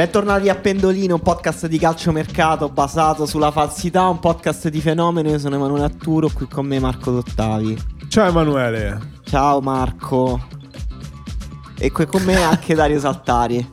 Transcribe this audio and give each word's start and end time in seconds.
Bentornati 0.00 0.48
a 0.48 0.54
Pendolino, 0.54 1.16
un 1.16 1.20
podcast 1.20 1.66
di 1.66 1.76
calciomercato 1.76 2.70
basato 2.70 3.26
sulla 3.26 3.50
falsità, 3.50 4.08
un 4.08 4.18
podcast 4.18 4.70
di 4.70 4.80
fenomeno. 4.80 5.28
Io 5.28 5.38
sono 5.38 5.56
Emanuele 5.56 5.84
Atturo, 5.84 6.30
qui 6.32 6.48
con 6.48 6.64
me 6.64 6.78
Marco 6.78 7.10
Dottavi. 7.10 7.76
Ciao 8.08 8.26
Emanuele. 8.26 8.98
Ciao 9.24 9.60
Marco. 9.60 10.40
E 11.76 11.92
qui 11.92 12.06
con 12.06 12.22
me 12.22 12.34
anche 12.36 12.74
Dario 12.74 12.98
Saltari. 12.98 13.70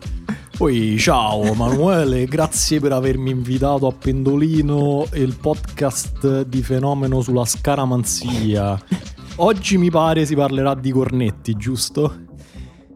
Poi 0.58 0.98
ciao 1.00 1.44
Emanuele, 1.44 2.26
grazie 2.26 2.82
per 2.82 2.92
avermi 2.92 3.30
invitato 3.30 3.88
a 3.88 3.94
Pendolino, 3.94 5.06
il 5.14 5.34
podcast 5.40 6.42
di 6.42 6.62
fenomeno 6.62 7.22
sulla 7.22 7.46
scaramanzia. 7.46 8.78
Oggi 9.38 9.78
mi 9.78 9.90
pare 9.90 10.26
si 10.26 10.36
parlerà 10.36 10.76
di 10.76 10.92
cornetti, 10.92 11.54
giusto? 11.54 12.27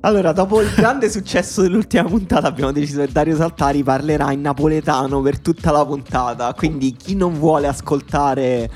Allora, 0.03 0.31
dopo 0.31 0.61
il 0.61 0.73
grande 0.73 1.11
successo 1.11 1.61
dell'ultima 1.61 2.03
puntata, 2.03 2.47
abbiamo 2.47 2.71
deciso 2.71 3.01
che 3.01 3.11
Dario 3.11 3.35
Saltari 3.35 3.83
parlerà 3.83 4.31
in 4.31 4.41
napoletano 4.41 5.21
per 5.21 5.39
tutta 5.39 5.71
la 5.71 5.85
puntata. 5.85 6.51
Quindi, 6.55 6.93
chi 6.93 7.15
non 7.15 7.37
vuole 7.37 7.67
ascoltare, 7.67 8.69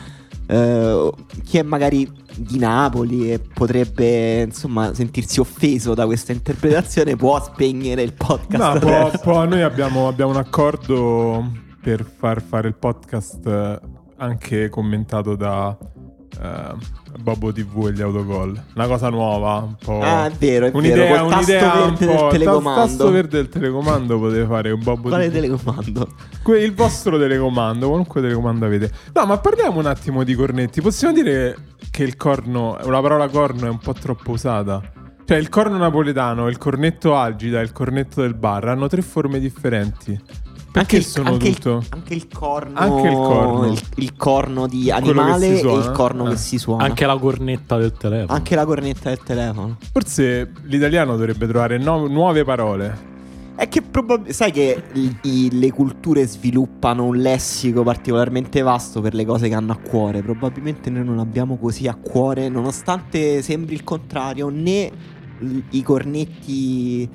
eh, 0.45 1.11
chi 1.43 1.57
è 1.57 1.63
magari 1.63 2.11
di 2.35 2.59
Napoli 2.59 3.31
e 3.31 3.39
potrebbe 3.39 4.41
insomma 4.41 4.93
sentirsi 4.93 5.39
offeso 5.39 5.95
da 5.95 6.05
questa 6.05 6.31
interpretazione, 6.31 7.15
può 7.15 7.41
spegnere 7.43 8.03
il 8.03 8.13
podcast. 8.13 8.73
No, 8.73 8.79
può, 8.79 9.11
può, 9.19 9.45
noi 9.45 9.63
abbiamo, 9.63 10.07
abbiamo 10.07 10.31
un 10.31 10.37
accordo 10.37 11.51
per 11.81 12.05
far 12.05 12.41
fare 12.41 12.67
il 12.67 12.75
podcast 12.75 13.47
eh, 13.47 13.79
anche 14.17 14.69
commentato 14.69 15.35
da 15.35 15.75
uh, 15.77 16.77
Bobo 17.17 17.51
TV 17.51 17.87
e 17.87 17.93
gli 17.93 18.01
autogol. 18.01 18.61
Una 18.75 18.87
cosa 18.87 19.09
nuova, 19.09 19.55
un 19.57 19.75
po'. 19.75 20.01
Ah, 20.01 20.25
è 20.27 20.31
vero, 20.31 20.67
è 20.67 20.71
un'idea, 20.73 20.95
vero. 20.95 21.25
un'idea 21.27 21.83
un 21.83 21.93
po'. 21.93 22.05
Del 22.05 22.27
telecomando. 22.29 22.81
Il 22.81 22.87
tasto 22.87 23.11
verde 23.11 23.37
del 23.37 23.49
telecomando 23.49 24.19
potete 24.19 24.45
fare 24.45 24.71
un 24.71 24.83
Bobo 24.83 25.09
Quale 25.09 25.27
TV. 25.27 25.33
telecomando? 25.33 26.07
Que- 26.43 26.61
il 26.63 26.73
vostro 26.73 27.17
telecomando, 27.17 27.87
qualunque 27.87 28.21
telecomando 28.21 28.65
avete. 28.65 28.91
No, 29.13 29.25
ma 29.25 29.37
parliamo 29.37 29.79
un 29.79 29.85
attimo 29.85 30.23
di 30.23 30.35
cornetti. 30.35 30.81
Possiamo 30.81 31.13
dire 31.13 31.55
che 31.91 32.03
il 32.03 32.17
corno, 32.17 32.77
la 32.83 33.01
parola 33.01 33.27
corno 33.29 33.65
è 33.65 33.69
un 33.69 33.79
po' 33.79 33.93
troppo 33.93 34.31
usata? 34.31 34.81
Cioè, 35.27 35.37
il 35.37 35.49
corno 35.49 35.77
napoletano, 35.77 36.47
il 36.49 36.59
cornetto 36.59 37.15
algida 37.15 37.59
e 37.59 37.63
il 37.63 37.71
cornetto 37.71 38.21
del 38.21 38.35
bar 38.35 38.67
hanno 38.67 38.87
tre 38.87 39.01
forme 39.01 39.39
differenti. 39.39 40.19
Perché 40.75 40.95
anche 40.97 41.07
sono 41.07 41.29
anche 41.29 41.53
tutto? 41.53 41.77
Il, 41.77 41.85
anche 41.89 42.13
il 42.13 42.27
corno. 42.27 42.77
Anche 42.79 43.07
il 43.07 43.13
corno. 43.13 43.65
Il, 43.71 43.81
il 43.95 44.15
corno 44.17 44.67
di 44.67 44.91
animale 44.91 45.47
e 45.47 45.59
il 45.61 45.91
corno 45.93 46.27
Eh. 46.27 46.29
che 46.31 46.37
si 46.37 46.57
suona. 46.57 46.83
Anche 46.83 47.05
la 47.05 47.17
cornetta 47.17 47.77
del 47.77 47.93
telefono. 47.93 48.33
Anche 48.37 48.55
la 48.55 48.65
cornetta 48.65 49.07
del 49.09 49.19
telefono. 49.23 49.77
Forse 49.93 50.51
l'italiano 50.63 51.15
dovrebbe 51.15 51.47
trovare 51.47 51.77
no- 51.77 52.07
nuove 52.07 52.43
parole. 52.43 53.13
È 53.55 53.69
che 53.69 53.81
probabilmente. 53.83 54.33
Sai 54.33 54.51
che 54.51 54.83
i- 54.91 55.15
i- 55.21 55.49
le 55.57 55.71
culture 55.71 56.27
sviluppano 56.27 57.05
un 57.05 57.15
lessico 57.15 57.83
particolarmente 57.83 58.61
vasto 58.61 58.99
per 58.99 59.13
le 59.13 59.23
cose 59.23 59.47
che 59.47 59.55
hanno 59.55 59.71
a 59.71 59.77
cuore. 59.77 60.21
Probabilmente 60.23 60.89
noi 60.89 61.05
non 61.05 61.19
abbiamo 61.19 61.55
così 61.55 61.87
a 61.87 61.95
cuore, 61.95 62.49
nonostante 62.49 63.41
sembri 63.41 63.75
il 63.75 63.85
contrario, 63.85 64.49
né 64.49 64.91
l- 65.39 65.59
i 65.69 65.81
cornetti 65.83 67.09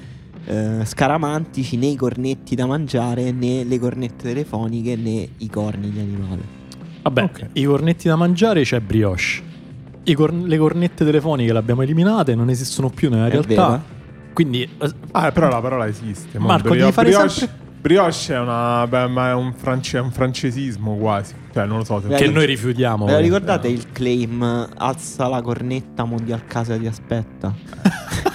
eh, 0.46 0.84
scaramantici, 0.84 1.76
né 1.76 1.86
i 1.86 1.96
cornetti 1.96 2.54
da 2.54 2.66
mangiare, 2.66 3.30
né 3.32 3.64
le 3.64 3.78
cornette 3.78 4.28
telefoniche, 4.28 4.96
né 4.96 5.28
i 5.38 5.48
corni 5.48 5.90
di 5.90 5.98
animale. 5.98 6.58
Vabbè, 7.02 7.22
Ok. 7.22 7.46
i 7.54 7.64
cornetti 7.64 8.08
da 8.08 8.16
mangiare 8.16 8.62
c'è 8.62 8.80
brioche. 8.80 9.42
I 10.04 10.14
corn- 10.14 10.46
le 10.46 10.56
cornette 10.58 11.04
telefoniche 11.04 11.52
le 11.52 11.58
abbiamo 11.58 11.82
eliminate, 11.82 12.34
non 12.34 12.48
esistono 12.50 12.88
più 12.90 13.10
nella 13.10 13.26
È 13.26 13.30
realtà. 13.30 13.68
vero? 13.68 13.82
Quindi 14.32 14.62
eh, 14.62 14.92
Ah, 15.12 15.30
però 15.32 15.48
la 15.48 15.60
parola 15.60 15.86
esiste. 15.86 16.38
Marco, 16.38 16.68
Brio- 16.70 16.80
devi 16.80 16.92
fare 16.92 17.08
brioche, 17.08 17.28
sempre- 17.28 17.56
brioche 17.80 18.34
è, 18.34 18.38
una, 18.38 18.86
beh, 18.86 19.06
ma 19.08 19.28
è 19.30 19.34
un, 19.34 19.52
france- 19.54 19.98
è 19.98 20.00
un 20.00 20.10
francesismo 20.10 20.96
quasi. 20.96 21.34
Cioè, 21.52 21.66
non 21.66 21.78
lo 21.78 21.84
so. 21.84 22.00
Che 22.00 22.28
noi 22.28 22.46
rifiutiamo. 22.46 23.04
Ve 23.06 23.12
la 23.12 23.18
ricordate 23.18 23.68
no. 23.68 23.74
il 23.74 23.86
claim 23.92 24.68
alza 24.76 25.26
la 25.28 25.42
cornetta 25.42 26.04
mondial 26.04 26.44
casa 26.46 26.76
ti 26.76 26.86
aspetta? 26.86 27.54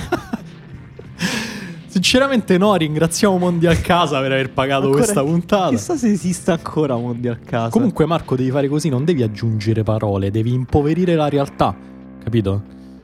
Sinceramente 2.06 2.60
no, 2.60 2.76
ringraziamo 2.76 3.36
Mondial 3.40 3.82
Casa 3.82 4.20
per 4.22 4.32
aver 4.32 4.52
pagato 4.54 4.84
Ancora- 4.84 5.02
questa 5.02 5.24
puntata. 5.24 5.70
Chissà 5.70 5.98
se 5.98 6.12
esiste 6.12 6.52
ancora 6.52 6.96
mondial 6.96 7.40
casa. 7.40 7.70
Comunque 7.70 8.06
Marco 8.06 8.36
devi 8.36 8.52
fare 8.52 8.68
così, 8.68 8.90
non 8.90 9.04
devi 9.04 9.24
aggiungere 9.24 9.82
parole, 9.82 10.30
devi 10.30 10.54
impoverire 10.54 11.16
la 11.16 11.28
realtà, 11.30 11.76
capito? 12.24 12.62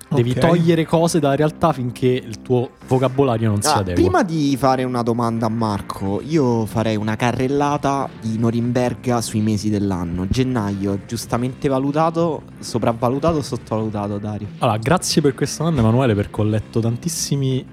Devi 0.08 0.30
Ok. 0.32 0.38
togliere 0.38 0.86
cose 0.86 1.20
dalla 1.20 1.34
realtà 1.36 1.74
finché 1.74 2.10
il 2.10 2.44
tuo 2.44 2.70
vocabolario 2.88 3.50
non 3.50 3.64
si 3.64 3.70
Ah, 3.70 3.78
adegua. 3.78 3.94
prima 3.96 4.22
di 4.24 4.56
fare 4.56 4.84
una 4.84 5.02
domanda 5.02 5.48
a 5.48 5.50
Marco, 5.50 6.22
io 6.24 6.68
farei 6.68 6.96
una 6.96 7.16
carrellata 7.16 8.08
di 8.22 8.38
Norimberga 8.38 9.20
sui 9.22 9.42
mesi 9.42 9.72
dell'anno. 9.72 10.28
Gennaio, 10.30 11.00
giustamente 11.08 11.68
valutato, 11.68 12.44
sopravvalutato 12.60 13.38
o 13.38 13.42
sottovalutato, 13.42 14.20
Dario? 14.20 14.48
Allora, 14.60 14.78
grazie 14.78 15.24
per 15.24 15.34
questa 15.34 15.64
domanda 15.64 15.82
Emanuele 15.82 16.14
perché 16.14 16.40
ho 16.42 16.44
letto 16.44 16.80
tantissimi, 16.82 17.66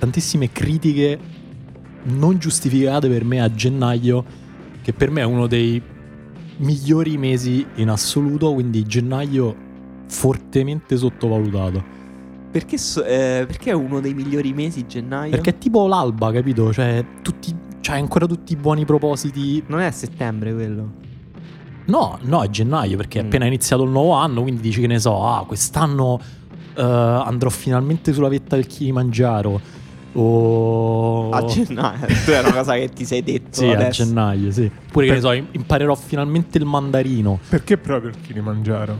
tantissime 0.00 0.50
critiche 0.50 1.18
non 2.04 2.38
giustificate 2.38 3.08
per 3.08 3.24
me 3.24 3.40
a 3.40 3.52
gennaio, 3.54 4.24
che 4.82 4.92
per 4.92 5.10
me 5.10 5.20
è 5.20 5.24
uno 5.24 5.46
dei 5.46 5.80
migliori 6.56 7.16
mesi 7.18 7.64
in 7.76 7.90
assoluto, 7.90 8.52
quindi 8.54 8.82
gennaio 8.84 9.54
fortemente 10.08 10.96
sottovalutato. 10.96 11.98
Perché, 12.50 12.78
so- 12.78 13.04
eh, 13.04 13.44
perché 13.46 13.70
è 13.70 13.74
uno 13.74 14.00
dei 14.00 14.14
migliori 14.14 14.52
mesi 14.52 14.86
gennaio? 14.86 15.30
Perché 15.30 15.50
è 15.50 15.58
tipo 15.58 15.86
l'alba, 15.86 16.32
capito? 16.32 16.72
Cioè, 16.72 17.04
tutti, 17.22 17.54
c'hai 17.80 18.00
ancora 18.00 18.26
tutti 18.26 18.54
i 18.54 18.56
buoni 18.56 18.84
propositi. 18.84 19.62
non 19.68 19.80
è 19.80 19.84
a 19.84 19.92
settembre 19.92 20.52
quello. 20.52 20.90
No, 21.86 22.18
no, 22.22 22.42
è 22.42 22.48
gennaio 22.48 22.96
perché 22.96 23.20
è 23.20 23.22
Mm. 23.22 23.26
appena 23.26 23.44
iniziato 23.46 23.82
il 23.84 23.90
nuovo 23.90 24.12
anno, 24.12 24.42
quindi 24.42 24.60
dici 24.62 24.80
che 24.80 24.86
ne 24.86 24.98
so, 24.98 25.24
ah, 25.26 25.44
quest'anno 25.46 26.18
eh, 26.74 26.82
andrò 26.82 27.50
finalmente 27.50 28.12
sulla 28.12 28.28
vetta 28.28 28.56
del 28.56 28.66
Kilimangiaro. 28.66 29.60
O... 30.12 31.30
A 31.30 31.44
gennaio. 31.44 32.06
Tu 32.24 32.30
è 32.32 32.40
una 32.40 32.52
cosa 32.52 32.74
che 32.74 32.88
ti 32.88 33.04
sei 33.04 33.22
detto 33.22 33.60
Sì, 33.60 33.70
a 33.70 33.88
gennaio, 33.88 34.50
sì. 34.50 34.70
Oppure 34.88 35.06
che 35.06 35.12
ne 35.12 35.20
so, 35.20 35.32
im- 35.32 35.46
imparerò 35.52 35.94
finalmente 35.94 36.58
il 36.58 36.64
mandarino. 36.64 37.38
Perché 37.48 37.76
proprio 37.78 38.10
il 38.10 38.20
Kilimangiaro? 38.20 38.96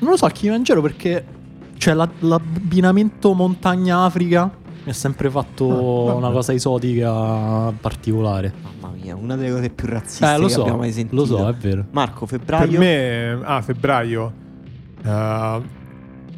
Non 0.00 0.10
lo 0.10 0.16
so, 0.16 0.26
il 0.26 0.32
Kilimangiaro 0.32 0.80
perché 0.82 1.24
cioè, 1.76 1.94
la- 1.94 2.08
l'abbinamento 2.20 3.32
montagna-Africa 3.34 4.50
mi 4.84 4.90
ha 4.90 4.94
sempre 4.94 5.30
fatto 5.30 6.08
Ah, 6.10 6.14
una 6.14 6.30
cosa 6.30 6.52
esotica 6.52 7.72
particolare. 7.80 8.52
Mamma 8.80 8.94
mia, 9.00 9.14
una 9.14 9.36
delle 9.36 9.52
cose 9.52 9.70
più 9.70 9.86
razziste 9.86 10.24
Eh, 10.34 10.38
lo 10.38 10.46
che 10.46 10.52
so, 10.52 10.60
abbiamo 10.62 10.78
mai 10.78 10.92
sentito. 10.92 11.14
lo 11.14 11.26
so, 11.26 11.48
è 11.48 11.52
vero. 11.54 11.84
Marco, 11.90 12.26
Per 12.26 12.38
febbraio. 12.38 12.78
me, 12.78 13.38
ah, 13.44 13.60
febbraio. 13.62 14.32
Eh, 15.04 15.60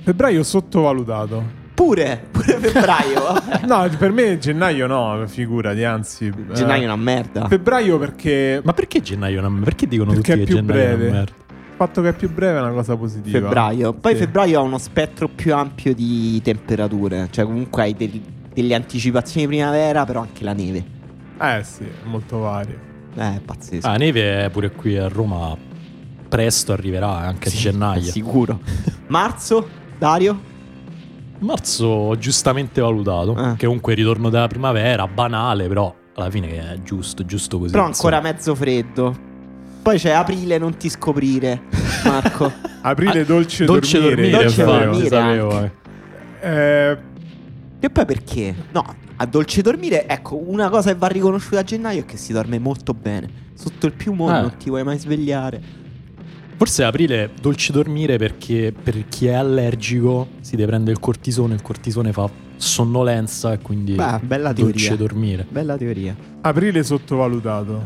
febbraio 0.02 0.42
sottovalutato. 0.42 1.58
Pure, 1.80 2.26
pure 2.30 2.58
febbraio. 2.58 3.22
No, 3.66 3.88
per 3.96 4.12
me 4.12 4.36
gennaio 4.38 4.86
no, 4.86 5.24
figurati, 5.26 5.82
anzi. 5.82 6.26
eh, 6.26 6.52
gennaio 6.52 6.82
è 6.82 6.84
una 6.84 6.96
merda. 6.96 7.46
Febbraio 7.48 7.98
perché. 7.98 8.60
Ma 8.62 8.74
perché 8.74 9.00
gennaio 9.00 9.36
è 9.36 9.38
una 9.38 9.48
merda? 9.48 9.64
Perché 9.64 9.86
dicono 9.86 10.12
Perché 10.12 10.32
tutti 10.32 10.42
è 10.42 10.44
che 10.44 10.52
più 10.52 10.54
gennaio 10.56 10.80
è 10.82 10.86
una 10.88 10.94
breve. 10.96 11.10
merda? 11.10 11.32
Il 11.48 11.76
fatto 11.76 12.02
che 12.02 12.08
è 12.10 12.12
più 12.12 12.30
breve 12.30 12.58
è 12.58 12.60
una 12.60 12.72
cosa 12.72 12.96
positiva. 12.96 13.38
Febbraio. 13.38 13.92
Poi 13.94 14.12
Sì. 14.12 14.18
febbraio 14.18 14.58
ha 14.58 14.62
uno 14.62 14.76
spettro 14.76 15.28
più 15.28 15.54
ampio 15.54 15.94
di 15.94 16.38
temperature. 16.42 17.28
Cioè, 17.30 17.46
comunque 17.46 17.82
hai 17.82 17.94
del- 17.94 18.20
delle 18.52 18.74
anticipazioni 18.74 19.46
di 19.46 19.52
primavera, 19.54 20.04
però 20.04 20.20
anche 20.20 20.44
la 20.44 20.52
neve. 20.52 20.84
Eh 21.40 21.62
sì, 21.64 21.84
è 21.84 22.06
molto 22.06 22.40
vario. 22.40 22.78
Eh, 23.16 23.36
è 23.36 23.40
pazzesco. 23.42 23.86
Ah, 23.86 23.92
la 23.92 23.96
neve 23.96 24.44
è 24.44 24.50
pure 24.50 24.70
qui 24.70 24.98
a 24.98 25.08
Roma 25.08 25.56
presto 26.28 26.72
arriverà, 26.74 27.16
anche 27.16 27.48
a 27.48 27.50
Sì, 27.50 27.56
gennaio. 27.58 28.02
Sicuro. 28.02 28.60
Marzo, 29.08 29.66
Dario? 29.98 30.48
Marzo 31.40 32.14
giustamente 32.18 32.80
valutato, 32.80 33.36
Eh. 33.36 33.56
che 33.56 33.66
comunque 33.66 33.92
il 33.92 33.98
ritorno 33.98 34.28
della 34.30 34.46
primavera, 34.46 35.06
banale, 35.06 35.66
però 35.68 35.94
alla 36.14 36.30
fine 36.30 36.48
è 36.72 36.82
giusto, 36.82 37.24
giusto 37.24 37.58
così. 37.58 37.72
Però 37.72 37.86
insomma. 37.86 38.14
ancora 38.16 38.32
mezzo 38.32 38.54
freddo. 38.54 39.28
Poi 39.82 39.96
c'è 39.98 40.10
aprile, 40.10 40.58
non 40.58 40.76
ti 40.76 40.88
scoprire, 40.90 41.62
Marco. 42.04 42.52
Aprile 42.82 43.24
dolce, 43.24 43.64
dolce 43.66 43.98
dormire. 44.00 44.30
dormire, 44.30 44.42
Dolce 44.42 44.62
sapevo, 44.64 44.84
dormire 44.92 45.08
sapevo, 45.08 45.62
eh. 45.62 45.70
Eh, 46.42 46.98
e 47.80 47.90
poi 47.90 48.04
perché? 48.06 48.54
No, 48.72 48.84
a 49.16 49.26
dolce 49.26 49.62
dormire, 49.62 50.06
ecco, 50.06 50.36
una 50.36 50.68
cosa 50.70 50.92
che 50.92 50.98
va 50.98 51.06
riconosciuta 51.08 51.60
a 51.60 51.62
gennaio 51.62 52.00
è 52.00 52.04
che 52.06 52.16
si 52.18 52.32
dorme 52.32 52.58
molto 52.58 52.92
bene. 52.94 53.28
Sotto 53.54 53.86
il 53.86 53.92
piumone 53.92 54.38
Eh. 54.38 54.40
non 54.42 54.56
ti 54.58 54.68
vuoi 54.70 54.82
mai 54.84 54.98
svegliare. 54.98 55.60
Forse 56.60 56.84
aprile 56.84 57.30
dolce 57.40 57.72
dormire 57.72 58.18
perché 58.18 58.70
per 58.70 59.08
chi 59.08 59.26
è 59.28 59.32
allergico 59.32 60.26
si 60.42 60.56
deve 60.56 60.68
prendere 60.68 60.92
il 60.92 60.98
cortisone, 61.00 61.54
il 61.54 61.62
cortisone 61.62 62.12
fa 62.12 62.28
sonnolenza 62.56 63.54
e 63.54 63.60
quindi 63.60 63.94
Beh, 63.94 64.18
bella 64.22 64.52
dolce 64.52 64.88
teoria. 64.88 64.96
dormire. 64.96 65.46
Bella 65.48 65.78
teoria. 65.78 66.14
aprile 66.42 66.82
sottovalutato. 66.82 67.82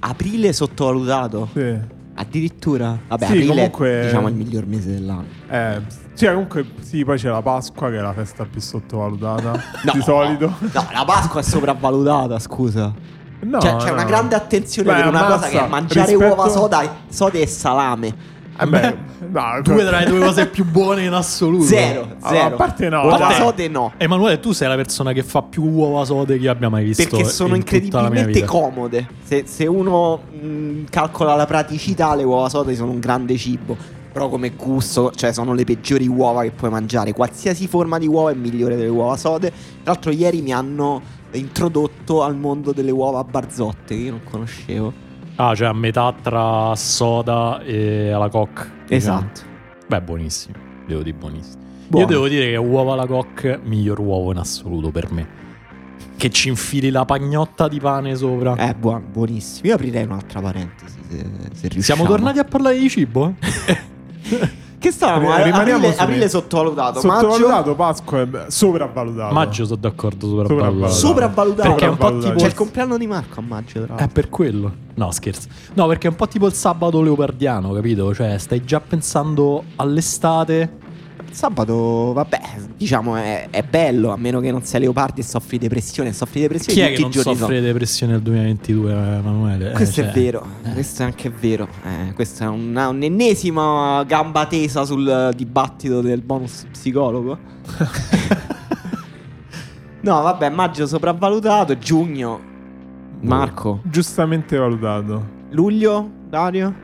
Aprile 0.00 0.52
sottovalutato. 0.52 1.48
Sì. 1.54 1.74
Addirittura. 2.18 2.98
Vabbè, 3.08 3.24
Sì, 3.24 3.32
aprile 3.32 3.46
comunque- 3.54 3.88
è 4.00 4.04
diciamo 4.04 4.28
il 4.28 4.34
miglior 4.34 4.66
mese 4.66 4.90
dell'anno. 4.92 5.24
Eh, 5.48 5.80
sì, 6.12 6.26
comunque, 6.26 6.66
sì, 6.80 7.04
poi 7.06 7.16
c'è 7.16 7.30
la 7.30 7.40
Pasqua 7.40 7.88
che 7.88 7.96
è 7.96 8.00
la 8.02 8.12
festa 8.12 8.44
più 8.44 8.60
sottovalutata 8.60 9.52
No, 9.82 9.92
di 9.94 10.02
solito. 10.02 10.52
No, 10.60 10.86
la 10.92 11.04
Pasqua 11.06 11.40
è 11.40 11.42
sopravvalutata, 11.42 12.38
scusa. 12.38 12.92
No, 13.40 13.60
cioè, 13.60 13.76
c'è 13.76 13.88
no. 13.88 13.92
una 13.92 14.04
grande 14.04 14.34
attenzione 14.34 14.90
Beh, 14.90 14.96
per 14.96 15.06
una 15.08 15.26
ammazza, 15.26 15.46
cosa 15.46 15.48
che 15.48 15.64
è 15.64 15.68
mangiare 15.68 16.10
rispetto- 16.10 16.34
uova 16.34 16.48
soda, 16.48 16.96
sode 17.08 17.40
e 17.40 17.46
salame. 17.46 18.34
Eh 18.58 18.66
beh, 18.66 18.96
no, 19.28 19.42
Due 19.62 19.84
tra 19.84 19.98
le 19.98 20.06
due 20.06 20.18
cose 20.18 20.46
più 20.46 20.64
buone 20.64 21.04
in 21.04 21.12
assoluto. 21.12 21.64
Zero, 21.64 22.16
zero. 22.26 22.46
a 22.46 22.50
parte 22.52 22.88
no, 22.88 23.02
Uova 23.04 23.30
sode 23.32 23.68
no. 23.68 23.92
Emanuele, 23.98 24.40
tu 24.40 24.52
sei 24.52 24.68
la 24.68 24.76
persona 24.76 25.12
che 25.12 25.22
fa 25.22 25.42
più 25.42 25.62
uova 25.64 26.04
sode 26.06 26.38
che 26.38 26.48
abbia 26.48 26.70
mai 26.70 26.84
visto. 26.84 27.06
Perché 27.06 27.24
sono 27.26 27.50
in 27.50 27.56
incredibilmente 27.56 28.44
comode. 28.44 29.06
Se, 29.22 29.44
se 29.46 29.66
uno 29.66 30.20
mh, 30.40 30.84
calcola 30.88 31.34
la 31.34 31.44
praticità, 31.44 32.14
le 32.14 32.24
uova 32.24 32.48
sode 32.48 32.74
sono 32.74 32.92
un 32.92 32.98
grande 32.98 33.36
cibo. 33.36 33.76
Però 34.10 34.30
come 34.30 34.52
gusto, 34.56 35.12
cioè 35.14 35.34
sono 35.34 35.52
le 35.52 35.64
peggiori 35.64 36.08
uova 36.08 36.40
che 36.40 36.50
puoi 36.52 36.70
mangiare. 36.70 37.12
Qualsiasi 37.12 37.68
forma 37.68 37.98
di 37.98 38.06
uova 38.06 38.30
è 38.30 38.34
migliore 38.34 38.76
delle 38.76 38.88
uova 38.88 39.18
sode. 39.18 39.50
Tra 39.50 39.92
l'altro 39.92 40.10
ieri 40.10 40.40
mi 40.40 40.54
hanno 40.54 41.02
introdotto 41.36 42.22
al 42.22 42.36
mondo 42.36 42.72
delle 42.72 42.90
uova 42.90 43.20
a 43.20 43.24
barzotte 43.24 43.94
che 43.94 44.02
io 44.02 44.10
non 44.12 44.20
conoscevo. 44.24 44.92
Ah, 45.36 45.54
cioè 45.54 45.68
a 45.68 45.72
metà 45.72 46.14
tra 46.20 46.74
soda 46.76 47.62
e 47.62 48.10
alla 48.10 48.28
coque. 48.28 48.70
diciamo. 48.86 49.18
Esatto. 49.18 49.40
Beh, 49.86 50.00
buonissimo. 50.00 50.56
Devo 50.86 51.02
dire 51.02 51.16
buonissimo. 51.16 51.64
Buono. 51.88 52.06
Io 52.06 52.12
devo 52.12 52.28
dire 52.28 52.50
che 52.50 52.56
uova 52.56 52.94
alla 52.94 53.06
coque, 53.06 53.60
miglior 53.62 54.00
uovo 54.00 54.32
in 54.32 54.38
assoluto 54.38 54.90
per 54.90 55.12
me. 55.12 55.44
Che 56.16 56.30
ci 56.30 56.48
infili 56.48 56.90
la 56.90 57.04
pagnotta 57.04 57.68
di 57.68 57.78
pane 57.78 58.16
sopra. 58.16 58.56
Eh, 58.56 58.74
buono, 58.74 59.04
buonissimo. 59.10 59.68
Io 59.68 59.74
aprirei 59.74 60.04
un'altra 60.04 60.40
parentesi 60.40 60.98
se, 61.08 61.26
se 61.52 61.68
riusciamo. 61.68 61.82
Siamo 61.82 62.04
tornati 62.06 62.38
a 62.38 62.44
parlare 62.44 62.78
di 62.78 62.88
cibo? 62.88 63.34
Che 64.86 64.92
stavamo? 64.92 65.34
Ri- 65.36 65.42
rimaniamo 65.42 65.78
aprile, 65.78 65.92
su- 65.94 66.00
aprile 66.02 66.28
sottovalutato. 66.28 67.00
Sottovalutato, 67.00 67.74
Pasqua 67.74 68.20
è 68.20 68.28
sopravvalutato. 68.46 69.34
Maggio 69.34 69.64
sono 69.64 69.80
d'accordo 69.80 70.28
sopravvalutato. 70.28 70.92
Sopravvalutato. 70.92 70.92
Sopravvalutato. 70.94 71.68
Perché 71.70 71.84
è 71.84 71.88
un 71.88 71.96
po' 71.96 72.18
tipo 72.18 72.34
C'è 72.36 72.46
il 72.46 72.54
compleanno 72.54 72.96
di 72.96 73.06
Marco 73.08 73.40
a 73.40 73.42
maggio, 73.42 73.72
tra 73.72 73.82
È 73.82 73.88
l'altro. 73.88 74.08
per 74.12 74.28
quello. 74.28 74.72
No, 74.94 75.10
scherzo. 75.10 75.48
No, 75.74 75.88
perché 75.88 76.06
è 76.06 76.10
un 76.10 76.16
po' 76.16 76.28
tipo 76.28 76.46
il 76.46 76.52
sabato 76.52 77.02
leopardiano, 77.02 77.72
capito? 77.72 78.14
Cioè, 78.14 78.38
stai 78.38 78.64
già 78.64 78.78
pensando 78.80 79.64
all'estate. 79.74 80.84
Sabato, 81.36 82.14
vabbè, 82.14 82.40
diciamo 82.78 83.14
è, 83.16 83.48
è 83.50 83.62
bello, 83.62 84.10
a 84.10 84.16
meno 84.16 84.40
che 84.40 84.50
non 84.50 84.62
sei 84.62 84.80
leopardi 84.80 85.20
e 85.20 85.22
soffri 85.22 85.58
depressione. 85.58 86.14
Soffri 86.14 86.40
depressione 86.40 86.72
Chi 86.72 86.80
è 86.80 86.86
tutti 86.86 86.96
che 86.96 87.00
non 87.02 87.10
i 87.10 87.12
giorni. 87.12 87.36
soffre 87.38 87.60
depressione 87.60 88.12
nel 88.12 88.22
2022, 88.22 88.90
Emanuele? 88.92 89.68
Eh, 89.68 89.72
Questo 89.74 90.00
cioè, 90.00 90.10
è 90.10 90.14
vero, 90.14 90.46
questo 90.72 91.02
è 91.02 91.04
anche 91.04 91.28
vero. 91.28 91.68
Eh, 91.84 92.14
questa 92.14 92.46
è 92.46 92.48
una- 92.48 92.88
un'ennesima 92.88 94.02
gamba 94.04 94.46
tesa 94.46 94.86
sul 94.86 95.30
dibattito 95.36 96.00
del 96.00 96.22
bonus 96.22 96.64
psicologo. 96.70 97.38
no, 100.00 100.22
vabbè, 100.22 100.48
maggio 100.48 100.86
sopravvalutato, 100.86 101.76
giugno. 101.76 102.40
Marco, 103.20 103.80
Giustamente 103.84 104.56
valutato. 104.56 105.22
luglio, 105.50 106.10
Dario? 106.30 106.74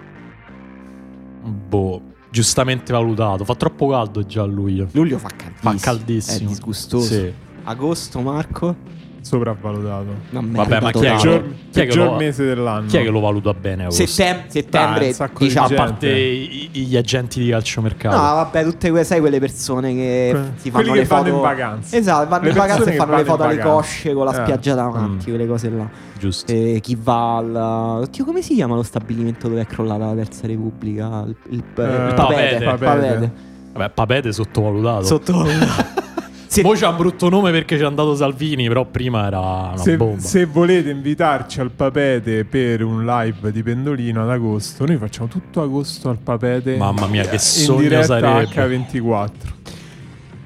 Boh, 1.42 2.02
giustamente 2.32 2.92
valutato. 2.92 3.44
Fa 3.44 3.54
troppo 3.54 3.88
caldo 3.88 4.24
già 4.24 4.42
a 4.42 4.46
luglio. 4.46 4.88
Luglio 4.92 5.18
fa 5.18 5.28
caldissimo. 5.28 5.72
Fa 5.72 5.76
caldissimo. 5.78 6.48
È 6.48 6.52
disgustoso. 6.52 7.06
Sì. 7.06 7.32
Agosto, 7.64 8.20
Marco? 8.20 8.74
Sopravvalutato. 9.22 10.06
Una 10.30 10.42
Vabbè, 10.50 10.80
ma 10.80 10.90
chi 10.90 11.04
è 11.06 11.12
Peggior, 11.12 11.42
chi 11.42 11.80
è 11.80 11.82
che 11.82 11.86
peggior 11.86 12.06
lo- 12.10 12.16
mese 12.16 12.44
dell'anno. 12.44 12.86
Chi 12.88 12.96
è 12.96 13.02
che 13.02 13.08
lo 13.10 13.20
valuta 13.20 13.54
bene? 13.54 13.90
Settem- 13.90 14.40
Dai, 14.42 14.50
settembre, 14.50 15.06
un 15.06 15.12
sacco 15.12 15.38
di 15.38 15.44
diciamo, 15.46 15.66
A 15.66 15.70
parte 15.74 16.08
i- 16.10 16.68
gli 16.72 16.96
agenti 16.96 17.40
di 17.40 17.48
calciomercato. 17.50 18.16
No, 18.16 18.22
vabbè, 18.22 18.64
tutte 18.64 18.90
que- 18.90 19.04
sai 19.04 19.20
quelle 19.20 19.38
persone 19.38 19.94
che 19.94 20.28
Que- 20.32 20.42
si 20.56 20.70
fanno 20.70 20.84
quelli 20.84 20.98
le 20.98 21.02
che 21.04 21.08
vanno 21.08 21.22
foto 21.24 21.34
in 21.36 21.40
vacanza. 21.42 21.96
Esatto, 21.96 22.28
vanno 22.28 22.42
Le 22.44 22.48
in 22.50 22.56
vacanza 22.56 22.90
e 22.90 22.96
fanno 22.96 23.16
le 23.16 23.24
foto 23.24 23.42
alle 23.44 23.58
cosce 23.58 24.12
con 24.12 24.24
la 24.24 24.32
Eh. 24.32 24.42
spiaggia 24.42 24.74
davanti, 24.74 25.26
Mm. 25.30 25.34
quelle 25.34 25.46
cose 25.46 25.70
là. 25.70 25.88
Giusto. 26.18 26.52
E 26.52 26.78
chi 26.82 26.98
va 27.00 27.36
al 27.36 28.00
Oddio, 28.02 28.24
come 28.24 28.42
si 28.42 28.54
chiama 28.54 28.74
lo 28.74 28.82
stabilimento 28.82 29.48
dove 29.48 29.60
è 29.62 29.66
crollata 29.66 30.06
la 30.06 30.14
Terza 30.14 30.46
Repubblica? 30.46 31.24
Il, 31.26 31.36
il, 31.50 31.56
il 31.56 31.58
Eh, 31.60 32.12
Papete, 32.14 32.64
Papete. 32.64 32.84
Papete. 32.84 33.32
Vabbè, 33.72 33.90
Papete 33.90 34.32
sottovalutato. 34.32 35.04
Sottovalutato. 35.04 36.00
Se- 36.52 36.62
Mo 36.62 36.72
c'ha 36.74 36.90
un 36.90 36.96
brutto 36.98 37.30
nome 37.30 37.50
perché 37.50 37.78
c'è 37.78 37.84
andato 37.84 38.14
Salvini, 38.14 38.68
però 38.68 38.84
prima 38.84 39.26
era 39.26 39.40
una 39.40 39.76
Se, 39.78 39.96
bomba. 39.96 40.20
se 40.20 40.44
volete 40.44 40.90
invitarci 40.90 41.60
al 41.60 41.70
Papete 41.70 42.44
per 42.44 42.82
un 42.84 43.06
live 43.06 43.50
di 43.50 43.62
Pendolino 43.62 44.20
ad 44.22 44.28
agosto, 44.28 44.84
noi 44.84 44.98
facciamo 44.98 45.28
tutto 45.28 45.62
agosto 45.62 46.10
al 46.10 46.18
Papete. 46.18 46.76
Mamma 46.76 47.06
mia, 47.06 47.22
che 47.22 47.36
in 47.36 47.40
sogno 47.40 47.80
diretta 47.80 48.04
sarebbe. 48.20 48.48
H24. 48.54 49.30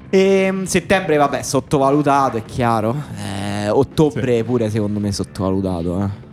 Ehm, 0.09 0.63
settembre, 0.63 1.17
vabbè, 1.17 1.41
sottovalutato, 1.41 2.37
è 2.37 2.43
chiaro. 2.45 2.95
Eh, 3.17 3.67
ottobre 3.67 4.45
pure 4.45 4.69
secondo 4.69 4.99
me 5.01 5.11
sottovalutato, 5.11 6.03
eh. 6.03 6.25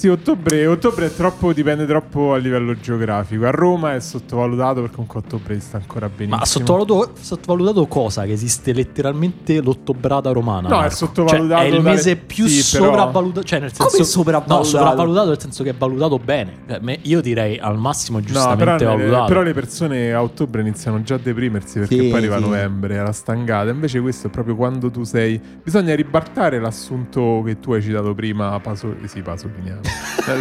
Sì, 0.00 0.08
ottobre, 0.08 0.66
ottobre 0.66 1.06
è 1.08 1.14
troppo, 1.14 1.52
dipende 1.52 1.84
troppo 1.84 2.32
a 2.32 2.38
livello 2.38 2.74
geografico. 2.74 3.44
A 3.44 3.50
Roma 3.50 3.94
è 3.94 4.00
sottovalutato 4.00 4.80
perché 4.80 4.94
comunque 4.94 5.20
ottobre 5.20 5.60
sta 5.60 5.76
ancora 5.76 6.08
benissimo. 6.08 6.38
Ma 6.38 6.46
sottovalutato, 6.46 7.12
sottovalutato 7.20 7.86
cosa? 7.86 8.24
Che 8.24 8.32
esiste 8.32 8.72
letteralmente 8.72 9.60
l'ottobrata 9.60 10.32
romana. 10.32 10.70
No, 10.70 10.76
è 10.76 10.80
Marco. 10.80 10.94
sottovalutato 10.94 11.48
Cioè, 11.60 11.60
è 11.60 11.64
il 11.66 11.82
dalle- 11.82 11.94
mese 11.96 12.16
più 12.16 12.46
sì, 12.46 12.78
però- 12.78 12.88
sopravvalutato. 12.92 13.44
Cioè, 13.46 13.58
nel 13.60 13.72
senso. 13.74 13.92
Come 13.92 14.04
sopravvalutato? 14.08 14.58
No, 14.62 14.64
sopravvalutato 14.64 15.28
nel 15.28 15.40
senso 15.40 15.62
che 15.64 15.68
è 15.70 15.74
valutato 15.76 16.18
bene. 16.18 16.52
Cioè, 16.66 16.98
io 17.02 17.20
direi 17.20 17.58
al 17.58 17.76
massimo 17.76 18.20
No, 18.20 18.24
giustamente 18.24 18.64
però, 18.64 18.96
le, 18.96 19.02
valutato. 19.04 19.26
però 19.26 19.42
le 19.42 19.52
persone 19.52 20.12
a 20.14 20.22
ottobre 20.22 20.62
iniziano 20.62 21.02
già 21.02 21.16
a 21.16 21.18
deprimersi 21.22 21.78
perché 21.78 21.98
Sì, 21.98 22.08
poi 22.08 22.16
arriva 22.20 22.36
sì. 22.38 22.42
novembre, 22.44 22.96
è 22.96 23.02
la 23.02 23.12
stangata. 23.12 23.68
Invece 23.68 24.00
questo 24.00 24.28
è 24.28 24.30
proprio 24.30 24.56
quando 24.56 24.90
tu 24.90 25.02
sei... 25.04 25.38
Bisogna 25.62 25.94
ribaltare 25.94 26.58
l'assunto 26.58 27.42
che 27.44 27.60
tu 27.60 27.72
hai 27.74 27.82
citato 27.82 28.14
prima, 28.14 28.58
Pasolini, 28.60 29.06
sì, 29.08 29.20
Pasoliniano, 29.20 29.80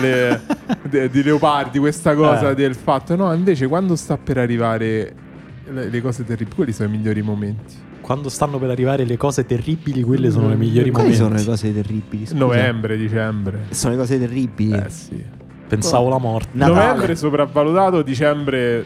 Le- 0.01 0.41
de- 0.83 1.09
di 1.09 1.23
Leopardi, 1.23 1.79
questa 1.79 2.13
cosa 2.15 2.51
Eh. 2.51 2.55
del 2.55 2.75
fatto. 2.75 3.15
No, 3.15 3.33
invece 3.33 3.67
quando 3.67 3.95
sta 3.95 4.17
per 4.17 4.37
arrivare 4.37 5.13
le, 5.71 5.89
le 5.89 6.01
cose 6.01 6.23
terribili, 6.25 6.55
quelli 6.55 6.71
sono 6.73 6.89
i 6.89 6.91
migliori 6.91 7.21
momenti. 7.21 7.75
Quando 8.01 8.29
stanno 8.29 8.57
per 8.57 8.69
arrivare 8.71 9.05
le 9.05 9.17
cose 9.17 9.45
terribili, 9.45 10.01
quelle 10.03 10.31
sono 10.31 10.47
le 10.49 10.55
migliori 10.55 10.89
Quali 10.89 11.09
momenti. 11.09 11.15
sono 11.23 11.35
le 11.35 11.43
cose 11.45 11.73
terribili? 11.73 12.25
scusa? 12.25 12.37
Novembre, 12.39 12.97
dicembre. 12.97 13.59
Sono 13.69 13.93
le 13.93 13.99
cose 13.99 14.19
terribili. 14.19 14.73
Eh 14.77 14.89
sì. 14.89 15.23
Pensavo 15.67 16.09
la 16.09 16.17
morte. 16.17 16.49
Natale. 16.53 16.85
Novembre 16.87 17.15
sopravvalutato, 17.15 18.01
dicembre... 18.01 18.85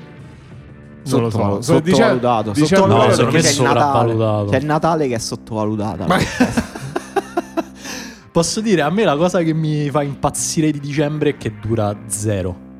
Non 1.05 1.22
lo 1.22 1.29
so. 1.29 1.62
Sotto- 1.62 1.62
sottovalutato. 1.62 2.51
dicembre- 2.51 2.51
Sottovalutato 2.51 2.60
No, 2.60 2.65
secondo 2.65 2.96
me 2.96 3.08
perché 3.08 3.24
Natale. 3.24 3.51
sopravvalutato. 3.53 4.46
C'è 4.51 4.58
il 4.58 4.65
Natale 4.65 5.08
che 5.08 5.15
è 5.15 5.20
sottovalutato. 5.20 6.05
Posso 8.33 8.61
dire, 8.61 8.81
a 8.81 8.89
me 8.89 9.03
la 9.03 9.15
cosa 9.15 9.43
che 9.43 9.53
mi 9.53 9.89
fa 9.91 10.01
impazzire 10.01 10.71
di 10.71 10.79
dicembre 10.79 11.29
è 11.31 11.37
che 11.37 11.53
dura 11.61 11.95
zero. 12.07 12.71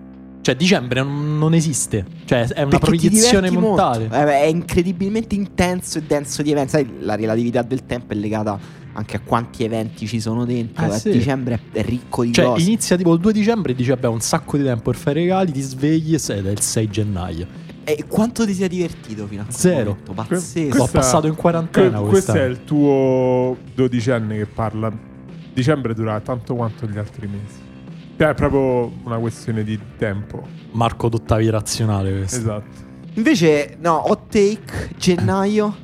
Cioè, 0.42 0.56
dicembre 0.56 1.04
non, 1.04 1.54
esiste. 1.54 2.04
Cioè, 2.26 2.48
è 2.48 2.62
una 2.64 2.80
Perché 2.80 2.86
proiezione 2.88 3.52
mentale. 3.52 4.06
Eh, 4.12 4.42
è 4.42 4.46
incredibilmente 4.46 5.36
intenso 5.36 6.00
e 6.00 6.02
denso 6.02 6.42
di 6.42 6.50
eventi. 6.52 6.72
Sai, 6.72 6.88
la 7.02 7.16
relatività 7.16 7.62
del 7.62 7.86
tempo 7.86 8.14
è 8.14 8.16
legata 8.16 8.60
anche 8.94 9.16
a 9.18 9.20
quanti 9.24 9.64
eventi 9.64 10.08
ci 10.08 10.20
sono 10.20 10.44
dentro. 10.44 10.86
Eh, 10.86 10.96
Eh, 10.96 10.98
sì. 11.00 11.12
Dicembre 11.12 11.60
è 11.72 11.84
ricco 11.84 12.24
di 12.24 12.34
Cioè, 12.34 12.46
cose. 12.46 12.64
inizia 12.66 12.98
tipo 12.98 13.14
il 13.14 13.20
2 13.20 13.32
dicembre 13.32 13.74
e 13.74 13.76
dici, 13.76 13.90
vabbè, 13.90 14.08
un 14.08 14.22
sacco 14.22 14.58
di 14.58 14.64
tempo 14.64 14.90
per 14.90 14.96
fare 15.00 15.20
i 15.20 15.24
regali, 15.26 15.52
ti 15.52 15.62
svegli 15.62 16.16
e 16.16 16.18
sei 16.18 16.44
è 16.44 16.50
il 16.50 16.60
6 16.62 16.90
gennaio. 16.90 17.46
E 17.84 18.06
quanto 18.08 18.44
ti 18.46 18.54
sei 18.56 18.70
divertito 18.70 19.28
fino 19.28 19.44
a 19.44 19.46
quel 19.46 19.56
Zero. 19.56 19.90
momento? 19.92 20.14
Pazzesco. 20.14 20.62
L'ho 20.70 20.76
Questa- 20.80 20.98
passato 21.00 21.28
in 21.28 21.36
quarantena 21.36 22.00
Que- 22.00 22.10
questo 22.10 22.34
è 22.34 22.44
il 22.46 22.64
tuo 22.64 23.56
dodicenne 23.76 24.36
che 24.36 24.46
parla. 24.48 25.12
Dicembre 25.54 25.94
dura 25.94 26.20
tanto 26.20 26.56
quanto 26.56 26.86
gli 26.88 26.98
altri 26.98 27.28
mesi. 27.28 27.72
Cioè, 28.18 28.30
è 28.30 28.34
proprio 28.34 28.92
una 29.04 29.18
questione 29.18 29.64
di 29.64 29.80
tempo. 29.98 30.46
Marco 30.72 31.10
d'ottavi 31.10 31.50
razionale 31.50 32.16
questo. 32.18 32.38
Esatto. 32.40 32.92
Invece, 33.16 33.78
no, 33.80 34.10
hot 34.10 34.30
take, 34.30 34.90
gennaio. 34.98 35.76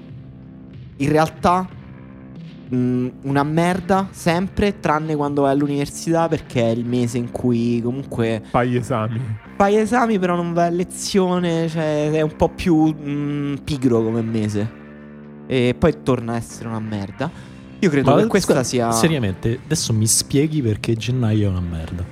in 0.97 1.09
realtà 1.09 1.67
mh, 2.69 3.07
una 3.23 3.43
merda 3.43 4.07
sempre, 4.11 4.79
tranne 4.79 5.15
quando 5.15 5.43
vai 5.43 5.51
all'università 5.51 6.27
perché 6.27 6.61
è 6.63 6.69
il 6.71 6.85
mese 6.85 7.17
in 7.17 7.31
cui 7.31 7.79
comunque 7.83 8.41
Fai 8.49 8.69
gli 8.69 8.75
esami. 8.75 9.19
fai 9.55 9.77
esami 9.77 10.17
però 10.19 10.35
non 10.35 10.53
vai 10.53 10.67
a 10.67 10.71
lezione, 10.71 11.67
cioè 11.69 12.11
è 12.11 12.21
un 12.21 12.35
po' 12.35 12.49
più 12.49 12.85
mh, 12.87 13.61
pigro 13.63 14.01
come 14.03 14.21
mese. 14.21 14.77
E 15.47 15.75
poi 15.77 16.01
torna 16.03 16.33
a 16.33 16.35
essere 16.37 16.67
una 16.69 16.79
merda. 16.79 17.29
Io 17.79 17.89
credo 17.89 18.11
Ma 18.15 18.21
che 18.21 18.27
questa 18.27 18.53
scusa, 18.55 18.63
sia... 18.67 18.91
Seriamente, 18.91 19.59
adesso 19.63 19.93
mi 19.93 20.05
spieghi 20.07 20.61
perché 20.61 20.95
gennaio 20.95 21.47
è 21.47 21.49
una 21.49 21.61
merda. 21.61 22.03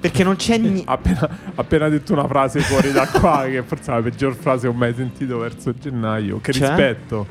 Perché 0.00 0.22
non 0.24 0.36
c'è 0.36 0.58
niente... 0.58 0.82
Appena, 0.90 1.28
appena 1.54 1.88
detto 1.88 2.12
una 2.12 2.26
frase 2.26 2.60
fuori 2.60 2.90
da 2.92 3.06
qua, 3.06 3.44
che 3.50 3.62
forse 3.62 3.90
è 3.92 3.94
la 3.94 4.02
peggior 4.02 4.34
frase 4.34 4.62
che 4.62 4.68
ho 4.68 4.72
mai 4.72 4.94
sentito 4.94 5.38
verso 5.38 5.72
gennaio. 5.72 6.40
Che 6.40 6.52
Cioè? 6.52 6.68
rispetto. 6.68 7.26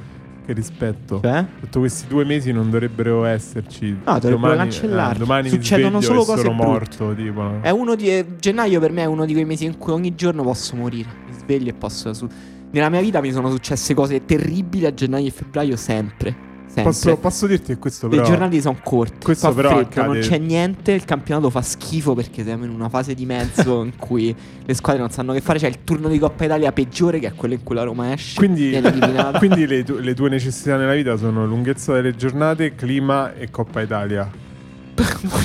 Che 0.45 0.53
rispetto. 0.53 1.19
Cioè? 1.21 1.45
Tutto 1.59 1.79
questi 1.79 2.07
due 2.07 2.23
mesi 2.23 2.53
non 2.53 2.69
dovrebbero 2.69 3.25
esserci. 3.25 3.89
No, 3.91 4.13
dovrebbero 4.13 4.37
domani, 4.37 4.57
cancellarli. 4.57 5.15
eh, 5.15 5.19
domani 5.19 5.49
Succedono 5.49 5.97
mi 5.97 6.03
solo 6.03 6.23
cose 6.23 6.41
sono 6.43 6.53
brutte. 6.55 6.69
morto. 6.71 7.13
Tipo, 7.15 7.41
no? 7.41 7.59
È 7.61 7.69
uno 7.69 7.95
di... 7.95 8.25
Gennaio 8.39 8.79
per 8.79 8.91
me 8.93 9.01
è 9.01 9.05
uno 9.05 9.25
di 9.25 9.33
quei 9.33 9.43
mesi 9.45 9.65
in 9.65 9.77
cui 9.77 9.91
ogni 9.91 10.15
giorno 10.15 10.43
posso 10.43 10.75
morire. 10.77 11.09
Mi 11.27 11.33
sveglio 11.37 11.69
e 11.69 11.73
posso... 11.73 12.13
su- 12.13 12.27
Nella 12.71 12.87
mia 12.89 13.01
vita 13.01 13.19
mi 13.19 13.31
sono 13.33 13.49
successe 13.51 13.93
cose 13.93 14.23
terribili 14.23 14.85
a 14.85 14.93
gennaio 14.93 15.27
e 15.27 15.31
febbraio 15.31 15.75
sempre. 15.75 16.35
Posso, 16.83 17.17
posso 17.17 17.47
dirti 17.47 17.73
che 17.73 17.77
questo 17.77 18.07
Le 18.07 18.17
però. 18.17 18.27
giornati 18.27 18.61
sono 18.61 18.77
corti. 18.83 19.23
questo 19.25 19.53
però 19.53 19.69
freddo, 19.69 19.87
accade- 19.87 20.07
non 20.07 20.19
c'è 20.19 20.37
niente. 20.37 20.91
Il 20.91 21.05
campionato 21.05 21.49
fa 21.49 21.61
schifo 21.61 22.13
perché 22.13 22.43
siamo 22.43 22.65
in 22.65 22.71
una 22.71 22.89
fase 22.89 23.13
di 23.13 23.25
mezzo 23.25 23.83
in 23.85 23.95
cui 23.97 24.35
le 24.65 24.73
squadre 24.73 25.01
non 25.01 25.09
sanno 25.11 25.33
che 25.33 25.41
fare. 25.41 25.59
C'è 25.59 25.67
il 25.67 25.83
turno 25.83 26.07
di 26.07 26.19
Coppa 26.19 26.45
Italia 26.45 26.71
peggiore, 26.71 27.19
che 27.19 27.27
è 27.27 27.33
quello 27.33 27.53
in 27.55 27.63
cui 27.63 27.75
la 27.75 27.83
Roma 27.83 28.13
esce. 28.13 28.35
Quindi, 28.37 28.79
quindi 29.37 29.65
le, 29.67 29.83
tu- 29.83 29.97
le 29.97 30.13
tue 30.13 30.29
necessità 30.29 30.77
nella 30.77 30.93
vita 30.93 31.17
sono 31.17 31.45
lunghezza 31.45 31.93
delle 31.93 32.15
giornate, 32.15 32.75
clima 32.75 33.33
e 33.33 33.49
Coppa 33.49 33.81
Italia. 33.81 34.45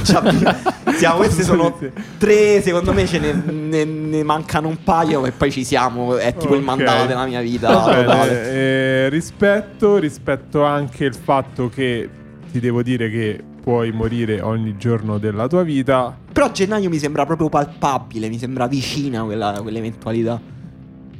Siamo, 0.03 0.31
queste 1.19 1.43
sono 1.43 1.77
tre. 2.19 2.61
Secondo 2.63 2.93
me 2.93 3.07
ce 3.07 3.19
ne, 3.19 3.33
ne- 3.33 3.85
ne 3.85 4.23
mancano 4.23 4.69
un 4.69 4.83
paio. 4.83 5.25
E 5.27 5.33
poi 5.33 5.51
ci 5.51 5.65
siamo. 5.65 6.17
È 6.17 6.35
tipo 6.35 6.55
il 6.55 6.61
Ok. 6.61 6.67
mandato 6.67 7.07
della 7.07 7.27
mia 7.27 7.41
vita. 7.41 7.85
Bene, 7.85 8.31
eh, 8.51 9.09
rispetto, 9.09 9.99
rispetto 9.99 10.65
anche 10.65 11.05
il 11.05 11.15
fatto 11.15 11.69
che 11.69 12.09
ti 12.51 12.61
devo 12.61 12.83
dire 12.83 13.11
che 13.11 13.43
puoi 13.63 13.93
morire 13.93 14.41
ogni 14.41 14.77
giorno 14.77 15.19
della 15.19 15.47
tua 15.47 15.63
vita. 15.63 16.17
Però 16.33 16.51
gennaio 16.51 16.89
mi 16.89 16.99
sembra 16.99 17.25
proprio 17.27 17.49
palpabile. 17.49 18.29
Mi 18.29 18.39
sembra 18.39 18.67
vicina 18.67 19.23
quella, 19.23 19.59
quell'eventualità. 19.63 20.41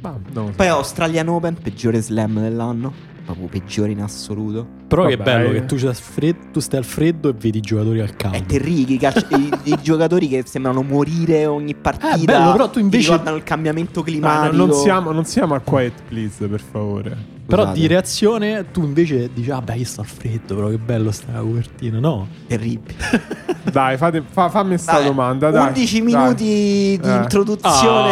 Ma 0.01 0.19
non 0.33 0.47
so. 0.47 0.53
Poi 0.57 0.67
Australian 0.67 1.27
Open, 1.29 1.55
peggiore 1.61 2.01
slam 2.01 2.39
dell'anno. 2.41 3.11
Proprio 3.25 3.47
peggiore 3.47 3.91
in 3.91 4.01
assoluto. 4.01 4.67
Però 4.87 5.05
che 5.05 5.15
Vabbè, 5.15 5.31
bello 5.37 5.49
eh. 5.49 5.53
che 5.61 5.65
tu, 5.65 5.75
c'hai 5.77 5.93
fred- 5.93 6.51
tu 6.51 6.59
stai 6.59 6.79
al 6.79 6.85
freddo 6.85 7.29
e 7.29 7.33
vedi 7.33 7.59
i 7.59 7.61
giocatori 7.61 8.01
al 8.01 8.15
caldo. 8.15 8.37
È 8.37 8.43
terribile. 8.45 8.93
I, 8.93 8.97
calci- 8.97 9.25
i- 9.35 9.71
i 9.71 9.77
giocatori 9.81 10.27
che 10.27 10.43
sembrano 10.45 10.81
morire 10.81 11.45
ogni 11.45 11.73
partita. 11.73 12.15
Eh, 12.15 12.23
bello, 12.25 12.51
però 12.51 12.69
tu 12.69 12.79
invece- 12.79 13.09
ricordano 13.11 13.37
il 13.37 13.43
cambiamento 13.43 13.99
No, 13.99 14.05
climatico. 14.05 14.55
no, 14.55 14.65
non, 14.65 14.75
siamo, 14.75 15.11
non 15.11 15.25
siamo 15.25 15.55
a 15.55 15.59
quiet 15.59 15.93
please, 16.07 16.45
per 16.47 16.59
favore. 16.61 17.17
Però 17.55 17.71
di 17.71 17.85
reazione 17.87 18.65
tu 18.71 18.81
invece 18.83 19.29
dici, 19.33 19.51
ah 19.51 19.61
beh, 19.61 19.75
io 19.75 19.85
sto 19.85 20.01
al 20.01 20.07
freddo, 20.07 20.55
però 20.55 20.69
che 20.69 20.77
bello 20.77 21.11
sta 21.11 21.33
la 21.33 21.39
copertina. 21.39 21.99
No, 21.99 22.27
Terribile. 22.47 22.95
Dai, 23.71 23.95
fate- 23.97 24.23
fa- 24.27 24.49
fammi 24.49 24.77
sta 24.77 24.93
Dai, 24.93 25.05
domanda. 25.05 25.49
Dai, 25.51 25.67
11 25.67 26.01
dai. 26.01 26.13
minuti 26.13 26.43
di 26.43 26.99
Eh. 27.09 27.15
introduzione. 27.15 28.11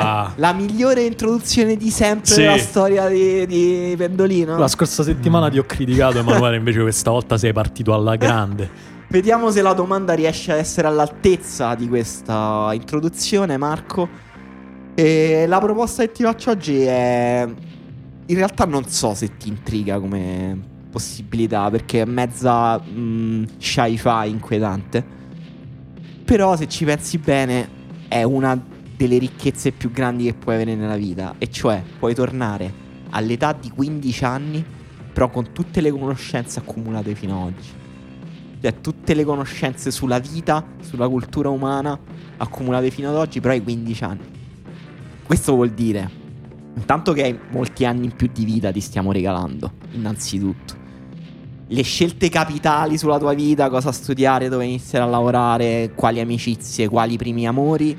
Ah. 0.00 0.32
La 0.36 0.52
migliore 0.52 1.02
introduzione 1.02 1.76
di 1.76 1.90
sempre 1.90 2.26
Sì. 2.32 2.40
della 2.42 2.58
storia 2.58 3.08
di, 3.08 3.46
di 3.46 3.94
Pendolino. 3.96 4.56
la 4.56 4.68
scorsa 4.68 5.02
settimana 5.02 5.48
ti 5.50 5.58
ho 5.58 5.64
criticato 5.64 6.18
Emanuele, 6.18 6.56
invece 6.56 6.80
questa 6.80 7.10
volta 7.10 7.36
sei 7.36 7.52
partito 7.52 7.92
alla 7.92 8.16
grande. 8.16 8.70
Vediamo 9.08 9.50
se 9.50 9.62
la 9.62 9.72
domanda 9.72 10.14
riesce 10.14 10.52
a 10.52 10.56
essere 10.56 10.88
all'altezza 10.88 11.74
di 11.74 11.88
questa 11.88 12.70
introduzione, 12.72 13.56
Marco. 13.56 14.08
E 14.94 15.44
la 15.46 15.58
proposta 15.60 16.02
che 16.04 16.12
ti 16.12 16.22
faccio 16.22 16.50
oggi 16.50 16.80
è. 16.82 17.46
In 18.28 18.36
realtà 18.36 18.64
non 18.64 18.88
so 18.88 19.14
se 19.14 19.36
ti 19.36 19.48
intriga 19.48 20.00
come 20.00 20.58
possibilità, 20.90 21.70
perché 21.70 22.02
è 22.02 22.04
mezza 22.04 22.80
mm, 22.82 23.44
sci-fi 23.58 24.28
inquietante. 24.28 25.04
Però 26.24 26.56
se 26.56 26.66
ci 26.66 26.84
pensi 26.84 27.18
bene, 27.18 27.68
è 28.08 28.24
una 28.24 28.60
delle 28.96 29.18
ricchezze 29.18 29.70
più 29.70 29.92
grandi 29.92 30.24
che 30.24 30.34
puoi 30.34 30.56
avere 30.56 30.74
nella 30.74 30.96
vita. 30.96 31.36
E 31.38 31.48
cioè, 31.50 31.82
puoi 31.98 32.14
tornare 32.14 32.72
all'età 33.10 33.52
di 33.52 33.70
15 33.70 34.24
anni, 34.24 34.64
però 35.12 35.30
con 35.30 35.52
tutte 35.52 35.80
le 35.80 35.90
conoscenze 35.90 36.58
accumulate 36.58 37.14
fino 37.14 37.40
ad 37.40 37.52
oggi. 37.52 37.68
Cioè, 38.60 38.80
tutte 38.80 39.14
le 39.14 39.24
conoscenze 39.24 39.92
sulla 39.92 40.18
vita, 40.18 40.64
sulla 40.80 41.08
cultura 41.08 41.48
umana, 41.50 41.96
accumulate 42.38 42.90
fino 42.90 43.08
ad 43.10 43.16
oggi, 43.16 43.40
però 43.40 43.52
hai 43.52 43.62
15 43.62 44.04
anni. 44.04 44.24
Questo 45.22 45.54
vuol 45.54 45.70
dire, 45.70 46.24
intanto 46.76 47.12
che 47.12 47.22
hai 47.22 47.38
molti 47.50 47.84
anni 47.84 48.04
in 48.06 48.14
più 48.16 48.28
di 48.32 48.44
vita 48.44 48.70
ti 48.70 48.80
stiamo 48.80 49.10
regalando, 49.12 49.72
innanzitutto. 49.92 50.84
Le 51.68 51.82
scelte 51.82 52.28
capitali 52.28 52.96
sulla 52.96 53.18
tua 53.18 53.32
vita, 53.34 53.68
cosa 53.68 53.90
studiare, 53.90 54.48
dove 54.48 54.64
iniziare 54.66 55.04
a 55.04 55.08
lavorare, 55.08 55.90
quali 55.96 56.20
amicizie, 56.20 56.88
quali 56.88 57.16
primi 57.16 57.46
amori, 57.46 57.96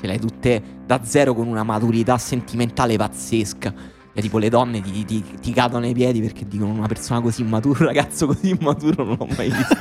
ce 0.00 0.06
le 0.06 0.12
hai 0.14 0.18
tutte 0.18 0.62
da 0.86 1.00
zero 1.04 1.34
con 1.34 1.46
una 1.46 1.62
maturità 1.62 2.16
sentimentale 2.16 2.96
pazzesca. 2.96 3.74
Cioè, 4.14 4.22
tipo 4.22 4.38
le 4.38 4.48
donne 4.48 4.80
ti, 4.80 5.04
ti- 5.04 5.24
ti 5.40 5.52
cadono 5.52 5.84
ai 5.84 5.92
piedi 5.94 6.20
perché 6.20 6.46
dicono 6.46 6.70
una 6.72 6.86
persona 6.86 7.20
così 7.20 7.42
immatura, 7.42 7.80
un 7.80 7.86
ragazzo 7.86 8.26
così 8.26 8.48
immaturo 8.50 9.04
non 9.04 9.16
l'ho 9.18 9.28
mai 9.36 9.50
visto. 9.50 9.76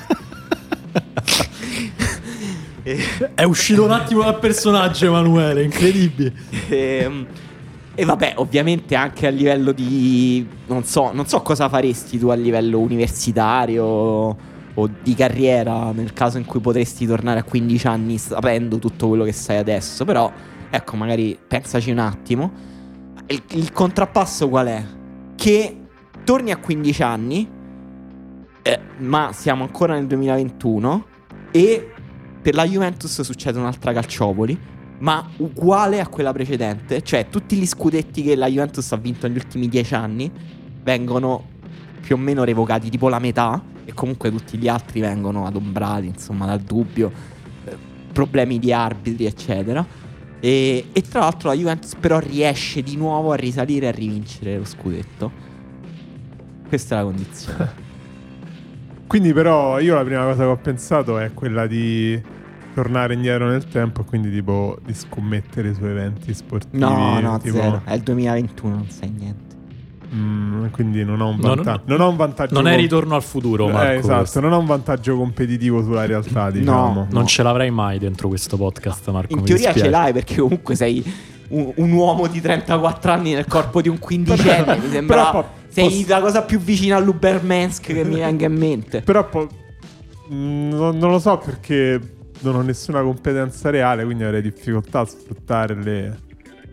e, 2.83 2.99
È 3.35 3.43
uscito 3.43 3.83
un 3.83 3.91
attimo 3.91 4.23
dal 4.23 4.39
personaggio 4.39 5.05
Emanuele, 5.05 5.63
incredibile. 5.63 6.33
ehm, 6.69 7.25
e 7.93 8.05
vabbè, 8.05 8.33
ovviamente 8.37 8.95
anche 8.95 9.27
a 9.27 9.29
livello 9.29 9.71
di... 9.71 10.47
Non 10.67 10.83
so, 10.83 11.11
non 11.13 11.27
so 11.27 11.41
cosa 11.41 11.67
faresti 11.67 12.17
tu 12.17 12.29
a 12.29 12.35
livello 12.35 12.79
universitario 12.79 14.37
o 14.73 14.89
di 15.03 15.13
carriera 15.13 15.91
nel 15.91 16.13
caso 16.13 16.37
in 16.37 16.45
cui 16.45 16.61
potresti 16.61 17.05
tornare 17.05 17.39
a 17.39 17.43
15 17.43 17.87
anni 17.87 18.17
sapendo 18.17 18.79
tutto 18.79 19.09
quello 19.09 19.25
che 19.25 19.33
sai 19.33 19.57
adesso. 19.57 20.05
Però, 20.05 20.31
ecco, 20.69 20.95
magari 20.95 21.37
pensaci 21.45 21.91
un 21.91 21.99
attimo. 21.99 22.51
Il, 23.27 23.43
il 23.51 23.71
contrappasso 23.73 24.47
qual 24.47 24.67
è? 24.67 24.83
Che 25.35 25.77
torni 26.23 26.51
a 26.51 26.57
15 26.57 27.03
anni, 27.03 27.49
eh, 28.61 28.79
ma 28.97 29.31
siamo 29.33 29.63
ancora 29.63 29.95
nel 29.95 30.07
2021 30.07 31.05
e 31.51 31.91
per 32.41 32.55
la 32.55 32.65
Juventus 32.65 33.21
succede 33.21 33.59
un'altra 33.59 33.91
calciopoli, 33.91 34.57
ma 35.01 35.27
uguale 35.37 35.99
a 35.99 36.07
quella 36.07 36.31
precedente, 36.31 37.01
cioè 37.01 37.27
tutti 37.29 37.55
gli 37.57 37.65
scudetti 37.65 38.21
che 38.21 38.35
la 38.35 38.47
Juventus 38.47 38.91
ha 38.91 38.97
vinto 38.97 39.27
negli 39.27 39.37
ultimi 39.37 39.67
10 39.67 39.95
anni 39.95 40.31
vengono 40.83 41.43
più 42.01 42.15
o 42.15 42.17
meno 42.17 42.43
revocati, 42.43 42.89
tipo 42.89 43.09
la 43.09 43.19
metà, 43.19 43.61
e 43.85 43.93
comunque 43.93 44.29
tutti 44.31 44.57
gli 44.57 44.67
altri 44.67 44.99
vengono 44.99 45.45
adombrati, 45.45 46.07
insomma, 46.07 46.45
dal 46.45 46.59
dubbio, 46.59 47.11
eh, 47.65 47.77
problemi 48.11 48.59
di 48.59 48.71
arbitri, 48.73 49.25
eccetera. 49.25 49.85
E, 50.39 50.87
e 50.91 51.01
tra 51.01 51.21
l'altro 51.21 51.49
la 51.49 51.55
Juventus 51.55 51.95
però 51.95 52.19
riesce 52.19 52.81
di 52.81 52.95
nuovo 52.95 53.31
a 53.31 53.35
risalire 53.35 53.85
e 53.85 53.89
a 53.89 53.91
rivincere 53.91 54.57
lo 54.57 54.65
scudetto. 54.65 55.31
Questa 56.67 56.95
è 56.95 56.97
la 56.99 57.03
condizione. 57.03 57.73
Quindi, 59.07 59.33
però, 59.33 59.79
io 59.79 59.95
la 59.95 60.03
prima 60.03 60.23
cosa 60.23 60.43
che 60.43 60.49
ho 60.49 60.57
pensato 60.57 61.17
è 61.17 61.33
quella 61.33 61.67
di 61.67 62.30
tornare 62.73 63.13
indietro 63.13 63.47
nel 63.49 63.65
tempo 63.67 64.01
e 64.01 64.05
quindi, 64.05 64.31
tipo, 64.31 64.77
di 64.85 64.93
scommettere 64.93 65.73
su 65.73 65.83
eventi 65.85 66.33
sportivi. 66.33 66.77
No, 66.79 67.19
no, 67.19 67.39
tipo, 67.39 67.55
zero. 67.57 67.81
È 67.83 67.93
il 67.93 68.01
2021, 68.01 68.73
non 68.75 68.89
sai 68.89 69.09
niente. 69.09 69.49
mm, 70.13 70.65
quindi 70.71 71.03
non 71.05 71.21
ho 71.21 71.29
un 71.29 71.37
Non- 71.39 71.55
vantaggio. 71.55 71.83
Non, 71.85 72.01
ho 72.01 72.09
un 72.09 72.15
vantaggio. 72.17 72.53
Non 72.53 72.67
è 72.67 72.75
ritorno 72.75 73.15
al 73.15 73.23
futuro, 73.23 73.69
Eh, 73.69 73.71
Marco. 73.71 73.99
esatto, 73.99 74.17
questo. 74.19 74.39
non 74.41 74.51
ho 74.53 74.59
un 74.59 74.65
vantaggio 74.65 75.15
competitivo 75.15 75.81
sulla 75.83 76.05
realtà, 76.05 76.51
diciamo. 76.51 77.07
Non 77.11 77.27
ce 77.27 77.43
l'avrai 77.43 77.71
mai 77.71 77.97
dentro 77.99 78.27
questo 78.27 78.57
podcast, 78.57 79.09
Marco. 79.09 79.33
In 79.33 79.43
teoria 79.43 79.67
ce 79.67 79.73
dispiace. 79.73 79.89
l'hai 79.89 80.13
perché 80.13 80.35
comunque 80.41 80.75
sei 80.75 81.03
un, 81.49 81.71
un 81.75 81.91
uomo 81.91 82.27
di 82.27 82.41
34 82.41 83.11
anni 83.11 83.33
nel 83.33 83.45
corpo 83.47 83.81
di 83.81 83.87
un 83.89 83.99
quindicenne. 83.99 84.77
mi 84.79 84.89
sembra. 84.91 85.15
Però 85.31 85.49
sei 85.69 85.85
posso- 85.89 86.05
la 86.09 86.19
cosa 86.19 86.41
più 86.43 86.59
vicina 86.59 86.97
all'Ubermensk 86.97 87.85
che 87.93 88.03
mi 88.03 88.15
venga 88.19 88.45
in 88.47 88.53
mente. 88.57 89.01
Però 89.01 89.27
po- 89.29 89.47
mm, 90.33 90.69
non, 90.71 90.97
non 90.97 91.09
lo 91.11 91.19
so 91.19 91.37
perché 91.37 91.99
non 92.41 92.55
ho 92.55 92.61
nessuna 92.61 93.01
competenza 93.01 93.69
reale, 93.69 94.03
quindi 94.03 94.23
avrei 94.23 94.41
difficoltà 94.41 94.99
a 95.01 95.05
sfruttarle 95.05 96.19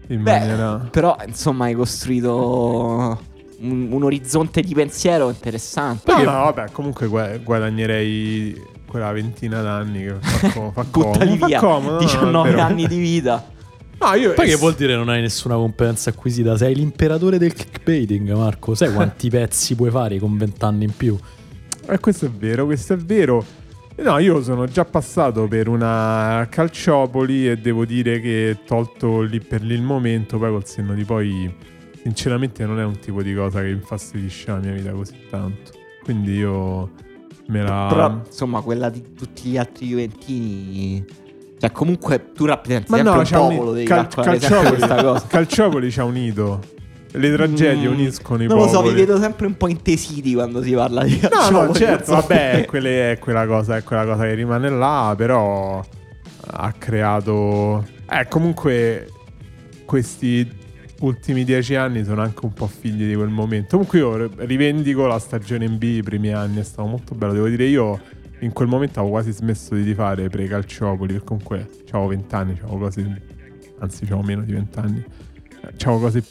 in 0.08 0.22
Beh, 0.22 0.38
maniera... 0.38 0.88
però 0.90 1.16
insomma 1.26 1.66
hai 1.66 1.74
costruito 1.74 3.20
un, 3.60 3.88
un 3.90 4.02
orizzonte 4.02 4.60
di 4.62 4.74
pensiero 4.74 5.28
interessante. 5.28 6.10
No, 6.12 6.18
no, 6.22 6.30
vabbè, 6.30 6.70
comunque 6.72 7.06
gua- 7.06 7.36
guadagnerei 7.38 8.76
quella 8.86 9.12
ventina 9.12 9.60
d'anni 9.60 10.04
che 10.04 10.14
fa, 10.20 10.70
fa 10.72 10.86
comodo. 10.90 11.10
Buttali 11.18 11.36
Fa 11.38 11.46
via 11.46 11.60
comodo, 11.60 11.86
no, 11.86 11.90
no, 11.90 11.98
è 11.98 12.04
19 12.04 12.50
vero. 12.50 12.62
anni 12.62 12.86
di 12.86 12.98
vita. 12.98 13.56
No, 14.00 14.14
io 14.14 14.32
Poi 14.32 14.46
che 14.46 14.54
vuol 14.54 14.74
dire 14.74 14.94
non 14.94 15.08
hai 15.08 15.20
nessuna 15.20 15.56
competenza 15.56 16.10
acquisita? 16.10 16.56
Sei 16.56 16.72
l'imperatore 16.72 17.36
del 17.36 17.52
clickbaiting, 17.52 18.32
Marco. 18.32 18.76
Sai 18.76 18.92
quanti 18.94 19.28
pezzi 19.28 19.74
puoi 19.74 19.90
fare 19.90 20.20
con 20.20 20.36
vent'anni 20.36 20.84
in 20.84 20.94
più? 20.96 21.18
Eh, 21.88 21.98
questo 21.98 22.26
è 22.26 22.30
vero, 22.30 22.64
questo 22.64 22.92
è 22.92 22.96
vero. 22.96 23.44
No, 24.00 24.18
io 24.18 24.40
sono 24.42 24.66
già 24.66 24.84
passato 24.84 25.48
per 25.48 25.66
una 25.68 26.46
calciopoli 26.48 27.50
e 27.50 27.56
devo 27.56 27.84
dire 27.84 28.20
che 28.20 28.58
tolto 28.64 29.20
lì 29.22 29.40
per 29.40 29.60
lì 29.62 29.74
il 29.74 29.82
momento, 29.82 30.38
poi 30.38 30.50
col 30.50 30.64
senno 30.66 30.94
di 30.94 31.04
poi, 31.04 31.52
sinceramente 32.02 32.64
non 32.64 32.78
è 32.78 32.84
un 32.84 32.98
tipo 33.00 33.22
di 33.22 33.34
cosa 33.34 33.60
che 33.60 33.68
infastidisce 33.68 34.52
la 34.52 34.58
mia 34.58 34.72
vita 34.72 34.92
così 34.92 35.14
tanto. 35.28 35.72
Quindi 36.04 36.36
io 36.36 36.90
me 37.48 37.62
la... 37.62 37.86
Però, 37.90 38.20
insomma, 38.24 38.60
quella 38.62 38.88
di 38.88 39.14
tutti 39.14 39.48
gli 39.50 39.56
altri 39.58 39.88
Juventini. 39.88 41.04
Cioè, 41.58 41.72
comunque 41.72 42.30
tu 42.32 42.44
rappresenti 42.44 42.90
Ma 42.92 42.96
sempre 42.98 43.12
no, 43.14 43.18
un 43.20 43.26
un- 43.42 43.48
popolo, 43.56 43.72
devi 43.72 43.84
cal- 43.86 44.06
calciopoli, 44.08 44.68
questa 44.68 45.02
cosa. 45.02 45.26
calciopoli 45.28 45.90
ci 45.90 46.00
ha 46.00 46.04
unito. 46.04 46.60
Le 47.12 47.32
tragedie 47.32 47.88
Mm, 47.88 47.92
uniscono 47.92 48.42
i 48.42 48.46
Non 48.46 48.58
lo 48.58 48.66
so, 48.68 48.76
popoli. 48.78 48.94
vi 48.94 49.00
vedo 49.00 49.18
sempre 49.18 49.46
un 49.46 49.56
po' 49.56 49.68
intesiti 49.68 50.34
quando 50.34 50.62
si 50.62 50.72
parla 50.72 51.04
di 51.04 51.18
No, 51.22 51.28
calciopoli. 51.28 51.66
no, 51.68 51.74
certo, 51.74 52.10
non 52.12 52.20
vabbè, 52.20 52.64
quelle- 52.66 53.12
è 53.12 53.18
quella 53.18 53.46
cosa, 53.46 53.76
è 53.76 53.82
quella 53.82 54.04
cosa 54.04 54.24
che 54.24 54.34
rimane 54.34 54.68
là, 54.68 55.14
però 55.16 55.82
ha 56.50 56.72
creato... 56.76 57.86
Eh, 58.10 58.26
comunque 58.28 59.08
questi 59.84 60.46
ultimi 61.00 61.44
dieci 61.44 61.74
anni 61.76 62.04
sono 62.04 62.20
anche 62.22 62.44
un 62.44 62.52
po' 62.52 62.66
figli 62.66 63.06
di 63.08 63.14
quel 63.14 63.28
momento. 63.28 63.70
Comunque 63.76 63.98
io 63.98 64.30
rivendico 64.44 65.06
la 65.06 65.18
stagione 65.18 65.64
in 65.64 65.78
B, 65.78 65.82
i 65.84 66.02
primi 66.02 66.32
anni, 66.32 66.58
è 66.60 66.64
stato 66.64 66.86
molto 66.88 67.14
bello. 67.14 67.32
Devo 67.32 67.48
dire, 67.48 67.64
io 67.64 68.00
in 68.40 68.52
quel 68.52 68.68
momento 68.68 68.98
avevo 69.00 69.14
quasi 69.14 69.32
smesso 69.32 69.74
di 69.74 69.84
tifare 69.84 70.28
pre-calciopoli, 70.28 71.12
perché 71.12 71.26
comunque 71.26 71.68
avevo 71.90 72.08
vent'anni, 72.08 72.58
avevo 72.62 72.78
cose... 72.78 73.22
Anzi, 73.80 74.04
avevo 74.04 74.22
meno 74.22 74.42
di 74.42 74.52
vent'anni. 74.52 75.04
Avevo 75.82 75.98
cose... 76.00 76.22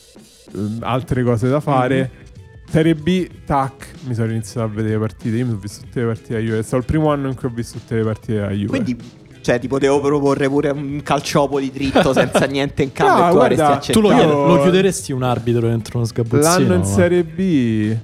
eh, 0.54 0.60
altre 0.82 1.24
cose 1.24 1.50
da 1.50 1.60
fare. 1.60 2.26
Serie 2.70 2.96
B, 2.96 3.28
tac, 3.46 3.92
mi 4.08 4.14
sono 4.14 4.30
iniziato 4.32 4.68
a 4.68 4.70
vedere 4.70 4.96
le 4.96 5.00
partite. 5.00 5.38
Io 5.38 5.44
mi 5.46 5.50
sono 5.52 5.62
visto 5.62 5.82
tutte 5.86 6.00
le 6.02 6.06
partite 6.08 6.34
della 6.34 6.46
Juve. 6.46 6.60
È 6.60 6.64
stato 6.64 6.78
il 6.78 6.86
primo 6.86 7.12
anno 7.12 7.28
in 7.30 7.36
cui 7.36 7.48
ho 7.48 7.52
visto 7.54 7.78
tutte 7.78 7.96
le 7.96 8.04
partite 8.04 8.34
della 8.34 8.50
Juve. 8.50 8.68
Quindi, 8.68 8.98
cioè, 9.40 9.58
ti 9.60 9.68
potevo 9.70 10.02
proporre 10.02 10.50
pure 10.50 10.70
un 10.72 11.00
calciopoli 11.02 11.72
dritto 11.72 12.12
senza 12.12 12.44
niente 12.48 12.84
in 12.84 12.92
cambio 12.92 13.18
No, 13.24 13.28
e 13.28 13.30
tu 13.32 13.36
guarda, 13.38 13.68
avresti 13.68 13.92
Tu 13.94 14.02
lo. 14.02 14.12
Io- 14.12 14.46
lo 14.48 14.62
chiuderesti 14.64 15.14
un 15.14 15.24
arbitro 15.24 15.68
dentro 15.70 15.98
uno 16.00 16.06
sgabuzzino? 16.08 16.42
L'anno 16.44 16.74
in 16.74 16.80
ma- 16.82 16.86
Serie 16.86 17.24
B. 17.24 17.98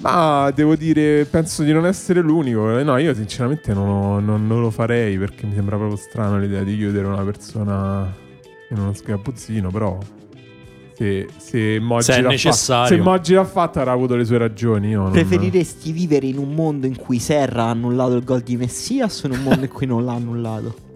Ma 0.00 0.52
devo 0.54 0.76
dire, 0.76 1.24
penso 1.24 1.62
di 1.64 1.72
non 1.72 1.84
essere 1.86 2.20
l'unico. 2.20 2.78
Eh, 2.78 2.84
No, 2.84 2.98
io 2.98 3.14
sinceramente 3.14 3.72
non, 3.72 4.24
non- 4.24 4.46
non 4.46 4.60
lo 4.60 4.70
farei 4.70 5.16
perché 5.18 5.46
mi 5.46 5.54
sembra 5.54 5.76
proprio 5.76 5.96
strano 5.96 6.38
l'idea 6.38 6.62
di 6.62 6.76
chiudere 6.76 7.06
una 7.06 7.24
persona 7.24 8.14
in 8.70 8.78
uno 8.78 8.92
sgabuzzino. 8.92 9.70
Però, 9.70 9.98
se, 10.98 11.28
se 11.36 11.78
Moggi 11.80 12.02
Se 12.04 12.16
è 12.16 12.20
l'ha 12.22 12.28
necessario. 12.28 12.82
fatto, 12.88 12.94
se 12.96 13.00
Moggi 13.00 13.32
l'ha 13.34 13.44
fatto, 13.44 13.78
avrà 13.78 13.92
avuto 13.92 14.16
le 14.16 14.24
sue 14.24 14.36
ragioni. 14.38 14.88
Io 14.88 15.02
non- 15.02 15.12
Preferiresti 15.12 15.92
vivere 15.92 16.26
in 16.26 16.38
un 16.38 16.52
mondo 16.54 16.86
in 16.86 16.96
cui 16.96 17.20
Serra 17.20 17.64
ha 17.64 17.70
annullato 17.70 18.16
il 18.16 18.24
gol 18.24 18.40
di 18.40 18.56
Messias 18.56 19.22
o 19.22 19.26
in 19.28 19.34
un 19.34 19.42
mondo 19.42 19.64
in 19.64 19.70
cui 19.70 19.86
non 19.86 20.04
l'ha 20.04 20.12
annullato? 20.14 20.74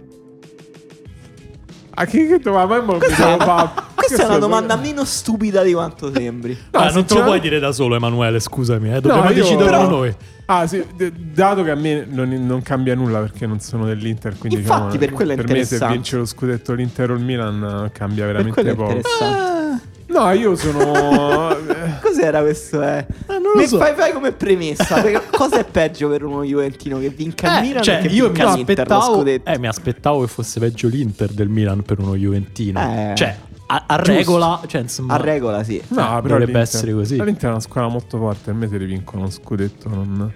Ah, 1.95 2.07
che, 2.07 2.27
che 2.27 2.39
domanda? 2.39 2.81
Ma 2.81 2.93
mi 2.95 2.99
Questa, 3.01 3.37
fa- 3.37 3.85
questa 3.95 4.23
è 4.23 4.27
una 4.27 4.39
domanda 4.39 4.77
meno 4.77 5.05
stupida 5.05 5.63
di 5.63 5.75
quanto 5.75 6.11
sembri. 6.11 6.57
No, 6.71 6.81
Ah, 6.81 6.91
non 6.91 7.05
te 7.05 7.15
lo 7.15 7.23
puoi 7.23 7.39
dire 7.39 7.59
da 7.59 7.71
solo, 7.71 7.97
Emanuele, 7.97 8.41
scusami. 8.41 8.95
Eh. 8.95 9.01
Dobbiamo 9.03 9.29
io- 9.29 9.35
deciderlo 9.35 9.65
però- 9.67 9.89
noi. 9.91 10.15
Ah, 10.47 10.67
sì, 10.67 10.83
d- 10.97 11.13
dato 11.13 11.63
che 11.63 11.71
a 11.71 11.75
me 11.75 12.07
non, 12.09 12.31
non 12.47 12.63
cambia 12.63 12.95
nulla 12.95 13.19
perché 13.21 13.47
non 13.47 13.61
sono 13.61 13.85
dell'Inter, 13.85 14.39
quindi 14.39 14.61
Infatti, 14.61 14.97
diciamo, 14.97 15.17
per 15.27 15.37
per 15.37 15.49
me 15.49 15.65
se 15.65 15.87
vince 15.87 16.17
lo 16.17 16.25
scudetto 16.25 16.73
l'Inter 16.73 17.11
o 17.11 17.15
il 17.15 17.23
Milan 17.23 17.91
cambia 17.93 18.25
veramente 18.25 18.75
poco. 18.75 18.91
interessante. 18.93 19.91
No, 20.13 20.31
io 20.33 20.55
sono 20.57 21.57
eh, 21.57 22.01
Cos'era 22.01 22.41
questo? 22.41 22.83
Eh? 22.83 23.07
Ah, 23.27 23.39
non 23.39 23.53
lo 23.55 23.67
so. 23.67 23.79
fai, 23.79 23.95
fai 23.95 24.13
come 24.13 24.33
premessa. 24.33 25.03
cosa 25.31 25.59
è 25.59 25.65
peggio 25.65 26.09
per 26.09 26.23
uno 26.23 26.45
Juventino 26.45 26.99
che 26.99 27.09
vinca 27.09 27.59
il 27.59 27.67
Milan? 27.67 27.83
cioè, 27.83 28.07
io 28.09 28.31
mi 28.31 28.41
aspettavo, 28.41 29.15
scudetto? 29.15 29.51
eh, 29.51 29.59
mi 29.59 29.67
aspettavo 29.69 30.21
che 30.21 30.27
fosse 30.27 30.61
peggio 30.61 30.89
l'Inter 30.89 31.31
del 31.31 31.49
Milan 31.49 31.83
per 31.83 31.99
uno 31.99 32.15
Juventino. 32.15 32.81
Eh. 32.81 33.15
Cioè, 33.15 33.37
a, 33.67 33.85
a 33.87 33.97
regola, 33.97 34.61
cioè, 34.67 34.83
insomma, 34.83 35.15
A 35.15 35.17
regola, 35.17 35.65
sì. 35.65 35.83
No, 35.89 36.21
però 36.21 36.39
dovrebbe 36.39 36.61
essere 36.61 36.93
così. 36.93 37.15
L'Inter 37.23 37.49
è 37.49 37.53
una 37.53 37.61
squadra 37.61 37.91
molto 37.91 38.19
forte, 38.19 38.51
a 38.51 38.55
me 38.55 38.69
se 38.69 38.77
rivincono 38.77 39.23
lo 39.23 39.31
scudetto 39.31 39.89
non, 39.89 40.31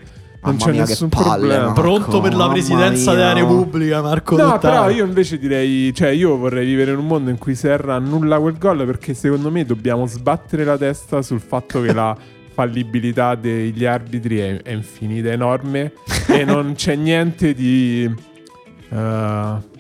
non 0.47 0.55
Mamma 0.57 0.65
c'è 0.65 0.71
mia, 0.73 0.83
che 0.85 0.89
nessun 0.91 1.09
palle, 1.09 1.25
problema. 1.39 1.65
no. 1.67 1.73
pronto 1.73 2.21
per 2.21 2.35
la 2.35 2.49
presidenza 2.49 3.11
mia. 3.13 3.21
della 3.21 3.33
Repubblica, 3.35 4.03
Marco 4.03 4.37
No, 4.37 4.43
Dottaro. 4.45 4.59
però 4.61 4.91
io 4.91 5.05
invece 5.05 5.39
direi, 5.39 5.93
cioè 5.95 6.09
io 6.09 6.37
vorrei 6.37 6.65
vivere 6.67 6.93
in 6.93 6.99
un 6.99 7.07
mondo 7.07 7.31
in 7.31 7.39
cui 7.39 7.55
Serra 7.55 7.95
annulla 7.97 8.39
quel 8.39 8.57
gol 8.59 8.85
perché 8.87 9.15
secondo 9.15 9.51
me 9.51 9.65
dobbiamo 9.65 10.07
sbattere 10.07 10.65
la 10.65 10.77
testa 10.79 11.23
sul 11.23 11.41
fatto 11.41 11.81
che 11.83 11.93
la 11.93 12.17
fallibilità 12.57 13.35
degli 13.35 13.85
arbitri 13.85 14.39
è, 14.39 14.63
è 14.63 14.71
infinita, 14.73 15.31
enorme 15.31 15.93
e 16.29 16.45
non 16.47 16.73
c'è 16.75 16.95
niente 16.97 17.53
di... 17.55 18.05
eh, 18.05 19.75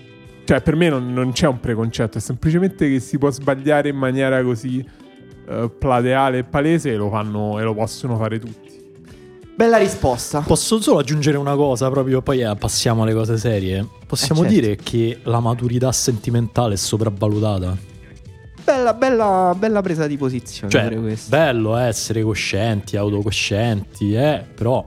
cioè 0.44 0.60
per 0.62 0.76
me 0.76 0.88
non, 0.88 1.12
non 1.12 1.32
c'è 1.32 1.46
un 1.48 1.58
preconcetto, 1.58 2.18
è 2.18 2.20
semplicemente 2.20 2.88
che 2.88 3.00
si 3.00 3.18
può 3.18 3.30
sbagliare 3.30 3.88
in 3.88 3.96
maniera 3.96 4.42
così 4.44 4.84
eh, 5.48 5.70
plateale 5.78 6.38
e 6.38 6.44
palese 6.44 6.92
e 6.92 6.96
lo 6.96 7.08
fanno 7.08 7.58
e 7.58 7.62
lo 7.62 7.74
possono 7.74 8.16
fare 8.16 8.38
tutti. 8.38 8.75
Bella 9.56 9.78
risposta. 9.78 10.40
Posso 10.40 10.78
solo 10.82 10.98
aggiungere 10.98 11.38
una 11.38 11.54
cosa, 11.54 11.88
proprio 11.88 12.20
poi 12.20 12.42
eh, 12.42 12.54
passiamo 12.56 13.04
alle 13.04 13.14
cose 13.14 13.38
serie. 13.38 13.88
Possiamo 14.06 14.42
Eh, 14.44 14.50
certo. 14.50 14.60
dire 14.60 14.76
che 14.76 15.20
la 15.22 15.40
maturità 15.40 15.90
sentimentale 15.92 16.74
è 16.74 16.76
sopravvalutata. 16.76 17.74
Bella, 18.62 18.92
bella, 18.92 19.54
bella 19.58 19.80
presa 19.80 20.06
di 20.06 20.18
posizione. 20.18 20.70
Cioè, 20.70 21.16
bello 21.28 21.78
eh, 21.78 21.84
essere 21.84 22.22
coscienti, 22.22 22.98
autocoscienti, 22.98 24.14
eh, 24.14 24.44
però 24.54 24.84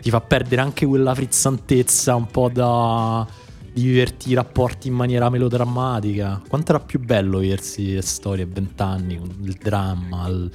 ti 0.00 0.10
fa 0.10 0.20
perdere 0.20 0.62
anche 0.62 0.84
quella 0.84 1.14
frizzantezza 1.14 2.16
un 2.16 2.26
po' 2.26 2.50
da 2.52 3.24
di 3.72 3.82
viverti 3.82 4.30
i 4.30 4.34
rapporti 4.34 4.88
in 4.88 4.94
maniera 4.94 5.28
melodrammatica. 5.28 6.40
Quanto 6.48 6.72
era 6.72 6.80
più 6.80 6.98
bello 6.98 7.38
viversi 7.38 7.94
le 7.94 8.02
storie 8.02 8.44
a 8.44 8.48
vent'anni, 8.50 9.20
il 9.42 9.56
dramma, 9.62 10.26
il... 10.28 10.50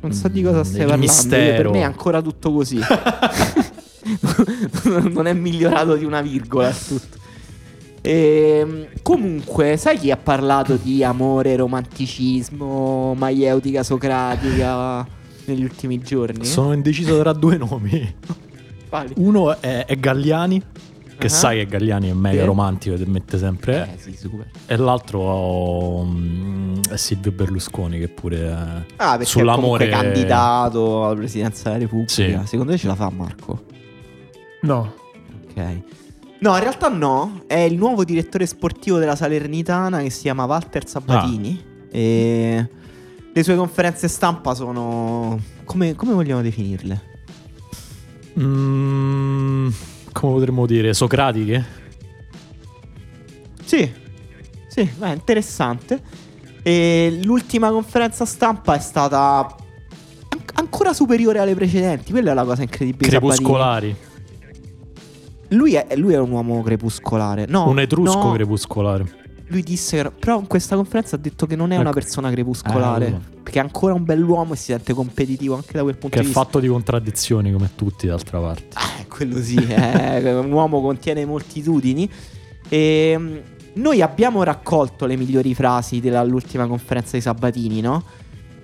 Non 0.00 0.12
so 0.12 0.28
di 0.28 0.42
cosa 0.42 0.58
Mm, 0.58 0.62
stai 0.62 0.80
il 0.80 0.86
parlando. 0.86 1.04
io- 1.04 1.10
mistero. 1.12 1.70
Per 1.70 1.70
me 1.70 1.78
è 1.80 1.86
ancora 1.86 2.22
tutto 2.22 2.52
così. 2.52 2.78
non 5.10 5.26
è 5.26 5.32
migliorato 5.32 5.96
di 5.96 6.04
una 6.04 6.20
virgola. 6.20 6.70
Tutto. 6.70 7.16
Ehm, 8.00 8.86
comunque, 9.02 9.76
sai 9.76 9.98
chi 9.98 10.10
ha 10.10 10.16
parlato 10.16 10.76
di 10.80 11.02
amore, 11.02 11.56
romanticismo, 11.56 13.14
maieutica 13.14 13.82
socratica 13.82 15.06
negli 15.46 15.64
ultimi 15.64 15.98
giorni? 15.98 16.44
Sono 16.44 16.72
indeciso 16.72 17.18
tra 17.18 17.32
due 17.32 17.56
nomi. 17.56 18.14
Uno 19.16 19.60
è, 19.60 19.84
è 19.84 19.96
Galliani, 19.96 20.62
che 21.18 21.26
Ah. 21.26 21.30
sai 21.30 21.58
che 21.58 21.66
Galliani 21.66 22.08
è 22.10 22.12
mega 22.14 22.40
Sì. 22.40 22.46
romantico 22.46 22.94
e 22.96 23.06
mette 23.06 23.36
sempre... 23.38 23.90
Eh 23.94 23.98
sì, 24.00 24.16
super. 24.16 24.46
E 24.66 24.76
l'altro 24.76 26.04
mm, 26.04 26.80
è 26.90 26.96
Silvio 26.96 27.32
Berlusconi 27.32 27.98
che 27.98 28.08
pure 28.08 28.38
è... 28.48 28.52
Ah, 28.96 29.10
perché 29.12 29.24
Sull'amore- 29.26 29.86
è 29.86 29.90
candidato 29.90 31.04
alla 31.06 31.14
presidenza 31.16 31.64
della 31.64 31.78
Repubblica. 31.78 32.12
Sì. 32.12 32.46
Secondo 32.46 32.72
te 32.72 32.78
ce 32.78 32.86
la 32.86 32.94
fa 32.94 33.10
Marco? 33.10 33.64
No, 34.62 34.94
Ok. 35.50 35.80
No, 36.40 36.54
in 36.54 36.60
realtà 36.60 36.88
no. 36.88 37.42
È 37.48 37.56
il 37.58 37.76
nuovo 37.76 38.04
direttore 38.04 38.46
sportivo 38.46 38.98
della 38.98 39.16
Salernitana 39.16 40.00
che 40.02 40.10
si 40.10 40.20
chiama 40.22 40.44
Walter 40.44 40.86
Sabatini. 40.86 41.60
E 41.90 42.68
le 43.32 43.42
sue 43.42 43.56
conferenze 43.56 44.06
stampa 44.06 44.54
sono. 44.54 45.36
Come, 45.64 45.94
come 45.96 46.12
vogliamo 46.12 46.40
definirle? 46.40 47.02
Mm, 48.38 49.68
come 50.18 50.32
potremmo 50.32 50.66
dire? 50.66 50.92
Socratiche? 50.94 51.64
Sì, 53.64 53.90
sì, 54.66 54.90
beh, 54.96 55.12
interessante. 55.12 56.00
E 56.62 57.20
l'ultima 57.22 57.70
conferenza 57.70 58.24
stampa 58.24 58.74
è 58.74 58.80
stata 58.80 59.46
an- 59.46 60.42
ancora 60.54 60.92
superiore 60.92 61.38
alle 61.38 61.54
precedenti. 61.54 62.10
Quella 62.10 62.32
è 62.32 62.34
la 62.34 62.44
cosa 62.44 62.62
incredibile. 62.62 63.08
Crepuscolari. 63.08 63.94
Lui 65.50 65.74
è, 65.74 65.96
lui 65.96 66.14
è 66.14 66.18
un 66.18 66.30
uomo 66.32 66.62
crepuscolare. 66.62 67.46
No, 67.48 67.68
Un 67.68 67.78
etrusco 67.78 68.24
no, 68.24 68.32
crepuscolare. 68.32 69.27
Lui 69.48 69.62
disse, 69.62 70.02
che- 70.02 70.10
però 70.10 70.38
in 70.40 70.46
questa 70.46 70.76
conferenza 70.76 71.16
ha 71.16 71.18
detto 71.18 71.46
che 71.46 71.56
non 71.56 71.70
è 71.72 71.76
una 71.76 71.90
Ecco. 71.90 71.98
persona 72.00 72.30
crepuscolare. 72.30 73.06
Eh, 73.06 73.36
perché 73.42 73.58
è 73.58 73.62
ancora 73.62 73.94
un 73.94 74.04
bell'uomo 74.04 74.52
e 74.52 74.56
si 74.56 74.64
sente 74.72 74.92
competitivo 74.92 75.54
anche 75.54 75.72
da 75.72 75.82
quel 75.82 75.94
punto 75.96 76.16
Che 76.16 76.18
è 76.18 76.20
di 76.20 76.26
vista. 76.26 76.42
fatto 76.42 76.60
di 76.60 76.68
contraddizioni 76.68 77.50
come 77.52 77.70
tutti 77.74 78.06
d'altra 78.06 78.38
parte. 78.40 78.64
Eh, 79.00 79.06
quello 79.06 79.40
sì, 79.40 79.56
eh, 79.56 80.34
un 80.38 80.52
uomo 80.52 80.82
contiene 80.82 81.24
moltitudini. 81.24 82.10
E 82.68 83.14
mm, 83.18 83.36
noi 83.74 84.02
abbiamo 84.02 84.42
raccolto 84.42 85.06
le 85.06 85.16
migliori 85.16 85.54
frasi 85.54 86.00
dell'ultima 86.00 86.66
conferenza 86.66 87.16
di 87.16 87.22
Sabatini, 87.22 87.80
no? 87.80 88.02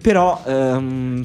Però, 0.02 0.42
ehm, 0.46 1.24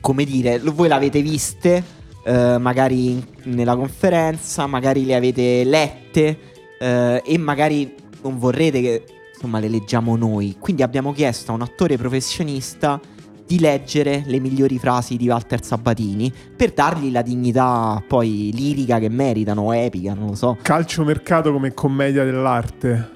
come 0.00 0.24
dire, 0.24 0.60
voi 0.60 0.86
l'avete 0.86 1.22
viste, 1.22 1.82
eh, 2.24 2.56
magari 2.58 3.20
nella 3.44 3.74
conferenza, 3.74 4.66
magari 4.68 5.04
le 5.04 5.14
avete 5.16 5.64
lette, 5.64 6.38
eh, 6.78 7.22
e 7.24 7.38
magari 7.38 7.94
non 8.24 8.38
vorrete 8.38 8.80
che 8.80 9.04
insomma 9.34 9.58
le 9.58 9.68
leggiamo 9.68 10.16
noi. 10.16 10.56
Quindi 10.58 10.82
abbiamo 10.82 11.12
chiesto 11.12 11.52
a 11.52 11.54
un 11.54 11.62
attore 11.62 11.96
professionista 11.96 13.00
di 13.46 13.58
leggere 13.60 14.22
le 14.26 14.40
migliori 14.40 14.78
frasi 14.78 15.16
di 15.16 15.28
Walter 15.28 15.62
Sabatini 15.62 16.32
per 16.56 16.72
dargli 16.72 17.12
la 17.12 17.20
dignità 17.20 18.02
poi 18.06 18.50
lirica 18.54 18.98
che 18.98 19.10
meritano, 19.10 19.72
epica, 19.72 20.14
non 20.14 20.28
lo 20.28 20.34
so. 20.34 20.56
Calciomercato 20.62 21.52
come 21.52 21.74
commedia 21.74 22.24
dell'arte. 22.24 23.10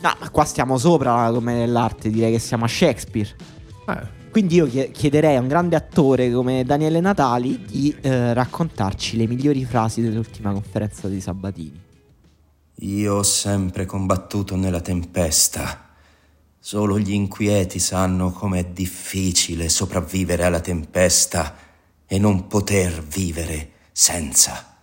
No, 0.00 0.14
ma 0.18 0.30
qua 0.30 0.44
stiamo 0.44 0.78
sopra 0.78 1.30
come 1.32 1.54
nell'arte, 1.54 2.08
direi 2.10 2.32
che 2.32 2.38
siamo 2.38 2.64
a 2.64 2.68
Shakespeare. 2.68 3.28
Eh, 3.88 4.30
Quindi 4.30 4.54
io 4.54 4.66
chie- 4.66 4.90
chiederei 4.90 5.36
a 5.36 5.40
un 5.40 5.48
grande 5.48 5.76
attore 5.76 6.30
come 6.30 6.64
Daniele 6.64 7.00
Natali 7.00 7.62
di 7.66 7.94
eh, 8.00 8.32
raccontarci 8.32 9.16
le 9.18 9.26
migliori 9.26 9.64
frasi 9.64 10.00
dell'ultima 10.00 10.52
conferenza 10.52 11.08
di 11.08 11.20
Sabatini. 11.20 11.84
Io 12.80 13.14
ho 13.14 13.22
sempre 13.22 13.86
combattuto 13.86 14.54
nella 14.54 14.82
tempesta. 14.82 15.94
Solo 16.58 16.98
gli 16.98 17.12
inquieti 17.12 17.78
sanno 17.78 18.32
com'è 18.32 18.66
difficile 18.66 19.70
sopravvivere 19.70 20.44
alla 20.44 20.60
tempesta 20.60 21.56
e 22.06 22.18
non 22.18 22.48
poter 22.48 23.02
vivere 23.02 23.72
senza. 23.92 24.76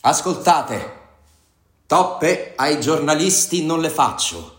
Ascoltate, 0.00 1.00
toppe 1.86 2.54
ai 2.56 2.80
giornalisti 2.80 3.62
non 3.62 3.80
le 3.80 3.90
faccio, 3.90 4.58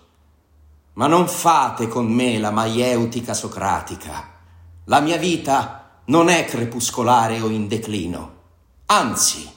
ma 0.94 1.08
non 1.08 1.28
fate 1.28 1.88
con 1.88 2.06
me 2.06 2.38
la 2.38 2.52
maieutica 2.52 3.34
socratica. 3.34 4.32
La 4.86 5.00
mia 5.00 5.18
vita 5.18 6.02
non 6.06 6.30
è 6.30 6.46
crepuscolare 6.46 7.42
o 7.42 7.50
in 7.50 7.68
declino. 7.68 8.34
Anzi, 8.86 9.50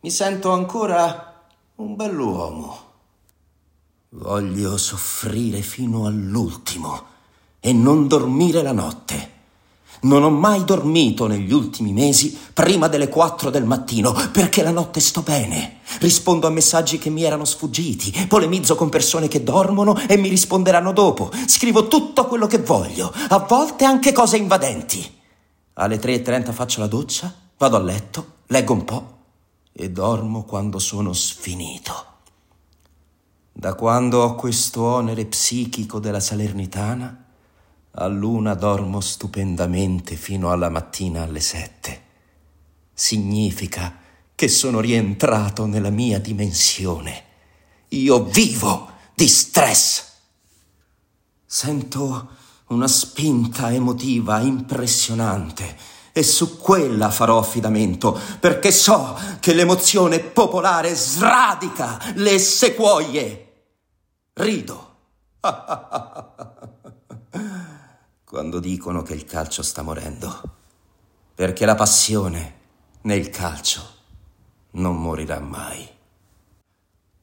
mi 0.00 0.10
sento 0.10 0.50
ancora 0.50 1.23
un 1.76 1.96
bell'uomo. 1.96 2.78
Voglio 4.10 4.76
soffrire 4.76 5.60
fino 5.60 6.06
all'ultimo 6.06 7.02
e 7.58 7.72
non 7.72 8.06
dormire 8.06 8.62
la 8.62 8.70
notte. 8.70 9.32
Non 10.02 10.22
ho 10.22 10.30
mai 10.30 10.64
dormito 10.64 11.26
negli 11.26 11.52
ultimi 11.52 11.92
mesi 11.92 12.38
prima 12.52 12.86
delle 12.86 13.08
4 13.08 13.50
del 13.50 13.64
mattino 13.64 14.12
perché 14.30 14.62
la 14.62 14.70
notte 14.70 15.00
sto 15.00 15.22
bene. 15.22 15.78
Rispondo 15.98 16.46
a 16.46 16.50
messaggi 16.50 16.98
che 16.98 17.10
mi 17.10 17.24
erano 17.24 17.44
sfuggiti, 17.44 18.26
polemizzo 18.28 18.76
con 18.76 18.88
persone 18.88 19.26
che 19.26 19.42
dormono 19.42 19.98
e 20.06 20.16
mi 20.16 20.28
risponderanno 20.28 20.92
dopo. 20.92 21.32
Scrivo 21.46 21.88
tutto 21.88 22.26
quello 22.26 22.46
che 22.46 22.58
voglio, 22.58 23.12
a 23.28 23.38
volte 23.38 23.84
anche 23.84 24.12
cose 24.12 24.36
invadenti. 24.36 25.12
Alle 25.74 25.98
3.30 25.98 26.52
faccio 26.52 26.80
la 26.80 26.86
doccia, 26.86 27.34
vado 27.56 27.76
a 27.76 27.80
letto, 27.80 28.26
leggo 28.46 28.74
un 28.74 28.84
po' 28.84 29.13
e 29.76 29.90
dormo 29.90 30.44
quando 30.44 30.78
sono 30.78 31.12
sfinito. 31.12 32.12
Da 33.52 33.74
quando 33.74 34.22
ho 34.22 34.34
questo 34.36 34.82
onere 34.82 35.26
psichico 35.26 35.98
della 35.98 36.20
Salernitana, 36.20 37.24
a 37.90 38.06
luna 38.06 38.54
dormo 38.54 39.00
stupendamente 39.00 40.14
fino 40.14 40.50
alla 40.50 40.68
mattina 40.68 41.22
alle 41.22 41.40
sette. 41.40 42.02
Significa 42.92 43.98
che 44.34 44.48
sono 44.48 44.78
rientrato 44.78 45.66
nella 45.66 45.90
mia 45.90 46.20
dimensione. 46.20 47.24
Io 47.88 48.24
vivo 48.24 48.92
di 49.14 49.26
stress. 49.26 50.12
Sento 51.44 52.28
una 52.68 52.88
spinta 52.88 53.72
emotiva 53.72 54.40
impressionante 54.40 55.93
e 56.16 56.22
su 56.22 56.58
quella 56.58 57.10
farò 57.10 57.38
affidamento 57.38 58.16
perché 58.38 58.70
so 58.70 59.18
che 59.40 59.52
l'emozione 59.52 60.20
popolare 60.20 60.94
sradica 60.94 62.00
le 62.14 62.38
sequoie. 62.38 63.52
Rido. 64.34 64.94
Quando 68.24 68.60
dicono 68.60 69.02
che 69.02 69.14
il 69.14 69.24
calcio 69.24 69.64
sta 69.64 69.82
morendo. 69.82 70.40
Perché 71.34 71.66
la 71.66 71.74
passione 71.74 72.58
nel 73.02 73.28
calcio 73.30 73.82
non 74.72 74.94
morirà 74.96 75.40
mai. 75.40 75.88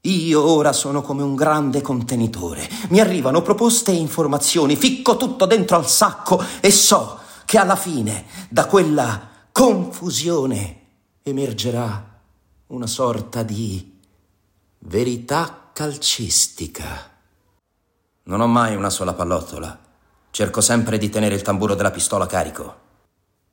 Io 0.02 0.44
ora 0.44 0.74
sono 0.74 1.02
come 1.02 1.24
un 1.24 1.36
grande 1.36 1.80
contenitore. 1.80 2.68
Mi 2.90 3.00
arrivano 3.00 3.42
proposte 3.42 3.92
e 3.92 3.96
informazioni, 3.96 4.76
ficco 4.76 5.16
tutto 5.16 5.46
dentro 5.46 5.78
al 5.78 5.88
sacco 5.88 6.44
e 6.60 6.72
so 6.72 7.20
che 7.52 7.58
alla 7.58 7.76
fine 7.76 8.28
da 8.48 8.66
quella 8.66 9.28
confusione 9.52 10.84
emergerà 11.22 12.22
una 12.68 12.88
sorta 12.88 13.44
di 13.44 14.00
verità 14.80 15.70
calcistica. 15.74 17.12
Non 18.24 18.40
ho 18.40 18.48
mai 18.48 18.78
una 18.78 18.90
sola 18.90 19.12
pallottola. 19.12 19.78
Cerco 20.30 20.62
sempre 20.62 20.98
di 20.98 21.10
tenere 21.10 21.36
il 21.36 21.42
tamburo 21.42 21.76
della 21.76 21.92
pistola 21.92 22.26
carico. 22.26 22.80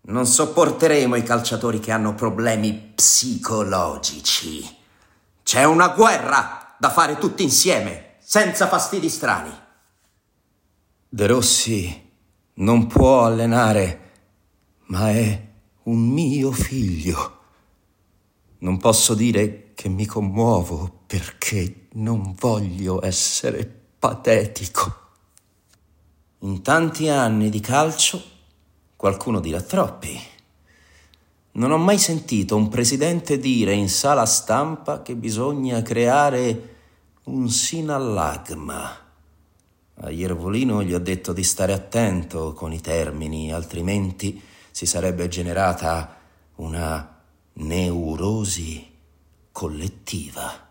Non 0.03 0.27
sopporteremo 0.27 1.17
i 1.17 1.25
calciatori 1.25 1.81
che 1.81 1.91
hanno 1.91 2.15
problemi 2.15 2.93
psicologici. 2.95 4.77
C'è 5.43 5.65
una 5.65 5.89
guerra 5.89 6.77
da 6.79 6.91
fare 6.91 7.19
tutti 7.19 7.43
insieme, 7.43 8.19
senza 8.21 8.69
fastidi 8.69 9.09
strani. 9.09 9.51
De 11.09 11.27
Rossi 11.27 12.07
non 12.59 12.87
può 12.87 13.25
allenare, 13.25 14.11
ma 14.87 15.11
è 15.11 15.49
un 15.85 16.09
mio 16.09 16.51
figlio. 16.51 17.37
Non 18.59 18.79
posso 18.79 19.14
dire 19.14 19.73
che 19.75 19.88
mi 19.88 20.07
commuovo 20.07 21.03
perché 21.07 21.88
non 21.92 22.35
voglio 22.37 23.05
essere 23.05 23.64
patetico. 23.99 25.07
In 26.40 26.62
tanti 26.62 27.09
anni 27.09 27.49
di 27.49 27.61
calcio, 27.61 28.23
qualcuno 28.97 29.38
dirà 29.38 29.61
troppi. 29.61 30.18
Non 31.53 31.71
ho 31.71 31.79
mai 31.79 31.99
sentito 31.99 32.57
un 32.57 32.68
presidente 32.68 33.38
dire 33.38 33.73
in 33.73 33.88
sala 33.88 34.27
stampa 34.27 35.03
che 35.03 35.14
bisogna 35.14 35.83
creare 35.83 36.77
un 37.25 37.49
sinallagma. 37.49 39.08
A 40.01 40.11
Iervolino 40.11 40.85
gli 40.85 40.95
ho 40.95 41.01
detto 41.01 41.33
di 41.33 41.43
stare 41.43 41.73
attento 41.73 42.53
con 42.53 42.73
i 42.73 42.81
termini, 42.81 43.53
altrimenti 43.53 44.41
si 44.71 44.87
sarebbe 44.87 45.27
generata 45.27 46.17
una 46.57 47.21
neurosi 47.55 48.95
collettiva. 49.51 50.69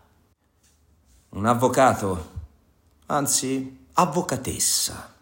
Un 1.30 1.44
avvocato, 1.44 2.30
anzi 3.06 3.86
avvocatessa, 3.92 5.14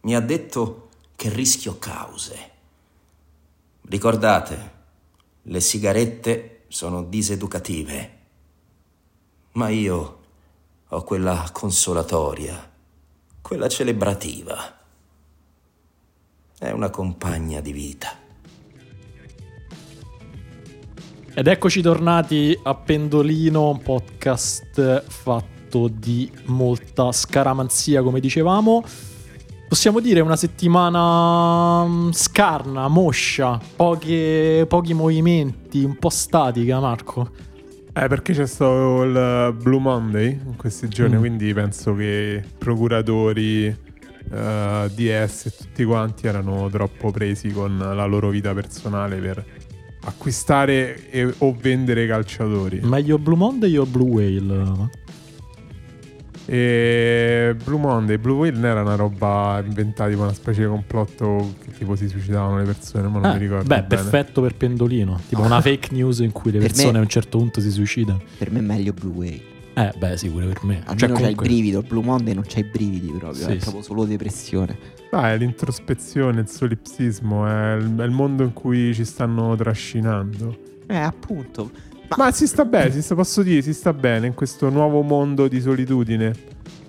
mi 0.00 0.16
ha 0.16 0.20
detto 0.20 0.88
che 1.14 1.28
rischio 1.28 1.78
cause. 1.78 2.50
Ricordate, 3.82 4.72
le 5.42 5.60
sigarette 5.60 6.64
sono 6.66 7.04
diseducative, 7.04 8.18
ma 9.52 9.68
io 9.68 10.20
ho 10.88 11.02
quella 11.04 11.48
consolatoria, 11.52 12.72
quella 13.44 13.68
celebrativa. 13.68 14.56
È 16.58 16.70
una 16.70 16.88
compagna 16.88 17.60
di 17.60 17.72
vita. 17.72 18.08
Ed 21.34 21.46
eccoci 21.46 21.82
tornati 21.82 22.58
a 22.62 22.74
Pendolino, 22.74 23.68
un 23.68 23.82
podcast 23.82 25.04
fatto 25.06 25.88
di 25.88 26.32
molta 26.46 27.12
scaramanzia, 27.12 28.02
come 28.02 28.18
dicevamo. 28.18 28.82
Possiamo 29.68 30.00
dire 30.00 30.20
una 30.20 30.36
settimana 30.36 31.84
mm, 31.86 32.12
scarna, 32.12 32.88
moscia, 32.88 33.60
poche- 33.76 34.64
pochi 34.66 34.94
movimenti, 34.94 35.84
un 35.84 35.98
po' 35.98 36.08
statica, 36.08 36.80
Marco. 36.80 37.30
Eh, 37.96 38.08
perché 38.08 38.32
c'è 38.32 38.46
stato 38.46 39.02
il 39.04 39.54
Blue 39.62 39.78
Monday 39.80 40.30
in 40.44 40.56
questi 40.56 40.88
giorni, 40.88 41.14
Mm. 41.16 41.18
quindi 41.20 41.54
penso 41.54 41.94
che 41.94 42.42
procuratori, 42.58 43.66
eh, 43.66 44.90
DS 44.94 45.46
e 45.46 45.50
tutti 45.56 45.84
quanti 45.84 46.26
erano 46.26 46.68
troppo 46.70 47.12
presi 47.12 47.50
con 47.50 47.78
la 47.78 48.04
loro 48.04 48.30
vita 48.30 48.52
personale 48.52 49.16
per 49.18 49.44
acquistare 50.06 51.08
e- 51.10 51.32
o 51.38 51.56
vendere 51.58 52.06
calciatori. 52.08 52.80
Meglio 52.82 53.16
Blue 53.18 53.36
Monday 53.36 53.76
o 53.76 53.86
Blue 53.86 54.08
Whale? 54.10 54.90
E 56.46 57.56
Blue 57.64 57.78
Monday, 57.78 58.18
Blue 58.18 58.36
Whale 58.36 58.52
non 58.52 58.64
era 58.66 58.82
una 58.82 58.96
roba 58.96 59.62
inventata, 59.64 60.10
tipo 60.10 60.22
una 60.22 60.32
specie 60.34 60.62
di 60.62 60.68
complotto 60.68 61.54
che 61.64 61.72
tipo 61.72 61.96
si 61.96 62.06
suicidavano 62.08 62.58
le 62.58 62.64
persone, 62.64 63.08
ma 63.08 63.18
non 63.20 63.30
Eh, 63.30 63.32
mi 63.34 63.38
ricordo. 63.40 63.64
beh, 63.64 63.82
bene. 63.82 63.86
perfetto 63.86 64.42
per 64.42 64.54
Pendolino. 64.54 65.20
Tipo 65.28 65.42
una 65.42 65.60
fake 65.60 65.88
news 65.92 66.18
in 66.18 66.32
cui 66.32 66.52
le 66.52 66.58
Per 66.58 66.68
persone 66.68 66.92
me- 66.92 66.98
a 66.98 67.02
un 67.02 67.08
certo 67.08 67.38
punto 67.38 67.60
si 67.60 67.70
suicidano. 67.70 68.20
Per 68.38 68.50
me 68.50 68.58
è 68.58 68.62
meglio 68.62 68.92
Blue 68.92 69.12
Whale. 69.12 69.52
Eh, 69.76 69.92
beh, 69.96 70.16
sì, 70.16 70.28
pure 70.28 70.46
per 70.46 70.60
me. 70.64 70.74
Almeno 70.84 70.96
Cioè, 70.98 71.08
comunque- 71.10 71.28
il 71.44 71.48
brivido, 71.50 71.78
il 71.80 71.86
Blue 71.86 72.04
Monday 72.04 72.32
non 72.34 72.44
c'hai 72.46 72.60
i 72.62 72.68
brividi 72.70 73.08
proprio, 73.08 73.32
Sì, 73.34 73.50
è 73.50 73.52
sì. 73.54 73.58
proprio 73.58 73.82
solo 73.82 74.04
depressione. 74.04 74.78
Ah, 75.10 75.32
è 75.32 75.36
l'introspezione, 75.38 76.40
il 76.42 76.48
solipsismo, 76.48 77.46
è 77.46 77.74
il, 77.76 77.94
è 77.96 78.04
il 78.04 78.10
mondo 78.10 78.42
in 78.44 78.52
cui 78.52 78.94
ci 78.94 79.04
stanno 79.04 79.56
trascinando. 79.56 80.56
Eh, 80.86 80.96
appunto. 80.96 81.70
Ma, 82.08 82.16
Ma 82.24 82.32
si 82.32 82.46
sta 82.46 82.64
bene, 82.64 82.92
si 82.92 83.02
sta, 83.02 83.14
posso 83.14 83.42
dire, 83.42 83.62
si 83.62 83.72
sta 83.72 83.92
bene 83.92 84.26
in 84.26 84.34
questo 84.34 84.68
nuovo 84.68 85.02
mondo 85.02 85.48
di 85.48 85.60
solitudine. 85.60 86.26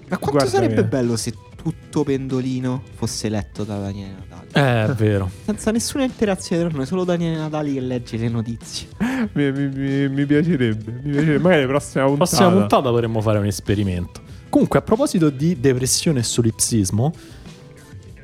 Ma 0.08 0.18
quanto 0.18 0.32
Guarda 0.32 0.50
sarebbe 0.50 0.84
bello 0.84 1.16
se 1.16 1.34
tutto 1.56 2.04
Pendolino 2.04 2.84
fosse 2.94 3.28
letto 3.30 3.64
da 3.64 3.80
Daniele 3.80 4.14
Natali? 4.30 4.50
Eh, 4.52 4.92
è 4.92 4.94
vero. 4.94 5.32
Senza 5.46 5.72
nessuna 5.72 6.04
interazione 6.04 6.68
tra 6.68 6.78
noi, 6.78 6.86
solo 6.86 7.04
Daniele 7.06 7.38
Natali 7.38 7.74
che 7.74 7.80
legge 7.80 8.18
le 8.18 8.30
notizie. 8.30 8.88
Mi, 9.34 9.52
mi- 9.52 9.70
mi- 9.70 10.10
mi 10.10 10.26
piacerebbe. 10.26 10.92
Mi 11.04 11.12
piacerebbe. 11.12 11.40
Magari 11.40 11.62
la 11.62 11.68
prossima 11.68 12.06
puntata. 12.06 12.30
Prossima 12.30 12.52
puntata 12.52 12.90
potremmo 12.90 13.22
fare 13.22 13.40
un 13.40 13.46
esperimento. 13.46 14.22
Comunque, 14.50 14.80
a 14.80 14.82
proposito 14.84 15.30
di 15.30 15.60
depressione 15.60 16.20
e 16.20 16.24
solipsismo, 16.24 17.12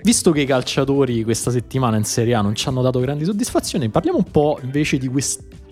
visto 0.03 0.31
che 0.31 0.41
i 0.41 0.45
calciatori 0.45 1.23
questa 1.23 1.51
settimana 1.51 1.97
in 1.97 2.03
Serie 2.03 2.35
A 2.35 2.41
non 2.41 2.53
ci 2.55 2.67
hanno 2.67 2.81
dato 2.81 2.99
grandi 2.99 3.25
soddisfazioni, 3.25 3.89
parliamo 3.89 4.17
un 4.19 4.29
po' 4.31 4.59
invece 4.61 4.97
di 4.97 5.07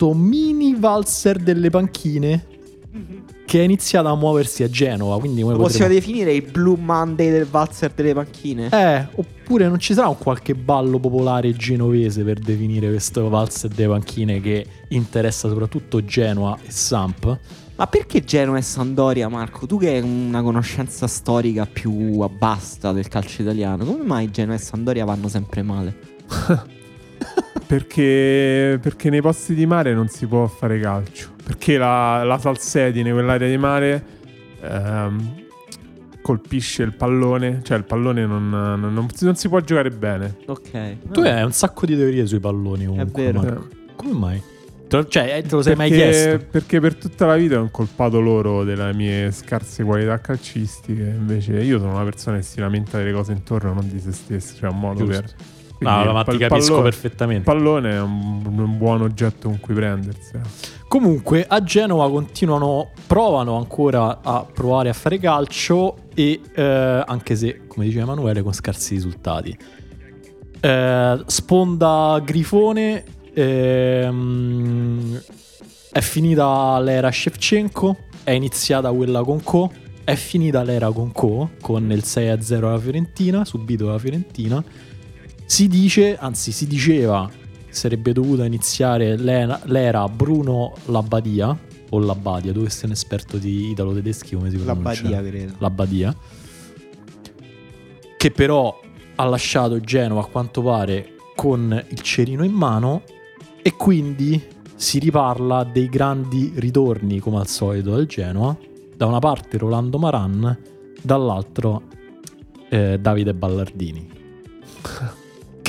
questo 0.00 0.14
mini 0.14 0.74
valzer 0.74 1.36
delle 1.36 1.68
panchine 1.68 2.46
che 3.44 3.60
è 3.60 3.62
iniziato 3.62 4.08
a 4.08 4.16
muoversi 4.16 4.62
a 4.62 4.70
Genova. 4.70 5.18
Quindi 5.18 5.42
Lo 5.42 5.48
possiamo 5.48 5.66
potremo... 5.66 5.94
definire 5.94 6.32
il 6.32 6.42
Blue 6.42 6.78
Monday 6.78 7.30
del 7.30 7.44
valzer 7.44 7.90
delle 7.92 8.14
panchine? 8.14 8.68
Eh, 8.72 9.06
oppure 9.16 9.68
non 9.68 9.78
ci 9.78 9.92
sarà 9.92 10.08
un 10.08 10.16
qualche 10.16 10.54
ballo 10.54 10.98
popolare 10.98 11.52
genovese 11.52 12.22
per 12.22 12.38
definire 12.38 12.88
questo 12.88 13.28
valzer 13.28 13.70
delle 13.70 13.88
panchine 13.88 14.40
che 14.40 14.66
interessa 14.88 15.48
soprattutto 15.48 16.02
Genoa 16.04 16.56
e 16.64 16.70
Samp? 16.70 17.38
Ma 17.76 17.86
perché 17.86 18.24
Genoa 18.24 18.56
e 18.58 18.62
Sandoria, 18.62 19.28
Marco? 19.28 19.66
Tu 19.66 19.78
che 19.78 19.88
hai 19.88 20.00
una 20.00 20.42
conoscenza 20.42 21.06
storica 21.06 21.66
più 21.66 22.20
abbasta 22.20 22.92
del 22.92 23.08
calcio 23.08 23.42
italiano, 23.42 23.84
come 23.84 24.04
mai 24.04 24.30
Genoa 24.30 24.54
e 24.54 24.58
Sandoria 24.58 25.04
vanno 25.04 25.28
sempre 25.28 25.62
male? 25.62 25.98
Perché, 27.70 28.80
perché 28.82 29.10
nei 29.10 29.20
posti 29.20 29.54
di 29.54 29.64
mare 29.64 29.94
non 29.94 30.08
si 30.08 30.26
può 30.26 30.44
fare 30.48 30.80
calcio. 30.80 31.28
Perché 31.44 31.78
la, 31.78 32.24
la 32.24 32.36
salsedine, 32.36 33.12
quell'area 33.12 33.48
di 33.48 33.56
mare, 33.56 34.04
ehm, 34.60 35.34
colpisce 36.20 36.82
il 36.82 36.94
pallone. 36.94 37.60
Cioè, 37.62 37.76
il 37.78 37.84
pallone 37.84 38.26
non, 38.26 38.48
non- 38.48 38.92
non 38.92 39.06
si, 39.14 39.24
non 39.24 39.36
si 39.36 39.48
può 39.48 39.60
giocare 39.60 39.90
bene. 39.90 40.38
Ok. 40.46 40.96
Tu 41.12 41.20
hai 41.20 41.44
un 41.44 41.52
sacco 41.52 41.86
di 41.86 41.94
teorie 41.94 42.26
sui 42.26 42.40
palloni 42.40 42.86
comunque. 42.86 43.22
vero. 43.22 43.40
Marco. 43.40 43.68
Come 43.94 44.12
mai? 44.14 44.42
Cioè, 44.88 45.36
eh, 45.36 45.42
te 45.42 45.54
lo 45.54 45.62
sei 45.62 45.76
mai 45.76 45.90
Perché- 45.90 46.04
chiesto? 46.10 46.46
Perché 46.50 46.80
per 46.80 46.96
tutta 46.96 47.26
la 47.26 47.36
vita 47.36 47.60
ho 47.60 47.62
incolpato 47.62 48.18
loro 48.18 48.64
delle 48.64 48.92
mie 48.94 49.30
scarse 49.30 49.84
qualità 49.84 50.18
calcistiche. 50.18 51.02
Invece 51.16 51.52
io 51.60 51.78
sono 51.78 51.92
una 51.94 52.02
persona 52.02 52.38
che 52.38 52.42
si 52.42 52.58
lamenta 52.58 52.98
delle 52.98 53.12
cose 53.12 53.30
intorno, 53.30 53.72
non 53.74 53.88
di 53.88 54.00
se 54.00 54.10
stesso. 54.10 54.56
Cioè, 54.56 54.70
un 54.70 54.80
modo 54.80 55.04
Giusto. 55.04 55.22
per. 55.22 55.34
No, 55.80 55.94
Quindi 55.94 56.12
ma 56.12 56.20
il 56.20 56.26
ti 56.26 56.36
capisco 56.38 56.48
pallone- 56.74 56.88
Il 56.88 56.94
perfettamente. 56.94 57.42
pallone 57.44 57.90
è 57.92 58.00
un, 58.00 58.42
un 58.44 58.76
buon 58.78 59.00
oggetto 59.02 59.48
con 59.48 59.60
cui 59.60 59.74
prendersi. 59.74 60.32
eh. 60.34 60.40
Comunque, 60.88 61.46
a 61.48 61.62
Genova 61.62 62.10
continuano, 62.10 62.90
provano 63.06 63.56
ancora 63.56 64.20
a 64.22 64.44
provare 64.44 64.88
a 64.88 64.92
fare 64.92 65.18
calcio 65.18 65.96
e 66.14 66.40
eh, 66.54 66.62
anche 67.06 67.36
se, 67.36 67.62
come 67.66 67.86
diceva 67.86 68.04
Emanuele, 68.04 68.42
con 68.42 68.52
scarsi 68.52 68.94
risultati. 68.94 69.56
Eh, 70.60 71.22
sponda 71.26 72.20
Grifone, 72.24 73.04
ehm, 73.32 75.20
è 75.92 76.00
finita 76.00 76.78
l'era 76.80 77.10
Shevchenko, 77.10 77.96
è 78.24 78.32
iniziata 78.32 78.90
quella 78.92 79.22
con 79.22 79.42
Co, 79.42 79.70
è 80.04 80.14
finita 80.14 80.62
l'era 80.62 80.90
con 80.90 81.12
Co, 81.12 81.50
con 81.60 81.90
il 81.92 82.02
6-0 82.04 82.66
alla 82.68 82.78
Fiorentina, 82.78 83.44
subito 83.44 83.86
dalla 83.86 83.98
Fiorentina. 83.98 84.62
Si 85.50 85.66
dice, 85.66 86.16
anzi 86.16 86.52
si 86.52 86.68
diceva, 86.68 87.28
sarebbe 87.70 88.12
dovuta 88.12 88.44
iniziare 88.44 89.16
l'era, 89.16 89.60
l'era 89.64 90.06
Bruno 90.06 90.74
Labbadia, 90.84 91.58
o 91.88 91.98
Labbadia, 91.98 92.52
tu 92.52 92.62
che 92.62 92.70
sei 92.70 92.84
un 92.84 92.92
esperto 92.92 93.36
di 93.36 93.70
italo-tedeschi, 93.70 94.36
come 94.36 94.48
si 94.48 94.64
La 94.64 94.76
pronuncia? 94.76 95.02
Badia, 95.02 95.22
credo. 95.24 95.54
Labbadia, 95.58 96.16
che 98.16 98.30
però 98.30 98.80
ha 99.16 99.24
lasciato 99.24 99.80
Genova 99.80 100.20
a 100.20 100.26
quanto 100.26 100.62
pare 100.62 101.16
con 101.34 101.84
il 101.88 102.00
cerino 102.00 102.44
in 102.44 102.52
mano 102.52 103.02
e 103.60 103.74
quindi 103.74 104.40
si 104.76 105.00
riparla 105.00 105.64
dei 105.64 105.88
grandi 105.88 106.52
ritorni 106.54 107.18
come 107.18 107.38
al 107.38 107.48
solito 107.48 107.96
del 107.96 108.06
Genoa, 108.06 108.56
da 108.96 109.06
una 109.06 109.18
parte 109.18 109.58
Rolando 109.58 109.98
Maran, 109.98 110.58
dall'altro 111.02 111.82
eh, 112.68 113.00
Davide 113.00 113.34
Ballardini. 113.34 114.08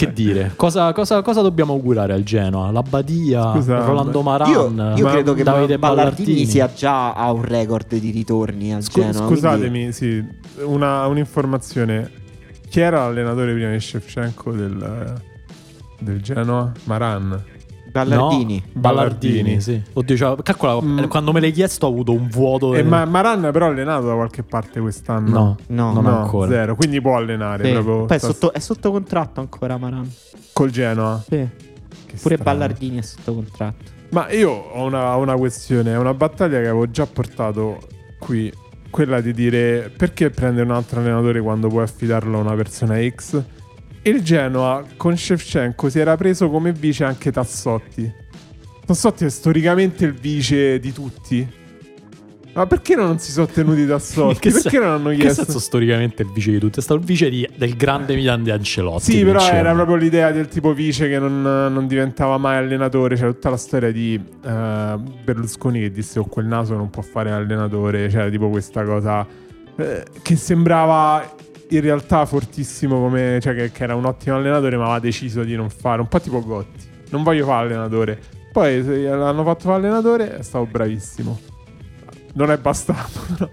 Che 0.05 0.13
dire, 0.13 0.53
cosa, 0.55 0.91
cosa- 0.93 1.21
cosa 1.21 1.41
dobbiamo 1.41 1.73
augurare 1.73 2.13
al 2.13 2.23
Genoa? 2.23 2.71
La 2.71 2.81
Badia, 2.81 3.51
Scusa, 3.53 3.85
Rolando 3.85 4.21
Maran, 4.21 4.49
Io, 4.49 4.97
io 4.97 5.07
credo 5.07 5.33
che 5.33 5.43
Davide 5.43 5.77
Ballardini, 5.77 6.25
Ballardini 6.25 6.45
sia 6.45 6.71
già 6.73 7.13
a 7.13 7.31
un 7.31 7.43
record 7.43 7.95
di 7.95 8.09
ritorni 8.11 8.73
al 8.73 8.81
Scu- 8.83 9.03
Genoa. 9.03 9.27
scusatemi, 9.27 9.91
sì, 9.91 10.23
una- 10.63 11.05
un'informazione. 11.07 12.09
Chi 12.69 12.79
era 12.79 12.99
l'allenatore 13.05 13.53
prima 13.53 13.71
di 13.71 13.79
Shevchenko 13.79 14.51
del, 14.53 15.21
del 15.99 16.21
Genoa? 16.21 16.71
Maran. 16.85 17.43
Ballardini. 17.91 18.63
No, 18.73 18.79
Ballardini, 18.81 19.33
Ballardini. 19.41 19.61
sì. 19.61 19.81
Oddio, 19.93 20.15
cioè, 20.15 20.35
calcola, 20.43 20.81
Mm. 20.81 20.99
eh, 20.99 21.07
quando 21.07 21.31
me 21.31 21.39
l'hai 21.39 21.51
chiesto 21.51 21.85
ho 21.85 21.89
avuto 21.89 22.13
un 22.13 22.27
vuoto. 22.29 22.73
E 22.73 22.79
eh, 22.79 22.83
Ma- 22.83 23.05
Maran 23.05 23.41
però 23.51 23.65
ha 23.65 23.69
allenato 23.69 24.07
da 24.07 24.13
qualche 24.13 24.43
parte 24.43 24.79
quest'anno. 24.79 25.29
no, 25.29 25.57
No, 25.67 25.93
non 25.93 26.03
No, 26.03 26.21
ancora. 26.21 26.49
zero. 26.49 26.75
Quindi 26.75 27.01
può 27.01 27.17
allenare 27.17 27.65
Sì. 27.65 27.71
proprio 27.71 28.05
Poi 28.05 28.17
è 28.17 28.19
sotto, 28.19 28.53
è 28.53 28.59
sotto 28.59 28.91
contratto 28.91 29.39
ancora 29.41 29.77
Maran. 29.77 30.09
col 30.53 30.69
Genoa. 30.71 31.21
Sì. 31.27 31.37
Che 32.05 32.17
Pure 32.21 32.35
strano. 32.35 32.43
Ballardini 32.43 32.97
è 32.97 33.01
sotto 33.01 33.33
contratto. 33.33 33.89
Ma 34.11 34.29
io 34.31 34.49
ho 34.51 34.83
una, 34.83 35.15
ho 35.15 35.21
una 35.21 35.35
questione, 35.35 35.93
è 35.93 35.97
una 35.97 36.13
battaglia 36.13 36.59
che 36.59 36.67
avevo 36.67 36.89
già 36.89 37.05
portato 37.05 37.77
qui. 38.19 38.51
Quella 38.89 39.21
di 39.21 39.31
dire 39.33 39.89
perché 39.95 40.29
prendere 40.31 40.65
un 40.65 40.75
altro 40.75 40.99
allenatore 40.99 41.39
quando 41.39 41.69
puoi 41.69 41.83
affidarlo 41.83 42.37
a 42.37 42.41
una 42.41 42.55
persona 42.55 42.97
X? 43.07 43.41
Il 44.03 44.21
Genoa 44.23 44.83
con 44.97 45.15
Shevchenko 45.15 45.89
si 45.89 45.99
era 45.99 46.15
preso 46.17 46.49
come 46.49 46.71
vice 46.71 47.03
anche 47.03 47.31
Tassotti. 47.31 48.11
Tassotti 48.85 49.25
è 49.25 49.29
storicamente 49.29 50.05
il 50.05 50.13
vice 50.13 50.79
di 50.79 50.91
tutti. 50.91 51.59
Ma 52.53 52.65
perché 52.67 52.95
non 52.95 53.17
si 53.19 53.31
sono 53.31 53.45
tenuti 53.45 53.85
Tassotti? 53.85 54.39
Che 54.41 54.51
perché 54.51 54.69
se- 54.71 54.79
non 54.79 54.87
hanno 54.89 55.09
Che 55.11 55.15
chiesto? 55.17 55.43
senso 55.45 55.59
storicamente 55.59 56.23
il 56.23 56.31
vice 56.33 56.51
di 56.51 56.59
tutti? 56.59 56.79
È 56.79 56.81
stato 56.81 56.99
il 56.99 57.05
vice 57.05 57.29
di- 57.29 57.47
del 57.55 57.75
grande 57.77 58.15
Milan 58.15 58.41
di 58.43 58.49
Ancelotti. 58.49 59.03
Sì, 59.11 59.23
però 59.23 59.37
vinceva. 59.37 59.57
era 59.59 59.73
proprio 59.73 59.95
l'idea 59.95 60.31
del 60.31 60.47
tipo 60.47 60.73
vice 60.73 61.07
che 61.07 61.19
non, 61.19 61.41
non 61.43 61.85
diventava 61.87 62.37
mai 62.37 62.57
allenatore. 62.57 63.15
C'era 63.15 63.31
tutta 63.31 63.51
la 63.51 63.57
storia 63.57 63.91
di 63.91 64.15
eh, 64.43 64.95
Berlusconi 65.23 65.79
che 65.79 65.91
disse 65.91 66.19
con 66.19 66.27
quel 66.27 66.47
naso 66.47 66.75
non 66.75 66.89
può 66.89 67.03
fare 67.03 67.31
allenatore. 67.31 68.07
C'era 68.07 68.29
tipo 68.29 68.49
questa 68.49 68.83
cosa 68.83 69.25
eh, 69.77 70.03
che 70.23 70.35
sembrava 70.35 71.35
in 71.71 71.81
realtà 71.81 72.25
fortissimo 72.25 72.99
come... 72.99 73.39
Cioè 73.41 73.55
che, 73.55 73.71
che 73.71 73.83
era 73.83 73.95
un 73.95 74.05
ottimo 74.05 74.35
allenatore 74.35 74.77
ma 74.77 74.83
aveva 74.83 74.99
deciso 74.99 75.43
di 75.43 75.55
non 75.55 75.69
fare. 75.69 76.01
Un 76.01 76.07
po' 76.07 76.19
tipo 76.19 76.41
Gotti. 76.41 76.85
Non 77.09 77.23
voglio 77.23 77.45
fare 77.45 77.65
allenatore. 77.65 78.19
Poi 78.51 78.83
se 78.83 79.01
l'hanno 79.03 79.43
fatto 79.43 79.61
fare 79.61 79.75
allenatore 79.75 80.37
è 80.37 80.41
stato 80.43 80.65
bravissimo. 80.65 81.39
Non 82.33 82.51
è 82.51 82.57
bastato 82.57 83.19
però. 83.35 83.49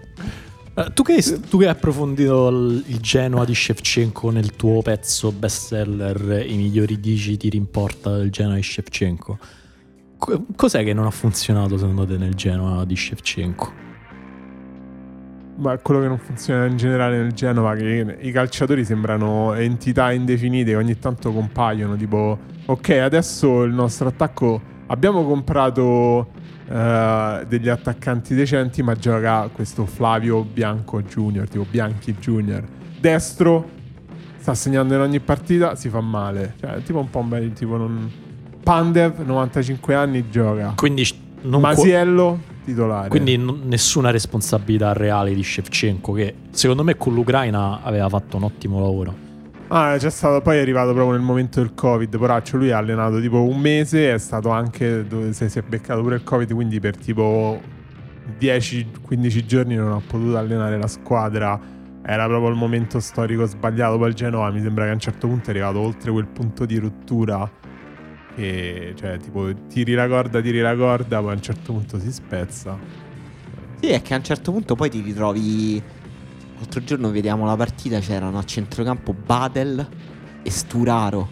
Eh, 0.75 0.93
Tu 0.93 1.03
che, 1.03 1.21
tu 1.49 1.59
che 1.59 1.65
hai 1.65 1.71
approfondito 1.71 2.49
il, 2.49 2.99
Genoa 3.01 3.45
di 3.45 3.55
Shevchenko 3.55 4.31
nel 4.31 4.55
tuo 4.55 4.81
pezzo 4.81 5.33
bestseller 5.33 6.45
I 6.47 6.57
migliori 6.57 7.01
10 7.01 7.37
tiri 7.37 7.57
in 7.57 7.69
porta 7.69 8.17
del 8.17 8.31
Genoa 8.31 8.55
di 8.55 8.63
Shevchenko, 8.63 9.39
co- 10.19 10.45
cos'è 10.55 10.85
che 10.85 10.93
non 10.93 11.07
ha 11.07 11.11
funzionato 11.11 11.77
secondo 11.79 12.07
te 12.07 12.17
nel 12.17 12.35
Genoa 12.35 12.85
di 12.85 12.95
Shevchenko? 12.95 13.87
Ma 15.59 15.77
quello 15.79 16.01
che 16.01 16.07
non 16.07 16.19
funziona 16.19 16.67
in 16.67 16.77
generale 16.77 17.19
nel 17.19 17.33
Genova 17.33 17.75
è 17.75 17.77
che 17.77 18.17
i 18.21 18.31
calciatori 18.31 18.85
sembrano 18.85 19.55
entità 19.55 20.13
indefinite 20.13 20.71
che 20.71 20.77
ogni 20.77 20.99
tanto 20.99 21.33
compaiono, 21.33 21.97
tipo 21.97 22.39
ok, 22.65 22.91
adesso 22.91 23.65
il 23.65 23.73
nostro 23.73 24.09
attacco 24.09 24.61
abbiamo 24.87 25.25
comprato 25.25 26.29
eh, 26.69 27.45
degli 27.49 27.69
attaccanti 27.69 28.35
decenti, 28.35 28.83
ma 28.83 28.95
gioca 28.95 29.49
questo 29.53 29.85
Flavio 29.85 30.45
Bianco 30.45 31.03
Junior, 31.03 31.49
tipo 31.49 31.67
Bianchi 31.69 32.15
Junior, 32.15 32.63
destro, 33.01 33.69
sta 34.37 34.55
segnando 34.55 34.95
in 34.95 35.01
ogni 35.01 35.21
partita, 35.21 35.75
si 35.75 35.89
fa 35.89 36.01
male. 36.01 36.55
Cioè, 36.61 36.83
tipo 36.83 37.01
un 37.01 37.11
po' 37.11 37.19
un 37.19 37.29
bel 37.29 37.53
tipo 37.53 37.77
non 37.77 38.11
Pandev, 38.63 39.25
95 39.25 39.95
anni, 39.95 40.29
gioca. 40.31 40.75
Quindi 40.77 41.05
non 41.43 41.61
Masiello, 41.61 42.41
titolare. 42.65 43.09
Quindi 43.09 43.37
non- 43.37 43.63
nessuna 43.65 44.11
responsabilità 44.11 44.93
reale 44.93 45.35
di 45.35 45.43
Shevchenko 45.43 46.13
che 46.13 46.35
secondo 46.51 46.85
me 46.85 46.97
con 46.97 47.15
l'Ucraina 47.15 47.83
aveva 47.83 48.09
fatto 48.09 48.37
un 48.37 48.45
ottimo 48.45 48.81
lavoro. 48.81 49.27
Ah, 49.71 49.97
c'è 49.99 50.09
stato, 50.09 50.41
poi 50.41 50.57
è 50.57 50.61
arrivato 50.61 50.93
proprio 50.95 51.13
nel 51.13 51.25
momento 51.25 51.61
del 51.61 51.75
Covid. 51.75 52.17
Poraccio, 52.17 52.57
lui 52.57 52.71
ha 52.71 52.79
allenato 52.79 53.21
tipo 53.21 53.43
un 53.43 53.59
mese, 53.59 54.15
è 54.15 54.19
stato 54.19 54.49
anche 54.49 55.07
dove 55.07 55.33
si 55.35 55.49
si 55.49 55.59
è 55.59 55.63
beccato 55.63 56.01
pure 56.01 56.17
il 56.17 56.25
Covid, 56.25 56.55
quindi 56.55 56.81
per 56.81 56.97
tipo 56.97 57.61
10-15 58.39 59.45
giorni 59.45 59.75
non 59.75 59.93
ha 59.93 60.01
potuto 60.07 60.39
allenare 60.39 60.79
la 60.79 60.87
squadra. 60.87 61.61
Era 62.03 62.27
proprio 62.27 62.49
il 62.49 62.57
momento 62.57 62.99
storico 63.01 63.45
sbagliato. 63.45 63.99
Poi 63.99 64.09
il 64.09 64.15
Genoa 64.15 64.51
mi 64.51 64.63
sembra 64.63 64.85
che 64.85 64.91
a 64.91 64.95
un 64.95 65.01
certo 65.01 65.27
punto 65.27 65.49
è 65.49 65.51
arrivato 65.51 65.81
oltre 65.81 66.11
quel 66.11 66.27
punto 66.27 66.65
di 66.65 66.79
rottura. 66.79 67.51
Che 68.39 68.95
cioè, 68.97 69.19
tipo, 69.19 69.53
tiri 69.69 69.95
la 69.95 70.07
corda, 70.07 70.41
tiri 70.41 70.61
la 70.61 70.77
corda, 70.77 71.21
poi 71.21 71.31
a 71.33 71.35
un 71.35 71.43
certo 71.43 71.73
punto 71.73 71.99
si 71.99 72.13
spezza. 72.13 72.79
Sì, 73.81 73.89
è 73.89 74.01
che 74.01 74.15
a 74.15 74.17
un 74.19 74.23
certo 74.23 74.53
punto 74.53 74.77
poi 74.77 74.89
ti 74.91 75.01
ritrovi 75.01 75.83
l'altro 76.57 76.85
giorno 76.85 77.11
vediamo 77.11 77.45
la 77.47 77.57
partita, 77.57 77.99
c'erano 77.99 78.39
a 78.39 78.45
centrocampo 78.45 79.13
Badel 79.13 79.85
e 80.43 80.51
Sturaro. 80.53 81.29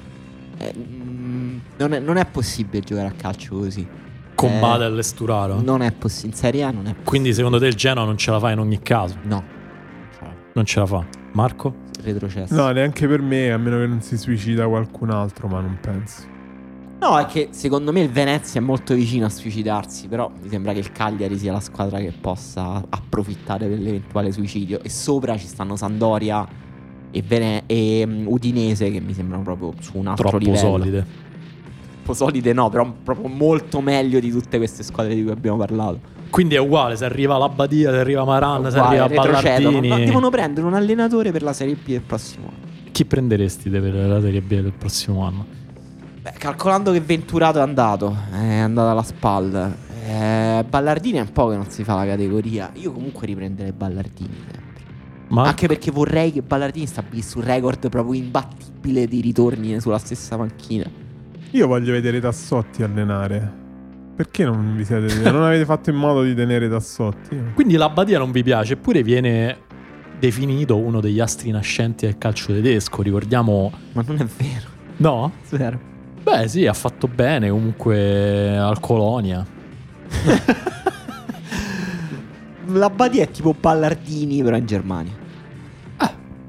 Eh, 0.59 0.75
mm, 0.77 1.59
non, 1.79 1.93
è, 1.93 2.01
non 2.01 2.17
è 2.17 2.27
possibile 2.27 2.81
giocare 2.81 3.07
a 3.07 3.13
calcio 3.13 3.57
così. 3.57 3.87
Con 4.35 4.51
Eh, 4.51 4.59
Badel 4.59 4.99
e 4.99 5.03
Sturaro. 5.05 5.61
Non 5.61 5.83
è 5.83 5.93
possibile. 5.93 6.33
In 6.33 6.37
Serie 6.37 6.63
A 6.65 6.71
non 6.71 6.81
è 6.81 6.83
possibile. 6.91 7.05
Quindi 7.05 7.35
secondo 7.35 7.61
te 7.61 7.67
il 7.69 7.75
Genoa 7.75 8.05
non 8.05 8.17
ce 8.17 8.33
la 8.33 8.41
fa 8.41 8.51
in 8.51 8.59
ogni 8.59 8.81
caso? 8.83 9.17
No. 9.23 9.45
Non 10.55 10.65
ce 10.65 10.81
la 10.81 10.87
fa. 10.87 11.07
Marco? 11.35 11.85
retrocesso. 12.03 12.55
No, 12.55 12.71
neanche 12.71 13.07
per 13.07 13.21
me, 13.21 13.53
a 13.53 13.59
meno 13.59 13.79
che 13.79 13.87
non 13.87 14.01
si 14.01 14.17
suicida 14.17 14.67
qualcun 14.67 15.11
altro, 15.11 15.49
ma 15.49 15.61
non 15.61 15.79
penso. 15.81 16.35
No, 17.09 17.21
è 17.21 17.27
che 17.27 17.51
secondo 17.53 17.93
me 17.93 18.01
il 18.01 18.11
Venezia 18.11 18.61
è 18.61 18.63
molto 18.65 18.93
vicino 18.93 19.27
a 19.27 19.29
suicidarsi, 19.29 20.09
però 20.09 20.29
mi 20.43 20.49
sembra 20.49 20.73
che 20.73 20.81
il 20.81 20.91
Cagliari 20.91 21.39
sia 21.39 21.53
la 21.53 21.61
squadra 21.61 21.99
che 21.99 22.13
possa 22.21 22.85
approfittare 22.89 23.69
dell'eventuale 23.69 24.33
suicidio. 24.33 24.83
E 24.83 24.89
sopra 24.89 25.39
ci 25.39 25.47
stanno 25.47 25.77
Sandoria 25.77 26.45
e, 27.13 27.23
Vene- 27.23 27.63
e 27.67 28.03
mm, 28.05 28.27
Udinese 28.27 28.91
che 28.91 28.99
mi 28.99 29.15
sembrano 29.15 29.45
proprio 29.45 29.73
su 29.79 29.99
un 29.99 30.09
altro 30.09 30.31
Troppo 30.31 30.45
livello. 30.45 30.59
solide. 30.59 31.07
Troppo 32.03 32.13
solide 32.13 32.53
no, 32.53 32.71
però 32.71 32.93
proprio 33.05 33.29
molto 33.29 33.81
meglio 33.81 34.19
di 34.19 34.33
tutte 34.33 34.57
queste 34.57 34.83
squadre 34.83 35.15
di 35.15 35.23
cui 35.23 35.31
abbiamo 35.31 35.59
parlato. 35.59 36.01
Quindi 36.29 36.57
è 36.57 36.59
uguale, 36.59 36.97
se 36.97 37.05
arriva 37.05 37.39
la 37.39 37.49
Badia, 37.49 37.93
se 37.93 37.99
arriva 37.99 38.25
Maran, 38.25 38.69
se 38.69 38.79
arriva. 38.81 39.09
Ballardini. 39.09 39.87
Ma 39.87 39.97
devono 39.99 40.29
prendere 40.29 40.67
un 40.67 40.75
allenatore 40.75 41.31
per 41.31 41.43
la 41.43 41.53
Serie 41.53 41.75
B 41.75 41.87
del 41.87 42.01
prossimo 42.01 42.49
anno. 42.49 42.65
Chi 42.91 43.05
prenderesti 43.05 43.71
per 43.71 43.95
la 43.95 44.21
Serie 44.21 44.41
B 44.41 44.49
del 44.49 44.73
prossimo 44.77 45.25
anno? 45.25 45.66
Beh, 46.27 46.33
calcolando 46.39 46.91
che 46.91 47.01
Venturato 47.01 47.59
è 47.59 47.61
andato, 47.61 48.17
è 48.33 48.57
andato 48.57 48.91
alla 48.91 49.05
spalla. 49.05 49.73
Eh, 50.05 50.65
Ballardini 50.69 51.19
è 51.19 51.21
un 51.21 51.31
po' 51.31 51.51
che 51.51 51.55
non 51.55 51.71
si 51.71 51.85
fa 51.85 51.95
la 51.95 52.05
categoria. 52.05 52.73
Io 52.75 52.91
comunque 52.91 53.29
riprenderei 53.29 53.71
Ballardini 53.71 54.35
sempre. 54.35 54.83
Ma 55.29 55.45
Anche 55.45 55.69
perché 55.69 55.93
vorrei 55.93 56.33
che 56.33 56.43
Ballardini 56.43 56.87
stabilisse 56.87 57.39
un 57.39 57.45
record 57.45 57.89
proprio 57.89 58.21
imbattibile 58.21 59.07
di 59.07 59.21
ritorni 59.21 59.81
sulla 59.81 59.99
stessa 59.99 60.37
panchina. 60.37 60.91
Io 61.53 61.67
voglio 61.69 61.93
vedere 61.93 62.19
Tassotti 62.19 62.83
allenare. 62.83 63.53
Perché 64.17 64.43
non 64.43 64.75
vi 64.75 64.85
siete. 64.85 65.23
non 65.31 65.45
avete 65.45 65.65
fatto 65.65 65.91
in 65.91 65.97
modo 65.97 66.25
di 66.25 66.35
tenere 66.35 66.69
Tassotti? 66.69 67.41
Quindi 67.55 67.77
la 67.77 67.89
Badia 67.89 68.19
non 68.19 68.33
vi 68.33 68.43
piace, 68.43 68.73
eppure 68.73 69.05
viene 69.05 69.59
definito 70.19 70.77
uno 70.77 71.01
degli 71.01 71.21
astri 71.21 71.53
nascenti 71.53 72.05
del 72.05 72.19
calcio 72.19 72.53
tedesco. 72.53 73.01
Ricordiamo. 73.01 73.71
Ma 73.93 74.03
non 74.05 74.17
è 74.17 74.25
vero. 74.25 74.75
No? 74.97 75.31
Vero. 75.51 75.95
Beh, 76.27 76.49
sì, 76.49 76.67
ha 76.67 76.73
fatto 76.73 77.07
bene 77.07 77.51
comunque 77.51 78.59
al 78.59 78.81
Colonia. 78.81 79.47
La 82.67 82.91
Badia 82.91 83.23
è 83.23 83.31
tipo 83.31 83.55
Ballardini, 83.55 84.43
però 84.43 84.57
in 84.57 84.67
Germania. 84.67 85.13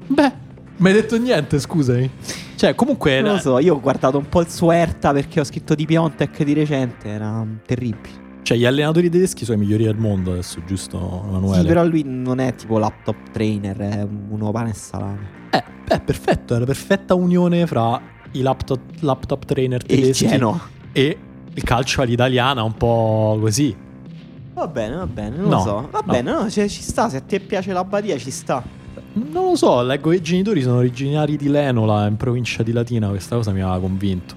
Beh, 0.08 0.32
mi 0.78 0.88
hai 0.88 0.94
detto 0.94 1.16
niente, 1.16 1.60
scusami. 1.60 2.10
Cioè, 2.56 2.74
comunque. 2.74 3.20
Non 3.20 3.34
lo 3.34 3.38
so, 3.38 3.60
io 3.60 3.76
ho 3.76 3.80
guardato 3.80 4.18
un 4.18 4.28
po' 4.28 4.40
il 4.40 4.48
suo 4.48 4.72
Erta 4.72 5.12
perché 5.12 5.38
ho 5.38 5.44
scritto 5.44 5.76
di 5.76 5.86
Piontek 5.86 6.42
di 6.42 6.54
recente, 6.54 7.06
era 7.06 7.46
terribile. 7.64 8.26
Cioè, 8.42 8.56
gli 8.56 8.64
allenatori 8.64 9.08
tedeschi 9.08 9.44
sono 9.44 9.58
i 9.58 9.60
migliori 9.60 9.84
del 9.84 9.96
mondo 9.96 10.32
adesso, 10.32 10.60
giusto, 10.66 11.22
Emanuele? 11.24 11.60
Sì, 11.60 11.66
però 11.68 11.84
lui 11.84 12.02
non 12.04 12.40
è 12.40 12.52
tipo 12.56 12.78
laptop 12.78 13.30
trainer, 13.30 13.76
è 13.76 14.08
uno 14.28 14.50
pane 14.50 14.70
e 14.70 14.74
salame. 14.74 15.28
Eh, 15.50 15.62
beh, 15.86 16.00
perfetto, 16.00 16.56
è 16.56 16.58
la 16.58 16.64
perfetta 16.64 17.14
unione 17.14 17.64
fra 17.68 18.16
i 18.32 18.40
laptop, 18.42 18.80
laptop 19.00 19.44
trainer 19.44 19.82
E 19.86 19.94
il 19.94 20.00
tedeschi 20.00 20.26
e 20.92 21.18
il 21.54 21.62
calcio 21.62 22.02
all'italiana, 22.02 22.62
un 22.62 22.74
po' 22.74 23.38
così. 23.40 23.74
Va 24.54 24.66
bene, 24.66 24.96
va 24.96 25.06
bene, 25.06 25.36
non 25.36 25.48
No, 25.48 25.56
lo 25.56 25.60
so. 25.62 25.88
Va 25.90 26.02
no. 26.04 26.12
bene, 26.12 26.32
no, 26.32 26.50
cioè, 26.50 26.68
ci 26.68 26.82
sta, 26.82 27.08
se 27.08 27.18
a 27.18 27.20
te 27.20 27.40
piace 27.40 27.72
la 27.72 27.84
Badia 27.84 28.16
ci 28.18 28.30
sta. 28.30 28.62
Non 29.12 29.44
lo 29.50 29.56
so, 29.56 29.82
leggo 29.82 30.10
che 30.10 30.16
i 30.16 30.22
genitori 30.22 30.62
sono 30.62 30.76
originari 30.78 31.36
di 31.36 31.48
Lenola, 31.48 32.06
in 32.06 32.16
provincia 32.16 32.62
di 32.62 32.72
Latina, 32.72 33.08
questa 33.08 33.36
cosa 33.36 33.52
mi 33.52 33.60
aveva 33.60 33.78
convinto. 33.78 34.34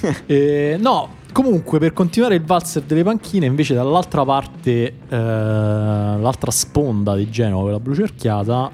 Eh, 0.26 0.76
no, 0.78 1.08
comunque 1.32 1.80
per 1.80 1.92
continuare 1.92 2.36
il 2.36 2.42
valzer 2.44 2.82
delle 2.82 3.02
panchine, 3.02 3.46
invece 3.46 3.74
dall'altra 3.74 4.24
parte, 4.24 4.94
eh, 5.08 5.16
l'altra 5.16 6.52
sponda 6.52 7.16
di 7.16 7.28
Genova, 7.28 7.62
quella 7.62 7.80
blu 7.80 7.94
cerchiata, 7.94 8.70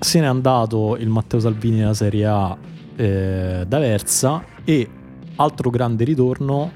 se 0.00 0.18
n'è 0.20 0.26
andato 0.26 0.96
il 0.96 1.08
Matteo 1.08 1.38
Salvini 1.38 1.76
nella 1.76 1.94
Serie 1.94 2.26
A 2.26 2.56
eh, 2.96 3.64
da 3.66 3.78
Versa 3.78 4.44
e 4.64 4.88
altro 5.36 5.70
grande 5.70 6.04
ritorno, 6.04 6.70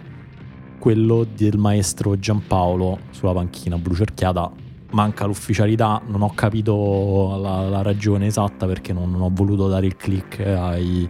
quello 0.78 1.24
del 1.24 1.58
maestro 1.58 2.18
Giampaolo 2.18 2.98
sulla 3.10 3.32
panchina 3.32 3.76
blu 3.76 3.94
cerchiata. 3.94 4.50
Manca 4.90 5.26
l'ufficialità, 5.26 6.00
non 6.06 6.22
ho 6.22 6.32
capito 6.34 7.38
la, 7.40 7.68
la 7.68 7.82
ragione 7.82 8.26
esatta 8.26 8.66
perché 8.66 8.92
non, 8.92 9.10
non 9.10 9.20
ho 9.20 9.30
voluto 9.32 9.68
dare 9.68 9.86
il 9.86 9.96
click 9.96 10.38
ai 10.40 11.08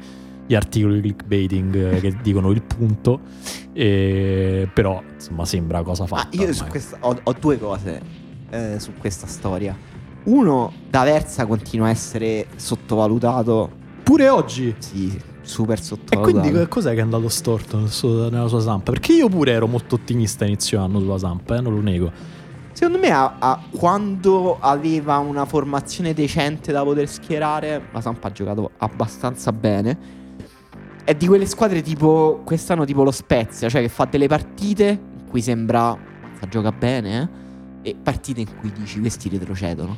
gli 0.49 0.55
articoli 0.55 0.95
di 0.95 1.01
clickbaiting 1.03 2.01
che 2.01 2.17
dicono 2.23 2.51
il 2.51 2.63
punto, 2.63 3.21
e- 3.75 4.67
però 4.73 5.03
insomma 5.13 5.45
sembra 5.45 5.83
cosa 5.83 6.07
Ma 6.09 6.17
fatta. 6.17 6.37
io 6.39 6.53
su 6.55 6.63
ormai. 6.63 6.71
questa, 6.71 6.97
ho, 7.01 7.21
ho 7.23 7.35
due 7.39 7.59
cose 7.59 8.01
eh, 8.49 8.77
su 8.79 8.93
questa 8.99 9.27
storia. 9.27 9.77
Uno, 10.25 10.73
D'Aversa 10.89 11.45
continua 11.45 11.89
a 11.89 11.91
essere 11.91 12.47
sottovalutato. 12.57 13.78
Pure 14.09 14.29
oggi. 14.31 14.75
Sì, 14.79 15.21
super 15.43 15.79
E 15.79 15.83
sottovalutato. 15.83 16.41
quindi 16.41 16.59
co- 16.65 16.69
cos'è 16.69 16.93
che 16.95 16.99
è 17.01 17.03
andato 17.03 17.29
storto 17.29 17.79
nel 17.79 17.91
suo- 17.91 18.31
nella 18.31 18.47
sua 18.49 18.61
Samp? 18.61 18.85
Perché 18.91 19.13
io 19.13 19.29
pure 19.29 19.53
ero 19.53 19.67
molto 19.67 19.97
ottimista 19.97 20.47
inizio 20.47 20.81
anno 20.83 20.99
sulla 20.99 21.19
Samp, 21.19 21.51
eh, 21.51 21.61
non 21.61 21.75
lo 21.75 21.81
nego. 21.83 22.11
Secondo 22.73 22.99
me, 22.99 23.11
a- 23.11 23.37
a- 23.39 23.61
quando 23.77 24.57
aveva 24.61 25.19
una 25.19 25.45
formazione 25.45 26.15
decente 26.15 26.73
da 26.73 26.83
poter 26.85 27.07
schierare, 27.07 27.83
la 27.93 28.01
Samp 28.01 28.25
ha 28.25 28.33
giocato 28.33 28.71
abbastanza 28.79 29.53
bene. 29.53 29.99
È 31.05 31.15
di 31.15 31.27
quelle 31.27 31.45
squadre 31.47 31.83
tipo 31.83 32.41
quest'anno, 32.45 32.87
tipo 32.87 33.03
lo 33.05 33.11
Spezia, 33.11 33.69
cioè 33.69 33.83
che 33.83 33.89
fa 33.91 34.07
delle 34.07 34.27
partite 34.27 34.89
in 34.89 35.29
cui 35.29 35.43
sembra 35.43 35.89
"Mazza, 35.91 36.47
gioca 36.49 36.73
bene, 36.73 37.31
eh? 37.83 37.91
e 37.91 37.95
partite 38.03 38.41
in 38.41 38.49
cui 38.59 38.73
dici 38.73 39.01
questi 39.01 39.29
retrocedono. 39.29 39.97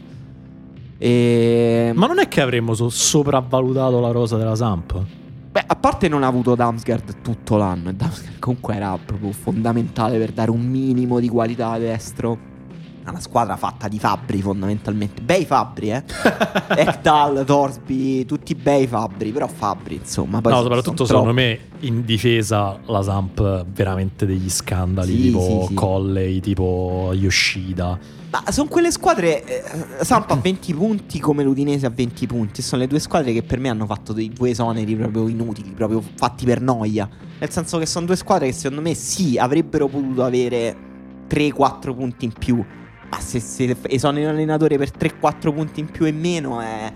E... 1.03 1.93
Ma 1.95 2.07
non 2.07 2.19
è 2.19 2.29
che 2.29 2.43
avremmo 2.43 2.75
so- 2.75 2.91
sopravvalutato 2.91 4.01
la 4.01 4.11
rosa 4.11 4.37
della 4.37 4.55
Samp? 4.55 5.03
Beh, 5.51 5.65
a 5.67 5.75
parte 5.75 6.09
non 6.09 6.23
ha 6.23 6.27
avuto 6.27 6.55
Damsgaard 6.55 7.23
tutto 7.23 7.57
l'anno, 7.57 7.89
e 7.89 7.95
Damsgaard 7.95 8.39
comunque 8.39 8.75
era 8.75 8.99
proprio 9.03 9.33
fondamentale 9.33 10.19
per 10.19 10.33
dare 10.33 10.51
un 10.51 10.61
minimo 10.61 11.19
di 11.19 11.29
qualità 11.29 11.71
a 11.71 11.79
destro. 11.79 12.39
Una 13.07 13.21
squadra 13.21 13.57
fatta 13.57 13.89
di 13.89 13.99
fabbri 13.99 14.41
fondamentalmente. 14.41 15.23
Bei 15.23 15.45
fabbri, 15.45 15.91
eh. 15.91 16.05
Ekdal, 16.77 17.45
Torsby, 17.45 18.25
tutti 18.25 18.55
bei 18.55 18.87
fabbri, 18.87 19.31
però 19.33 19.49
fabbri, 19.49 19.97
insomma. 19.97 20.41
Poi 20.41 20.53
no, 20.53 20.63
soprattutto 20.63 21.05
sono 21.05 21.21
secondo 21.21 21.33
me 21.33 21.59
in 21.81 22.05
difesa 22.05 22.79
la 22.87 23.03
Samp 23.03 23.65
veramente 23.73 24.27
degli 24.27 24.51
scandali 24.51 25.15
Sì, 25.15 25.23
tipo 25.23 25.41
sì, 25.41 25.67
sì. 25.69 25.75
Colley, 25.75 26.41
tipo 26.41 27.11
Yoshida. 27.15 27.99
Ma 28.31 28.45
sono 28.53 28.69
quelle 28.69 28.93
squadre. 28.93 29.45
Eh, 29.45 30.05
Samp 30.05 30.31
a 30.31 30.37
20 30.37 30.75
punti 30.75 31.19
come 31.19 31.43
l'Udinese 31.43 31.87
a 31.87 31.91
20 31.91 32.27
punti. 32.27 32.63
Sono 32.63 32.83
le 32.83 32.87
due 32.87 33.01
squadre 33.01 33.33
che 33.33 33.43
per 33.43 33.59
me 33.59 33.71
hanno 33.71 33.87
fatto 33.87 34.13
dei 34.13 34.29
due 34.29 34.51
esoneri 34.51 34.95
proprio 34.95 35.27
inutili, 35.27 35.71
proprio 35.71 36.01
fatti 36.15 36.45
per 36.45 36.61
noia. 36.61 37.09
Nel 37.39 37.51
senso 37.51 37.79
che 37.79 37.87
sono 37.87 38.07
due 38.07 38.17
squadre 38.17 38.47
che 38.47 38.53
secondo 38.53 38.83
me 38.83 38.95
sì, 38.95 39.37
avrebbero 39.37 39.89
potuto 39.89 40.23
avere 40.23 40.77
3-4 41.29 41.95
punti 41.95 42.25
in 42.27 42.33
più. 42.33 42.65
Ma 43.11 43.21
se, 43.21 43.41
se 43.41 43.77
esoneri 43.89 44.25
un 44.27 44.31
allenatore 44.31 44.79
per 44.79 44.91
3-4 44.91 45.53
punti 45.53 45.81
in 45.81 45.91
più 45.91 46.07
e 46.07 46.13
meno 46.13 46.61
è. 46.61 46.93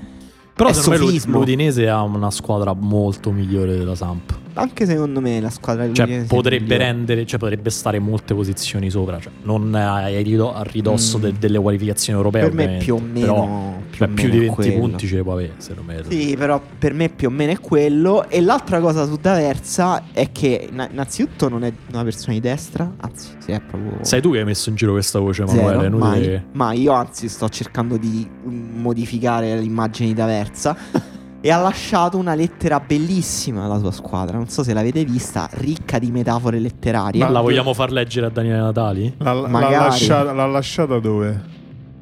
Però 0.54 0.68
È 0.68 0.72
secondo 0.72 1.06
me 1.06 1.20
l'Udinese 1.26 1.88
ha 1.88 2.02
una 2.02 2.30
squadra 2.30 2.72
molto 2.72 3.32
migliore 3.32 3.76
della 3.76 3.96
Samp. 3.96 4.42
Anche 4.56 4.86
secondo 4.86 5.20
me 5.20 5.40
la 5.40 5.50
squadra 5.50 5.92
Cioè, 5.92 6.24
potrebbe 6.28 6.76
rendere, 6.76 7.26
cioè, 7.26 7.38
potrebbe 7.40 7.70
stare 7.70 7.98
molte 7.98 8.34
posizioni 8.34 8.88
sopra. 8.88 9.18
Cioè, 9.18 9.32
non 9.42 9.74
a, 9.74 10.06
rido- 10.06 10.54
a 10.54 10.62
ridosso 10.62 11.18
Mm. 11.18 11.20
de- 11.22 11.34
delle 11.40 11.58
qualificazioni 11.58 12.16
europee. 12.18 12.42
Per 12.42 12.52
me 12.52 12.76
più 12.78 12.94
o 12.94 13.00
meno. 13.00 13.26
Però, 13.26 13.74
più, 13.90 13.98
cioè, 13.98 14.08
o 14.08 14.12
più 14.14 14.22
meno 14.24 14.30
di 14.30 14.36
è 14.36 14.40
20 14.40 14.54
quello. 14.54 14.78
punti 14.78 15.06
ce 15.08 15.16
li 15.16 15.22
può 15.22 15.32
avere, 15.32 15.52
secondo 15.58 15.92
me. 15.92 16.02
Sì, 16.08 16.36
però 16.38 16.60
per 16.78 16.94
me 16.94 17.08
più 17.08 17.28
o 17.28 17.30
meno 17.32 17.50
è 17.52 17.58
quello. 17.58 18.28
E 18.28 18.40
l'altra 18.40 18.78
cosa 18.80 19.06
su 19.06 19.16
D'Aversa 19.20 20.04
è 20.12 20.30
che 20.30 20.68
inna- 20.70 20.88
innanzitutto 20.90 21.48
non 21.48 21.64
è 21.64 21.72
una 21.92 22.04
persona 22.04 22.32
di 22.34 22.40
destra, 22.40 22.92
anzi, 23.00 23.28
sì, 23.38 23.50
è 23.50 23.60
proprio. 23.60 23.98
Sei 24.04 24.20
tu 24.20 24.30
che 24.30 24.38
hai 24.38 24.44
messo 24.44 24.68
in 24.68 24.76
giro 24.76 24.92
questa 24.92 25.18
voce, 25.18 25.46
zero, 25.48 25.60
Emanuele? 25.68 25.88
mai, 25.96 26.20
che- 26.22 26.42
mai. 26.52 26.80
Io 26.82 26.92
anzi 26.92 27.28
sto 27.28 27.48
cercando 27.48 27.96
di 27.96 28.24
modificare 28.44 29.58
l'immagine 29.58 30.08
di 30.08 30.14
D'Aversa. 30.14 30.76
e 31.44 31.50
ha 31.50 31.58
lasciato 31.60 32.16
una 32.16 32.34
lettera 32.34 32.80
bellissima 32.80 33.64
alla 33.64 33.78
sua 33.78 33.90
squadra. 33.90 34.38
Non 34.38 34.48
so 34.48 34.62
se 34.62 34.72
l'avete 34.72 35.04
vista, 35.04 35.46
ricca 35.52 35.98
di 35.98 36.10
metafore 36.10 36.58
letterarie. 36.58 37.22
Ma 37.22 37.28
la 37.28 37.42
vogliamo 37.42 37.74
far 37.74 37.92
leggere 37.92 38.24
a 38.24 38.30
Daniele 38.30 38.60
Natali? 38.60 39.14
L'ha, 39.18 39.32
l'ha 39.34 39.48
Magari. 39.48 39.74
lasciata, 39.74 40.32
l'ha 40.32 40.46
lasciata 40.46 40.98
dove? 40.98 41.42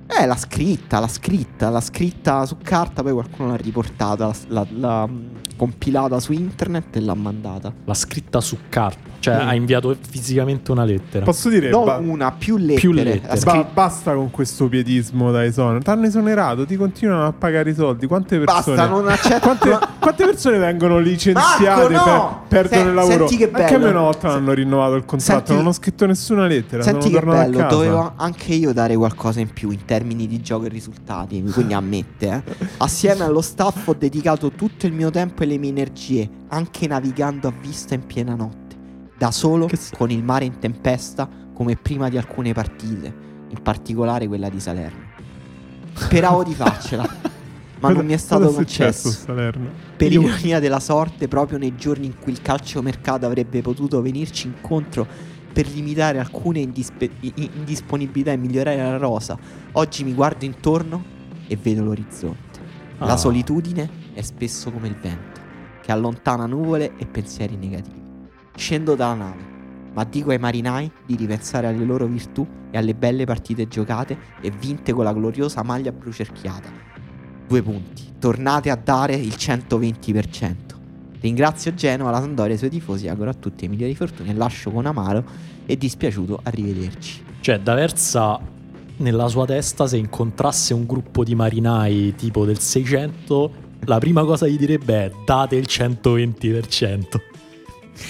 Eh, 0.06 0.26
l'ha 0.26 0.36
scritta, 0.36 1.00
l'ha 1.00 1.08
scritta, 1.08 1.70
l'ha 1.70 1.80
scritta 1.80 2.46
su 2.46 2.58
carta, 2.62 3.02
poi 3.02 3.10
qualcuno 3.14 3.48
l'ha 3.48 3.56
riportata. 3.56 4.26
La, 4.26 4.34
la- 4.46 4.66
la- 4.78 5.08
compilata 5.56 6.20
su 6.20 6.30
internet 6.32 6.94
e 6.94 7.00
l'ha 7.00 7.14
mandata. 7.14 7.72
L'ha 7.84 7.94
scritta 7.94 8.40
su 8.40 8.56
carta. 8.68 9.10
Cioè, 9.22 9.36
Mm. 9.44 9.48
ha 9.48 9.54
inviato 9.54 9.96
fisicamente 10.08 10.72
una 10.72 10.82
lettera. 10.82 11.24
Posso 11.24 11.48
dire, 11.48 11.70
Non 11.70 11.84
ba- 11.84 11.96
una, 11.98 12.32
più 12.32 12.56
lettere. 12.56 12.80
Più 12.80 12.90
lettere. 12.90 13.40
Ba- 13.44 13.68
basta 13.72 14.14
con 14.14 14.32
questo 14.32 14.68
pietismo 14.68 15.30
da 15.30 15.44
esonero. 15.44 15.78
T'hanno 15.80 16.06
esonerato, 16.06 16.66
ti 16.66 16.74
continuano 16.76 17.26
a 17.26 17.32
pagare 17.32 17.70
i 17.70 17.74
soldi. 17.74 18.08
Quante 18.08 18.40
persone... 18.40 18.76
Basta, 18.76 18.86
non 18.88 19.08
accetto. 19.08 19.38
Quante, 19.40 19.78
quante 20.00 20.24
persone 20.24 20.58
vengono 20.58 20.98
licenziate 20.98 21.88
Marco, 21.94 22.10
no! 22.10 22.44
per 22.48 22.68
perdono 22.68 22.82
Se- 22.82 22.88
il 22.88 22.94
lavoro? 22.94 23.28
senti 23.28 23.36
che 23.36 23.50
Anche 23.52 23.74
a 23.74 23.78
me 23.78 23.84
bello. 23.84 23.90
una 23.90 24.00
volta 24.00 24.26
non 24.28 24.36
hanno 24.38 24.52
rinnovato 24.54 24.94
il 24.96 25.04
contratto, 25.04 25.38
Senti- 25.46 25.52
non 25.54 25.66
ho 25.66 25.72
scritto 25.72 26.06
nessuna 26.06 26.46
lettera. 26.46 26.82
Senti 26.82 27.02
sono 27.02 27.12
che 27.14 27.20
tornato 27.20 27.38
a 27.40 27.44
bello, 27.44 27.56
casa. 27.58 27.68
dovevo 27.76 28.12
anche 28.16 28.54
io 28.54 28.72
dare 28.72 28.96
qualcosa 28.96 29.38
in 29.38 29.52
più 29.52 29.70
in 29.70 29.84
termini 29.84 30.26
di 30.26 30.40
gioco 30.40 30.64
e 30.64 30.68
risultati, 30.68 31.42
quindi 31.52 31.74
ammette. 31.74 32.42
Eh. 32.44 32.66
Assieme 32.78 33.22
allo 33.22 33.40
staff 33.40 33.86
ho 33.86 33.94
dedicato 33.96 34.50
tutto 34.50 34.86
il 34.86 34.92
mio 34.92 35.10
tempo 35.10 35.44
e 35.44 35.46
le 35.46 35.58
mie 35.58 35.70
energie, 35.70 36.28
anche 36.48 36.88
navigando 36.88 37.46
a 37.46 37.52
vista 37.60 37.94
in 37.94 38.04
piena 38.04 38.34
notte, 38.34 38.61
da 39.22 39.30
solo, 39.30 39.68
con 39.96 40.10
il 40.10 40.24
mare 40.24 40.44
in 40.46 40.58
tempesta, 40.58 41.28
come 41.54 41.76
prima 41.76 42.08
di 42.08 42.18
alcune 42.18 42.52
partite, 42.52 43.14
in 43.50 43.62
particolare 43.62 44.26
quella 44.26 44.48
di 44.48 44.58
Salerno. 44.58 45.00
Speravo 45.94 46.42
di 46.42 46.52
farcela, 46.54 47.06
ma 47.78 47.90
non 47.92 48.04
mi 48.04 48.14
è 48.14 48.16
stato 48.16 48.50
successo 48.50 49.02
concesso. 49.04 49.10
Salerno? 49.26 49.70
Per 49.96 50.10
Io- 50.10 50.22
ironia 50.22 50.58
della 50.58 50.80
sorte, 50.80 51.28
proprio 51.28 51.56
nei 51.58 51.76
giorni 51.76 52.06
in 52.06 52.18
cui 52.18 52.32
il 52.32 52.42
calciomercato 52.42 53.24
avrebbe 53.24 53.60
potuto 53.62 54.02
venirci 54.02 54.48
incontro 54.48 55.06
per 55.52 55.68
limitare 55.68 56.18
alcune 56.18 56.58
indispe- 56.58 57.10
indisponibilità 57.20 58.32
e 58.32 58.36
migliorare 58.36 58.76
la 58.78 58.96
rosa, 58.96 59.38
oggi 59.72 60.02
mi 60.02 60.14
guardo 60.14 60.44
intorno 60.44 61.04
e 61.46 61.56
vedo 61.62 61.84
l'orizzonte. 61.84 62.58
La 62.98 63.12
Ah. 63.12 63.16
solitudine 63.16 63.88
è 64.14 64.22
spesso 64.22 64.72
come 64.72 64.88
il 64.88 64.96
vento, 65.00 65.40
che 65.80 65.92
allontana 65.92 66.46
nuvole 66.46 66.94
e 66.96 67.06
pensieri 67.06 67.54
negativi. 67.54 68.00
Scendo 68.54 68.94
dalla 68.94 69.14
nave, 69.14 69.42
ma 69.94 70.04
dico 70.04 70.30
ai 70.30 70.38
marinai 70.38 70.90
di 71.04 71.16
ripensare 71.16 71.66
alle 71.66 71.84
loro 71.84 72.06
virtù 72.06 72.46
e 72.70 72.78
alle 72.78 72.94
belle 72.94 73.24
partite 73.24 73.68
giocate 73.68 74.16
e 74.40 74.50
vinte 74.50 74.92
con 74.92 75.04
la 75.04 75.12
gloriosa 75.12 75.62
maglia 75.62 75.92
blu 75.92 76.12
cerchiata. 76.12 76.70
Due 77.46 77.62
punti. 77.62 78.14
Tornate 78.18 78.70
a 78.70 78.76
dare 78.76 79.14
il 79.14 79.34
120%. 79.36 80.54
Ringrazio 81.20 81.74
Genova, 81.74 82.10
la 82.10 82.20
Sandoria 82.20 82.52
e 82.52 82.54
i 82.56 82.58
suoi 82.58 82.70
tifosi, 82.70 83.08
auguro 83.08 83.30
a 83.30 83.34
tutti 83.34 83.64
i 83.64 83.68
migliori 83.68 83.94
fortuni 83.94 84.30
e 84.30 84.34
lascio 84.34 84.70
con 84.70 84.86
amaro 84.86 85.24
e 85.66 85.76
dispiaciuto 85.76 86.40
arrivederci. 86.42 87.24
Cioè, 87.40 87.60
D'Aversa 87.60 88.40
nella 88.96 89.28
sua 89.28 89.46
testa, 89.46 89.86
se 89.86 89.96
incontrasse 89.96 90.74
un 90.74 90.86
gruppo 90.86 91.24
di 91.24 91.34
marinai 91.34 92.14
tipo 92.16 92.44
del 92.44 92.58
600, 92.58 93.52
la 93.84 93.98
prima 93.98 94.24
cosa 94.24 94.46
gli 94.46 94.56
direbbe 94.56 95.04
è 95.06 95.12
date 95.24 95.56
il 95.56 95.66
120%. 95.68 97.31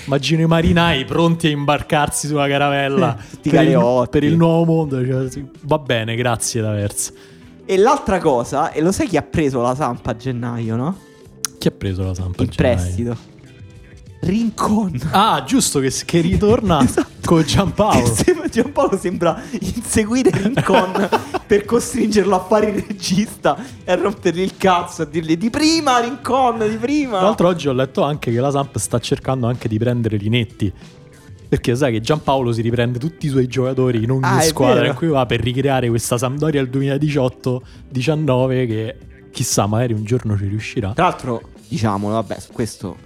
Immagino 0.07 0.43
i 0.43 0.47
marinai 0.47 1.05
pronti 1.05 1.49
a 1.49 1.51
imbarcarsi 1.51 2.27
sulla 2.27 2.49
caravella 2.49 3.17
per, 3.43 3.63
il, 3.67 4.09
per 4.11 4.25
il 4.25 4.37
nuovo 4.37 4.65
mondo. 4.65 5.05
Cioè, 5.05 5.31
sì, 5.31 5.45
va 5.63 5.79
bene, 5.79 6.15
grazie 6.15 6.61
D'Aversa. 6.61 7.13
E 7.65 7.77
l'altra 7.77 8.19
cosa, 8.19 8.73
e 8.73 8.81
lo 8.81 8.93
sai 8.93 9.07
chi 9.07 9.17
ha 9.17 9.23
preso 9.23 9.61
la 9.61 9.75
Sampa 9.75 10.11
a 10.11 10.17
gennaio, 10.17 10.77
no? 10.77 10.99
Chi 11.59 11.69
ha 11.69 11.71
preso 11.71 12.05
la 12.05 12.15
Sampa? 12.15 12.43
In 12.43 12.51
prestito. 12.55 13.17
Rincon. 14.25 15.01
Ah, 15.11 15.43
giusto 15.45 15.81
che, 15.81 15.91
che 16.05 16.21
ritorna 16.21 16.85
con 17.27 17.43
Giampaolo. 17.43 18.07
Sembra- 18.07 18.47
Giampaolo 18.49 18.97
sembra 18.97 19.43
inseguire 19.59 20.31
Rincon 20.31 21.09
per 21.45 21.65
costringerlo 21.65 22.37
a 22.37 22.41
fare 22.41 22.67
il 22.71 22.85
regista 22.87 23.57
e 23.83 23.91
a 23.91 23.97
rompergli 23.97 24.41
il 24.41 24.57
cazzo, 24.57 25.03
a 25.03 25.05
dirgli 25.07 25.37
di 25.37 25.51
prima 25.51 25.99
Rincon, 25.99 26.69
di 26.69 26.77
prima. 26.77 27.19
Tra 27.19 27.27
l'altro 27.27 27.49
oggi 27.49 27.67
ho 27.67 27.73
letto 27.73 28.03
anche 28.03 28.31
che 28.31 28.39
la 28.39 28.51
Samp 28.53 28.79
sta 28.79 29.01
cercando 29.01 29.49
anche 29.49 29.67
di 29.67 29.77
prendere 29.79 30.17
Linetti. 30.17 30.73
Perché 31.49 31.75
sai 31.75 31.93
che 31.93 32.01
Giampaolo 32.01 32.53
si 32.53 32.63
riprende 32.63 32.99
tutti 33.01 33.27
i 33.27 33.29
suoi 33.29 33.47
giocatori 33.49 34.05
in 34.05 34.11
ogni 34.13 34.23
Ah, 34.23 34.41
squadra 34.41 34.87
in 34.87 34.95
cui 34.95 35.09
va 35.09 35.27
per 35.27 35.41
ricreare 35.41 35.89
questa 35.89 36.17
Sampdoria 36.17 36.65
del 36.65 36.71
2018-19 36.81 38.67
che 38.67 38.97
chissà 39.33 39.67
magari 39.67 39.93
un 39.95 40.05
giorno 40.05 40.37
ci 40.39 40.47
riuscirà. 40.47 40.93
Tra 40.93 41.07
l'altro, 41.09 41.43
diciamolo, 41.69 42.15
vabbè, 42.15 42.39
su 42.39 42.53
questo 42.53 42.97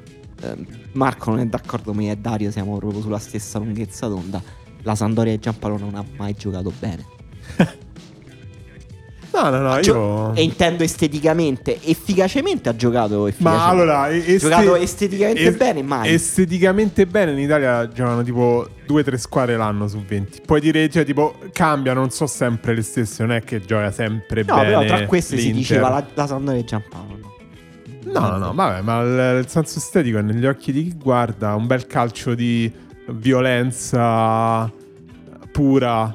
Marco 0.93 1.31
non 1.31 1.41
è 1.41 1.47
d'accordo, 1.47 1.93
ma 1.93 2.03
io 2.03 2.13
e 2.13 2.17
Dario 2.17 2.51
siamo 2.51 2.77
proprio 2.79 3.01
sulla 3.01 3.19
stessa 3.19 3.59
lunghezza 3.59 4.07
d'onda. 4.07 4.41
La 4.83 4.95
Sandoria 4.95 5.33
e 5.33 5.39
Giampaolo 5.39 5.79
non 5.79 5.95
ha 5.95 6.05
mai 6.17 6.35
giocato 6.35 6.73
bene. 6.79 7.05
No, 9.37 9.51
no, 9.51 9.59
no, 9.59 9.79
io... 9.81 10.35
E 10.35 10.43
intendo 10.43 10.83
esteticamente, 10.83 11.79
efficacemente 11.83 12.71
ha 12.71 12.75
giocato 12.75 13.27
efficacemente. 13.27 13.67
Ma 13.67 13.69
allora, 13.69 14.11
este- 14.11 14.39
giocato 14.39 14.77
esteticamente 14.77 15.43
es- 15.49 15.57
bene, 15.57 15.83
mai. 15.83 16.11
Esteticamente 16.15 17.07
bene 17.07 17.33
in 17.33 17.39
Italia 17.41 17.87
giocano 17.89 18.23
tipo 18.23 18.67
2-3 18.89 19.15
squadre 19.17 19.59
l'anno 19.59 19.89
su 19.89 20.03
20. 20.03 20.41
Puoi 20.47 20.61
dire, 20.61 20.89
cioè, 20.89 21.05
tipo, 21.05 21.35
cambia, 21.53 21.93
non 21.93 22.09
so 22.09 22.27
sempre 22.27 22.75
le 22.75 22.81
stesse, 22.81 23.25
non 23.27 23.37
è 23.37 23.43
che 23.43 23.61
gioca 23.61 23.91
sempre 23.91 24.43
no, 24.43 24.55
bene. 24.55 24.67
però 24.69 24.85
tra 24.87 25.07
queste 25.07 25.37
si 25.37 25.43
l'Inter. 25.53 25.61
diceva 25.61 25.89
la, 25.91 26.07
la 26.15 26.27
Sandoria 26.27 26.61
e 26.63 26.65
Giampaolo. 26.65 27.36
No? 28.13 28.21
No, 28.21 28.37
no, 28.39 28.53
vabbè, 28.55 28.81
ma 28.83 29.01
il, 29.01 29.39
il 29.41 29.49
senso 29.49 29.79
estetico 29.79 30.19
è 30.19 30.23
negli 30.23 30.47
occhi 30.47 30.73
di 30.73 30.85
chi 30.85 30.97
guarda 30.97 31.55
un 31.55 31.67
bel 31.67 31.87
calcio 31.87 32.35
di 32.35 32.73
violenza 33.09 34.71
pura 35.53 36.15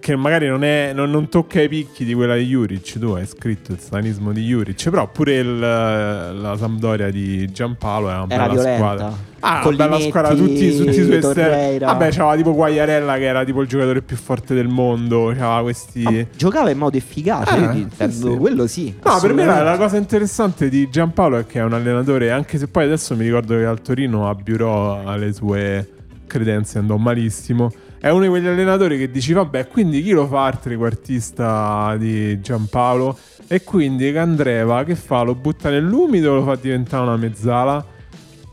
che 0.00 0.16
magari 0.16 0.46
non, 0.48 0.64
è, 0.64 0.92
non, 0.94 1.10
non 1.10 1.28
tocca 1.28 1.60
i 1.60 1.68
picchi 1.68 2.04
di 2.04 2.14
quella 2.14 2.36
di 2.36 2.44
Juric. 2.46 2.98
Tu 2.98 3.06
hai 3.12 3.26
scritto 3.26 3.72
il 3.72 3.78
satanismo 3.78 4.32
di 4.32 4.42
Juric, 4.44 4.88
però 4.90 5.08
pure 5.08 5.36
il- 5.38 5.58
la 5.58 6.54
Sampdoria 6.58 7.10
di 7.10 7.50
Giampaolo 7.50 8.08
è 8.10 8.14
una 8.14 8.26
Era 8.28 8.42
bella 8.48 8.52
violenta. 8.54 8.76
squadra. 8.76 9.26
Ah, 9.40 9.62
una 9.68 9.76
bella 9.76 10.00
squadra, 10.00 10.34
tutti, 10.34 10.76
tutti 10.76 10.88
i 11.00 11.04
suoi 11.04 11.16
esterni. 11.16 11.78
Vabbè, 11.78 12.08
c'aveva 12.10 12.34
tipo 12.36 12.54
Guagliarella 12.54 13.14
che 13.16 13.24
era 13.24 13.44
tipo 13.44 13.60
il 13.62 13.68
giocatore 13.68 14.02
più 14.02 14.16
forte 14.16 14.54
del 14.54 14.66
mondo. 14.68 15.26
C'aveva 15.28 15.60
questi. 15.62 16.04
Ah, 16.04 16.26
giocava 16.36 16.70
in 16.70 16.78
modo 16.78 16.96
efficace, 16.96 17.54
Eh, 17.56 17.60
vedi, 17.60 17.72
sì, 17.74 17.80
intendo- 17.82 18.30
sì. 18.32 18.36
quello 18.36 18.66
sì. 18.66 18.94
No, 19.02 19.18
per 19.20 19.32
me 19.34 19.44
la, 19.44 19.62
la 19.62 19.76
cosa 19.76 19.96
interessante 19.96 20.68
di 20.68 20.88
Giampaolo 20.90 21.38
è 21.38 21.46
che 21.46 21.60
è 21.60 21.62
un 21.62 21.72
allenatore, 21.72 22.30
anche 22.32 22.58
se 22.58 22.66
poi 22.66 22.84
adesso 22.84 23.14
mi 23.14 23.24
ricordo 23.24 23.56
che 23.56 23.64
al 23.64 23.80
Torino 23.80 24.28
a 24.28 24.34
Bureau 24.34 25.06
alle 25.06 25.32
sue 25.32 25.88
credenze 26.26 26.78
andò 26.78 26.96
malissimo. 26.96 27.70
È 28.00 28.08
uno 28.10 28.22
di 28.22 28.28
quegli 28.28 28.46
allenatori 28.46 28.96
che 28.96 29.10
dici, 29.10 29.32
vabbè, 29.32 29.66
quindi 29.68 30.02
chi 30.02 30.12
lo 30.12 30.26
fa 30.26 30.48
il 30.48 30.58
trequartista 30.60 31.96
di 31.98 32.40
Giampaolo? 32.40 33.16
E 33.48 33.64
quindi 33.64 34.12
Candreva 34.12 34.84
che 34.84 34.94
fa? 34.94 35.22
Lo 35.22 35.34
butta 35.34 35.68
nell'umido 35.70 36.30
o 36.32 36.34
lo 36.36 36.42
fa 36.44 36.54
diventare 36.54 37.02
una 37.02 37.16
mezzala? 37.16 37.84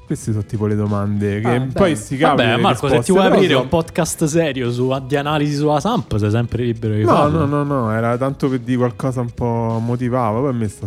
Queste 0.05 0.31
sono 0.31 0.45
tipo 0.45 0.65
le 0.67 0.75
domande 0.75 1.39
che 1.41 1.47
Ah, 1.55 1.67
poi 1.73 1.95
sti 1.95 2.17
cavoli 2.17 2.47
Vabbè, 2.47 2.61
Marco, 2.61 2.87
se 2.87 2.95
risposte, 2.97 3.05
ti 3.05 3.11
vuoi 3.11 3.23
però 3.23 3.33
aprire 3.35 3.53
sono- 3.53 3.63
un 3.63 3.69
podcast 3.69 4.23
serio 4.25 4.71
su, 4.71 5.03
di 5.07 5.15
analisi 5.15 5.55
sulla 5.55 5.79
Samp, 5.79 6.15
sei 6.17 6.29
sempre 6.29 6.63
libero 6.63 6.93
di 6.93 7.03
No, 7.03 7.07
farlo. 7.09 7.45
no, 7.45 7.63
no, 7.63 7.63
no, 7.81 7.91
era 7.91 8.15
tanto 8.17 8.47
per 8.47 8.59
dire 8.59 8.77
qualcosa 8.77 9.21
un 9.21 9.31
po' 9.31 9.79
motivava, 9.83 10.39
poi 10.39 10.49
a 10.49 10.53
me 10.53 10.67
sta, 10.67 10.85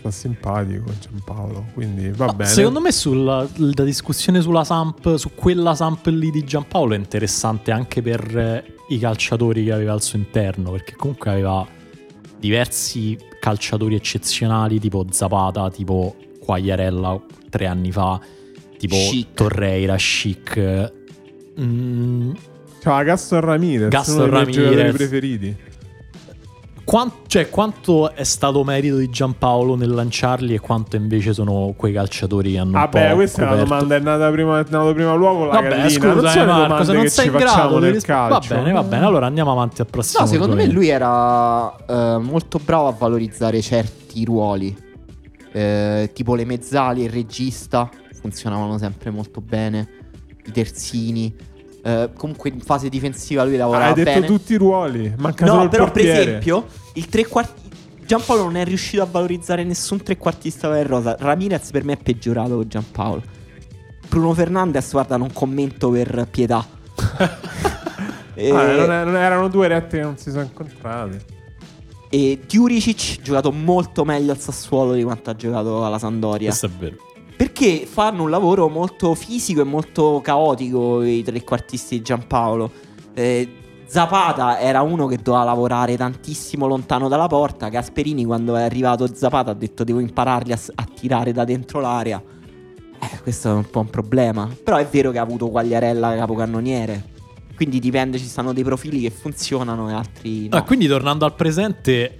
sta 0.00 0.10
simpatico 0.10 0.90
Giampaolo, 0.98 1.66
quindi 1.74 2.10
va 2.10 2.26
Ma 2.26 2.32
bene. 2.32 2.50
Secondo 2.50 2.80
me 2.80 2.90
sulla, 2.90 3.46
la 3.56 3.84
discussione 3.84 4.40
sulla 4.40 4.64
Samp, 4.64 5.16
su 5.16 5.30
quella 5.34 5.74
Samp 5.74 6.06
lì 6.06 6.30
di 6.30 6.42
Giampaolo 6.42 6.94
è 6.94 6.96
interessante 6.96 7.70
anche 7.70 8.02
per 8.02 8.36
eh, 8.36 8.64
i 8.88 8.98
calciatori 8.98 9.64
che 9.64 9.72
aveva 9.72 9.92
al 9.92 10.02
suo 10.02 10.18
interno, 10.18 10.70
perché 10.72 10.94
comunque 10.96 11.30
aveva 11.30 11.66
diversi 12.38 13.16
calciatori 13.38 13.94
eccezionali, 13.94 14.80
tipo 14.80 15.04
Zapata, 15.10 15.70
tipo 15.70 16.16
Quagliarella 16.42 17.20
tre 17.50 17.66
anni 17.66 17.92
fa, 17.92 18.18
tipo 18.78 18.96
Schick. 18.96 19.34
Torreira, 19.34 19.96
Chic. 19.96 20.92
Mm, 21.60 22.32
Ciao, 22.80 23.04
Gaston 23.04 23.40
Ramirez, 23.40 23.88
Gaston 23.90 24.28
uno 24.30 24.44
dei 24.44 24.54
Ramirez. 24.54 24.94
preferiti. 24.94 25.56
Quan- 26.90 27.12
cioè, 27.28 27.48
quanto 27.50 28.10
è 28.12 28.24
stato 28.24 28.64
merito 28.64 28.96
di 28.96 29.08
Giampaolo 29.08 29.76
nel 29.76 29.90
lanciarli 29.90 30.54
e 30.54 30.58
quanto 30.58 30.96
invece 30.96 31.32
sono 31.32 31.72
quei 31.76 31.92
calciatori 31.92 32.50
che 32.50 32.58
hanno 32.58 32.72
un 32.72 32.80
Vabbè, 32.80 33.10
po' 33.10 33.14
questa 33.14 33.42
è 33.42 33.44
una 33.44 33.50
coperto- 33.62 33.74
domanda, 33.74 33.94
è 33.94 34.00
nata 34.00 34.30
prima, 34.32 34.58
è 34.58 34.64
nato 34.68 34.92
primo 34.92 35.14
luogo 35.16 35.44
la 35.44 35.52
Vabbè, 35.52 35.68
gallina. 35.68 35.88
scusa, 35.88 36.08
non 36.14 36.24
eh, 36.26 36.30
sono 36.30 36.44
le 36.62 36.66
Marco, 36.68 36.84
se 36.84 36.92
non 36.92 37.06
sei 37.08 37.26
in 37.26 37.32
grado 37.32 37.78
nel 37.78 37.92
ris- 37.92 38.04
calcio. 38.04 38.54
Va 38.54 38.60
bene, 38.60 38.72
va 38.72 38.82
bene. 38.82 39.04
Allora 39.04 39.26
andiamo 39.26 39.52
avanti 39.52 39.80
al 39.82 39.86
prossimo. 39.86 40.24
No, 40.24 40.28
secondo 40.28 40.56
me 40.56 40.66
lui 40.66 40.88
era 40.88 41.72
eh, 41.86 42.18
molto 42.18 42.58
bravo 42.64 42.88
a 42.88 42.94
valorizzare 42.98 43.60
certi 43.62 44.24
ruoli. 44.24 44.76
Eh, 45.52 46.10
tipo 46.12 46.34
le 46.34 46.44
mezzali 46.44 47.02
e 47.02 47.04
il 47.04 47.10
regista 47.10 47.88
funzionavano 48.20 48.78
sempre 48.78 49.10
molto 49.10 49.40
bene. 49.40 49.88
I 50.44 50.50
terzini. 50.50 51.32
Eh, 51.82 52.10
comunque 52.16 52.50
in 52.50 52.60
fase 52.60 52.88
difensiva 52.88 53.42
lui 53.44 53.54
Ah, 53.54 53.58
lavorava 53.58 53.86
hai 53.86 53.94
detto 53.94 54.10
bene. 54.20 54.26
tutti 54.26 54.52
i 54.52 54.56
ruoli, 54.56 55.14
manca 55.16 55.46
solo 55.46 55.58
No, 55.58 55.64
il 55.64 55.70
però 55.70 55.84
per 55.84 55.92
portiere. 55.92 56.20
esempio, 56.22 56.66
il 56.94 57.06
tre 57.08 57.26
quarti. 57.26 57.68
Giampaolo 58.06 58.42
non 58.42 58.56
è 58.56 58.64
riuscito 58.64 59.02
a 59.02 59.06
valorizzare 59.10 59.62
nessun 59.64 60.02
trequartista 60.02 60.68
del 60.70 60.84
rosa. 60.84 61.16
Ramirez 61.18 61.70
per 61.70 61.84
me 61.84 61.92
è 61.92 61.96
peggiorato 61.96 62.56
con 62.56 62.68
Giampaolo. 62.68 63.22
Bruno 64.08 64.34
Fernandes, 64.34 64.90
guarda, 64.90 65.16
non 65.16 65.32
commento 65.32 65.90
per 65.90 66.26
pietà. 66.30 66.66
e, 68.34 68.50
Ah, 68.50 68.72
non, 68.76 68.90
è- 68.92 69.04
non 69.04 69.16
erano 69.16 69.48
due 69.48 69.68
rette 69.68 69.98
che 69.98 70.02
non 70.02 70.16
si 70.16 70.30
sono 70.30 70.42
incontrate. 70.42 71.24
e 72.10 72.40
Djuricic 72.44 73.18
ha 73.20 73.22
giocato 73.22 73.52
molto 73.52 74.04
meglio 74.04 74.32
al 74.32 74.38
Sassuolo 74.38 74.94
di 74.94 75.02
quanto 75.04 75.30
ha 75.30 75.36
giocato 75.36 75.84
alla 75.86 75.98
Sandoria. 75.98 76.48
Questo 76.48 76.66
è 76.66 76.70
vero. 76.70 76.96
Perché 77.40 77.86
fanno 77.86 78.24
un 78.24 78.28
lavoro 78.28 78.68
molto 78.68 79.14
fisico 79.14 79.62
e 79.62 79.64
molto 79.64 80.20
caotico 80.22 81.02
i 81.02 81.22
trequartisti 81.22 81.96
di 81.96 82.02
Giampaolo. 82.02 82.70
Eh, 83.14 83.54
Zapata 83.86 84.60
era 84.60 84.82
uno 84.82 85.06
che 85.06 85.16
doveva 85.16 85.44
lavorare 85.44 85.96
tantissimo 85.96 86.66
lontano 86.66 87.08
dalla 87.08 87.28
porta. 87.28 87.70
Gasperini, 87.70 88.26
quando 88.26 88.56
è 88.56 88.62
arrivato 88.62 89.08
Zapata, 89.14 89.52
ha 89.52 89.54
detto: 89.54 89.84
Devo 89.84 90.00
impararli 90.00 90.52
a, 90.52 90.58
a 90.74 90.84
tirare 90.84 91.32
da 91.32 91.44
dentro 91.44 91.80
l'area. 91.80 92.22
Eh, 93.00 93.20
questo 93.22 93.48
è 93.48 93.52
un 93.52 93.70
po' 93.70 93.80
un 93.80 93.88
problema. 93.88 94.46
Però 94.62 94.76
è 94.76 94.86
vero 94.86 95.10
che 95.10 95.16
ha 95.16 95.22
avuto 95.22 95.48
Quagliarella 95.48 96.16
capocannoniere. 96.16 97.04
Quindi 97.56 97.78
dipende, 97.78 98.18
ci 98.18 98.26
stanno 98.26 98.52
dei 98.52 98.64
profili 98.64 99.00
che 99.00 99.10
funzionano 99.10 99.88
e 99.88 99.94
altri 99.94 100.48
no. 100.48 100.58
Ah, 100.58 100.62
quindi 100.62 100.86
tornando 100.86 101.24
al 101.24 101.34
presente, 101.34 102.18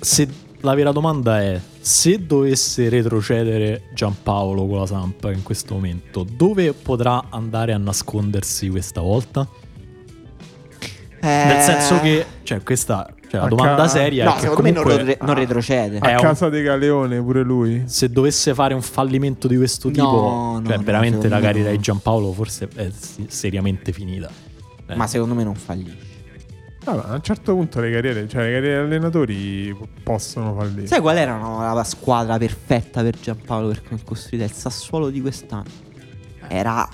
se 0.00 0.28
la 0.60 0.74
vera 0.74 0.92
domanda 0.92 1.40
è 1.40 1.60
se 1.80 2.26
dovesse 2.26 2.88
retrocedere 2.88 3.84
Giampaolo 3.94 4.66
con 4.66 4.78
la 4.78 4.86
Samp 4.86 5.30
in 5.34 5.42
questo 5.42 5.74
momento, 5.74 6.24
dove 6.24 6.72
potrà 6.72 7.24
andare 7.30 7.72
a 7.72 7.78
nascondersi 7.78 8.68
questa 8.68 9.00
volta? 9.00 9.46
Eh, 11.22 11.26
Nel 11.26 11.60
senso 11.62 12.00
che, 12.00 12.24
cioè, 12.44 12.62
questa 12.62 13.06
cioè, 13.28 13.40
la 13.42 13.46
domanda 13.48 13.82
ca- 13.82 13.88
seria 13.88 14.24
No, 14.24 14.30
è 14.30 14.34
che 14.34 14.40
secondo 14.40 14.62
me 14.62 14.70
non, 14.70 14.82
comunque 14.82 15.04
re- 15.04 15.18
non 15.20 15.34
retrocede. 15.34 15.96
Eh, 16.02 16.12
A 16.12 16.16
un- 16.16 16.22
casa 16.22 16.48
dei 16.48 16.62
Galeone 16.62 17.20
pure 17.22 17.42
lui. 17.42 17.82
se 17.86 18.08
dovesse 18.10 18.54
fare 18.54 18.72
un 18.74 18.80
fallimento 18.82 19.46
di 19.46 19.56
questo 19.56 19.88
No, 19.88 19.94
tipo, 19.94 20.06
no, 20.10 20.62
cioè 20.66 20.76
no, 20.78 20.82
veramente 20.82 21.28
la 21.28 21.38
carriera 21.40 21.70
di 21.70 21.78
Giampaolo 21.78 22.32
forse 22.32 22.68
è 22.74 22.88
seriamente 23.28 23.92
finita. 23.92 24.30
Eh. 24.86 24.94
Ma 24.94 25.06
secondo 25.06 25.34
me 25.34 25.44
non 25.44 25.54
fallisce. 25.54 26.08
Vabbè, 26.82 27.10
a 27.10 27.14
un 27.14 27.22
certo 27.22 27.54
punto 27.54 27.80
le 27.80 27.90
carriere, 27.90 28.26
cioè 28.26 28.44
le 28.44 28.52
carriere 28.52 28.76
degli 28.76 28.86
allenatori 28.86 29.76
possono 30.02 30.54
fallire. 30.54 30.86
Sai 30.86 31.00
qual 31.00 31.18
era 31.18 31.36
no, 31.36 31.60
la 31.74 31.84
squadra 31.84 32.38
perfetta 32.38 33.02
per 33.02 33.18
Giampaolo 33.20 33.68
per 33.68 33.82
come 33.82 34.00
è 34.00 34.04
costruita? 34.04 34.44
Il 34.44 34.52
Sassuolo 34.52 35.10
di 35.10 35.20
quest'anno. 35.20 35.88
Era 36.48 36.88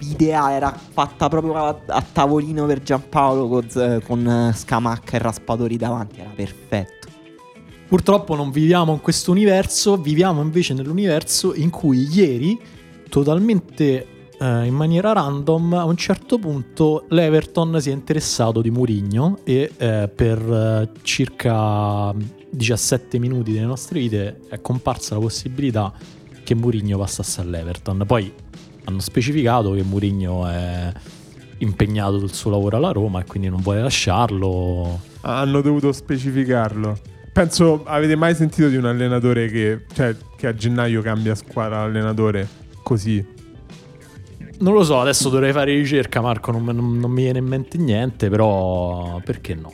ideale, 0.00 0.54
era 0.54 0.72
fatta 0.72 1.28
proprio 1.28 1.54
a, 1.54 1.78
a 1.86 2.02
tavolino 2.02 2.64
per 2.66 2.82
Giampaolo 2.82 3.48
con, 3.48 4.02
con 4.04 4.52
Scamacca 4.54 5.16
e 5.16 5.18
Raspadori 5.18 5.76
davanti. 5.76 6.20
Era 6.20 6.32
perfetto. 6.34 7.08
Purtroppo 7.88 8.34
non 8.34 8.50
viviamo 8.50 8.94
in 8.94 9.00
questo 9.00 9.30
universo, 9.30 9.96
viviamo 9.96 10.40
invece 10.40 10.74
nell'universo 10.74 11.54
in 11.54 11.70
cui 11.70 12.08
ieri, 12.10 12.58
totalmente 13.08 14.06
eh, 14.38 14.64
in 14.64 14.74
maniera 14.74 15.12
random, 15.12 15.74
a 15.74 15.84
un 15.84 15.96
certo 15.96 16.38
punto 16.38 17.06
l'Everton 17.08 17.80
si 17.80 17.90
è 17.90 17.92
interessato 17.92 18.60
di 18.60 18.70
Murigno 18.70 19.38
e 19.44 19.70
eh, 19.76 20.10
per 20.14 20.38
eh, 20.38 20.90
circa 21.02 22.14
17 22.50 23.18
minuti 23.18 23.52
delle 23.52 23.66
nostre 23.66 24.00
vite 24.00 24.40
è 24.48 24.60
comparsa 24.60 25.14
la 25.14 25.20
possibilità 25.20 25.92
che 26.44 26.54
Murigno 26.54 26.98
passasse 26.98 27.40
all'Everton. 27.40 28.04
Poi 28.06 28.32
hanno 28.84 29.00
specificato 29.00 29.72
che 29.72 29.82
Murigno 29.82 30.46
è 30.46 30.92
impegnato 31.58 32.18
sul 32.18 32.32
suo 32.32 32.50
lavoro 32.50 32.76
alla 32.76 32.92
Roma 32.92 33.20
e 33.20 33.24
quindi 33.24 33.48
non 33.48 33.60
vuole 33.60 33.82
lasciarlo. 33.82 35.00
Hanno 35.22 35.60
dovuto 35.60 35.92
specificarlo. 35.92 36.98
Penso, 37.32 37.82
avete 37.84 38.16
mai 38.16 38.34
sentito 38.34 38.68
di 38.68 38.76
un 38.76 38.86
allenatore 38.86 39.48
che, 39.48 39.84
cioè, 39.92 40.16
che 40.36 40.46
a 40.46 40.54
gennaio 40.54 41.02
cambia 41.02 41.34
squadra 41.34 41.80
allenatore 41.80 42.48
così? 42.82 43.35
Non 44.58 44.72
lo 44.72 44.84
so, 44.84 45.00
adesso 45.00 45.28
dovrei 45.28 45.52
fare 45.52 45.74
ricerca, 45.74 46.20
Marco. 46.20 46.50
Non, 46.50 46.64
non- 46.64 46.98
non 46.98 47.10
mi 47.10 47.22
viene 47.22 47.38
in 47.38 47.44
mente 47.46 47.76
niente, 47.78 48.28
però 48.30 49.20
perché 49.24 49.54
no? 49.54 49.72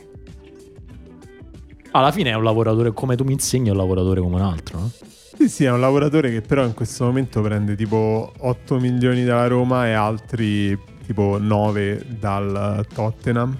Alla 1.91 2.11
fine 2.11 2.31
è 2.31 2.33
un 2.33 2.43
lavoratore 2.43 2.91
come 2.91 3.15
tu 3.15 3.23
mi 3.23 3.33
insegni, 3.33 3.67
è 3.67 3.71
un 3.71 3.77
lavoratore 3.77 4.19
come 4.19 4.35
un 4.35 4.41
altro, 4.41 4.79
no? 4.79 4.91
Sì, 5.37 5.47
sì, 5.47 5.63
è 5.63 5.71
un 5.71 5.79
lavoratore 5.79 6.31
che 6.31 6.41
però 6.41 6.63
in 6.65 6.73
questo 6.73 7.05
momento 7.05 7.41
prende 7.41 7.75
tipo 7.75 8.31
8 8.39 8.79
milioni 8.79 9.23
dalla 9.23 9.47
Roma 9.47 9.87
e 9.87 9.93
altri 9.93 10.77
tipo 11.05 11.37
9 11.39 12.03
dal 12.19 12.85
Tottenham. 12.93 13.55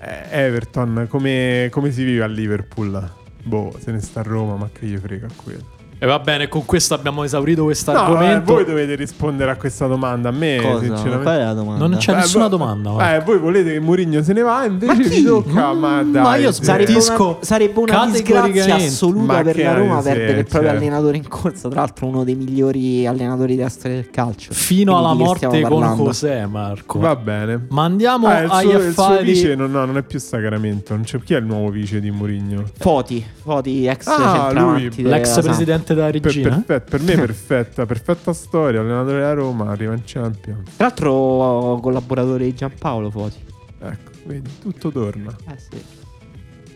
Eh, 0.00 0.24
Everton, 0.30 1.06
come, 1.08 1.68
come 1.70 1.90
si 1.92 2.04
vive 2.04 2.22
a 2.24 2.26
Liverpool? 2.26 3.12
Boh, 3.44 3.74
se 3.78 3.90
ne 3.92 4.00
sta 4.00 4.20
a 4.20 4.22
Roma, 4.24 4.56
ma 4.56 4.68
che 4.72 4.86
gli 4.86 4.96
frega 4.96 5.28
quello. 5.42 5.72
E 6.04 6.06
va 6.06 6.18
bene, 6.18 6.48
con 6.48 6.66
questo 6.66 6.92
abbiamo 6.92 7.24
esaurito 7.24 7.64
questo 7.64 7.90
No, 7.90 7.96
eh, 7.98 8.02
argomento. 8.02 8.52
voi 8.52 8.66
dovete 8.66 8.94
rispondere 8.94 9.50
a 9.52 9.56
questa 9.56 9.86
domanda. 9.86 10.28
A 10.28 10.32
me, 10.32 10.58
Cosa? 10.60 10.80
sinceramente. 10.80 11.22
Qual 11.22 11.34
è 11.38 11.42
la 11.44 11.52
domanda? 11.54 11.86
Non 11.86 11.96
c'è 11.96 12.12
Eh, 12.12 12.16
nessuna 12.16 12.48
domanda. 12.48 12.90
guarda. 12.90 13.16
Eh, 13.16 13.20
voi 13.24 13.38
volete 13.38 13.72
che 13.72 13.80
Mourinho 13.80 14.22
se 14.22 14.34
ne 14.34 14.42
va, 14.42 14.66
invece 14.66 14.92
Ma 14.92 14.98
vi 15.08 15.22
tocca. 15.22 15.72
Ma, 15.72 16.02
dai, 16.02 16.22
ma 16.22 16.36
io 16.36 16.52
sì. 16.52 16.62
Sarebbe 16.62 16.92
una, 16.92 17.36
sarebbe 17.40 17.78
una 17.80 18.04
disgrazia 18.04 18.34
categoricamente. 18.34 18.84
assoluta 18.86 19.32
Ma 19.32 19.42
per 19.42 19.54
che 19.54 19.62
la 19.64 19.74
Roma 19.74 19.96
sì, 20.02 20.08
perdere 20.08 20.38
il 20.40 20.44
proprio 20.44 20.60
certo. 20.70 20.76
allenatore 20.84 21.16
in 21.16 21.28
corsa. 21.28 21.68
Tra 21.70 21.80
l'altro, 21.80 22.06
uno 22.06 22.24
dei 22.24 22.34
migliori 22.34 23.06
allenatori 23.06 23.56
della 23.56 23.68
storia 23.70 23.96
del 23.96 24.10
calcio. 24.10 24.52
Fino 24.52 24.92
Quindi 24.92 25.04
alla 25.06 25.12
di 25.14 25.18
che 25.20 25.24
morte 25.24 25.46
stiamo 25.46 25.68
con 25.68 25.78
parlando? 25.80 26.04
José, 26.04 26.46
Marco. 26.46 26.98
Va 26.98 27.16
bene. 27.16 27.66
Ma 27.70 27.84
andiamo 27.84 28.26
Ah, 28.26 28.40
il, 28.42 28.50
agli 28.50 28.68
suo, 28.68 28.78
il 28.78 28.92
suo 28.92 29.04
affari. 29.04 29.24
vice 29.24 29.54
non, 29.54 29.70
no, 29.70 29.86
non 29.86 29.96
è 29.96 30.02
più 30.02 30.18
Sacramento. 30.18 30.92
Non 30.94 31.04
c'è, 31.04 31.18
chi 31.24 31.32
è 31.32 31.38
il 31.38 31.46
nuovo 31.46 31.70
vice 31.70 31.98
di 31.98 32.10
Mourinho? 32.10 32.64
Foti, 32.78 33.24
Foti 33.42 33.86
ex 33.86 34.06
Ah, 34.06 34.12
centravanti 34.48 34.82
lui, 34.82 35.02
della 35.02 35.16
L'ex 35.16 35.32
Samp. 35.32 35.44
presidente 35.46 35.93
della 35.94 36.10
Per, 36.10 36.22
regina. 36.22 36.48
perfetto, 36.50 36.90
per 36.90 37.00
me 37.02 37.12
è 37.12 37.16
perfetta, 37.26 37.86
perfetta 37.86 38.32
storia. 38.32 38.80
Allenatore 38.80 39.18
della 39.18 39.32
Roma, 39.34 39.70
arriva 39.70 39.92
in 39.94 40.02
Champions. 40.04 40.76
Tra 40.76 40.86
l'altro, 40.86 41.78
collaboratore 41.80 42.44
di 42.44 42.54
Giampaolo 42.54 43.10
Foti. 43.10 43.38
Ecco, 43.80 44.10
vedi, 44.26 44.50
tutto 44.60 44.90
torna. 44.90 45.34
Eh 45.48 45.58
sì. 45.58 45.82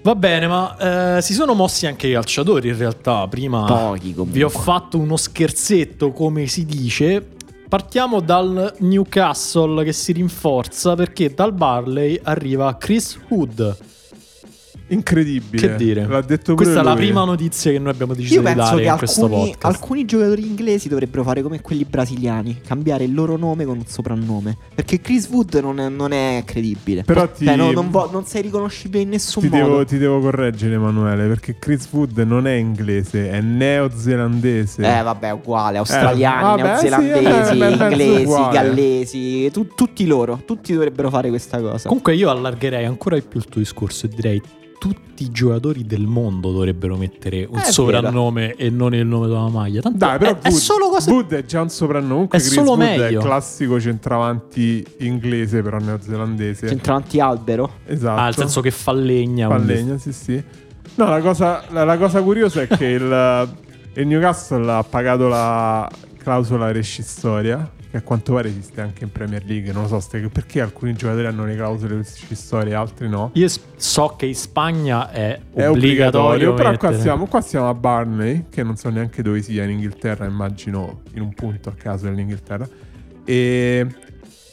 Va 0.03 0.15
bene, 0.15 0.47
ma 0.47 1.17
eh, 1.17 1.23
si 1.23 1.35
sono 1.35 1.55
mossi 1.55 1.87
anche 1.87 2.07
i 2.07 2.13
calciatori 2.13 2.69
in 2.69 2.79
realtà. 2.79 3.27
Prima 3.29 3.65
Pochi 3.65 4.15
vi 4.17 4.43
ho 4.43 4.49
fatto 4.49 4.99
uno 4.99 5.17
scherzetto, 5.17 6.13
come 6.13 6.47
si 6.47 6.65
dice. 6.65 7.27
Partiamo 7.69 8.21
dal 8.21 8.75
Newcastle 8.79 9.85
che 9.85 9.93
si 9.93 10.13
rinforza 10.13 10.95
perché 10.95 11.35
dal 11.35 11.53
Barley 11.53 12.19
arriva 12.23 12.75
Chris 12.79 13.19
Hood. 13.29 13.77
Incredibile. 14.91 15.69
Che 15.69 15.77
dire? 15.77 16.07
L'ha 16.07 16.21
detto 16.23 16.55
pure 16.55 16.65
Questa 16.65 16.81
è 16.81 16.83
la 16.85 16.93
lui. 16.95 17.05
prima 17.05 17.25
notizia 17.25 17.71
che 17.71 17.79
noi 17.79 17.93
abbiamo 17.93 18.15
deciso 18.15 18.35
Io 18.35 18.41
di 18.41 18.47
penso 18.47 18.63
dare 18.71 18.83
che 18.83 18.89
in 18.89 18.97
questo 18.97 19.25
alcuni, 19.25 19.51
podcast. 19.51 19.65
alcuni 19.75 20.05
giocatori 20.07 20.47
inglesi 20.47 20.89
dovrebbero 20.89 21.23
fare 21.25 21.43
come 21.43 21.61
quelli 21.61 21.85
brasiliani, 21.85 22.61
cambiare 22.67 23.05
il 23.05 23.13
loro 23.15 23.37
nome 23.37 23.65
con 23.65 23.77
un 23.79 23.87
soprannome. 23.87 24.57
Perché 24.75 25.01
Chris 25.01 25.29
Wood 25.29 25.55
non 25.63 25.79
è, 25.79 25.89
non 25.89 26.13
è 26.13 26.43
credibile. 26.47 27.03
Però 27.05 27.29
ti- 27.29 27.45
Cioè, 27.45 27.57
no, 27.57 27.71
non, 27.71 27.91
vo- 27.91 28.09
non 28.11 28.25
sei 28.25 28.43
riconoscibile 28.43 29.03
in 29.03 29.11
nessun 29.11 29.43
Ti 29.43 29.49
modo. 29.51 29.63
devo, 29.63 29.85
ti 29.85 29.99
devo 29.99 30.21
correggere, 30.21 30.75
Emanuele, 30.75 31.27
perché 31.29 31.57
Chris 31.59 31.87
Wood 31.91 32.17
non 32.19 32.47
è 32.47 32.53
inglese, 32.55 33.31
è 33.31 33.41
neozelandese. 33.41 34.83
Eh, 34.83 35.03
vabbè, 35.03 35.31
uguale. 35.33 35.79
Australiani, 35.79 36.43
vabbè, 36.63 36.63
neozelandesi, 36.63 37.45
sì, 37.53 37.61
eh, 37.61 37.69
inglesi, 37.71 38.23
uguale. 38.25 38.53
gallesi, 38.55 39.51
tu- 39.53 39.69
tutti 39.75 40.07
loro. 40.07 40.41
Tutti 40.45 40.73
dovrebbero 40.73 41.11
fare 41.11 41.29
questa 41.29 41.61
cosa. 41.61 41.89
Comunque 41.89 42.15
io 42.15 42.31
allargherei 42.31 42.85
ancora 42.85 43.17
di 43.17 43.23
più 43.29 43.39
il 43.39 43.47
tuo 43.47 43.61
discorso 43.61 44.07
e 44.07 44.09
direi 44.09 44.41
tutti 44.79 45.25
i 45.25 45.31
giocatori 45.31 45.85
del 45.85 46.07
mondo 46.07 46.53
dovrebbero 46.53 46.97
mettere 46.97 47.47
un 47.49 47.59
È 47.59 47.65
soprannome 47.65 48.55
e 48.55 48.71
non 48.71 48.95
il 48.95 49.07
nome 49.07 49.27
della 49.27 49.49
maglia. 49.49 49.81
Tanto 49.81 49.99
Dai, 49.99 50.19
però 50.19 50.31
è, 50.31 50.39
è 50.43 50.49
Wood, 50.49 50.61
solo 50.61 50.89
cosa 50.89 51.11
Wood 51.11 51.35
è 51.35 51.45
già 51.45 51.61
un 51.63 51.69
soprannome. 51.69 52.09
Comunque 52.13 52.39
È 52.39 52.41
Chris 52.41 52.53
solo 52.55 52.71
Wood 52.71 52.81
è 52.83 52.99
meglio. 52.99 53.19
il 53.19 53.25
classico 53.25 53.81
centravanti 53.81 54.87
inglese, 54.99 55.63
però 55.63 55.79
neozelandese. 55.79 56.69
Centravanti 56.69 57.21
albero. 57.21 57.71
esatto. 57.87 58.21
Ah, 58.21 58.25
nel 58.25 58.35
senso 58.35 58.61
che 58.61 58.71
fa 58.71 58.93
legna. 58.93 59.49
Fa 59.49 59.55
quindi- 59.57 59.73
legna, 59.75 59.99
sì, 59.99 60.13
sì. 60.13 60.43
No, 60.95 61.09
la 61.09 61.21
cosa, 61.21 61.63
la, 61.71 61.85
la 61.85 61.97
cosa 61.97 62.23
curiosa 62.23 62.63
è 62.63 62.67
che 62.67 62.87
il, 62.87 63.49
il 63.95 64.07
Newcastle 64.07 64.71
ha 64.71 64.83
pagato 64.83 65.29
la 65.29 65.89
clausola 66.19 66.73
rescissoria, 66.73 67.71
a 67.99 68.03
quanto 68.03 68.33
pare 68.35 68.49
esiste 68.49 68.81
anche 68.81 69.05
in 69.05 69.13
Premier 69.13 69.45
League. 69.45 69.73
Non 69.73 69.83
lo 69.83 69.89
so 69.89 70.01
ste- 70.01 70.29
perché 70.29 70.61
alcuni 70.61 70.95
giocatori 70.95 71.27
hanno 71.27 71.45
le 71.45 71.55
clausole 71.55 71.97
rescissorie, 71.97 72.75
altri 72.75 73.09
no. 73.09 73.31
Io 73.35 73.47
so 73.77 74.15
che 74.17 74.27
in 74.27 74.35
Spagna 74.35 75.11
è 75.11 75.39
È 75.53 75.69
obbligatorio. 75.69 76.51
obbligatorio, 76.51 76.55
però 76.55 76.77
qua 76.77 76.93
siamo, 76.99 77.27
qua 77.27 77.41
siamo 77.41 77.69
a 77.69 77.75
Barney, 77.75 78.47
che 78.51 78.63
non 78.63 78.77
so 78.77 78.89
neanche 78.91 79.23
dove 79.23 79.43
sia 79.43 79.65
in 79.65 79.71
Inghilterra, 79.71 80.25
immagino 80.25 81.03
in 81.15 81.23
un 81.23 81.33
punto 81.35 81.69
a 81.69 81.73
caso 81.73 82.07
dell'Inghilterra. 82.07 82.69
E 83.25 83.87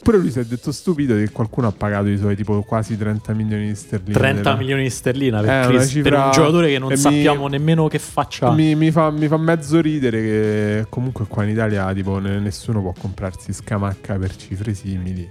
pure 0.06 0.18
lui 0.18 0.30
si 0.30 0.38
è 0.38 0.44
detto 0.44 0.70
stupido 0.72 1.14
che 1.14 1.30
qualcuno 1.30 1.66
ha 1.66 1.72
pagato 1.72 2.06
i 2.08 2.16
suoi 2.16 2.36
tipo 2.36 2.62
quasi 2.62 2.96
30 2.96 3.32
milioni 3.34 3.66
di 3.68 3.74
sterline. 3.74 4.12
30 4.12 4.42
della- 4.42 4.56
milioni 4.56 4.82
di 4.84 4.90
sterline 4.90 5.40
per, 5.40 5.50
Eh, 5.50 5.66
Chris- 5.66 5.88
cifra- 5.90 6.10
per 6.10 6.24
un 6.26 6.30
giocatore 6.32 6.68
che 6.68 6.78
non 6.78 6.90
e 6.92 6.94
mi- 6.94 7.00
sappiamo 7.00 7.48
nemmeno 7.48 7.88
che 7.88 7.98
faccia. 7.98 8.52
Mi, 8.52 8.74
mi 8.74 8.90
fa, 8.90 9.10
mi 9.10 9.26
fa 9.28 9.36
mezzo 9.36 9.80
ridere 9.80 10.20
che 10.22 10.86
comunque 10.88 11.26
qua 11.26 11.42
in 11.44 11.50
Italia 11.50 11.92
tipo 11.92 12.18
ne- 12.18 12.38
nessuno 12.38 12.80
può 12.82 12.92
comprarsi 12.98 13.52
scamacca 13.52 14.14
per 14.16 14.36
cifre 14.36 14.74
simili 14.74 15.28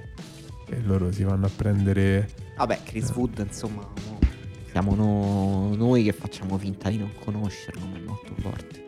e 0.69 0.77
loro 0.85 1.11
si 1.11 1.23
vanno 1.23 1.45
a 1.45 1.49
prendere 1.55 2.27
Vabbè, 2.57 2.79
Chris 2.83 3.11
Wood, 3.15 3.43
insomma, 3.47 3.87
siamo 4.71 4.93
no- 4.95 5.75
noi 5.75 6.03
che 6.03 6.11
facciamo 6.11 6.57
finta 6.57 6.89
di 6.89 6.97
non 6.97 7.11
conoscerlo, 7.23 7.81
ma 7.91 7.97
è 7.97 8.01
molto 8.05 8.33
forte. 8.41 8.83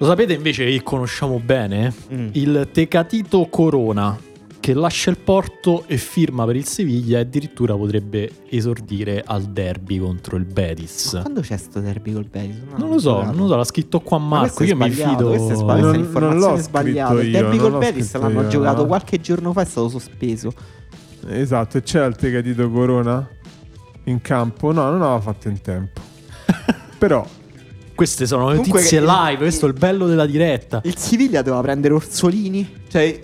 Lo 0.00 0.06
sapete 0.06 0.32
invece 0.32 0.64
che 0.64 0.80
conosciamo 0.84 1.40
bene? 1.44 1.92
Mm. 2.12 2.28
Il 2.32 2.68
Tecatito 2.72 3.46
Corona, 3.50 4.16
che 4.60 4.74
lascia 4.74 5.10
il 5.10 5.18
Porto 5.18 5.84
e 5.86 5.96
firma 5.96 6.44
per 6.44 6.56
il 6.56 6.66
Siviglia 6.66 7.18
e 7.18 7.20
addirittura 7.22 7.74
potrebbe 7.76 8.30
esordire 8.48 9.22
al 9.24 9.44
derby 9.44 9.98
contro 9.98 10.36
il 10.36 10.44
Betis. 10.44 11.14
Ma 11.14 11.22
quando 11.22 11.40
c'è 11.40 11.56
sto 11.56 11.80
derby 11.80 12.12
col 12.12 12.26
Betis? 12.26 12.56
Non 12.76 12.88
lo 12.90 12.98
so, 12.98 13.22
non 13.22 13.36
lo 13.36 13.46
so, 13.48 13.56
l'ha 13.56 13.64
scritto 13.64 14.00
qua 14.00 14.18
Ma 14.18 14.40
Marco, 14.40 14.54
questo 14.56 14.64
è 14.64 14.66
io 14.78 14.84
mi 14.84 14.90
sbagliato, 14.92 15.16
fido... 15.16 15.28
Questa 15.28 15.52
è 15.52 15.56
sbagliata, 15.56 15.80
Non- 15.86 15.90
non 15.96 16.00
informazione 16.04 16.52
l'ho 16.52 16.56
sbagliata. 16.62 17.08
scritto 17.14 17.22
Il 17.22 17.32
io, 17.34 17.40
derby 17.40 17.56
non 17.56 17.70
col 17.70 17.78
Betis 17.80 18.14
l'hanno 18.18 18.42
io, 18.42 18.48
giocato 18.48 18.80
no. 18.82 18.86
qualche 18.86 19.20
giorno 19.20 19.52
fa, 19.52 19.60
è 19.62 19.64
stato 19.64 19.88
sospeso. 19.88 20.52
Esatto, 21.28 21.76
e 21.78 21.82
c'era 21.82 22.06
il 22.06 22.16
Tecatito 22.16 22.70
Corona 22.70 23.28
in 24.04 24.20
campo. 24.20 24.72
No, 24.72 24.84
non 24.90 25.02
aveva 25.02 25.20
fatto 25.20 25.48
in 25.48 25.60
tempo. 25.60 26.00
Però 26.98 27.24
Queste 27.94 28.26
sono 28.26 28.46
Comunque 28.46 28.72
notizie 28.80 29.00
che- 29.00 29.06
live, 29.06 29.36
questo 29.38 29.66
è 29.66 29.68
il 29.68 29.74
bello 29.74 30.06
della 30.06 30.26
diretta. 30.26 30.80
Il 30.84 30.96
Siviglia 30.96 31.42
doveva 31.42 31.62
prendere 31.62 31.94
Orsolini. 31.94 32.76
Cioè, 32.88 33.20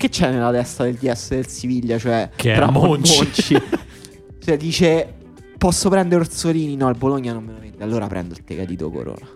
che 0.00 0.08
c'è 0.08 0.30
nella 0.30 0.50
testa 0.50 0.84
del 0.84 0.94
DS 0.94 1.28
del 1.28 1.46
Siviglia? 1.46 1.98
Cioè, 1.98 2.30
Che 2.34 2.54
tra 2.54 2.70
Monci. 2.70 3.16
Monci. 3.16 3.62
cioè, 4.42 4.56
dice: 4.56 5.14
Posso 5.58 5.90
prendere 5.90 6.22
Orsolini? 6.22 6.74
No, 6.74 6.88
il 6.88 6.96
Bologna 6.96 7.34
non 7.34 7.44
me 7.44 7.52
lo 7.52 7.58
vende. 7.58 7.84
Allora 7.84 8.06
prendo 8.06 8.32
il 8.32 8.42
Tecatito 8.42 8.90
Corona. 8.90 9.28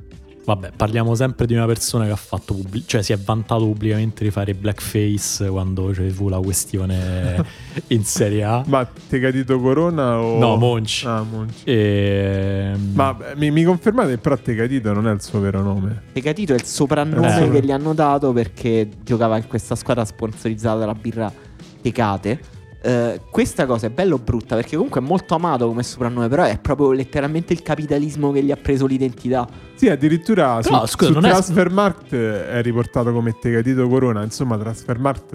Vabbè, 0.45 0.73
parliamo 0.77 1.15
sempre 1.15 1.47
di 1.47 1.55
una 1.55 1.65
persona 1.65 2.05
che 2.05 2.11
ha 2.11 2.17
fatto 2.17 2.53
pubblic- 2.55 2.87
cioè 2.87 3.01
si 3.03 3.13
è 3.15 3.17
vantato 3.17 3.65
pubblicamente 3.65 4.25
di 4.25 4.31
fare 4.31 4.53
blackface 4.55 5.49
quando 5.49 5.95
ci 5.95 6.11
fu 6.11 6.29
la 6.29 6.39
questione 6.39 7.43
in 7.89 8.05
Serie 8.05 8.45
A. 8.45 8.63
Ma 8.67 8.87
Tecatito 9.09 9.59
Corona 9.59 10.19
o... 10.19 10.39
No, 10.39 10.57
Monci. 10.57 11.07
Ah, 11.07 11.23
Monci. 11.23 11.63
Ehm, 11.65 12.91
Ma 12.93 13.17
mi, 13.37 13.51
mi 13.51 13.65
confermate 13.65 14.11
che 14.11 14.19
però 14.19 14.37
Tecatito 14.37 14.93
non 14.93 15.09
è 15.09 15.13
il 15.13 15.23
suo 15.23 15.41
vero 15.41 15.63
nome? 15.63 16.03
Tecatito 16.13 16.53
è 16.53 16.57
il 16.57 16.65
soprannome 16.65 17.47
Eh. 17.47 17.51
che 17.51 17.65
gli 17.65 17.71
hanno 17.73 17.95
dato 17.95 18.33
perché 18.35 18.89
giocava 19.03 19.39
in 19.39 19.47
questa 19.47 19.75
squadra 19.75 20.05
sponsorizzata 20.05 20.79
dalla 20.79 20.95
birra 20.95 21.33
Tecate. 21.81 22.41
Eh, 22.87 23.23
questa 23.31 23.65
cosa 23.65 23.87
è 23.87 23.91
bella 23.91 24.13
o 24.13 24.19
brutta 24.19 24.57
perché 24.57 24.77
comunque 24.77 25.01
è 25.01 25.03
molto 25.03 25.35
amato 25.35 25.67
come 25.67 25.83
soprannome, 25.83 26.29
però 26.29 26.45
è 26.45 26.59
proprio 26.59 26.93
letteralmente 26.93 27.55
il 27.55 27.63
capitalismo 27.63 28.31
che 28.31 28.43
gli 28.43 28.51
ha 28.51 28.57
preso 28.57 28.85
l'identità. 28.85 29.49
Sì, 29.75 29.89
addirittura 29.89 30.59
Però, 30.61 30.85
su, 30.85 30.93
scusa, 30.93 31.07
su 31.11 31.15
non 31.15 31.25
è- 31.25 31.31
Transfermarkt 31.31 32.15
è 32.15 32.61
riportato 32.61 33.11
come 33.15 33.39
Tecatito 33.41 33.89
Corona. 33.89 34.23
Insomma, 34.23 34.59
Transfermarkt 34.59 35.35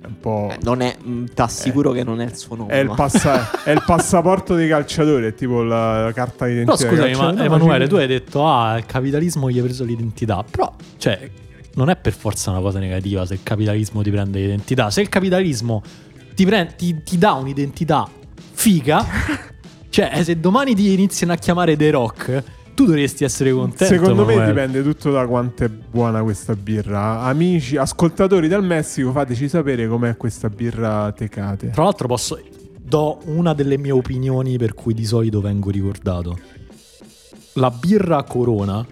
è 0.00 0.06
un 0.06 0.20
po'... 0.20 0.50
Eh, 0.52 0.58
non 0.62 0.80
è, 0.80 0.96
mm, 1.04 1.24
t'assicuro 1.34 1.90
che 1.90 2.04
non 2.04 2.20
è 2.20 2.26
il 2.26 2.36
suo 2.36 2.54
nome. 2.54 2.72
È 2.72 2.78
il, 2.78 2.92
passa- 2.94 3.50
è 3.64 3.72
il 3.72 3.82
passaporto 3.84 4.54
dei 4.54 4.68
calciatori, 4.68 5.26
è 5.26 5.34
tipo 5.34 5.64
la, 5.64 6.04
la 6.04 6.12
carta 6.12 6.46
d'identità. 6.46 6.76
Però 6.76 7.02
dei 7.02 7.12
scusami, 7.12 7.34
ma. 7.34 7.42
No, 7.42 7.42
Emanuele, 7.42 7.88
tu 7.88 7.96
hai 7.96 8.06
detto, 8.06 8.46
ah, 8.46 8.78
il 8.78 8.86
capitalismo 8.86 9.50
gli 9.50 9.58
ha 9.58 9.62
preso 9.64 9.82
l'identità. 9.82 10.44
Però, 10.48 10.72
cioè, 10.96 11.28
non 11.74 11.90
è 11.90 11.96
per 11.96 12.12
forza 12.12 12.50
una 12.50 12.60
cosa 12.60 12.78
negativa 12.78 13.24
se 13.24 13.34
il 13.34 13.40
capitalismo 13.42 14.02
ti 14.02 14.10
prende 14.10 14.40
l'identità. 14.40 14.90
Se 14.90 15.00
il 15.00 15.08
capitalismo 15.08 15.82
ti, 16.38 16.46
pre- 16.46 16.72
ti- 16.76 17.02
ti 17.02 17.18
dà 17.18 17.32
un'identità 17.32 18.08
figa, 18.52 19.04
cioè, 19.90 20.22
se 20.22 20.38
domani 20.38 20.72
ti 20.72 20.92
iniziano 20.92 21.32
a 21.32 21.36
chiamare 21.36 21.76
The 21.76 21.90
Rock, 21.90 22.44
tu 22.76 22.84
dovresti 22.84 23.24
essere 23.24 23.50
contento. 23.50 23.92
Secondo 23.92 24.24
me 24.24 24.46
dipende 24.46 24.84
tutto 24.84 25.10
da 25.10 25.26
quanto 25.26 25.64
è 25.64 25.68
buona 25.68 26.22
questa 26.22 26.54
birra. 26.54 27.22
Amici, 27.22 27.76
ascoltatori 27.76 28.46
dal 28.46 28.62
Messico, 28.62 29.10
fateci 29.10 29.48
sapere 29.48 29.88
com'è 29.88 30.16
questa 30.16 30.48
birra 30.48 31.10
Tecate. 31.10 31.70
Tra 31.70 31.82
l'altro 31.82 32.06
posso... 32.06 32.40
Do 32.80 33.18
una 33.24 33.52
delle 33.52 33.76
mie 33.76 33.90
opinioni 33.90 34.58
per 34.58 34.74
cui 34.74 34.94
di 34.94 35.04
solito 35.04 35.40
vengo 35.40 35.70
ricordato. 35.70 36.38
La 37.54 37.70
birra 37.70 38.22
Corona 38.22 38.86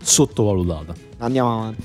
sottovalutata. 0.00 0.94
Andiamo 1.18 1.52
avanti. 1.58 1.82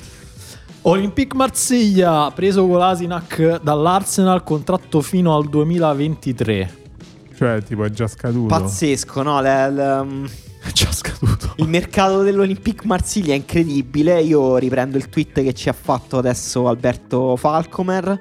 Olympique 0.83 1.37
Marsiglia 1.37 2.31
preso 2.33 2.65
con 2.65 2.77
l'Asinac 2.77 3.61
dall'Arsenal, 3.61 4.43
contratto 4.43 5.01
fino 5.01 5.35
al 5.35 5.47
2023. 5.49 6.77
Cioè, 7.35 7.61
tipo, 7.63 7.83
è 7.83 7.89
già 7.89 8.07
scaduto. 8.07 8.47
Pazzesco, 8.47 9.21
no? 9.21 9.41
Le- 9.41 9.71
le- 9.71 10.03
mm, 10.03 10.25
Già 10.73 10.91
scaduto. 10.91 11.53
il 11.57 11.67
mercato 11.67 12.21
dell'Olympique 12.21 12.85
Marsiglia 12.87 13.33
è 13.33 13.35
incredibile. 13.37 14.21
Io 14.21 14.57
riprendo 14.57 14.97
il 14.97 15.09
tweet 15.09 15.41
che 15.43 15.53
ci 15.53 15.69
ha 15.69 15.73
fatto 15.73 16.17
adesso 16.17 16.67
Alberto 16.67 17.35
Falcomer. 17.35 18.19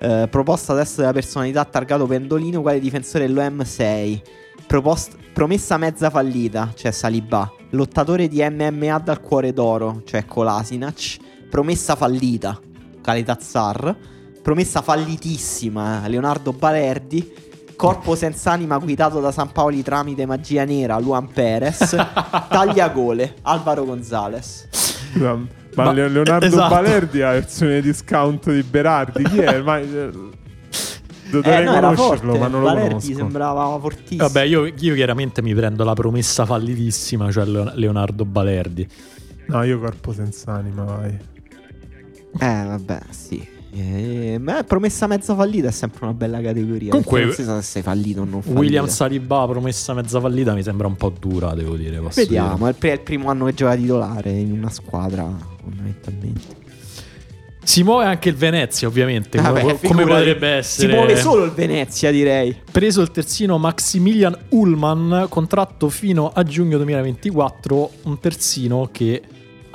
Eh, 0.00 0.26
proposta 0.30 0.72
adesso 0.72 1.00
della 1.00 1.12
personalità 1.12 1.64
targato 1.64 2.06
Pendolino 2.06 2.60
quale 2.60 2.80
difensore 2.80 3.26
dell'OM 3.26 3.62
6. 3.62 4.22
Propost- 4.66 5.16
promessa 5.32 5.76
mezza 5.76 6.10
fallita, 6.10 6.72
cioè 6.74 6.90
Saliba. 6.90 7.50
Lottatore 7.70 8.28
di 8.28 8.44
MMA 8.48 8.98
dal 8.98 9.20
cuore 9.20 9.52
d'oro, 9.52 10.02
cioè 10.04 10.24
Kolasinac. 10.26 11.16
Promessa 11.58 11.94
fallita, 11.94 12.58
Caletazzar. 13.00 13.96
Promessa 14.42 14.82
fallitissima, 14.82 16.02
Leonardo 16.08 16.52
Balerdi. 16.52 17.32
Corpo 17.76 18.16
senza 18.16 18.50
anima 18.50 18.76
guidato 18.78 19.20
da 19.20 19.30
San 19.30 19.52
Paoli 19.52 19.80
tramite 19.84 20.26
magia 20.26 20.64
nera, 20.64 20.98
Luan 20.98 21.28
Perez. 21.28 21.94
Tagliagole, 22.50 23.36
Alvaro 23.42 23.84
Gonzalez. 23.84 24.66
Ma, 25.12 25.38
Ma- 25.76 25.92
Le- 25.92 26.08
Leonardo 26.08 26.44
esatto. 26.44 26.74
Balerdi 26.74 27.22
ha 27.22 27.26
la 27.26 27.32
versione 27.34 27.80
discount 27.80 28.50
di 28.52 28.62
Berardi. 28.64 29.22
Chi 29.22 29.38
è? 29.38 29.60
Ma, 29.60 29.78
eh, 29.78 30.10
dovrei 31.30 31.60
Eh, 31.62 31.64
no, 31.66 31.72
conoscerlo, 31.72 32.32
forte. 32.32 32.38
ma 32.40 32.48
non 32.48 32.60
lo 32.62 32.66
Balerdi 32.66 32.88
conosco. 32.88 33.14
sembrava 33.14 33.78
fortissimo. 33.78 34.26
Vabbè, 34.26 34.42
io, 34.42 34.64
io 34.66 34.94
chiaramente 34.96 35.40
mi 35.40 35.54
prendo 35.54 35.84
la 35.84 35.92
promessa 35.94 36.44
fallitissima, 36.44 37.30
cioè 37.30 37.44
Leon- 37.44 37.72
Leonardo 37.76 38.24
Balerdi. 38.24 38.88
No, 39.46 39.62
io 39.62 39.78
corpo 39.78 40.12
senza 40.12 40.50
anima, 40.52 40.82
vai. 40.82 41.32
Eh, 42.38 42.64
vabbè, 42.66 43.00
sì. 43.10 43.52
Eh, 43.76 44.38
ma 44.38 44.62
promessa 44.62 45.08
mezza 45.08 45.34
fallita 45.34 45.66
è 45.66 45.72
sempre 45.72 46.04
una 46.04 46.14
bella 46.14 46.40
categoria. 46.40 46.90
Comunque- 46.90 47.24
non 47.24 47.32
si 47.32 47.42
sa 47.42 47.60
se 47.60 47.62
sei 47.62 47.82
fallito 47.82 48.20
o 48.20 48.24
non 48.24 48.40
fallito. 48.40 48.60
William 48.60 48.86
Saliba, 48.86 49.46
promessa 49.48 49.94
mezza 49.94 50.20
fallita, 50.20 50.54
mi 50.54 50.62
sembra 50.62 50.86
un 50.86 50.94
po' 50.94 51.12
dura, 51.18 51.54
devo 51.54 51.74
dire. 51.74 52.00
Vediamo, 52.14 52.70
dire. 52.72 52.90
è 52.90 52.92
il, 52.92 53.00
primo 53.00 53.30
anno 53.30 53.46
che 53.46 53.54
gioca 53.54 53.74
titolare 53.74 54.30
in 54.30 54.52
una 54.52 54.70
squadra, 54.70 55.28
fondamentalmente. 55.60 56.62
Si 57.64 57.82
muove 57.82 58.04
anche 58.04 58.28
il 58.28 58.36
Venezia, 58.36 58.86
ovviamente. 58.86 59.40
Vabbè, 59.40 59.60
come, 59.62 59.78
come 59.82 60.04
potrebbe 60.04 60.48
essere. 60.48 60.88
Si 60.88 60.94
muove 60.94 61.16
solo 61.16 61.44
il 61.44 61.50
Venezia, 61.50 62.12
direi. 62.12 62.54
Preso 62.70 63.00
il 63.00 63.10
terzino 63.10 63.58
Maximilian 63.58 64.36
Ullman, 64.50 65.26
contratto 65.28 65.88
fino 65.88 66.30
a 66.32 66.42
giugno 66.44 66.76
2024. 66.76 67.90
Un 68.02 68.20
terzino 68.20 68.88
che 68.92 69.22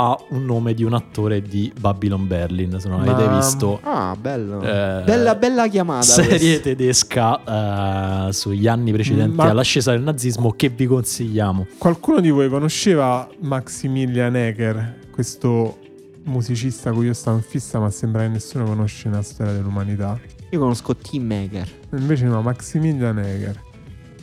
ha 0.01 0.17
un 0.29 0.45
nome 0.45 0.73
di 0.73 0.85
un 0.85 0.93
attore 0.93 1.41
di 1.41 1.71
Babylon 1.77 2.25
Berlin. 2.25 2.79
Se 2.79 2.87
non 2.87 3.01
Ma- 3.01 3.11
avete 3.11 3.35
visto, 3.35 3.79
Ah, 3.83 4.15
bello. 4.19 4.61
Eh, 4.61 5.03
bella, 5.03 5.35
bella 5.35 5.67
chiamata. 5.67 6.03
serie 6.03 6.37
questa. 6.37 6.61
tedesca 6.61 8.27
eh, 8.27 8.31
sugli 8.33 8.65
anni 8.67 8.93
precedenti 8.93 9.35
Ma- 9.35 9.49
all'ascesa 9.49 9.91
del 9.91 10.01
nazismo 10.01 10.53
che 10.53 10.69
vi 10.69 10.85
consigliamo. 10.85 11.67
Qualcuno 11.77 12.21
di 12.21 12.29
voi 12.29 12.47
conosceva 12.49 13.27
Maximilian 13.39 14.35
Ecker, 14.37 14.99
questo 15.11 15.77
musicista 16.23 16.91
cui 16.93 17.07
io 17.07 17.13
stavo 17.13 17.35
in 17.35 17.43
fissa, 17.43 17.79
ma 17.79 17.89
sembra 17.89 18.21
che 18.21 18.29
nessuno 18.29 18.63
conosce 18.63 19.09
la 19.09 19.21
storia 19.21 19.51
dell'umanità. 19.51 20.17
Io 20.51 20.59
conosco 20.59 20.95
Team 20.95 21.25
Maker. 21.25 21.67
Invece 21.91 22.23
no, 22.23 22.41
Maximilian 22.41 23.19
Ecker. 23.19 23.61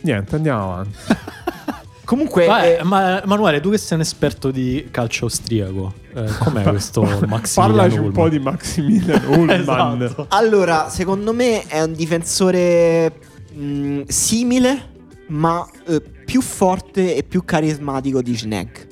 Niente, 0.01 0.37
andiamo 0.37 0.63
avanti. 0.73 0.97
Comunque, 2.07 2.47
Vabbè, 2.47 2.79
eh, 2.81 2.85
ma 2.85 3.23
Emanuele, 3.23 3.61
tu 3.61 3.69
che 3.71 3.79
sei 3.79 3.97
un 3.99 4.03
esperto 4.03 4.51
di 4.53 4.87
calcio 4.93 5.25
austriaco, 5.25 5.93
eh, 6.15 6.25
com'è 6.39 6.63
questo 6.71 7.03
Maximilian 7.03 7.47
Parlaci 7.77 7.95
un 7.99 8.05
Ullman? 8.05 8.13
po' 8.13 8.29
di 8.29 8.39
Maximilian 8.39 9.23
Ullman. 9.27 9.51
Esatto. 10.07 10.27
allora, 10.31 10.89
secondo 10.89 11.33
me 11.35 11.67
è 11.67 11.83
un 11.83 11.93
difensore 11.95 13.13
mh, 13.53 14.03
simile, 14.07 14.89
ma 15.29 15.67
eh, 15.89 16.01
più 16.01 16.41
forte 16.43 17.17
e 17.17 17.25
più 17.25 17.45
carismatico 17.45 18.23
di 18.23 18.37
Schneck. 18.37 18.87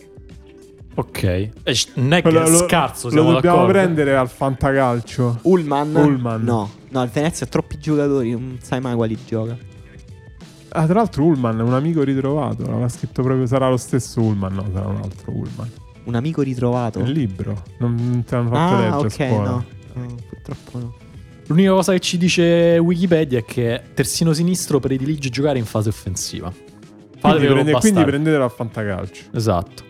Ok. 0.97 1.23
E 1.23 1.53
sh- 1.75 1.91
non 1.95 2.12
è 2.15 2.23
lo- 2.31 2.47
scarso, 2.67 3.11
lo 3.11 3.15
dobbiamo 3.33 3.57
d'accordo? 3.59 3.67
prendere 3.73 4.17
al 4.17 4.29
fantacalcio. 4.29 5.39
Ullman? 5.43 5.95
Ullman. 5.95 6.43
No, 6.43 6.71
no, 6.89 7.03
il 7.05 7.11
Venezia 7.12 7.47
ha 7.47 7.49
troppi 7.49 7.79
giocatori, 7.79 8.33
non 8.33 8.59
sai 8.61 8.81
mai 8.81 8.95
quali 8.97 9.17
gioca. 9.25 9.57
Ah, 10.77 10.87
tra 10.87 10.95
l'altro 10.95 11.25
Ullman 11.25 11.61
è 11.61 11.62
un 11.62 11.72
amico 11.72 12.03
ritrovato. 12.03 12.66
L'aveva 12.66 12.89
scritto 12.89 13.22
proprio, 13.22 13.47
sarà 13.47 13.68
lo 13.68 13.77
stesso 13.77 14.20
Ullman, 14.20 14.55
no, 14.55 14.66
sarà 14.72 14.89
un 14.89 14.97
altro 14.97 15.31
Ullman. 15.31 15.70
Un 16.05 16.14
amico 16.16 16.43
ritrovato. 16.43 16.99
Il 16.99 17.12
libro, 17.12 17.62
non, 17.79 18.25
te 18.27 18.35
l'hanno 18.35 18.51
fatto 18.51 18.75
ah, 18.75 18.81
leggere 18.81 18.97
ok, 18.97 19.20
a 19.20 19.29
scuola. 19.29 19.51
no. 19.51 19.64
No, 19.95 20.14
Purtroppo 20.29 20.79
no. 20.79 20.95
L'unica 21.47 21.70
cosa 21.70 21.93
che 21.93 22.01
ci 22.01 22.18
dice 22.18 22.79
Wikipedia 22.79 23.39
è 23.39 23.45
che 23.45 23.83
terzino 23.95 24.33
sinistro 24.33 24.81
predilige 24.81 25.29
giocare 25.29 25.59
in 25.59 25.64
fase 25.64 25.91
offensiva. 25.91 26.53
Quindi, 27.20 27.47
prende- 27.47 27.72
quindi 27.72 28.03
prendetelo 28.03 28.43
al 28.43 28.51
fantacalcio. 28.51 29.25
Esatto. 29.33 29.85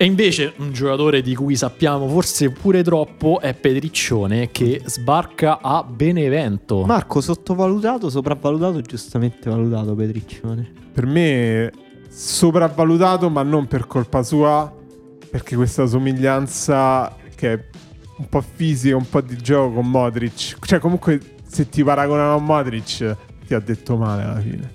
E 0.00 0.04
invece 0.04 0.52
un 0.58 0.70
giocatore 0.70 1.22
di 1.22 1.34
cui 1.34 1.56
sappiamo 1.56 2.06
forse 2.06 2.50
pure 2.50 2.84
troppo 2.84 3.40
è 3.40 3.52
Pedriccione 3.52 4.48
che 4.52 4.80
sbarca 4.84 5.58
a 5.60 5.82
Benevento. 5.82 6.84
Marco, 6.84 7.20
sottovalutato, 7.20 8.08
sopravvalutato, 8.08 8.80
giustamente 8.80 9.50
valutato 9.50 9.96
Petriccione. 9.96 10.72
Per 10.92 11.04
me 11.04 11.72
sopravvalutato, 12.08 13.28
ma 13.28 13.42
non 13.42 13.66
per 13.66 13.88
colpa 13.88 14.22
sua, 14.22 14.72
perché 15.28 15.56
questa 15.56 15.84
somiglianza 15.86 17.16
che 17.34 17.52
è 17.52 17.64
un 18.18 18.28
po' 18.28 18.40
fisica, 18.40 18.94
un 18.94 19.08
po' 19.08 19.20
di 19.20 19.36
gioco 19.38 19.74
con 19.74 19.90
Modric. 19.90 20.64
Cioè, 20.64 20.78
comunque, 20.78 21.20
se 21.44 21.68
ti 21.68 21.82
paragonano 21.82 22.36
a 22.36 22.38
Modric, 22.38 23.16
ti 23.44 23.52
ha 23.52 23.58
detto 23.58 23.96
male 23.96 24.22
alla 24.22 24.40
fine. 24.40 24.70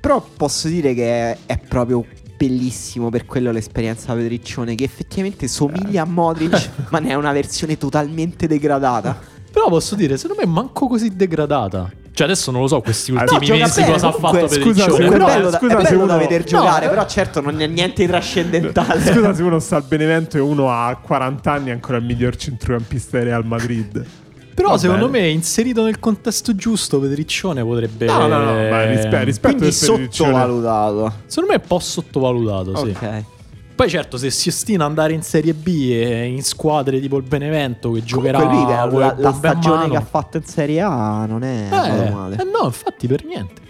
Però 0.00 0.26
posso 0.34 0.68
dire 0.68 0.94
che 0.94 1.36
è 1.44 1.58
proprio 1.58 2.06
bellissimo 2.46 3.08
per 3.08 3.24
quello 3.24 3.52
l'esperienza 3.52 4.12
Pedriccione 4.14 4.74
che 4.74 4.82
effettivamente 4.82 5.46
somiglia 5.46 6.02
a 6.02 6.04
Modric 6.04 6.70
ma 6.90 6.98
ne 6.98 7.10
è 7.10 7.14
una 7.14 7.30
versione 7.32 7.78
totalmente 7.78 8.48
degradata. 8.48 9.16
Però 9.52 9.68
posso 9.68 9.94
dire, 9.94 10.16
secondo 10.16 10.42
me 10.44 10.48
manco 10.50 10.88
così 10.88 11.14
degradata. 11.14 11.88
Cioè 12.14 12.26
adesso 12.26 12.50
non 12.50 12.62
lo 12.62 12.66
so 12.66 12.80
questi 12.80 13.12
No, 13.12 13.20
ultimi 13.20 13.46
gioca 13.46 13.60
mesi 13.60 13.80
bene, 13.80 13.92
cosa 13.92 14.08
ha 14.08 14.12
fatto 14.12 14.46
per 14.46 14.60
scusa, 14.60 14.84
il 14.86 14.92
se 14.92 15.04
È 15.04 15.08
bello, 15.08 15.50
da, 15.50 15.58
scusa, 15.58 15.78
è 15.78 15.84
se 15.84 15.90
bello 15.90 16.06
da 16.06 16.14
uno- 16.14 16.16
veder 16.18 16.40
No, 16.40 16.46
giocare, 16.46 16.86
eh. 16.86 16.88
però 16.88 17.06
certo 17.06 17.40
non 17.40 17.60
è 17.60 17.66
niente 17.66 18.02
di 18.02 18.08
trascendentale. 18.08 19.00
Scusa 19.12 19.34
se 19.34 19.42
uno 19.42 19.58
sta 19.60 19.76
al 19.76 19.84
Benevento 19.84 20.36
e 20.36 20.40
uno 20.40 20.70
ha 20.70 20.94
40 20.96 21.52
anni 21.52 21.68
è 21.68 21.72
ancora 21.72 21.98
il 21.98 22.04
miglior 22.04 22.34
centrocampista 22.36 23.18
del 23.18 23.26
Real 23.28 23.46
Madrid. 23.46 24.04
Però 24.54 24.70
Va 24.70 24.78
secondo 24.78 25.08
bene. 25.08 25.26
me 25.26 25.30
inserito 25.32 25.82
nel 25.84 25.98
contesto 25.98 26.54
giusto 26.54 27.00
Pedriccione 27.00 27.62
potrebbe 27.64 28.06
No, 28.06 28.26
no, 28.26 28.38
no, 28.44 28.68
ma 28.68 28.84
rispe- 28.84 29.24
rispetto 29.24 29.56
Quindi 29.56 29.74
sottovalutato. 29.74 31.12
Secondo 31.26 31.50
me 31.52 31.56
è 31.58 31.60
un 31.62 31.66
po' 31.68 31.78
sottovalutato, 31.78 32.76
sì. 32.76 32.88
Ok. 32.90 33.24
Poi 33.74 33.88
certo, 33.88 34.18
se 34.18 34.30
si 34.30 34.50
ostina 34.50 34.84
ad 34.84 34.90
andare 34.90 35.14
in 35.14 35.22
Serie 35.22 35.54
B 35.54 35.66
e 35.90 36.26
in 36.26 36.42
squadre 36.42 37.00
tipo 37.00 37.16
il 37.16 37.22
Benevento 37.22 37.90
che 37.92 38.04
giocherà 38.04 38.38
Comunque 38.40 38.68
la, 38.68 38.84
la 38.86 39.12
bombe 39.14 39.26
a 39.26 39.32
stagione 39.32 39.76
mano. 39.76 39.88
che 39.88 39.96
ha 39.96 40.04
fatto 40.04 40.36
in 40.36 40.44
Serie 40.44 40.80
A 40.82 41.24
non 41.26 41.42
è 41.42 41.68
Eh, 41.70 42.10
male. 42.10 42.36
eh 42.38 42.44
no, 42.44 42.66
infatti 42.66 43.06
per 43.06 43.24
niente. 43.24 43.60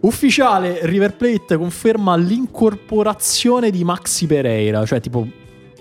Ufficiale, 0.00 0.80
River 0.82 1.14
Plate 1.14 1.56
conferma 1.56 2.16
l'incorporazione 2.16 3.70
di 3.70 3.84
Maxi 3.84 4.26
Pereira, 4.26 4.84
cioè 4.84 5.00
tipo 5.00 5.24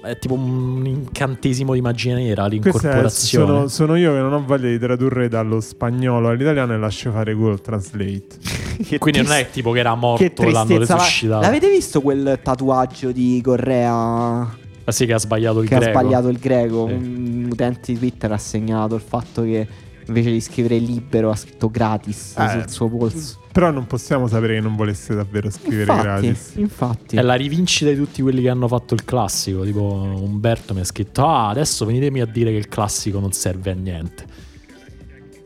è 0.03 0.17
tipo 0.17 0.33
un 0.33 0.83
incantesimo 0.85 1.73
di 1.73 1.81
magia 1.81 2.15
nera 2.15 2.47
Queste 2.47 2.55
l'incorporazione. 2.71 3.45
sono, 3.45 3.67
sono 3.67 3.95
io 3.95 4.13
che 4.13 4.19
non 4.19 4.33
ho 4.33 4.43
voglia 4.45 4.67
di 4.69 4.79
tradurre 4.79 5.27
dallo 5.27 5.59
spagnolo 5.61 6.29
all'italiano 6.29 6.73
e 6.73 6.77
lascio 6.77 7.11
fare 7.11 7.33
Google 7.33 7.59
Translate. 7.61 8.27
Quindi 8.97 9.19
non 9.21 9.27
trist- 9.29 9.47
è 9.47 9.49
tipo 9.51 9.71
che 9.71 9.79
era 9.79 9.91
che 9.93 9.97
morto 9.99 10.43
l'hanno 10.49 10.65
tristezza. 10.65 10.95
Ma- 10.95 10.99
resuscitato. 11.01 11.41
L'avete 11.41 11.69
visto 11.69 12.01
quel 12.01 12.39
tatuaggio 12.41 13.11
di 13.11 13.39
Correa 13.43 14.59
Ah, 14.83 14.91
sì, 14.91 15.05
che 15.05 15.13
ha 15.13 15.19
sbagliato 15.19 15.61
il 15.61 15.67
che 15.69 15.75
greco. 15.75 15.97
ha 15.97 16.01
sbagliato 16.01 16.27
il 16.29 16.37
greco? 16.39 16.87
Sì. 16.87 16.93
Un 16.93 17.49
utente 17.51 17.91
di 17.93 17.97
Twitter 17.99 18.31
ha 18.31 18.37
segnalato 18.37 18.95
il 18.95 19.01
fatto 19.01 19.43
che 19.43 19.67
invece 20.07 20.31
di 20.31 20.41
scrivere 20.41 20.77
libero 20.79 21.29
ha 21.29 21.35
scritto 21.35 21.69
gratis 21.69 22.33
Eh, 22.37 22.49
sul 22.49 22.69
suo 22.69 22.89
polso. 22.89 23.39
Però 23.51 23.69
non 23.69 23.85
possiamo 23.85 24.27
sapere 24.27 24.55
che 24.55 24.61
non 24.61 24.75
volesse 24.75 25.13
davvero 25.13 25.49
scrivere 25.49 25.91
Infatti, 25.91 26.01
gratis. 26.03 26.51
infatti. 26.55 27.15
È 27.17 27.21
la 27.21 27.33
rivincita 27.33 27.89
di 27.91 27.97
tutti 27.97 28.21
quelli 28.21 28.41
che 28.41 28.49
hanno 28.49 28.67
fatto 28.67 28.93
il 28.93 29.03
classico. 29.03 29.63
Tipo 29.63 29.81
Umberto 29.81 30.73
mi 30.73 30.79
ha 30.79 30.85
scritto: 30.85 31.25
Ah, 31.25 31.49
adesso 31.49 31.85
venitemi 31.85 32.21
a 32.21 32.25
dire 32.25 32.51
che 32.51 32.57
il 32.57 32.67
classico 32.69 33.19
non 33.19 33.33
serve 33.33 33.71
a 33.71 33.73
niente. 33.73 34.25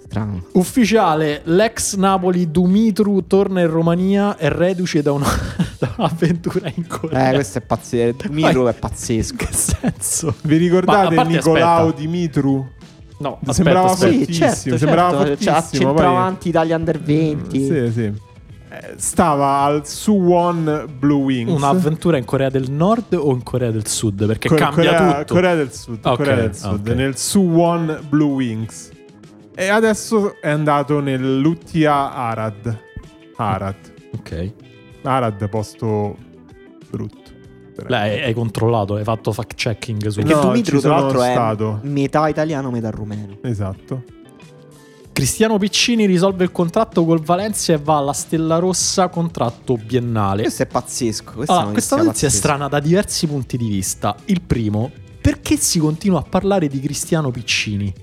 Strano. 0.06 0.46
Ufficiale, 0.54 1.42
l'ex 1.46 1.96
Napoli 1.96 2.50
Dumitru 2.52 3.26
torna 3.26 3.62
in 3.62 3.68
Romania 3.70 4.38
e 4.38 4.50
reduce 4.50 5.02
da, 5.02 5.12
una, 5.12 5.28
da 5.80 5.94
un'avventura 5.98 6.72
in 6.76 6.86
Corea. 6.88 7.32
Eh, 7.32 7.34
questo 7.34 7.58
è 7.58 7.62
pazzesco. 7.62 8.30
Miro 8.30 8.68
è 8.68 8.74
pazzesco. 8.78 9.36
Che 9.36 9.48
senso? 9.52 10.36
Vi 10.44 10.58
ricordate 10.58 11.22
Nicolau 11.24 11.88
aspetta. 11.88 12.00
Dimitru? 12.00 12.72
No, 13.18 13.40
Sembrava 13.50 13.92
aspetta, 13.92 14.12
Sì, 14.12 14.18
fortissimo, 14.18 14.50
certo, 14.52 14.78
sembrava 14.78 15.26
certo. 15.26 15.44
Cioè, 15.44 15.54
fortissimo, 15.54 15.90
centravanti 15.90 16.50
Italia 16.50 16.76
Under 16.76 17.00
20. 17.00 17.60
Sì, 17.66 17.92
sì. 17.92 18.02
Eh, 18.04 18.94
Stava 18.98 19.60
al 19.60 19.88
Suwon 19.88 20.90
Blue 21.00 21.24
Wings. 21.24 21.54
Un'avventura 21.56 22.18
in 22.18 22.26
Corea 22.26 22.50
del 22.50 22.70
Nord 22.70 23.14
o 23.14 23.32
in 23.32 23.42
Corea 23.44 23.72
del 23.72 23.88
Sud? 23.88 24.26
Perché 24.26 24.50
Co- 24.50 24.56
cambia 24.56 24.94
Corea, 24.98 25.18
tutto. 25.20 25.34
Corea 25.34 25.56
del 25.56 25.72
Sud, 25.72 26.00
Ok, 26.04 26.16
Corea 26.18 26.36
del 26.36 26.56
Sud 26.56 26.88
ok. 26.90 26.96
nel 26.96 27.18
Suwon 27.18 28.00
Blue 28.10 28.34
Wings. 28.34 28.90
E 29.56 29.68
adesso 29.70 30.36
è 30.42 30.50
andato 30.50 31.00
nell'Uttia 31.00 32.14
Arad. 32.14 32.78
Arad. 33.38 33.76
Ok. 34.18 34.52
Arad, 35.04 35.48
posto 35.48 36.18
brutto. 36.90 37.25
Lei 37.88 38.24
hai 38.24 38.34
controllato, 38.34 38.96
hai 38.96 39.04
fatto 39.04 39.32
fact 39.32 39.56
checking 39.56 40.08
su 40.08 40.20
Perché 40.22 40.34
No, 40.34 40.42
Dumitru, 40.42 40.80
tra 40.80 40.90
l'altro, 41.00 41.20
stato. 41.22 41.80
è 41.84 41.88
metà 41.88 42.28
italiano, 42.28 42.72
metà 42.72 42.90
rumeno. 42.90 43.38
Esatto. 43.42 44.04
Cristiano 45.12 45.58
Piccini 45.58 46.06
risolve 46.06 46.44
il 46.44 46.52
contratto 46.52 47.06
col 47.06 47.22
Valencia 47.22 47.72
e 47.74 47.78
va 47.78 47.98
alla 47.98 48.12
Stella 48.12 48.58
Rossa 48.60 49.08
contratto 49.08 49.78
biennale. 49.78 50.42
Questo 50.42 50.64
è 50.64 50.66
pazzesco. 50.66 51.32
Questa, 51.34 51.54
Allora, 51.54 51.72
questa 51.72 51.96
notizia 51.96 52.28
è 52.28 52.32
strana 52.32 52.68
da 52.68 52.82
diversi 52.82 53.26
punti 53.26 53.56
di 53.56 53.70
vista. 53.70 54.14
Il 54.26 54.42
primo, 54.42 54.92
perché 55.22 55.56
si 55.56 55.80
continua 55.80 56.20
a 56.20 56.26
parlare 56.28 56.68
di 56.68 56.82
Cristiano 56.82 57.32
Piccini? 57.32 57.94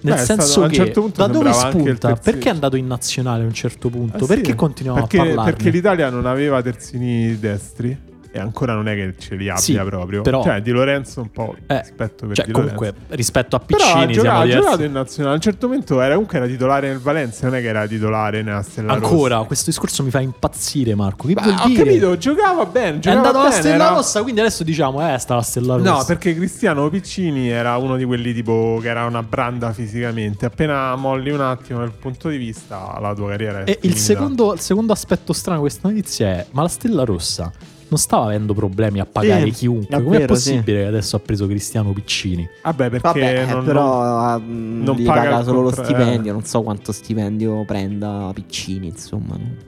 Nel 0.00 0.14
Beh, 0.14 0.20
senso 0.20 0.46
stato- 0.46 0.66
che 0.68 0.74
certo 0.74 1.10
da 1.14 1.26
dove 1.28 1.52
spunta? 1.52 2.14
Perché 2.14 2.48
è 2.48 2.52
andato 2.52 2.76
in 2.76 2.86
nazionale 2.88 3.42
a 3.44 3.46
un 3.46 3.52
certo 3.52 3.88
punto? 3.88 4.16
Eh 4.16 4.20
sì, 4.20 4.26
perché 4.26 4.54
continuiamo 4.56 5.00
perché, 5.00 5.18
a 5.18 5.24
parlarne? 5.24 5.52
Perché 5.52 5.70
l'Italia 5.70 6.10
non 6.10 6.26
aveva 6.26 6.60
terzini 6.62 7.38
destri. 7.38 8.06
E 8.38 8.40
ancora 8.40 8.74
non 8.74 8.88
è 8.88 8.94
che 8.94 9.14
ce 9.18 9.34
li 9.36 9.48
abbia 9.48 9.60
Sì, 9.60 9.74
proprio. 9.74 10.22
però- 10.22 10.42
Cioè, 10.42 10.60
Di 10.62 10.70
Lorenzo 10.70 11.20
un 11.20 11.30
po' 11.30 11.54
Eh, 11.66 11.78
rispetto 11.80 12.26
per 12.26 12.36
Cioè, 12.36 12.46
Di 12.46 12.52
comunque, 12.52 12.86
Lorenzo. 12.86 13.14
rispetto 13.16 13.56
a 13.56 13.58
Però 13.60 13.78
ha 13.84 13.86
Piccini 13.94 14.12
giocato, 14.12 14.20
siamo 14.22 14.38
ha 14.40 14.60
giocato 14.62 14.82
in 14.84 14.92
nazionale. 14.92 15.32
A 15.32 15.36
un 15.36 15.42
certo 15.42 15.66
momento 15.68 16.00
era 16.00 16.12
comunque 16.12 16.38
era 16.38 16.46
titolare 16.46 16.88
nel 16.88 16.98
Valencia, 16.98 17.46
non 17.46 17.56
è 17.56 17.60
che 17.60 17.66
era 17.68 17.86
titolare 17.86 18.42
nella 18.42 18.62
Stella 18.62 18.92
Ancora, 18.92 19.34
Rossa. 19.36 19.46
questo 19.46 19.70
discorso 19.70 20.02
mi 20.02 20.10
fa 20.10 20.20
impazzire, 20.20 20.94
Marco. 20.94 21.26
Che 21.28 21.34
Ma 21.34 21.42
vuol 21.42 21.54
ho 21.60 21.66
dire? 21.66 21.84
capito, 21.84 22.16
giocava 22.18 22.64
bene. 22.66 22.96
È 22.96 23.00
Giocava 23.00 23.16
andato 23.26 23.38
alla 23.40 23.50
Stella 23.50 23.74
era- 23.84 23.88
Rossa, 23.94 24.22
quindi 24.22 24.40
adesso 24.40 24.64
diciamo, 24.64 25.14
eh, 25.14 25.18
sta 25.18 25.34
la 25.34 25.42
Stella 25.42 25.76
Rossa. 25.76 25.90
No, 25.90 26.04
perché 26.04 26.34
Cristiano 26.34 26.88
Piccini 26.88 27.48
era 27.48 27.76
uno 27.76 27.96
di 27.96 28.04
quelli 28.04 28.32
tipo 28.34 28.78
che 28.80 28.88
era 28.88 29.04
una 29.04 29.22
branda 29.22 29.72
fisicamente. 29.72 30.46
Appena 30.46 30.94
molli 30.96 31.30
un 31.30 31.40
attimo 31.40 31.80
dal 31.80 31.92
punto 31.92 32.28
di 32.28 32.36
vista, 32.36 32.98
la 33.00 33.14
tua 33.14 33.28
carriera 33.30 33.60
è 33.64 33.70
E 33.70 33.72
il 33.72 33.78
finita. 33.80 33.98
secondo, 34.00 34.52
il 34.54 34.60
secondo 34.60 34.92
aspetto 34.92 35.32
strano 35.32 35.60
di 35.62 35.66
questa 35.68 35.88
notizia 35.88 36.26
è: 36.28 36.46
ma 36.52 36.62
la 36.62 36.68
Stella 36.68 37.04
Rossa 37.04 37.50
non 37.88 37.98
stava 37.98 38.24
avendo 38.26 38.54
problemi 38.54 39.00
a 39.00 39.06
pagare 39.06 39.46
Sì, 39.46 39.50
chiunque? 39.52 39.96
è 39.96 40.02
Com'è 40.02 40.18
vero, 40.18 40.32
possibile 40.34 40.80
che 40.82 40.86
adesso 40.86 41.16
ha 41.16 41.18
preso 41.20 41.46
Cristiano 41.46 41.92
Piccini? 41.92 42.46
Vabbè, 42.62 42.90
perché 42.90 43.00
Vabbè, 43.20 43.46
non, 43.46 43.64
però 43.64 44.38
non- 44.38 44.46
non 44.48 44.82
non 44.84 44.96
gli 44.96 45.04
paga 45.04 45.22
paga 45.30 45.42
solo 45.44 45.60
lo 45.62 45.70
stipendio. 45.72 46.32
Non 46.32 46.44
so 46.44 46.62
quanto 46.62 46.92
stipendio 46.92 47.64
prenda 47.64 48.30
Piccini, 48.34 48.86
insomma. 48.88 49.36
no. 49.36 49.67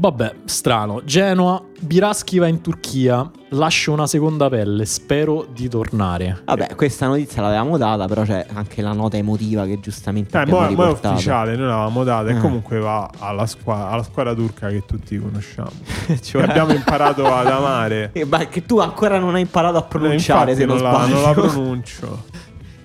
Vabbè, 0.00 0.32
strano. 0.44 1.02
Genoa, 1.04 1.60
Biraschi 1.80 2.38
va 2.38 2.46
in 2.46 2.60
Turchia, 2.60 3.28
lascia 3.50 3.90
una 3.90 4.06
seconda 4.06 4.48
pelle, 4.48 4.84
spero 4.86 5.44
di 5.52 5.68
tornare. 5.68 6.42
Vabbè, 6.44 6.76
questa 6.76 7.08
notizia 7.08 7.42
l'avevamo 7.42 7.76
data, 7.78 8.06
però 8.06 8.22
c'è 8.22 8.46
anche 8.54 8.80
la 8.80 8.92
nota 8.92 9.16
emotiva 9.16 9.64
che 9.66 9.80
giustamente 9.80 10.36
Eh, 10.38 10.42
abbiamo 10.42 10.60
mo, 10.60 10.70
mo 10.70 10.86
è 10.86 10.90
ufficiale, 10.92 11.56
noi 11.56 11.66
l'avevamo 11.66 12.04
data 12.04 12.28
e 12.28 12.36
Eh. 12.36 12.38
comunque 12.38 12.78
va 12.78 13.10
alla, 13.18 13.44
squa- 13.46 13.88
alla 13.90 14.04
squadra 14.04 14.34
turca 14.34 14.68
che 14.68 14.84
tutti 14.86 15.18
conosciamo. 15.18 15.70
Cioè- 16.22 16.44
Che 16.44 16.48
abbiamo 16.48 16.72
imparato 16.74 17.26
ad 17.26 17.48
amare. 17.48 18.10
Eh, 18.12 18.24
ma 18.30 18.46
che 18.46 18.64
tu 18.64 18.78
ancora 18.78 19.18
non 19.18 19.34
hai 19.34 19.40
imparato 19.40 19.78
a 19.78 19.80
Eh, 19.84 19.88
pronunciare, 19.88 20.52
infatti 20.52 20.60
se 20.60 20.64
non, 20.64 20.76
non, 20.76 20.84
la, 20.84 20.92
sbaglio. 20.92 21.14
non 21.14 21.22
la 21.22 21.32
pronuncio. 21.32 22.22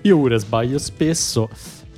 Io 0.01 0.18
pure 0.18 0.39
sbaglio 0.39 0.80
spesso. 0.80 1.47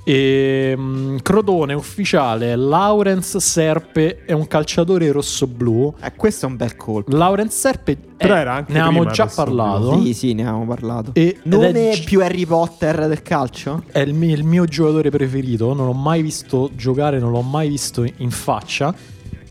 E, 0.07 0.75
mm, 0.77 1.17
Crotone 1.23 1.73
ufficiale, 1.73 2.55
Lawrence 2.55 3.39
Serpe 3.39 4.23
è 4.23 4.33
un 4.33 4.45
calciatore 4.45 5.11
rosso-blu. 5.11 5.95
Eh, 5.99 6.13
questo 6.15 6.45
è 6.45 6.49
un 6.49 6.57
bel 6.57 6.75
colpo. 6.75 7.15
Lawrence 7.15 7.57
Serpe 7.57 7.97
Però 8.15 8.35
era 8.35 8.53
anche 8.53 8.71
ne 8.71 8.81
avevamo 8.81 9.05
già 9.07 9.25
parlato. 9.25 9.99
Sì, 9.99 10.13
sì, 10.13 10.33
ne 10.33 10.43
avevamo 10.43 10.67
parlato. 10.67 11.09
E- 11.13 11.21
ed 11.21 11.51
Nome 11.51 11.89
è- 11.89 12.03
più 12.03 12.21
Harry 12.21 12.45
Potter 12.45 13.07
del 13.07 13.23
calcio? 13.23 13.83
È 13.91 13.97
il 13.97 14.13
mio, 14.13 14.35
il 14.35 14.43
mio 14.43 14.65
giocatore 14.65 15.09
preferito. 15.09 15.73
Non 15.73 15.87
l'ho 15.87 15.93
mai 15.93 16.21
visto 16.21 16.69
giocare, 16.75 17.17
non 17.17 17.31
l'ho 17.31 17.41
mai 17.41 17.67
visto 17.67 18.05
in 18.17 18.29
faccia. 18.29 18.93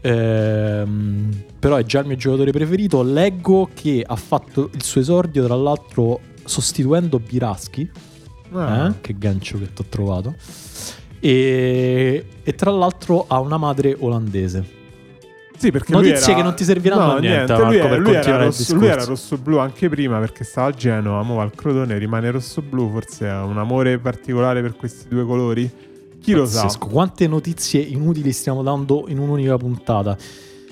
Ehm, 0.02 1.30
però 1.58 1.76
è 1.76 1.84
già 1.84 1.98
il 2.00 2.06
mio 2.06 2.16
giocatore 2.16 2.52
preferito. 2.52 3.02
Leggo 3.02 3.70
che 3.74 4.04
ha 4.06 4.16
fatto 4.16 4.70
il 4.72 4.84
suo 4.84 5.00
esordio, 5.00 5.44
tra 5.44 5.56
l'altro, 5.56 6.20
sostituendo 6.44 7.18
Biraschi. 7.18 7.90
Ah. 8.54 8.88
Eh? 8.88 9.00
Che 9.00 9.14
gancio 9.18 9.58
che 9.58 9.72
ti 9.72 9.82
ho 9.82 9.86
trovato. 9.88 10.34
E, 11.20 12.26
e 12.42 12.54
tra 12.54 12.70
l'altro 12.70 13.24
ha 13.26 13.40
una 13.40 13.56
madre 13.56 13.96
olandese. 13.98 14.82
Sì, 15.56 15.70
perché 15.70 15.92
Notizie 15.92 16.18
lui 16.18 16.24
era... 16.24 16.36
che 16.36 16.42
non 16.42 16.54
ti 16.54 16.64
serviranno 16.64 17.06
no, 17.06 17.12
a 17.12 17.18
niente, 17.20 17.52
Lui, 17.52 17.62
Marco, 17.62 17.74
era, 17.74 17.96
lui, 17.96 18.10
era 18.10 18.12
continuare 18.12 18.44
il 18.44 18.50
rosso, 18.50 18.74
lui 18.74 18.86
era 18.86 19.04
rosso-blu 19.04 19.56
anche 19.58 19.88
prima 19.88 20.18
perché 20.18 20.44
stava 20.44 20.68
a 20.68 20.72
Genova, 20.72 21.22
mo 21.22 21.40
al 21.40 21.52
Crotone, 21.54 21.96
rimane 21.96 22.30
rosso-blu, 22.30 22.90
forse 22.90 23.28
ha 23.28 23.44
un 23.44 23.56
amore 23.56 23.98
particolare 23.98 24.60
per 24.60 24.74
questi 24.76 25.08
due 25.08 25.24
colori. 25.24 25.70
Chi 26.20 26.32
lo 26.32 26.44
sa? 26.44 26.62
Pazzesco. 26.62 26.86
Quante 26.88 27.26
notizie 27.28 27.80
inutili 27.80 28.32
stiamo 28.32 28.62
dando 28.62 29.04
in 29.08 29.18
un'unica 29.18 29.56
puntata. 29.56 30.16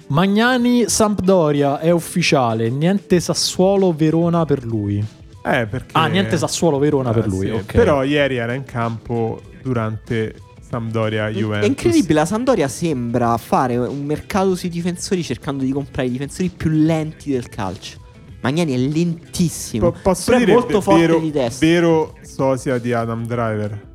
Magnani 0.08 0.88
Sampdoria 0.88 1.78
è 1.78 1.90
ufficiale, 1.90 2.68
niente 2.68 3.20
Sassuolo 3.20 3.94
Verona 3.96 4.44
per 4.44 4.64
lui. 4.64 5.02
Eh, 5.44 5.66
perché... 5.66 5.88
Ah, 5.92 6.06
niente 6.06 6.36
Sassuolo 6.36 6.78
Verona 6.78 7.10
Eh, 7.10 7.14
per 7.14 7.26
lui, 7.26 7.46
sì. 7.46 7.52
ok. 7.52 7.72
Però 7.72 8.02
ieri 8.04 8.36
era 8.36 8.54
in 8.54 8.64
campo 8.64 9.40
durante 9.62 10.34
Sampdoria 10.60 11.28
Juventus. 11.28 11.66
È 11.66 11.68
incredibile, 11.68 12.14
la 12.20 12.26
Sampdoria 12.26 12.68
sembra 12.68 13.36
fare 13.36 13.76
un 13.76 14.04
mercato 14.04 14.54
sui 14.54 14.68
difensori 14.68 15.22
cercando 15.22 15.64
di 15.64 15.72
comprare 15.72 16.08
i 16.08 16.10
difensori 16.10 16.48
più 16.48 16.70
lenti 16.70 17.30
del 17.32 17.48
calcio. 17.48 17.98
Magnani 18.40 18.72
è 18.72 18.76
lentissimo. 18.76 19.90
Po- 19.92 19.98
posso 20.02 20.24
però 20.30 20.36
è 20.36 20.40
dire 20.40 20.52
molto 20.52 20.78
ve- 20.78 20.82
forte 20.82 21.00
vero, 21.00 21.18
di 21.20 21.30
testa. 21.30 21.66
vero 21.66 22.14
sosia 22.22 22.78
di 22.78 22.92
Adam 22.92 23.26
Driver. 23.26 23.90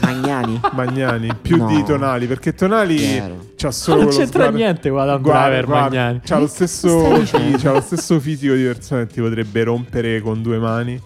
Magnani. 0.00 0.60
Magnani, 0.72 1.28
più 1.40 1.56
No. 1.56 1.66
di 1.66 1.82
Tonali, 1.84 2.26
perché 2.26 2.54
Tonali 2.54 2.96
Chiaro. 2.96 3.46
c'ha 3.56 3.70
solo 3.70 4.02
non 4.02 4.10
c'entra 4.10 4.26
sguardo- 4.44 4.56
niente 4.56 4.88
Adam 4.88 5.20
Guarda, 5.22 5.42
Driver 5.46 5.64
guarda, 5.64 5.84
Magnani. 5.84 6.20
C'ha 6.24 6.38
lo, 6.38 6.46
stesso, 6.46 7.22
c'ha 7.24 7.72
lo 7.72 7.80
stesso 7.80 8.20
fisico 8.20 8.54
di 8.54 8.64
persona 8.64 9.06
che 9.06 9.12
ti 9.14 9.20
potrebbe 9.20 9.64
rompere 9.64 10.20
con 10.20 10.42
due 10.42 10.58
mani. 10.58 11.00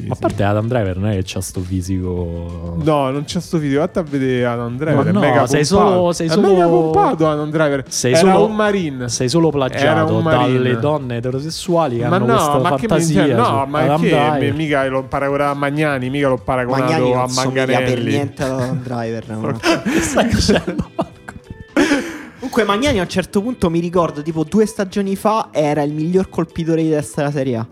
Sì, 0.00 0.06
Ma 0.06 0.14
a 0.14 0.16
parte 0.18 0.42
Adam 0.42 0.66
Driver 0.68 0.96
non 0.96 1.10
è 1.10 1.14
che 1.16 1.22
c'ha 1.24 1.40
sto 1.40 1.60
fisico. 1.60 2.76
No, 2.82 3.10
non 3.10 3.24
c'è 3.24 3.40
sto 3.40 3.58
video. 3.58 3.80
Vatti 3.80 3.98
a 3.98 4.02
vedere 4.02 4.44
Adam 4.46 4.76
Driver. 4.76 5.04
Ma 5.04 5.08
è 5.08 5.12
no, 5.12 5.20
mega 5.20 5.46
sei 5.46 5.64
pompato. 5.66 5.90
solo- 5.92 6.12
sei 6.12 6.26
È 6.26 6.30
solo- 6.30 6.46
mega 6.48 6.66
pompato 6.66 7.28
Adam 7.28 7.50
Driver. 7.50 7.84
Sei 7.88 8.12
Era 8.12 8.20
solo- 8.32 8.44
un 8.46 8.54
marine. 8.54 9.08
Sei 9.08 9.28
solo 9.28 9.48
Era 9.48 9.56
plagiato 9.56 10.16
un 10.16 10.22
marine. 10.22 10.52
dalle 10.58 10.78
donne 10.78 11.16
eterosessuali 11.16 11.98
che 11.98 12.06
ma 12.06 12.16
hanno 12.16 12.26
no, 12.26 12.32
questa 12.34 12.58
ma 12.58 12.68
che 12.76 12.82
mi 12.82 12.88
fantasia. 12.88 13.22
dice? 13.22 13.34
No, 13.34 13.66
ma 13.68 13.78
Adam 13.80 14.00
che 14.02 14.08
Driver. 14.08 14.54
mica 14.54 14.86
l'ho 14.88 15.04
paragonato 15.04 15.50
a 15.50 15.54
Magnani, 15.54 16.10
mica 16.10 16.28
l'ho 16.28 16.38
paragonato 16.38 16.82
Magnani 16.92 17.12
a 17.12 17.16
non 17.16 17.28
somiglia 17.28 17.64
per 17.66 17.74
Manganelli. 17.74 18.10
niente 18.10 18.42
ad 18.42 18.50
Adam 18.50 18.82
Driver. 18.82 19.28
no. 19.28 19.58
Che 19.90 20.00
stai 20.00 20.28
dicendo? 20.28 20.88
Comunque 22.38 22.64
Magnani 22.64 22.98
a 22.98 23.02
un 23.02 23.08
certo 23.08 23.42
punto 23.42 23.68
mi 23.70 23.80
ricordo 23.80 24.22
tipo 24.22 24.44
due 24.44 24.64
stagioni 24.66 25.14
fa 25.14 25.48
era 25.52 25.82
il 25.82 25.92
miglior 25.92 26.28
colpitore 26.30 26.82
di 26.82 26.88
testa 26.90 27.20
della 27.20 27.32
Serie 27.32 27.56
A. 27.56 27.66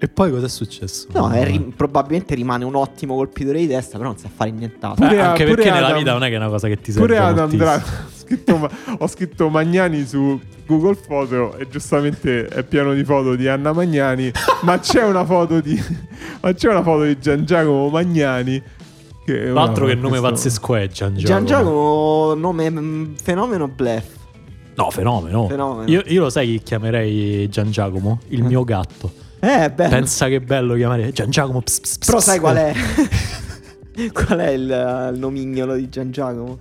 E 0.00 0.06
poi 0.08 0.30
cos'è 0.30 0.48
successo? 0.48 1.08
No, 1.12 1.28
è 1.30 1.44
ri- 1.44 1.72
probabilmente 1.74 2.34
rimane 2.36 2.64
un 2.64 2.76
ottimo 2.76 3.16
colpitore 3.16 3.58
di 3.58 3.66
testa, 3.66 3.96
però 3.98 4.10
non 4.10 4.18
sa 4.18 4.28
fare 4.32 4.50
nient'altro. 4.52 5.04
Pure- 5.06 5.20
anche 5.20 5.42
pure 5.42 5.54
perché 5.56 5.70
nella 5.72 5.86
Adam- 5.88 5.98
vita 5.98 6.12
non 6.12 6.22
è 6.22 6.28
che 6.28 6.34
è 6.34 6.38
una 6.38 6.48
cosa 6.48 6.68
che 6.68 6.80
ti 6.80 6.92
serve 6.92 7.06
Pure 7.06 7.18
Adam. 7.18 7.48
Driver. 7.50 7.82
Ho 7.82 8.10
scritto, 8.16 8.56
ma- 8.58 8.70
ho 8.98 9.06
scritto 9.08 9.48
Magnani 9.48 10.06
su 10.06 10.38
Google 10.66 10.94
Foto 10.94 11.56
e 11.56 11.66
giustamente 11.68 12.46
è 12.46 12.62
pieno 12.62 12.94
di 12.94 13.02
foto 13.02 13.34
di 13.34 13.48
Anna 13.48 13.72
Magnani, 13.72 14.30
ma 14.62 14.78
c'è 14.78 15.02
una 15.02 15.24
foto 15.24 15.60
di 15.60 15.82
ma 16.42 16.52
c'è 16.52 16.68
una 16.68 16.82
foto 16.82 17.02
di 17.04 17.18
Gian 17.18 17.44
Giacomo 17.44 17.88
Magnani 17.88 18.62
che 19.24 19.44
è 19.44 19.48
L'altro 19.48 19.86
che 19.86 19.94
nome 19.94 20.08
questo- 20.20 20.28
pazzesco 20.28 20.74
è 20.76 20.86
Gian 20.88 21.16
Giacomo. 21.16 21.26
Gian 21.26 21.44
Giacomo, 21.46 22.34
nome 22.34 22.70
mm, 22.70 23.14
fenomeno 23.20 23.66
bluff. 23.66 24.04
No, 24.76 24.90
fenomeno. 24.90 25.48
Fenomeno. 25.48 25.90
Io, 25.90 26.02
io 26.06 26.20
lo 26.22 26.30
sai 26.30 26.46
chi 26.46 26.62
chiamerei 26.62 27.48
Gian 27.48 27.70
Giacomo? 27.72 28.20
Il 28.28 28.44
mio 28.44 28.62
gatto. 28.62 29.17
Eh, 29.40 29.70
beh. 29.70 29.88
Pensa 29.88 30.28
che 30.28 30.40
bello 30.40 30.74
chiamare 30.74 31.12
Gian 31.12 31.30
Giacomo. 31.30 31.60
ps, 31.62 31.80
ps, 31.80 31.98
ps, 31.98 32.06
Però 32.06 32.20
sai 32.20 32.38
qual 32.40 32.56
è? 32.56 32.72
qual 34.12 34.38
è 34.38 34.50
il, 34.50 35.10
il 35.12 35.18
nomignolo 35.18 35.74
di 35.76 35.88
Gian 35.88 36.10
Giacomo? 36.10 36.58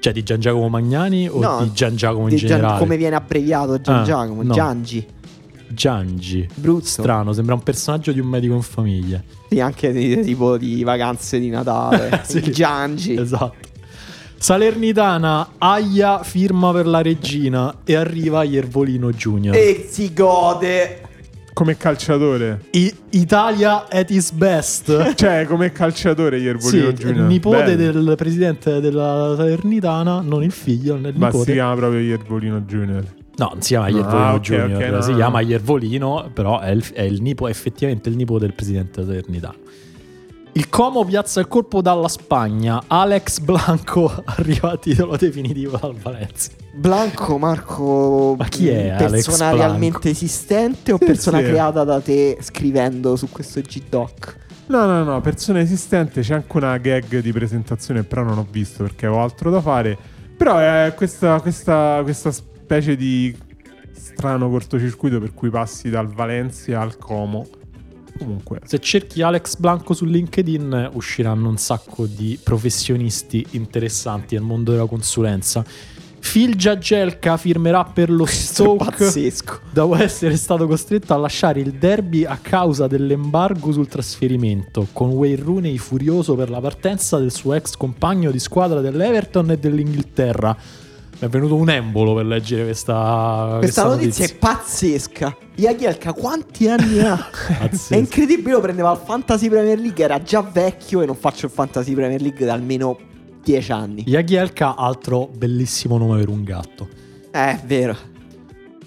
Cioè 0.00 0.12
di 0.12 0.22
Gian 0.22 0.40
Giacomo 0.40 0.68
Magnani 0.68 1.28
o 1.28 1.38
No, 1.40 1.62
di 1.62 1.72
Gian 1.72 1.94
Giacomo 1.96 2.28
in 2.28 2.36
Gian- 2.36 2.48
generale? 2.48 2.78
come 2.78 2.96
viene 2.96 3.14
abbreviato 3.16 3.80
Gian 3.80 4.00
Ah, 4.00 4.02
Giacomo? 4.02 4.42
no. 4.42 4.52
Giangi. 4.52 5.06
Giangi. 5.68 6.48
Brutto. 6.54 6.84
Strano, 6.86 7.32
sembra 7.32 7.54
un 7.54 7.62
personaggio 7.62 8.12
di 8.12 8.20
un 8.20 8.26
medico 8.26 8.54
in 8.54 8.62
famiglia. 8.62 9.22
Sì, 9.48 9.58
anche 9.60 9.92
di, 9.92 10.20
tipo 10.20 10.56
di 10.58 10.82
vacanze 10.84 11.38
di 11.38 11.48
Natale. 11.50 12.20
Sì. 12.26 12.38
Il 12.38 12.52
Giangi. 12.52 13.14
Esatto. 13.16 13.70
Salernitana, 14.36 15.50
Aia 15.58 16.22
firma 16.24 16.72
per 16.72 16.86
la 16.86 17.00
regina 17.00 17.78
e 17.84 17.94
arriva 17.94 18.42
Iervolino 18.42 19.10
Junior. 19.12 19.54
E 19.54 19.86
si 19.88 20.12
gode. 20.12 21.00
Come 21.52 21.76
calciatore. 21.76 22.64
I- 22.72 22.94
Italia 23.10 23.86
at 23.88 24.10
its 24.10 24.30
best. 24.32 25.14
Cioè, 25.14 25.44
come 25.46 25.70
calciatore 25.72 26.38
Sì, 26.38 26.44
Iervolino 26.44 26.88
il 26.88 26.94
Junior. 26.94 27.26
nipote 27.26 27.76
Bello. 27.76 28.02
del 28.02 28.16
presidente 28.16 28.80
della 28.80 29.34
Salernitana, 29.36 30.20
non 30.20 30.42
il 30.42 30.52
figlio, 30.52 30.94
il 30.94 31.00
Ma 31.00 31.10
si 31.10 31.18
nipote. 31.18 31.52
chiama 31.52 31.74
proprio 31.74 32.00
Iervolino 32.00 32.60
Junior. 32.60 33.04
No, 33.34 33.48
non 33.52 33.62
si 33.62 33.68
chiama 33.68 33.86
Ah, 33.86 33.90
Iervolino 33.90 34.32
ok, 34.34 34.40
Junior, 34.40 34.82
ok, 34.82 34.88
no, 34.90 35.00
si 35.02 35.10
no. 35.10 35.16
chiama 35.16 35.40
Iervolino, 35.40 36.30
però 36.32 36.60
è 36.60 36.70
il, 36.70 36.84
è 36.92 37.02
il 37.02 37.22
nipo, 37.22 37.48
effettivamente 37.48 38.08
il 38.08 38.16
nipote 38.16 38.40
del 38.46 38.54
presidente 38.54 39.00
della 39.00 39.06
Salernitana. 39.06 39.54
Il 40.54 40.68
Como 40.68 41.02
piazza 41.06 41.40
il 41.40 41.48
colpo 41.48 41.80
dalla 41.80 42.08
Spagna. 42.08 42.82
Alex 42.86 43.38
Blanco 43.38 44.12
arriva 44.26 44.72
a 44.72 44.76
titolo 44.76 45.16
definitivo 45.16 45.78
dal 45.78 45.94
Valencia. 45.94 46.50
Blanco, 46.74 47.38
Marco. 47.38 48.34
Ma 48.36 48.44
chi 48.48 48.68
è 48.68 48.90
Alex 48.90 49.10
Persona 49.10 49.36
Blanco? 49.36 49.56
realmente 49.56 50.10
esistente 50.10 50.92
o 50.92 50.98
persona 50.98 51.38
sì. 51.38 51.44
creata 51.44 51.84
da 51.84 52.00
te 52.02 52.36
scrivendo 52.42 53.16
su 53.16 53.30
questo 53.30 53.62
G-Doc? 53.62 54.36
No, 54.66 54.84
no, 54.84 55.02
no, 55.02 55.22
persona 55.22 55.60
esistente. 55.60 56.20
C'è 56.20 56.34
anche 56.34 56.54
una 56.54 56.76
gag 56.76 57.20
di 57.20 57.32
presentazione, 57.32 58.02
però 58.02 58.22
non 58.22 58.36
ho 58.36 58.46
visto 58.50 58.82
perché 58.82 59.06
avevo 59.06 59.22
altro 59.22 59.50
da 59.50 59.62
fare. 59.62 59.96
Però 60.36 60.58
è 60.58 60.92
questa, 60.94 61.40
questa, 61.40 62.00
questa 62.02 62.30
specie 62.30 62.94
di 62.94 63.34
strano 63.92 64.50
cortocircuito 64.50 65.18
per 65.18 65.32
cui 65.32 65.48
passi 65.48 65.88
dal 65.88 66.08
Valencia 66.08 66.78
al 66.78 66.98
Como. 66.98 67.46
Comunque, 68.22 68.60
Se 68.64 68.78
cerchi 68.78 69.20
Alex 69.20 69.56
Blanco 69.56 69.94
su 69.94 70.04
LinkedIn 70.04 70.90
usciranno 70.92 71.48
un 71.48 71.56
sacco 71.56 72.06
di 72.06 72.38
professionisti 72.42 73.44
interessanti 73.50 74.34
nel 74.36 74.44
mondo 74.44 74.70
della 74.70 74.86
consulenza. 74.86 75.64
Phil 76.20 76.54
Giagelka 76.54 77.36
firmerà 77.36 77.84
per 77.84 78.08
lo 78.08 78.24
Stoke 78.30 78.84
pazzesco. 78.84 79.60
dopo 79.72 79.96
essere 79.96 80.36
stato 80.36 80.68
costretto 80.68 81.12
a 81.12 81.16
lasciare 81.16 81.60
il 81.60 81.72
derby 81.72 82.24
a 82.24 82.38
causa 82.40 82.86
dell'embargo 82.86 83.72
sul 83.72 83.88
trasferimento, 83.88 84.86
con 84.92 85.10
Wayne 85.10 85.42
Rooney 85.42 85.76
furioso 85.78 86.36
per 86.36 86.48
la 86.48 86.60
partenza 86.60 87.18
del 87.18 87.32
suo 87.32 87.54
ex 87.54 87.74
compagno 87.76 88.30
di 88.30 88.38
squadra 88.38 88.80
dell'Everton 88.80 89.50
e 89.50 89.58
dell'Inghilterra. 89.58 90.56
Mi 91.22 91.28
è 91.28 91.30
venuto 91.30 91.54
un 91.54 91.70
embolo 91.70 92.14
per 92.14 92.26
leggere 92.26 92.64
questa, 92.64 93.58
Questa 93.60 93.84
notizia 93.84 94.24
è 94.24 94.34
pazzesca. 94.34 95.36
Jagielka 95.54 96.12
quanti 96.14 96.68
anni 96.68 96.98
ha? 96.98 97.30
È 97.88 97.94
incredibile, 97.94 98.54
lo 98.54 98.60
prendeva 98.60 98.90
al 98.90 99.00
Fantasy 99.04 99.48
Premier 99.48 99.78
League, 99.78 100.02
era 100.02 100.20
già 100.20 100.40
vecchio 100.40 101.00
e 101.00 101.06
non 101.06 101.14
faccio 101.14 101.46
il 101.46 101.52
Fantasy 101.52 101.94
Premier 101.94 102.20
League 102.20 102.44
da 102.44 102.54
almeno 102.54 102.98
10 103.40 103.70
anni. 103.70 104.02
Jagielka, 104.02 104.74
altro 104.74 105.30
bellissimo 105.32 105.96
nome 105.96 106.18
per 106.18 106.28
un 106.28 106.42
gatto. 106.42 106.88
Eh, 107.30 107.50
è 107.50 107.60
vero. 107.66 107.96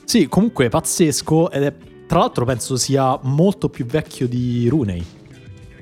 Sì, 0.03 0.27
comunque 0.27 0.67
pazzesco 0.67 1.49
ed 1.51 1.63
è 1.63 1.73
tra 2.05 2.19
l'altro 2.19 2.43
penso 2.43 2.75
sia 2.75 3.17
molto 3.21 3.69
più 3.69 3.85
vecchio 3.85 4.27
di 4.27 4.67
Rooney 4.67 5.03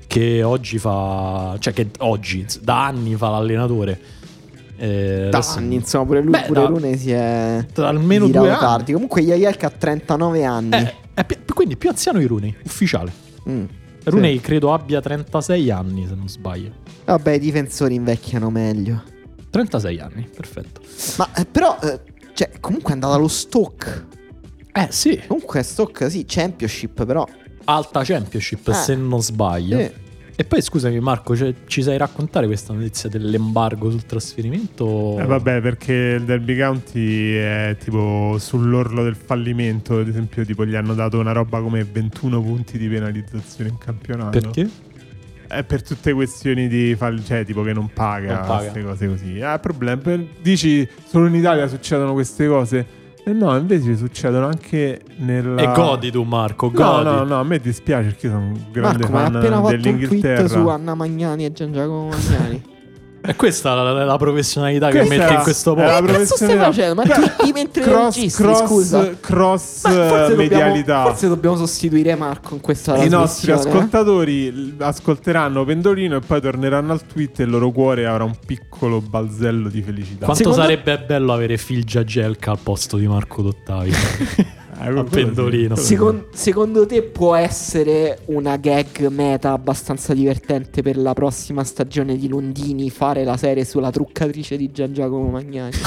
che 0.05 0.43
oggi 0.43 0.77
fa 0.77 1.57
cioè 1.59 1.73
che 1.73 1.89
oggi 1.97 2.45
da 2.61 2.85
anni 2.85 3.15
fa 3.15 3.29
l'allenatore. 3.29 4.21
Eh, 4.85 5.27
Da 5.29 5.37
adesso- 5.37 5.57
anni, 5.59 5.75
insomma, 5.75 6.05
pure 6.05 6.21
lui, 6.21 6.31
Beh, 6.31 6.41
pure 6.45 6.59
da- 6.61 6.65
Rune 6.67 6.97
si 6.97 7.11
è 7.11 7.65
da 7.73 7.87
almeno 7.87 8.27
due 8.27 8.49
anni. 8.49 8.59
tardi. 8.59 8.91
Comunque 8.93 9.21
Jagielka 9.21 9.67
ha 9.67 9.69
39 9.69 10.43
anni. 10.43 10.75
Eh, 10.75 10.93
è 11.13 11.23
pi- 11.23 11.37
quindi 11.53 11.77
più 11.77 11.89
anziano 11.89 12.19
di 12.19 12.25
Rooney, 12.25 12.53
ufficiale. 12.65 13.11
Mm. 13.49 13.63
Rooney 14.03 14.39
credo 14.41 14.73
abbia 14.73 14.99
36 14.99 15.69
anni 15.71 16.05
se 16.05 16.15
non 16.15 16.27
sbaglio. 16.27 16.71
Vabbè, 17.05 17.31
i 17.31 17.39
difensori 17.39 17.95
invecchiano 17.95 18.49
meglio. 18.49 19.03
36 19.49 19.99
anni, 19.99 20.27
perfetto. 20.35 20.81
Ma 21.17 21.29
eh, 21.35 21.45
però, 21.45 21.77
eh, 21.81 21.99
cioè, 22.33 22.49
comunque 22.59 22.89
è 22.89 22.93
andata 22.93 23.13
allo 23.13 23.27
Stoke. 23.29 24.07
Eh 24.73 24.87
sì, 24.89 25.21
Comunque 25.27 25.63
Stoke, 25.63 26.09
sì, 26.09 26.25
Championship, 26.27 27.05
però. 27.05 27.25
alta 27.65 28.03
championship 28.03 28.67
Eh. 28.67 28.73
se 28.73 28.95
non 28.95 29.21
sbaglio. 29.21 29.77
Sì. 29.79 29.91
E 30.35 30.43
poi 30.45 30.61
scusami 30.63 30.99
Marco, 30.99 31.35
cioè, 31.35 31.53
ci 31.67 31.83
sai 31.83 31.95
raccontare 31.97 32.47
questa 32.47 32.73
notizia 32.73 33.07
dell'embargo 33.07 33.91
sul 33.91 34.05
trasferimento? 34.05 35.19
eh, 35.19 35.25
vabbè, 35.25 35.61
perché 35.61 35.93
il 36.17 36.23
Derby 36.23 36.57
County 36.57 37.33
è 37.33 37.75
tipo 37.79 38.35
sull'orlo 38.39 39.03
del 39.03 39.15
fallimento. 39.15 39.99
Ad 39.99 40.07
esempio, 40.07 40.43
tipo, 40.43 40.65
gli 40.65 40.73
hanno 40.75 40.95
dato 40.95 41.19
una 41.19 41.33
roba 41.33 41.61
come 41.61 41.83
21 41.83 42.41
punti 42.41 42.77
di 42.79 42.87
penalizzazione 42.87 43.69
in 43.69 43.77
campionato. 43.77 44.39
Perché? 44.39 44.67
È 45.47 45.63
per 45.63 45.83
tutte 45.83 46.13
questioni 46.13 46.67
di 46.67 46.95
fall- 46.97 47.23
cioè 47.23 47.45
tipo 47.45 47.61
che 47.61 47.73
non 47.73 47.91
paga, 47.93 48.33
Non 48.37 48.45
paga. 48.47 48.57
queste 48.71 48.83
cose 48.83 49.07
così. 49.07 49.39
Ah, 49.41 49.59
problema. 49.59 50.01
Per- 50.01 50.25
Dici 50.41 50.87
solo 51.05 51.27
in 51.27 51.35
Italia 51.35 51.67
succedono 51.67 52.13
queste 52.13 52.47
cose? 52.47 52.85
E 53.25 53.31
no, 53.31 53.55
invece 53.57 53.95
succedono 53.95 54.47
anche 54.47 55.01
nella 55.17 55.61
E 55.61 55.71
godi 55.73 56.11
tu 56.11 56.23
Marco, 56.23 56.65
No, 56.67 56.71
godi. 56.73 57.03
no, 57.05 57.23
no, 57.23 57.39
a 57.39 57.43
me 57.43 57.57
dispiace 57.59 58.07
perché 58.09 58.27
io 58.27 58.33
sono 58.33 58.45
un 58.47 58.59
grande 58.71 59.07
Marco, 59.07 59.11
ma 59.13 59.23
fan 59.23 59.35
appena 59.37 59.55
fatto 59.61 59.67
un 59.67 59.69
tweet 59.69 59.81
dell'Inghilterra. 59.81 60.47
su 60.47 60.67
Anna 60.67 60.93
Magnani 60.95 61.45
e 61.45 61.51
Gian 61.53 61.71
Giacomo 61.71 62.07
Magnani. 62.09 62.63
E 63.25 63.35
questa 63.37 63.71
è 63.71 63.75
la, 63.75 64.03
la 64.03 64.17
professionalità 64.17 64.89
che 64.89 64.97
Questa 64.97 65.15
metti 65.15 65.33
è- 65.33 65.37
in 65.37 65.43
questo 65.43 65.75
è 65.77 65.85
la 65.85 66.01
podcast. 66.01 66.11
Che 66.11 66.17
cazzo 66.17 66.35
stai 66.35 66.57
facendo? 66.57 66.95
Ma 66.95 67.03
tweeti 67.03 67.51
mentre 67.53 67.81
cross, 67.83 68.15
registri, 68.15 68.43
cross, 68.43 68.65
scusa. 68.67 69.09
cross 69.21 69.83
Ma 69.85 70.07
forse 70.07 70.35
medialità. 70.35 70.77
Dobbiamo, 70.79 71.07
forse 71.07 71.27
dobbiamo 71.29 71.55
sostituire 71.55 72.15
Marco 72.15 72.53
in 72.55 72.59
questa 72.61 72.97
I 73.01 73.07
nostri 73.07 73.51
eh? 73.51 73.53
ascoltatori 73.53 74.75
ascolteranno 74.77 75.63
Pendolino 75.63 76.17
e 76.17 76.19
poi 76.19 76.41
torneranno 76.41 76.91
al 76.91 77.05
tweet 77.05 77.39
e 77.39 77.43
il 77.43 77.49
loro 77.49 77.71
cuore 77.71 78.05
avrà 78.05 78.25
un 78.25 78.35
piccolo 78.45 78.99
balzello 78.99 79.69
di 79.69 79.81
felicità. 79.81 80.25
Quanto 80.25 80.43
Secondo- 80.43 80.61
sarebbe 80.61 80.99
bello 80.99 81.31
avere 81.31 81.55
Phil 81.57 81.85
Giagelka 81.85 82.51
al 82.51 82.59
posto 82.61 82.97
di 82.97 83.07
Marco 83.07 83.41
Dottavi. 83.41 83.91
Eh, 84.83 84.87
a 84.87 84.91
quello 84.91 85.03
Pendolino. 85.05 85.75
sì, 85.75 85.95
quello 85.95 86.11
Secon- 86.11 86.25
secondo 86.33 86.85
te 86.85 87.01
può 87.03 87.35
essere 87.35 88.19
una 88.25 88.57
gag 88.57 89.07
meta 89.07 89.51
abbastanza 89.51 90.13
divertente 90.13 90.81
per 90.81 90.97
la 90.97 91.13
prossima 91.13 91.63
stagione 91.63 92.17
di 92.17 92.27
Londini 92.27 92.89
fare 92.89 93.23
la 93.23 93.37
serie 93.37 93.63
sulla 93.65 93.89
truccatrice 93.91 94.57
di 94.57 94.71
Gian 94.71 94.93
Giacomo 94.93 95.29
Magnani? 95.29 95.71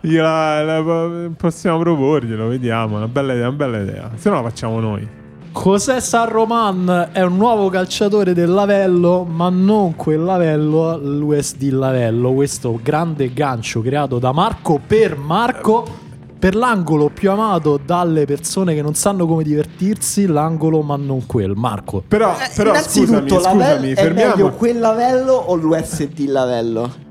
Gliela- 0.00 0.62
la- 0.62 1.30
possiamo 1.36 1.78
proporglielo, 1.80 2.48
vediamo. 2.48 2.96
Una 2.96 3.08
bella 3.08 3.32
idea, 3.34 3.48
una 3.48 3.56
bella 3.56 3.78
idea. 3.80 4.10
Se 4.14 4.28
no 4.30 4.36
la 4.36 4.42
facciamo 4.42 4.80
noi. 4.80 5.06
José 5.52 6.00
San 6.00 6.28
Roman 6.28 7.08
è 7.12 7.20
un 7.22 7.36
nuovo 7.36 7.68
calciatore 7.68 8.32
del 8.32 8.48
Lavello, 8.50 9.24
ma 9.24 9.48
non 9.48 9.96
quel 9.96 10.22
Lavello, 10.22 10.96
l'USD 10.98 11.70
Lavello. 11.72 12.32
Questo 12.32 12.78
grande 12.80 13.32
gancio 13.32 13.80
creato 13.80 14.18
da 14.20 14.30
Marco 14.32 14.80
per 14.84 15.16
Marco. 15.16 16.06
Per 16.38 16.54
l'angolo 16.54 17.08
più 17.12 17.30
amato 17.32 17.80
dalle 17.84 18.24
persone 18.24 18.72
che 18.74 18.80
non 18.82 18.94
sanno 18.94 19.26
come 19.26 19.42
divertirsi, 19.42 20.26
l'angolo 20.26 20.82
ma 20.82 20.96
non 20.96 21.26
quel. 21.26 21.54
Marco. 21.56 22.04
Però, 22.06 22.30
Eh, 22.32 22.48
però 22.54 22.74
scusami, 22.74 23.06
innanzitutto, 23.08 23.40
scusami, 23.40 23.58
Lavello 23.58 23.86
è 23.86 23.94
fermiamo. 23.94 24.34
meglio 24.36 24.50
quel 24.52 24.78
lavello 24.78 25.32
o 25.32 25.54
l'USD 25.56 26.26
lavello? 26.28 27.06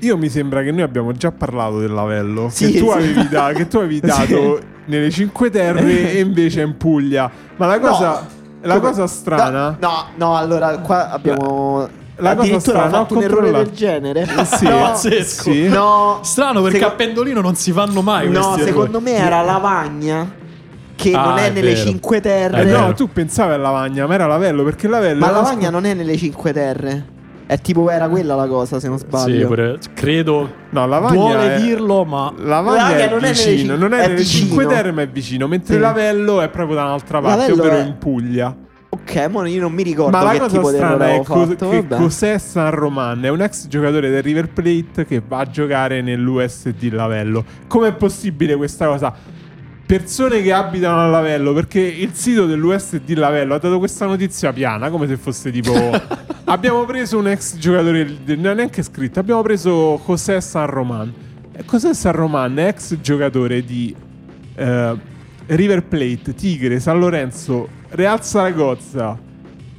Io 0.00 0.16
mi 0.16 0.28
sembra 0.28 0.62
che 0.62 0.70
noi 0.70 0.82
abbiamo 0.82 1.10
già 1.12 1.32
parlato 1.32 1.80
del 1.80 1.90
lavello. 1.92 2.48
Sì, 2.50 2.70
che, 2.70 2.78
tu 2.78 2.86
sì. 2.92 2.92
avevi 2.92 3.28
da- 3.28 3.52
che 3.52 3.66
tu 3.66 3.78
avevi 3.78 3.98
dato 4.00 4.60
nelle 4.84 5.10
Cinque 5.10 5.50
Terre 5.50 6.12
e 6.12 6.20
invece 6.20 6.60
in 6.60 6.76
Puglia. 6.76 7.28
Ma 7.56 7.66
la 7.66 7.80
cosa, 7.80 8.10
No. 8.20 8.26
la 8.60 8.74
Come- 8.78 8.88
cosa 8.90 9.06
strana. 9.08 9.76
No, 9.80 9.88
no, 9.88 10.04
no, 10.28 10.36
allora 10.36 10.78
qua 10.78 11.10
abbiamo. 11.10 11.88
La 12.18 12.30
cosa 12.34 12.42
addirittura 12.48 12.60
strana, 12.78 12.86
ha 12.86 13.00
fatto 13.00 13.16
un 13.16 13.22
errore 13.22 13.50
del 13.50 13.70
genere. 13.72 14.26
Sì, 14.44 14.64
no, 14.64 14.78
pazzesco. 14.78 15.42
sì. 15.52 15.68
no, 15.68 16.18
Strano 16.22 16.62
perché 16.62 16.78
Seco- 16.78 16.90
a 16.90 16.94
Pendolino 16.94 17.40
non 17.40 17.54
si 17.56 17.72
fanno 17.72 18.00
mai 18.02 18.30
no, 18.30 18.56
secondo 18.58 18.98
errori. 18.98 19.04
me 19.04 19.14
era 19.16 19.42
Lavagna. 19.42 20.44
Che 20.96 21.12
Ah, 21.12 21.24
non 21.24 21.36
è, 21.38 21.48
è 21.48 21.50
nelle 21.50 21.74
vero. 21.74 21.86
Cinque 21.88 22.16
È 22.16 22.20
Terre. 22.22 22.62
Eh 22.62 22.64
no, 22.64 22.94
tu 22.94 23.08
pensavi 23.12 23.52
a 23.52 23.58
Lavagna, 23.58 24.06
ma 24.06 24.14
era 24.14 24.26
Lavello 24.26 24.64
perché 24.64 24.88
Lavello. 24.88 25.20
ma 25.26 25.30
Lavagna 25.30 25.68
non 25.68 25.84
è 25.84 25.92
nelle 25.92 26.16
Cinque 26.16 26.52
Terre. 26.54 27.14
È 27.46 27.60
tipo, 27.60 27.90
era 27.90 28.08
quella 28.08 28.34
la 28.34 28.46
cosa, 28.46 28.80
se 28.80 28.88
non 28.88 28.98
Sì, 28.98 29.04
sbaglio. 29.06 29.46
pure- 29.46 29.78
credo 29.94 30.50
No, 30.70 30.86
Lavagna 30.86 31.14
vuole 31.14 31.54
è- 31.54 31.60
dirlo, 31.60 32.04
ma 32.04 32.32
Lavagna 32.38 32.76
Lavagna 32.82 32.96
è 32.96 33.08
non 33.10 33.18
è 33.18 33.20
nelle 33.20 33.32
vicino, 33.34 33.72
cin- 33.74 33.78
non 33.78 33.92
è, 33.92 33.98
è 33.98 34.00
nelle 34.08 34.14
vicino. 34.16 34.46
Cinque 34.46 34.66
Terre, 34.66 34.90
ma 34.92 35.02
è 35.02 35.08
vicino. 35.08 35.46
Mentre 35.46 35.74
Sì. 35.74 35.80
Lavello 35.80 36.40
è 36.40 36.48
proprio 36.48 36.76
da 36.76 36.84
un'altra 36.84 37.20
parte, 37.20 37.38
Lavello 37.52 37.62
ovvero 37.62 37.76
è- 37.76 37.84
in 37.86 37.98
Puglia. 37.98 38.56
Ok, 39.00 39.14
io 39.48 39.60
non 39.60 39.72
mi 39.72 39.82
ricordo 39.82 40.16
Ma 40.16 40.22
la 40.22 40.30
che 40.32 40.38
cosa 40.38 40.56
tipo 40.56 40.68
strana 40.68 41.08
è 41.14 41.22
cos- 41.22 41.48
fatto. 41.48 41.68
che 41.68 41.82
vabbè. 41.82 41.96
cos'è 42.02 42.38
San 42.38 42.70
Roman? 42.70 43.24
È 43.24 43.28
un 43.28 43.42
ex 43.42 43.66
giocatore 43.68 44.08
del 44.08 44.22
River 44.22 44.48
Plate 44.48 45.04
che 45.04 45.22
va 45.26 45.38
a 45.40 45.50
giocare 45.50 46.00
nell'USD 46.00 46.92
Lavello. 46.92 47.44
Com'è 47.66 47.92
possibile 47.92 48.56
questa 48.56 48.86
cosa? 48.86 49.12
Persone 49.84 50.42
che 50.42 50.52
abitano 50.52 50.98
a 51.00 51.06
Lavello, 51.06 51.52
perché 51.52 51.80
il 51.80 52.12
sito 52.14 52.46
dell'USD 52.46 53.10
Lavello 53.14 53.54
ha 53.54 53.58
dato 53.58 53.78
questa 53.78 54.06
notizia 54.06 54.52
piana, 54.52 54.88
come 54.90 55.06
se 55.06 55.16
fosse 55.16 55.50
tipo... 55.50 55.72
abbiamo 56.46 56.84
preso 56.84 57.18
un 57.18 57.28
ex 57.28 57.56
giocatore, 57.56 58.16
non 58.26 58.46
è 58.46 58.54
neanche 58.54 58.82
scritto, 58.82 59.20
abbiamo 59.20 59.42
preso 59.42 60.00
José 60.04 60.40
San 60.40 60.66
Roman. 60.66 61.12
José 61.70 61.94
San 61.94 62.12
Roman 62.12 62.58
ex 62.58 62.96
giocatore 63.00 63.62
di 63.64 63.94
eh, 64.56 64.96
River 65.46 65.84
Plate, 65.84 66.34
Tigre, 66.34 66.80
San 66.80 66.98
Lorenzo, 66.98 67.68
Real 67.90 68.22
Saragozza, 68.22 69.18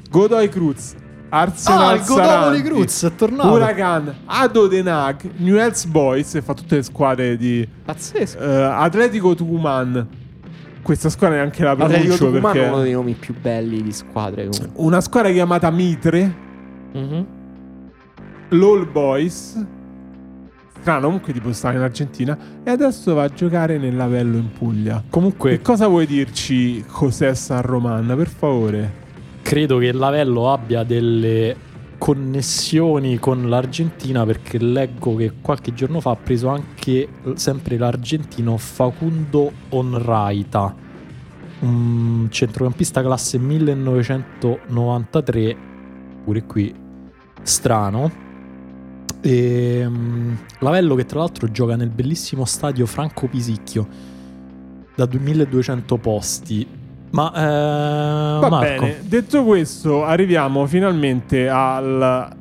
Godoy 0.09 0.47
Cruz, 0.49 0.95
Arsenal 1.29 1.89
Ah, 1.89 1.93
il 1.95 2.01
Saranti, 2.03 2.61
Cruz 2.61 3.03
è 3.03 3.15
tornato. 3.15 3.49
Huracan, 3.51 4.15
Ado 4.25 4.67
Denag, 4.67 5.29
Newell's 5.37 5.85
Boys 5.85 6.35
e 6.35 6.41
fa 6.41 6.53
tutte 6.53 6.75
le 6.77 6.83
squadre 6.83 7.35
di 7.37 7.67
Pazzesco. 7.85 8.39
eh, 8.39 8.61
Atletico 8.63 9.35
Tucumán. 9.35 10.07
Questa 10.81 11.09
squadra 11.09 11.35
neanche 11.37 11.63
la 11.63 11.71
Atletico 11.71 12.15
pronuncio 12.15 12.25
Tucumán 12.31 12.55
è 12.55 12.59
uno 12.59 12.69
perché 12.69 12.83
dei 12.83 12.93
nomi 12.93 13.13
più 13.13 13.35
belli 13.39 13.81
di 13.83 13.91
squadre 13.91 14.47
comunque. 14.47 14.69
una 14.75 15.01
squadra 15.01 15.31
chiamata 15.31 15.69
Mitre, 15.69 16.35
Mhm. 16.93 17.25
l'All 18.49 18.89
Boys. 18.89 19.65
Strano, 20.88 21.07
comunque 21.07 21.33
tipo 21.33 21.51
stava 21.51 21.75
in 21.75 21.81
Argentina 21.81 22.38
e 22.63 22.69
adesso 22.69 23.13
va 23.13 23.23
a 23.23 23.27
giocare 23.27 23.77
nel 23.77 23.93
Lavello 23.93 24.38
in 24.38 24.53
Puglia. 24.53 25.03
comunque 25.09 25.57
Che 25.57 25.61
cosa 25.61 25.88
vuoi 25.88 26.05
dirci, 26.05 26.81
José 26.81 27.35
San 27.35 27.61
Roman, 27.61 28.13
per 28.15 28.29
favore? 28.29 29.03
credo 29.41 29.79
che 29.79 29.91
Lavello 29.91 30.49
abbia 30.49 30.83
delle 30.83 31.57
connessioni 31.97 33.17
con 33.17 33.49
l'Argentina 33.49 34.25
perché 34.25 34.59
leggo 34.59 35.17
che 35.17 35.33
qualche 35.41 35.73
giorno 35.73 35.99
fa 35.99 36.11
ha 36.11 36.15
preso 36.15 36.47
anche 36.47 37.05
sempre 37.33 37.77
l'argentino 37.77 38.55
Facundo 38.55 39.51
Onraita, 39.67 40.73
un 41.59 42.27
centrocampista 42.29 43.01
classe 43.01 43.38
1993, 43.38 45.57
pure 46.23 46.43
qui 46.43 46.73
strano. 47.41 48.26
E, 49.22 49.84
mm, 49.88 50.34
Lavello 50.59 50.95
che 50.95 51.05
tra 51.05 51.20
l'altro 51.20 51.49
gioca 51.51 51.76
nel 51.76 51.89
bellissimo 51.89 52.45
stadio 52.45 52.86
Franco 52.86 53.28
Pisicchio 53.28 53.88
da 54.95 55.05
2200 55.05 55.97
posti. 55.97 56.68
Ma 57.11 57.32
eh, 57.34 58.39
Va 58.39 58.49
Marco, 58.49 58.82
bene, 58.82 58.97
detto 59.03 59.43
questo, 59.43 60.03
arriviamo 60.03 60.65
finalmente 60.65 61.47
al. 61.47 62.36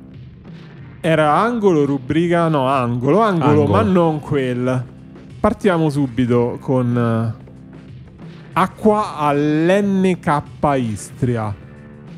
Era 1.00 1.36
angolo, 1.36 1.84
rubrica? 1.84 2.48
No, 2.48 2.66
angolo, 2.66 3.20
angolo, 3.20 3.50
Angolo. 3.50 3.66
ma 3.72 3.82
non 3.82 4.20
quel. 4.20 4.84
Partiamo 5.38 5.88
subito 5.90 6.58
con 6.60 6.96
eh, 6.96 7.44
acqua 8.54 9.16
all'NK 9.16 10.42
Istria. 10.78 11.54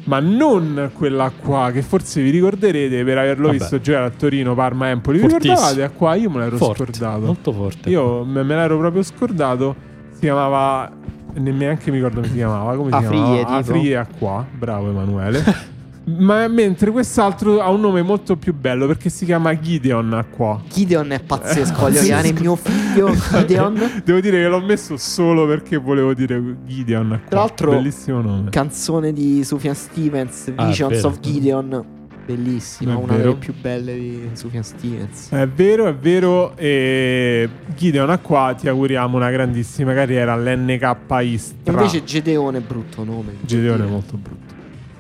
Ma 0.09 0.21
non 0.21 0.91
quella 0.95 1.31
qua 1.31 1.71
che 1.71 1.83
forse 1.83 2.23
vi 2.23 2.31
ricorderete 2.31 3.05
per 3.05 3.19
averlo 3.19 3.49
Vabbè. 3.49 3.59
visto 3.59 3.79
giocare 3.79 4.07
a 4.07 4.11
Torino, 4.11 4.55
Parma, 4.55 4.89
Empoli. 4.89 5.19
Vi 5.19 5.27
ricordavate? 5.27 5.83
A 5.83 5.91
qua 5.91 6.15
io 6.15 6.31
me 6.31 6.39
l'ero 6.39 6.57
forte, 6.57 6.85
scordato. 6.95 7.27
molto 7.27 7.53
forte. 7.53 7.91
Io 7.91 8.25
me, 8.25 8.43
me 8.43 8.55
l'ero 8.57 8.79
proprio 8.79 9.03
scordato. 9.03 9.77
Si 10.13 10.21
chiamava. 10.21 10.91
ne- 11.35 11.51
Neanche 11.53 11.91
mi 11.91 11.97
ricordo 11.97 12.17
come 12.21 12.29
si 12.29 12.35
chiamava. 12.35 12.75
Come 12.75 12.89
si 12.91 12.97
Afrie, 12.97 13.19
chiamava? 13.21 13.57
Afrie 13.57 13.97
Acqua. 13.97 14.47
Bravo 14.51 14.89
Emanuele. 14.89 15.45
Ma 16.17 16.49
mentre 16.49 16.91
quest'altro 16.91 17.61
ha 17.61 17.69
un 17.69 17.81
nome 17.81 18.03
molto 18.03 18.37
più 18.37 18.55
bello 18.55 18.87
perché 18.87 19.11
si 19.11 19.25
chiama 19.25 19.59
Gideon 19.59 20.13
Acqua. 20.15 20.63
Gideon 20.73 21.11
è 21.11 21.21
pazzesco. 21.21 21.81
Voglio 21.81 22.01
chiamare 22.01 22.33
mio 22.33 22.57
figlio 22.57 23.13
Gideon. 23.33 24.03
Devo 24.05 24.21
dire 24.21 24.39
che 24.41 24.49
l'ho 24.49 24.61
messo 24.61 24.97
solo 24.97 25.47
perché 25.47 25.77
volevo 25.77 26.15
dire 26.15 26.41
Gideon 26.65 27.13
Acqua. 27.13 27.29
Tra 27.29 27.39
l'altro- 27.41 27.71
bellissimo 27.73 28.21
nome. 28.23 28.51
Canzone 28.51 29.13
di 29.13 29.45
Sufjan 29.45 29.75
Stevens, 29.75 30.53
Ah, 30.55 30.67
Visions 30.67 30.95
vero. 30.95 31.09
of 31.09 31.21
Gideon. 31.21 31.85
Bellissima, 32.29 32.93
È 32.93 32.95
una 32.95 33.07
vero. 33.15 33.23
delle 33.31 33.35
più 33.37 33.55
belle 33.59 33.95
di 33.95 34.29
Sufjan 34.35 34.63
Stevens. 34.63 35.31
È 35.31 35.47
vero, 35.49 35.87
è 35.87 35.95
vero. 35.95 36.55
E 36.57 37.49
Gideon 37.75 38.11
Acqua 38.11 38.55
ti 38.59 38.69
auguriamo 38.69 39.17
una 39.17 39.31
grandissima 39.31 39.95
carriera 39.95 40.35
all'NK 40.35 40.97
Istra. 41.23 41.73
Invece 41.73 42.05
Gedeone 42.05 42.59
è 42.59 42.61
brutto 42.61 43.03
nome. 43.05 43.33
Gedeone 43.41 43.85
è 43.85 43.89
molto 43.89 44.17
brutto. 44.17 44.48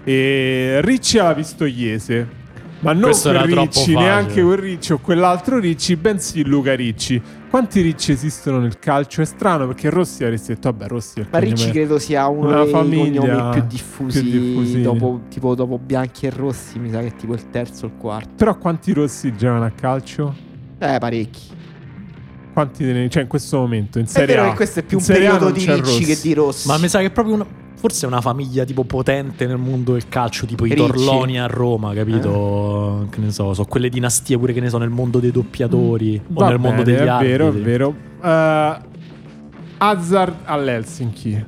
E 0.05 0.80
Ricci 0.82 1.18
alla 1.18 1.34
Pistoiese. 1.34 2.36
Ma 2.80 2.92
non 2.92 3.03
Questo 3.11 3.30
quel 3.30 3.42
Ricci, 3.42 3.94
neanche 3.94 4.40
quel 4.40 4.57
Ricci 4.59 4.92
o 4.92 4.99
quell'altro 4.99 5.59
Ricci, 5.59 5.96
bensì 5.96 6.44
Luca 6.44 6.76
Ricci. 6.76 7.20
Quanti 7.51 7.80
Ricci 7.80 8.12
esistono 8.12 8.61
nel 8.61 8.78
calcio? 8.78 9.20
È 9.20 9.24
strano 9.24 9.66
perché 9.66 9.90
Rossi 9.90 10.22
avresti 10.22 10.55
detto, 10.55 10.70
vabbè, 10.70 10.86
Rossi 10.86 11.18
è 11.18 11.22
il 11.22 11.28
Ma 11.28 11.38
Ricci 11.38 11.55
cognome- 11.55 11.72
credo 11.72 11.99
sia 11.99 12.28
uno 12.28 12.46
Una 12.49 12.62
dei 12.62 12.70
famiglia 12.70 13.20
cognomi 13.20 13.51
più 13.51 13.62
diffusi, 13.66 14.22
più 14.22 14.30
diffusi. 14.30 14.82
Dopo, 14.82 15.22
tipo 15.28 15.57
dopo 15.57 15.76
Bianchi 15.78 16.26
e 16.26 16.30
Rossi, 16.30 16.78
mi 16.78 16.90
sa 16.90 17.01
che 17.01 17.09
è 17.09 17.14
tipo 17.16 17.34
il 17.34 17.51
terzo 17.51 17.86
o 17.86 17.88
il 17.88 17.94
quarto. 17.99 18.28
Però 18.36 18.57
quanti 18.57 18.92
Rossi 18.92 19.34
giocano 19.36 19.64
a 19.64 19.70
calcio? 19.70 20.32
Eh, 20.78 20.99
parecchi. 21.01 21.57
Quanti 22.53 22.84
ne... 22.84 23.09
Cioè, 23.09 23.22
in 23.22 23.28
questo 23.28 23.59
momento, 23.59 23.99
in 23.99 24.05
È 24.05 24.09
Serie 24.09 24.36
vero 24.36 24.46
A. 24.46 24.51
che 24.51 24.57
questo 24.57 24.78
è 24.80 24.82
più 24.84 24.99
un 24.99 25.05
periodo 25.05 25.51
di 25.51 25.64
Ricci 25.64 25.80
Rossi. 25.80 26.05
che 26.05 26.18
di 26.22 26.32
Rossi. 26.34 26.68
Ma 26.68 26.78
mi 26.78 26.88
sa 26.88 27.01
che 27.01 27.07
è 27.07 27.11
proprio 27.11 27.34
una, 27.34 27.46
forse 27.79 28.05
è 28.05 28.09
una 28.09 28.20
famiglia 28.20 28.64
tipo 28.64 28.85
potente 28.85 29.47
nel 29.47 29.57
mondo 29.57 29.93
del 29.93 30.09
calcio, 30.09 30.45
tipo 30.47 30.66
i 30.66 30.70
Ricci. 30.74 30.87
Torloni 30.87 31.39
a 31.41 31.47
Roma, 31.47 31.95
capito? 31.95 33.07
Che 33.11 33.20
ne 33.20 33.31
so, 33.31 33.55
so 33.55 33.64
quelle 33.64 33.89
dinastie 33.89 34.37
pure 34.39 34.53
che 34.53 34.61
ne 34.61 34.68
so 34.68 34.79
nel 34.79 34.91
mondo 34.91 35.18
dei 35.20 35.31
doppiatori 35.31 36.20
o 36.35 36.41
Va 36.41 36.49
nel 36.49 36.59
mondo 36.59 36.83
bene, 36.83 36.97
degli 36.99 37.07
è 37.07 37.09
arbitri. 37.09 37.29
vero, 37.31 37.49
è 37.49 37.53
vero. 37.53 37.95
Eh, 38.22 38.76
Hazard 39.79 40.35
all'Helsinki. 40.45 41.45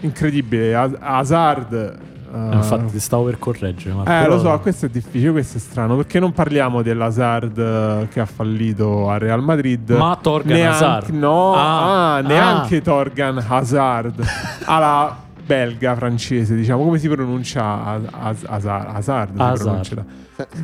Incredibile. 0.00 0.74
Ha- 0.74 0.90
Hazard. 1.00 1.72
eh, 1.72 2.10
Eh, 2.34 2.54
Infatti 2.54 2.92
ti 2.92 2.98
stavo 2.98 3.24
per 3.24 3.38
correggere, 3.38 3.94
Marco, 3.94 4.10
Eh, 4.10 4.26
lo 4.26 4.38
so, 4.40 4.58
questo 4.60 4.86
è 4.86 4.88
difficile, 4.88 5.32
questo 5.32 5.58
è 5.58 5.60
strano, 5.60 5.96
perché 5.96 6.18
non 6.18 6.32
parliamo 6.32 6.80
dell'Hazard 6.80 7.58
eh, 7.58 8.08
che 8.08 8.20
ha 8.20 8.24
fallito 8.24 9.10
a 9.10 9.18
Real 9.18 9.42
Madrid. 9.42 9.90
Ma 9.90 10.18
Torgan 10.18 10.56
Neanche- 10.56 10.74
Hazard. 10.84 11.08
No, 11.10 11.52
Ah, 11.54 12.14
ah, 12.14 12.20
neanche 12.22 12.80
Torgan 12.80 13.44
Hazard. 13.46 14.24
alla 14.64 15.14
belga 15.44 15.94
francese, 15.96 16.54
diciamo, 16.54 16.84
come 16.84 16.98
si 16.98 17.08
pronuncia 17.08 17.82
Az- 18.10 18.44
Hazard? 18.46 19.38
Hazard. 19.38 20.04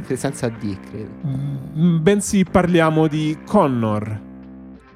Se- 0.06 0.16
Senza 0.16 0.48
D, 0.48 0.76
credo. 0.90 1.10
Mm, 1.26 2.02
Bensì 2.02 2.44
parliamo 2.44 3.06
di 3.06 3.38
Connor, 3.46 4.20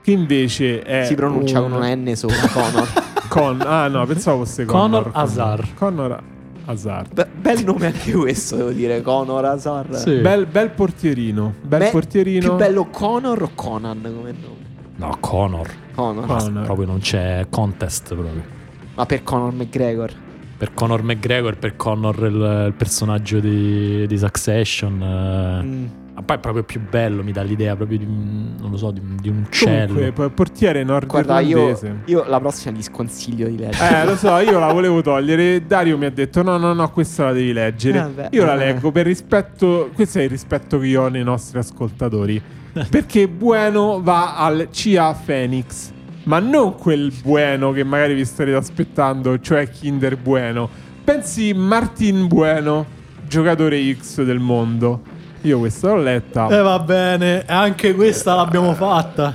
che 0.02 0.10
invece 0.12 0.82
è 0.82 1.04
si 1.04 1.14
pronuncia 1.14 1.60
un- 1.60 1.70
con 1.70 1.78
una 1.80 1.94
N 1.94 2.14
sola, 2.14 2.34
Conor. 2.52 2.88
Con- 3.28 3.60
ah 3.62 3.88
no, 3.88 4.04
pensavo 4.06 4.44
fosse 4.44 4.64
Conor 4.66 5.04
Connor. 5.04 5.10
Hazard. 5.16 5.74
Connor 5.74 6.22
Hazard. 6.66 7.12
Be- 7.14 7.28
bel 7.40 7.64
nome 7.64 7.86
anche 7.86 8.12
questo, 8.12 8.56
devo 8.56 8.70
dire. 8.70 9.00
Conor 9.02 9.44
Hazard. 9.46 9.94
Sì. 9.94 10.16
Bel, 10.20 10.46
bel 10.46 10.70
portierino. 10.70 11.54
Bel 11.62 11.78
Be- 11.80 11.90
portierino. 11.90 12.40
Più 12.48 12.54
bello 12.56 12.86
Conor 12.86 13.42
o 13.42 13.50
Conan 13.54 14.00
come 14.02 14.32
nome? 14.32 14.60
No, 14.96 15.16
Conor. 15.18 15.68
Conor. 15.94 16.26
Conor. 16.26 16.64
Proprio 16.64 16.86
non 16.86 16.98
c'è 17.00 17.46
contest 17.50 18.14
proprio. 18.14 18.60
Ma 18.94 19.06
per 19.06 19.22
Conor 19.22 19.52
McGregor. 19.54 20.12
Per 20.58 20.74
Conor 20.74 21.02
McGregor, 21.02 21.56
per 21.58 21.74
Conor 21.76 22.16
il, 22.26 22.64
il 22.68 22.74
personaggio 22.76 23.40
di, 23.40 24.06
di 24.06 24.18
Succession. 24.18 25.02
eh, 25.02 25.62
Mm. 25.64 25.86
Ma 26.14 26.20
poi 26.20 26.36
è 26.36 26.40
proprio 26.40 26.62
più 26.62 26.78
bello, 26.90 27.22
mi 27.22 27.32
dà 27.32 27.40
l'idea 27.40 27.74
proprio 27.74 27.96
di 27.96 28.04
un, 28.04 28.54
non 28.60 28.70
lo 28.70 28.76
so, 28.76 28.90
di, 28.90 29.00
un- 29.00 29.16
di 29.18 29.30
un 29.30 29.44
uccello. 29.46 29.94
Comunque, 29.94 30.28
portiere 30.28 30.84
Guarda, 30.84 31.40
io, 31.40 31.56
nordirlandese. 31.56 32.00
io 32.04 32.24
la 32.28 32.38
prossima 32.38 32.76
gli 32.76 32.82
sconsiglio 32.82 33.48
di 33.48 33.56
leggere. 33.56 34.02
Eh, 34.02 34.04
lo 34.04 34.16
so, 34.16 34.36
io 34.36 34.58
la 34.58 34.70
volevo 34.70 35.00
togliere. 35.02 35.64
Dario 35.66 35.96
mi 35.96 36.04
ha 36.04 36.10
detto: 36.10 36.42
no, 36.42 36.58
no, 36.58 36.74
no, 36.74 36.90
questa 36.90 37.24
la 37.24 37.32
devi 37.32 37.54
leggere. 37.54 38.10
Eh, 38.14 38.28
io 38.32 38.44
la 38.44 38.52
Eh. 38.54 38.58
leggo 38.58 38.92
per 38.92 39.06
rispetto. 39.06 39.88
Questo 39.94 40.18
è 40.18 40.22
il 40.24 40.28
rispetto 40.28 40.78
che 40.78 40.86
io 40.86 41.02
ho 41.04 41.08
nei 41.08 41.24
nostri 41.24 41.58
ascoltatori. 41.58 42.40
Perché 42.90 43.26
Bueno 43.26 44.02
va 44.02 44.36
al 44.36 44.68
CIA 44.70 45.16
Phoenix. 45.24 45.92
Ma 46.24 46.38
non 46.38 46.76
quel 46.76 47.12
Bueno 47.22 47.72
che 47.72 47.82
magari 47.84 48.14
vi 48.14 48.24
starete 48.24 48.56
aspettando, 48.56 49.40
cioè 49.40 49.68
Kinder 49.68 50.16
Bueno. 50.16 50.68
Pensi 51.02 51.52
Martin 51.52 52.28
Bueno, 52.28 52.86
giocatore 53.26 53.92
X 53.94 54.22
del 54.22 54.38
mondo. 54.38 55.02
Io 55.42 55.58
questa 55.58 55.88
l'ho 55.88 56.00
letta. 56.00 56.48
Eh 56.48 56.62
va 56.62 56.78
bene, 56.78 57.44
anche 57.46 57.94
questa 57.94 58.36
l'abbiamo 58.36 58.72
fatta. 58.74 59.34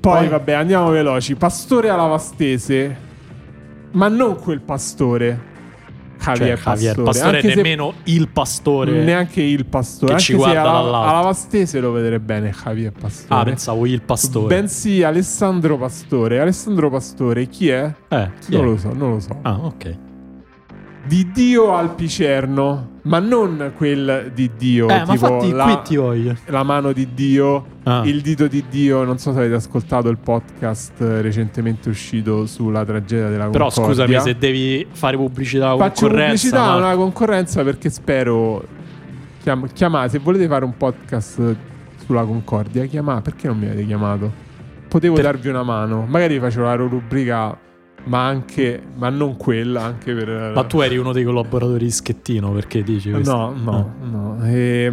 Poi, 0.00 0.18
Poi- 0.18 0.28
vabbè, 0.28 0.52
andiamo 0.52 0.90
veloci. 0.90 1.36
Pastore 1.36 1.88
alla 1.88 2.06
Vastese, 2.06 2.96
ma 3.92 4.08
non 4.08 4.36
quel 4.36 4.60
pastore. 4.60 5.50
Javier, 6.24 6.58
Cioè, 6.58 6.72
Javier 6.74 6.94
Pastore. 6.94 7.04
Pastore, 7.04 7.36
Anche 7.36 7.54
nemmeno 7.54 7.92
il 8.04 8.28
pastore. 8.28 9.02
Neanche 9.04 9.42
il 9.42 9.66
pastore. 9.66 10.14
che 10.14 10.20
ci 10.20 10.32
Anche 10.32 10.44
se 10.44 10.50
guarda 10.52 10.70
alla, 10.70 10.82
dall'alto. 10.82 11.10
alla 11.10 11.20
Vastese 11.22 11.80
lo 11.80 11.92
vedrei 11.92 12.18
bene 12.18 12.50
Javier 12.50 12.92
Pastore. 12.92 13.40
Ah, 13.40 13.44
pensavo 13.44 13.86
il 13.86 14.02
pastore. 14.02 14.54
Bensì 14.54 15.02
Alessandro 15.02 15.76
Pastore. 15.78 16.40
Alessandro 16.40 16.90
Pastore, 16.90 17.46
chi 17.48 17.68
è? 17.68 17.92
eh, 18.08 18.30
chi 18.40 18.52
non 18.52 18.60
è? 18.62 18.64
lo 18.64 18.76
so, 18.76 18.92
non 18.92 19.10
lo 19.12 19.20
so. 19.20 19.36
Ah, 19.42 19.58
ok. 19.60 19.96
Di 21.04 21.30
Dio 21.32 21.74
al 21.74 21.94
Picerno, 21.96 22.90
ma 23.02 23.18
non 23.18 23.72
quel 23.76 24.30
di 24.32 24.50
Dio. 24.56 24.88
eh, 24.88 24.98
ma 25.04 25.12
tipo 25.14 25.26
fatti 25.26 25.50
la, 25.50 25.64
qui 25.64 25.78
ti 25.82 25.96
voglio. 25.96 26.36
la 26.46 26.62
mano 26.62 26.92
di 26.92 27.08
Dio, 27.12 27.66
Ah. 27.82 28.02
il 28.04 28.20
dito 28.20 28.46
di 28.46 28.64
Dio. 28.70 29.02
Non 29.02 29.18
so 29.18 29.32
se 29.32 29.38
avete 29.40 29.54
ascoltato 29.54 30.08
il 30.08 30.18
podcast 30.18 31.00
eh, 31.00 31.20
recentemente 31.20 31.88
uscito 31.88 32.46
sulla 32.46 32.84
tragedia 32.84 33.28
della 33.28 33.48
Però 33.48 33.68
Concordia. 33.68 34.04
scusami, 34.06 34.20
se 34.20 34.38
devi 34.38 34.86
fare 34.92 35.16
pubblicità 35.16 35.74
o 35.74 35.78
Faccio 35.78 36.02
concorrenza, 36.06 36.26
pubblicità 36.34 36.62
a 36.62 36.66
Marco. 36.66 36.86
una 36.86 36.94
concorrenza 36.94 37.64
perché 37.64 37.90
spero. 37.90 38.64
Chiam- 39.42 39.72
chiamate, 39.72 40.08
se 40.10 40.18
volete 40.18 40.46
fare 40.46 40.64
un 40.64 40.76
podcast 40.76 41.56
sulla 42.06 42.22
Concordia, 42.22 42.84
chiamate. 42.84 43.22
Perché 43.22 43.48
non 43.48 43.58
mi 43.58 43.66
avete 43.66 43.84
chiamato? 43.84 44.30
Potevo 44.86 45.14
Per- 45.16 45.24
darvi 45.24 45.48
una 45.48 45.64
mano. 45.64 46.04
Magari 46.08 46.38
facevo 46.38 46.64
la 46.64 46.74
rubrica, 46.76 47.58
ma 48.04 48.26
anche, 48.26 48.82
ma 48.96 49.08
non 49.08 49.36
quella, 49.36 49.82
anche 49.84 50.14
per. 50.14 50.52
Ma 50.54 50.64
tu 50.64 50.80
eri 50.80 50.96
uno 50.96 51.12
dei 51.12 51.24
collaboratori 51.24 51.84
di 51.84 51.90
Schettino, 51.90 52.50
perché 52.52 52.82
dici 52.82 53.10
questo? 53.10 53.34
No, 53.34 53.54
no, 53.62 53.94
no. 54.10 54.44
E... 54.46 54.92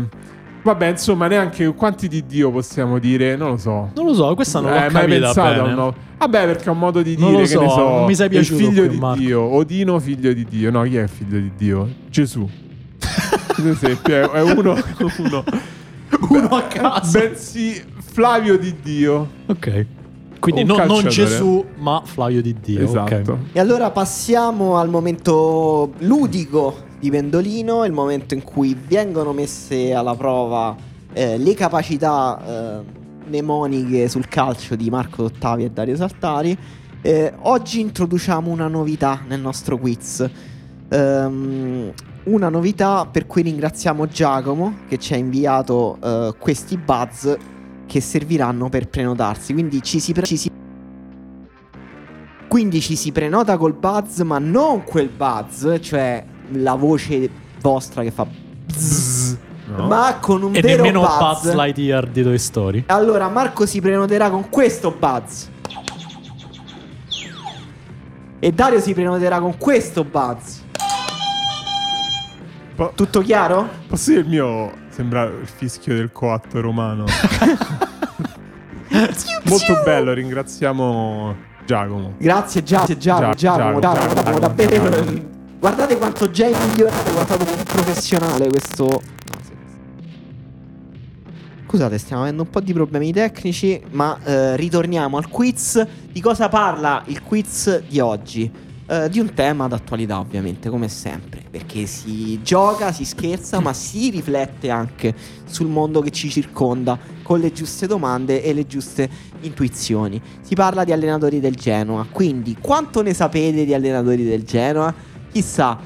Vabbè, 0.62 0.88
insomma, 0.88 1.28
neanche 1.28 1.66
quanti 1.74 2.07
di 2.10 2.26
Dio 2.26 2.51
possiamo 2.51 2.99
dire, 2.99 3.36
non 3.38 3.51
lo 3.51 3.57
so. 3.57 3.91
Non 3.95 4.05
lo 4.05 4.14
so, 4.14 4.36
questa 4.36 4.60
non 4.60 4.72
l'ho 4.72 4.78
Eh, 4.78 4.89
mai 4.91 5.07
pensato 5.07 5.68
no? 5.68 5.95
Vabbè, 6.18 6.45
perché 6.45 6.66
è 6.66 6.70
un 6.70 6.78
modo 6.80 7.01
di 7.01 7.16
Non 7.18 7.30
dire 7.30 7.41
lo 7.43 7.47
che 7.47 7.53
so, 7.53 7.62
ne 7.62 7.70
so. 7.70 7.89
non 7.89 8.05
mi 8.05 8.16
sei 8.16 8.26
il 8.26 8.32
piaciuto 8.32 8.57
figlio 8.66 8.82
qui, 8.82 8.89
di 8.89 8.97
Marco. 8.97 9.20
Dio, 9.20 9.41
Odino 9.41 9.99
figlio 9.99 10.34
di 10.34 10.45
Dio. 10.45 10.70
No, 10.70 10.84
chi 10.84 10.97
è 10.97 11.03
il 11.03 11.10
figlio 11.10 11.39
di 11.39 11.51
Dio? 11.55 11.89
Gesù. 12.10 12.47
Per 13.55 13.68
esempio, 13.68 14.16
è 14.16 14.30
è 14.30 14.41
uno, 14.53 14.76
uno. 15.18 15.43
Uno 16.28 16.47
a 16.49 16.62
caso. 16.64 17.18
Bensì 17.18 17.82
Flavio 17.97 18.57
di 18.60 18.76
Dio. 18.84 19.28
Ok. 19.45 19.86
Quindi 20.39 20.63
non, 20.63 20.85
non. 20.87 21.07
Gesù, 21.07 21.63
ma 21.77 22.01
Flavio 22.03 22.41
di 22.41 22.55
Dio. 22.59 22.83
esatto. 22.83 23.31
ok. 23.31 23.37
E 23.53 23.59
allora 23.59 23.91
passiamo 23.91 24.77
al 24.77 24.89
momento 24.89 25.91
ludico 25.99 26.87
di 26.99 27.09
Pendolino, 27.09 27.85
il 27.85 27.91
momento 27.91 28.33
in 28.33 28.43
cui 28.43 28.77
vengono 28.87 29.33
messe 29.33 29.93
alla 29.93 30.15
prova 30.15 30.75
eh, 31.13 31.37
le 31.37 31.53
capacità 31.53 32.39
eh, 32.45 33.27
mnemoniche 33.27 34.07
sul 34.09 34.27
calcio 34.27 34.75
di 34.75 34.89
Marco 34.89 35.23
Dottavi 35.23 35.63
e 35.63 35.71
Dario 35.71 35.95
Saltari. 35.95 36.57
Eh, 37.01 37.33
oggi 37.41 37.79
introduciamo 37.79 38.49
una 38.49 38.67
novità 38.67 39.21
nel 39.27 39.39
nostro 39.39 39.77
quiz. 39.77 40.27
Ehm, 40.89 41.93
una 42.23 42.49
novità 42.49 43.05
per 43.05 43.25
cui 43.25 43.41
ringraziamo 43.43 44.07
Giacomo 44.07 44.79
che 44.87 44.97
ci 44.97 45.13
ha 45.13 45.17
inviato 45.17 45.97
eh, 46.03 46.33
questi 46.37 46.77
buzz 46.77 47.27
che 47.89 48.01
serviranno 48.01 48.69
per 48.69 48.87
prenotarsi. 48.87 49.51
Quindi 49.53 49.81
ci 49.81 49.99
si, 49.99 50.13
pre- 50.13 50.27
ci 50.27 50.37
si 50.37 50.51
quindi 52.47 52.81
ci 52.81 52.95
si 52.95 53.11
prenota 53.11 53.57
col 53.57 53.73
buzz, 53.73 54.19
ma 54.21 54.37
non 54.39 54.83
quel 54.83 55.09
buzz, 55.09 55.65
cioè 55.81 56.23
la 56.53 56.75
voce 56.75 57.29
vostra 57.61 58.01
che 58.03 58.11
fa 58.11 58.25
bzzz, 58.25 59.37
No? 59.69 59.85
ma 59.87 60.17
con 60.19 60.41
un 60.41 60.55
E 60.55 60.61
vero 60.61 60.81
nemmeno 60.83 61.01
buzz. 61.01 61.43
Buzz 61.43 61.53
Lightyear 61.53 62.07
di 62.07 62.23
Toy 62.23 62.37
Story. 62.39 62.83
Allora 62.87 63.27
Marco 63.29 63.65
si 63.67 63.79
prenoterà 63.81 64.29
con 64.31 64.49
questo 64.49 64.91
buzz. 64.97 65.45
E 68.39 68.51
Dario 68.51 68.79
si 68.79 68.93
prenoterà 68.93 69.39
con 69.39 69.57
questo 69.57 70.03
buzz. 70.03 70.59
Po- 72.75 72.93
Tutto 72.95 73.21
chiaro? 73.21 73.67
posso 73.87 74.09
dire 74.11 74.21
il 74.21 74.27
mio 74.29 74.71
sembra 74.99 75.23
il 75.23 75.47
fischio 75.47 75.95
del 75.95 76.11
coatto 76.11 76.59
romano. 76.59 77.05
Molto 79.45 79.81
bello, 79.85 80.11
ringraziamo 80.11 81.37
Giacomo. 81.65 82.15
Grazie 82.17 82.63
Giacomo, 82.63 82.97
Giacomo, 82.97 83.33
Gia- 83.33 83.55
Giacomo, 83.55 83.79
Giacomo, 83.79 84.03
Giacomo, 84.03 84.23
Giacomo, 84.23 84.39
davvero. 84.39 84.89
Giacomo. 84.89 85.21
Guardate 85.57 85.97
quanto 85.97 86.29
già 86.29 86.47
è 86.47 86.67
migliorato, 86.67 87.11
quanto 87.13 87.33
è 87.33 87.37
più 87.37 87.63
professionale 87.63 88.49
questo. 88.49 89.01
Scusate, 91.65 91.97
stiamo 91.97 92.23
avendo 92.23 92.41
un 92.41 92.49
po' 92.49 92.59
di 92.59 92.73
problemi 92.73 93.13
tecnici, 93.13 93.81
ma 93.91 94.19
eh, 94.21 94.57
ritorniamo 94.57 95.15
al 95.15 95.29
quiz. 95.29 95.87
Di 96.11 96.19
cosa 96.19 96.49
parla 96.49 97.03
il 97.05 97.23
quiz 97.23 97.83
di 97.87 98.01
oggi? 98.01 98.51
Eh, 98.91 99.07
di 99.07 99.19
un 99.19 99.35
tema 99.35 99.67
d'attualità, 99.67 100.17
ovviamente, 100.19 100.67
come 100.67 100.89
sempre, 100.89 101.43
perché 101.47 101.85
si 101.85 102.41
gioca, 102.41 102.91
si 102.91 103.05
scherza, 103.05 103.59
ma 103.59 103.71
si 103.71 104.09
riflette 104.09 104.71
anche 104.71 105.13
sul 105.45 105.67
mondo 105.67 106.01
che 106.01 106.09
ci 106.09 106.27
circonda 106.31 106.97
con 107.21 107.39
le 107.39 107.51
giuste 107.51 107.85
domande 107.85 108.41
e 108.41 108.51
le 108.51 108.65
giuste 108.65 109.07
intuizioni. 109.41 110.19
Si 110.41 110.55
parla 110.55 110.83
di 110.85 110.91
allenatori 110.91 111.39
del 111.39 111.53
Genoa, 111.53 112.07
quindi 112.11 112.57
quanto 112.59 113.03
ne 113.03 113.13
sapete 113.13 113.63
di 113.63 113.75
allenatori 113.75 114.23
del 114.23 114.41
Genoa? 114.41 114.91
Chissà. 115.31 115.77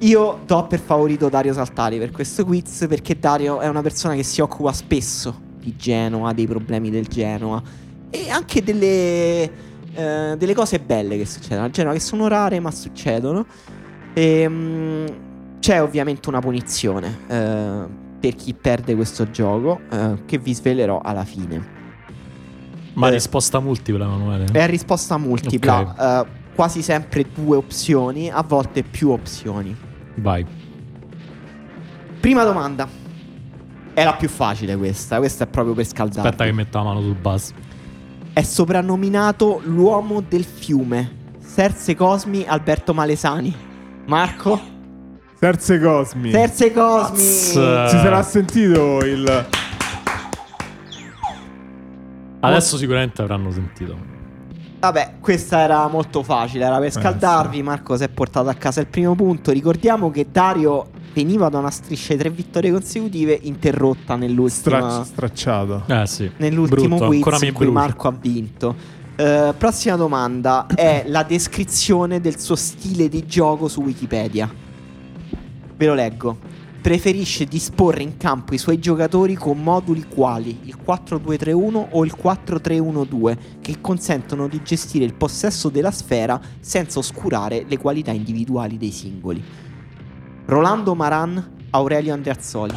Io 0.00 0.40
do 0.44 0.66
per 0.66 0.80
favorito 0.80 1.30
Dario 1.30 1.54
Saltari 1.54 1.98
per 1.98 2.10
questo 2.10 2.44
quiz 2.44 2.86
perché 2.88 3.18
Dario 3.18 3.60
è 3.60 3.68
una 3.68 3.82
persona 3.82 4.14
che 4.14 4.22
si 4.22 4.40
occupa 4.40 4.72
spesso 4.72 5.38
di 5.58 5.76
Genoa, 5.76 6.32
dei 6.32 6.46
problemi 6.46 6.88
del 6.90 7.06
Genoa 7.06 7.62
e 8.08 8.30
anche 8.30 8.62
delle, 8.62 9.50
eh, 9.94 10.34
delle 10.38 10.54
cose 10.54 10.78
belle 10.80 11.16
che 11.16 11.26
succedono 11.26 11.66
a 11.66 11.70
Genoa, 11.70 11.92
che 11.92 12.00
sono 12.00 12.28
rare 12.28 12.60
ma 12.60 12.70
succedono. 12.70 13.46
E, 14.12 14.48
mm, 14.48 15.06
c'è 15.60 15.82
ovviamente 15.82 16.28
una 16.28 16.40
punizione 16.40 17.18
eh, 17.28 17.84
per 18.18 18.34
chi 18.34 18.54
perde 18.54 18.94
questo 18.94 19.30
gioco 19.30 19.80
eh, 19.90 20.22
che 20.26 20.38
vi 20.38 20.54
svelerò 20.54 21.00
alla 21.02 21.24
fine. 21.24 21.78
Ma 22.94 23.08
Eh. 23.08 23.12
risposta 23.12 23.60
multipla, 23.60 24.04
Emanuele. 24.04 24.46
È 24.52 24.66
risposta 24.66 25.16
multipla, 25.18 26.22
eh, 26.22 26.26
quasi 26.54 26.82
sempre 26.82 27.24
due 27.32 27.56
opzioni, 27.56 28.30
a 28.30 28.42
volte 28.42 28.82
più 28.82 29.10
opzioni. 29.10 29.76
Vai. 30.16 30.44
Prima 32.20 32.44
domanda. 32.44 32.88
È 33.92 34.04
la 34.04 34.14
più 34.14 34.28
facile 34.28 34.76
questa, 34.76 35.18
questa 35.18 35.44
è 35.44 35.46
proprio 35.46 35.74
per 35.74 35.84
scaldare. 35.86 36.28
Aspetta 36.28 36.44
che 36.44 36.52
metto 36.52 36.78
la 36.78 36.84
mano 36.84 37.00
sul 37.02 37.14
buzz. 37.16 37.50
È 38.40 38.44
soprannominato 38.44 39.60
l'uomo 39.64 40.22
del 40.26 40.46
fiume. 40.46 41.34
Serse 41.40 41.94
Cosmi, 41.94 42.46
Alberto 42.48 42.94
Malesani. 42.94 43.54
Marco? 44.06 44.58
Terze 45.38 45.78
Cosmi. 45.78 46.30
Serse 46.30 46.72
Cosmi! 46.72 47.18
Si 47.18 47.52
sarà 47.52 48.22
sentito 48.22 49.04
il. 49.04 49.46
Adesso 52.40 52.78
sicuramente 52.78 53.20
avranno 53.20 53.50
sentito. 53.50 53.94
Vabbè, 54.78 55.16
questa 55.20 55.58
era 55.58 55.86
molto 55.88 56.22
facile, 56.22 56.64
era 56.64 56.78
per 56.78 56.92
scaldarvi. 56.92 57.62
Marco 57.62 57.94
si 57.98 58.04
è 58.04 58.08
portato 58.08 58.48
a 58.48 58.54
casa 58.54 58.80
il 58.80 58.86
primo 58.86 59.14
punto. 59.14 59.50
Ricordiamo 59.50 60.10
che 60.10 60.28
Dario 60.32 60.88
veniva 61.12 61.48
da 61.48 61.58
una 61.58 61.70
striscia 61.70 62.14
di 62.14 62.18
tre 62.18 62.30
vittorie 62.30 62.70
consecutive 62.70 63.38
interrotta 63.42 64.16
nell'ultima, 64.16 64.90
Stracci- 64.90 65.12
stracciato. 65.12 65.82
Eh 65.86 66.06
sì. 66.06 66.30
nell'ultimo 66.36 66.96
Brutto, 66.96 67.06
quiz 67.06 67.16
ancora 67.16 67.38
mi 67.40 67.46
in 67.48 67.52
cui 67.52 67.66
brucia. 67.66 67.80
Marco 67.80 68.08
ha 68.08 68.16
vinto. 68.18 68.74
Eh, 69.16 69.54
prossima 69.56 69.96
domanda 69.96 70.66
è 70.66 71.04
la 71.08 71.22
descrizione 71.22 72.20
del 72.20 72.38
suo 72.38 72.56
stile 72.56 73.08
di 73.08 73.26
gioco 73.26 73.68
su 73.68 73.82
Wikipedia. 73.82 74.50
Ve 75.76 75.86
lo 75.86 75.94
leggo. 75.94 76.38
preferisce 76.80 77.44
disporre 77.44 78.02
in 78.02 78.16
campo 78.16 78.54
i 78.54 78.58
suoi 78.58 78.78
giocatori 78.78 79.34
con 79.34 79.62
moduli 79.62 80.06
quali 80.08 80.60
il 80.62 80.78
4-2-3-1 80.82 81.88
o 81.90 82.04
il 82.06 82.14
4-3-1-2 82.16 83.36
che 83.60 83.80
consentono 83.82 84.48
di 84.48 84.62
gestire 84.62 85.04
il 85.04 85.12
possesso 85.12 85.68
della 85.68 85.90
sfera 85.90 86.40
senza 86.58 86.98
oscurare 86.98 87.66
le 87.68 87.76
qualità 87.76 88.12
individuali 88.12 88.78
dei 88.78 88.92
singoli. 88.92 89.42
Rolando 90.46 90.94
Maran, 90.94 91.56
Aurelio 91.70 92.12
Andreazzoli. 92.12 92.74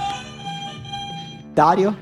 Dario? 1.54 1.96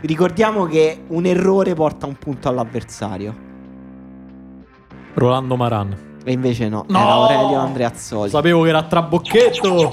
Ricordiamo 0.00 0.66
che 0.66 1.04
un 1.08 1.26
errore 1.26 1.74
porta 1.74 2.06
un 2.06 2.16
punto 2.16 2.48
all'avversario. 2.48 3.46
Rolando 5.14 5.56
Maran. 5.56 6.06
E 6.24 6.32
invece 6.32 6.68
no, 6.68 6.84
No! 6.88 6.98
era 6.98 7.08
Aurelio 7.08 7.58
Andreazzoli. 7.58 8.30
Sapevo 8.30 8.62
che 8.62 8.68
era 8.68 8.82
trabocchetto. 8.84 9.90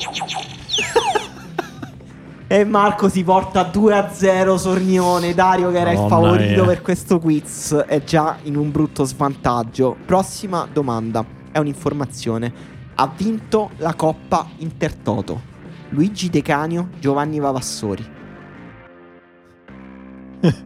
E 2.47 2.63
Marco 2.63 3.09
si 3.09 3.23
porta 3.23 3.71
2-0 3.71 4.55
Sornione. 4.55 5.33
Dario, 5.33 5.71
che 5.71 5.79
era 5.79 5.91
il 5.91 5.97
Madonna 5.97 6.15
favorito 6.15 6.61
mia. 6.61 6.65
per 6.65 6.81
questo 6.83 7.19
quiz, 7.19 7.73
è 7.73 8.03
già 8.03 8.37
in 8.43 8.55
un 8.55 8.69
brutto 8.71 9.03
svantaggio. 9.03 9.95
Prossima 10.05 10.67
domanda: 10.71 11.25
è 11.51 11.57
un'informazione. 11.57 12.73
Ha 12.95 13.11
vinto 13.15 13.71
la 13.77 13.93
Coppa 13.93 14.47
Intertoto. 14.57 15.53
Luigi 15.89 16.29
De 16.29 16.41
Canio, 16.41 16.89
Giovanni 16.99 17.39
Vavassori. 17.39 18.05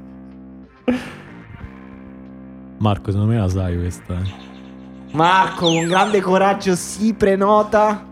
Marco, 2.78 3.12
secondo 3.12 3.32
me 3.34 3.40
la 3.40 3.50
sai 3.50 3.78
questa. 3.78 4.14
eh. 4.14 4.48
Marco, 5.12 5.66
con 5.66 5.88
grande 5.88 6.22
coraggio, 6.22 6.76
si 6.76 7.14
prenota. 7.14 8.06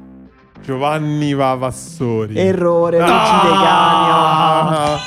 Giovanni 0.61 1.33
Vavassori. 1.33 2.35
Errore, 2.37 2.97
Luigi 2.97 3.13
De 3.13 3.49
Canio. 3.49 3.65
Ah, 3.65 4.97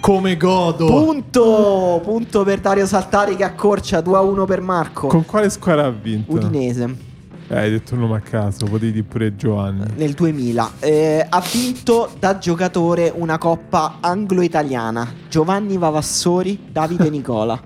Come 0.00 0.36
godo. 0.36 0.86
Punto, 0.86 2.00
punto 2.02 2.42
per 2.42 2.58
Dario 2.60 2.84
Saltari 2.86 3.36
che 3.36 3.44
accorcia 3.44 4.00
2-1 4.00 4.44
per 4.44 4.60
Marco. 4.60 5.06
Con 5.06 5.24
quale 5.24 5.48
squadra 5.48 5.86
ha 5.86 5.90
vinto? 5.90 6.32
Udinese. 6.32 7.10
Eh, 7.48 7.56
hai 7.58 7.70
detto 7.70 7.94
un 7.94 8.00
nome 8.00 8.16
a 8.16 8.20
caso, 8.20 8.64
potevi 8.66 9.02
pure 9.02 9.36
Giovanni. 9.36 9.84
nel 9.96 10.12
2000. 10.14 10.70
Eh, 10.80 11.26
ha 11.28 11.42
vinto 11.52 12.10
da 12.18 12.38
giocatore 12.38 13.12
una 13.14 13.36
coppa 13.38 13.98
anglo-italiana. 14.00 15.06
Giovanni 15.28 15.76
Vavassori, 15.76 16.58
Davide 16.70 17.10
Nicola. 17.10 17.60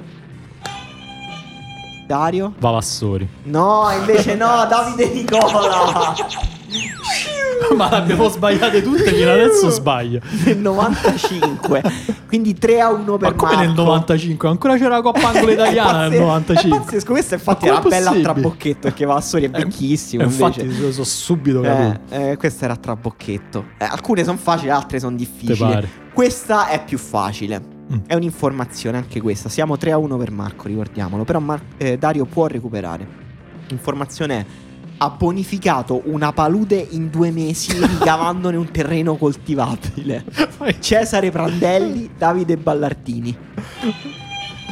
Dario? 2.07 2.55
Vavassori. 2.59 3.29
No, 3.45 3.89
invece 3.97 4.35
no, 4.37 4.67
Davide 4.69 5.09
Nicola. 5.13 6.15
Ma 7.77 7.89
abbiamo 7.91 8.29
sbagliate 8.29 8.83
tutte 8.83 9.13
fino 9.13 9.31
adesso 9.31 9.71
sbaglio. 9.71 10.21
Nel 10.45 10.59
95. 10.59 11.83
Quindi 12.27 12.55
3 12.55 12.81
a 12.81 12.91
1 12.93 13.17
per 13.17 13.31
Ma 13.31 13.35
come 13.35 13.57
nel 13.57 13.67
Marco. 13.69 13.83
95? 13.83 14.49
Ancora 14.49 14.77
c'era 14.77 14.97
la 14.97 15.03
Coppa 15.03 15.29
Anglo 15.29 15.49
È 15.49 15.53
Italiana 15.53 16.09
nel 16.09 16.21
pazzesco, 16.21 16.25
95. 16.25 16.77
È 16.77 16.81
pazzesco, 16.81 17.13
questo 17.13 17.35
infatti 17.35 17.67
era 17.67 17.81
bella 17.81 18.11
a 18.11 18.15
trabocchetto 18.15 18.81
perché 18.81 19.05
Vavassori 19.05 19.45
è 19.45 19.51
vecchissimo. 19.51 20.23
Eh, 20.23 20.27
invece. 20.27 20.63
infatti, 20.63 20.81
so, 20.81 20.93
so 20.93 21.05
subito 21.05 21.63
Eh, 21.63 22.01
eh, 22.09 22.37
questo 22.37 22.65
era 22.65 22.75
a 22.75 22.77
trabocchetto. 22.77 23.65
Eh, 23.79 23.85
alcune 23.85 24.25
sono 24.25 24.37
facili, 24.39 24.71
altre 24.71 24.99
sono 24.99 25.17
difficili. 25.17 25.89
Questa 26.13 26.69
è 26.69 26.83
più 26.85 26.99
facile. 26.99 27.75
Mm. 27.93 27.99
È 28.07 28.15
un'informazione 28.15 28.97
anche 28.97 29.21
questa. 29.21 29.49
Siamo 29.49 29.77
3 29.77 29.93
a 29.93 29.99
1 29.99 30.17
per 30.17 30.31
Marco, 30.33 30.67
ricordiamolo. 30.67 31.25
Però 31.25 31.39
Mar- 31.39 31.63
eh, 31.77 31.97
Dario 31.97 32.25
può 32.25 32.47
recuperare. 32.47 33.07
L'informazione 33.69 34.39
è: 34.39 34.45
ha 34.99 35.11
bonificato 35.11 36.03
una 36.05 36.33
palude 36.33 36.87
in 36.91 37.11
due 37.11 37.31
mesi 37.31 37.73
ricavandone 37.79 38.57
un 38.57 38.71
terreno 38.71 39.17
coltivabile. 39.17 40.25
Cesare 40.81 41.31
Prandelli, 41.31 42.11
Davide 42.17 42.57
Ballardini. 42.57 43.37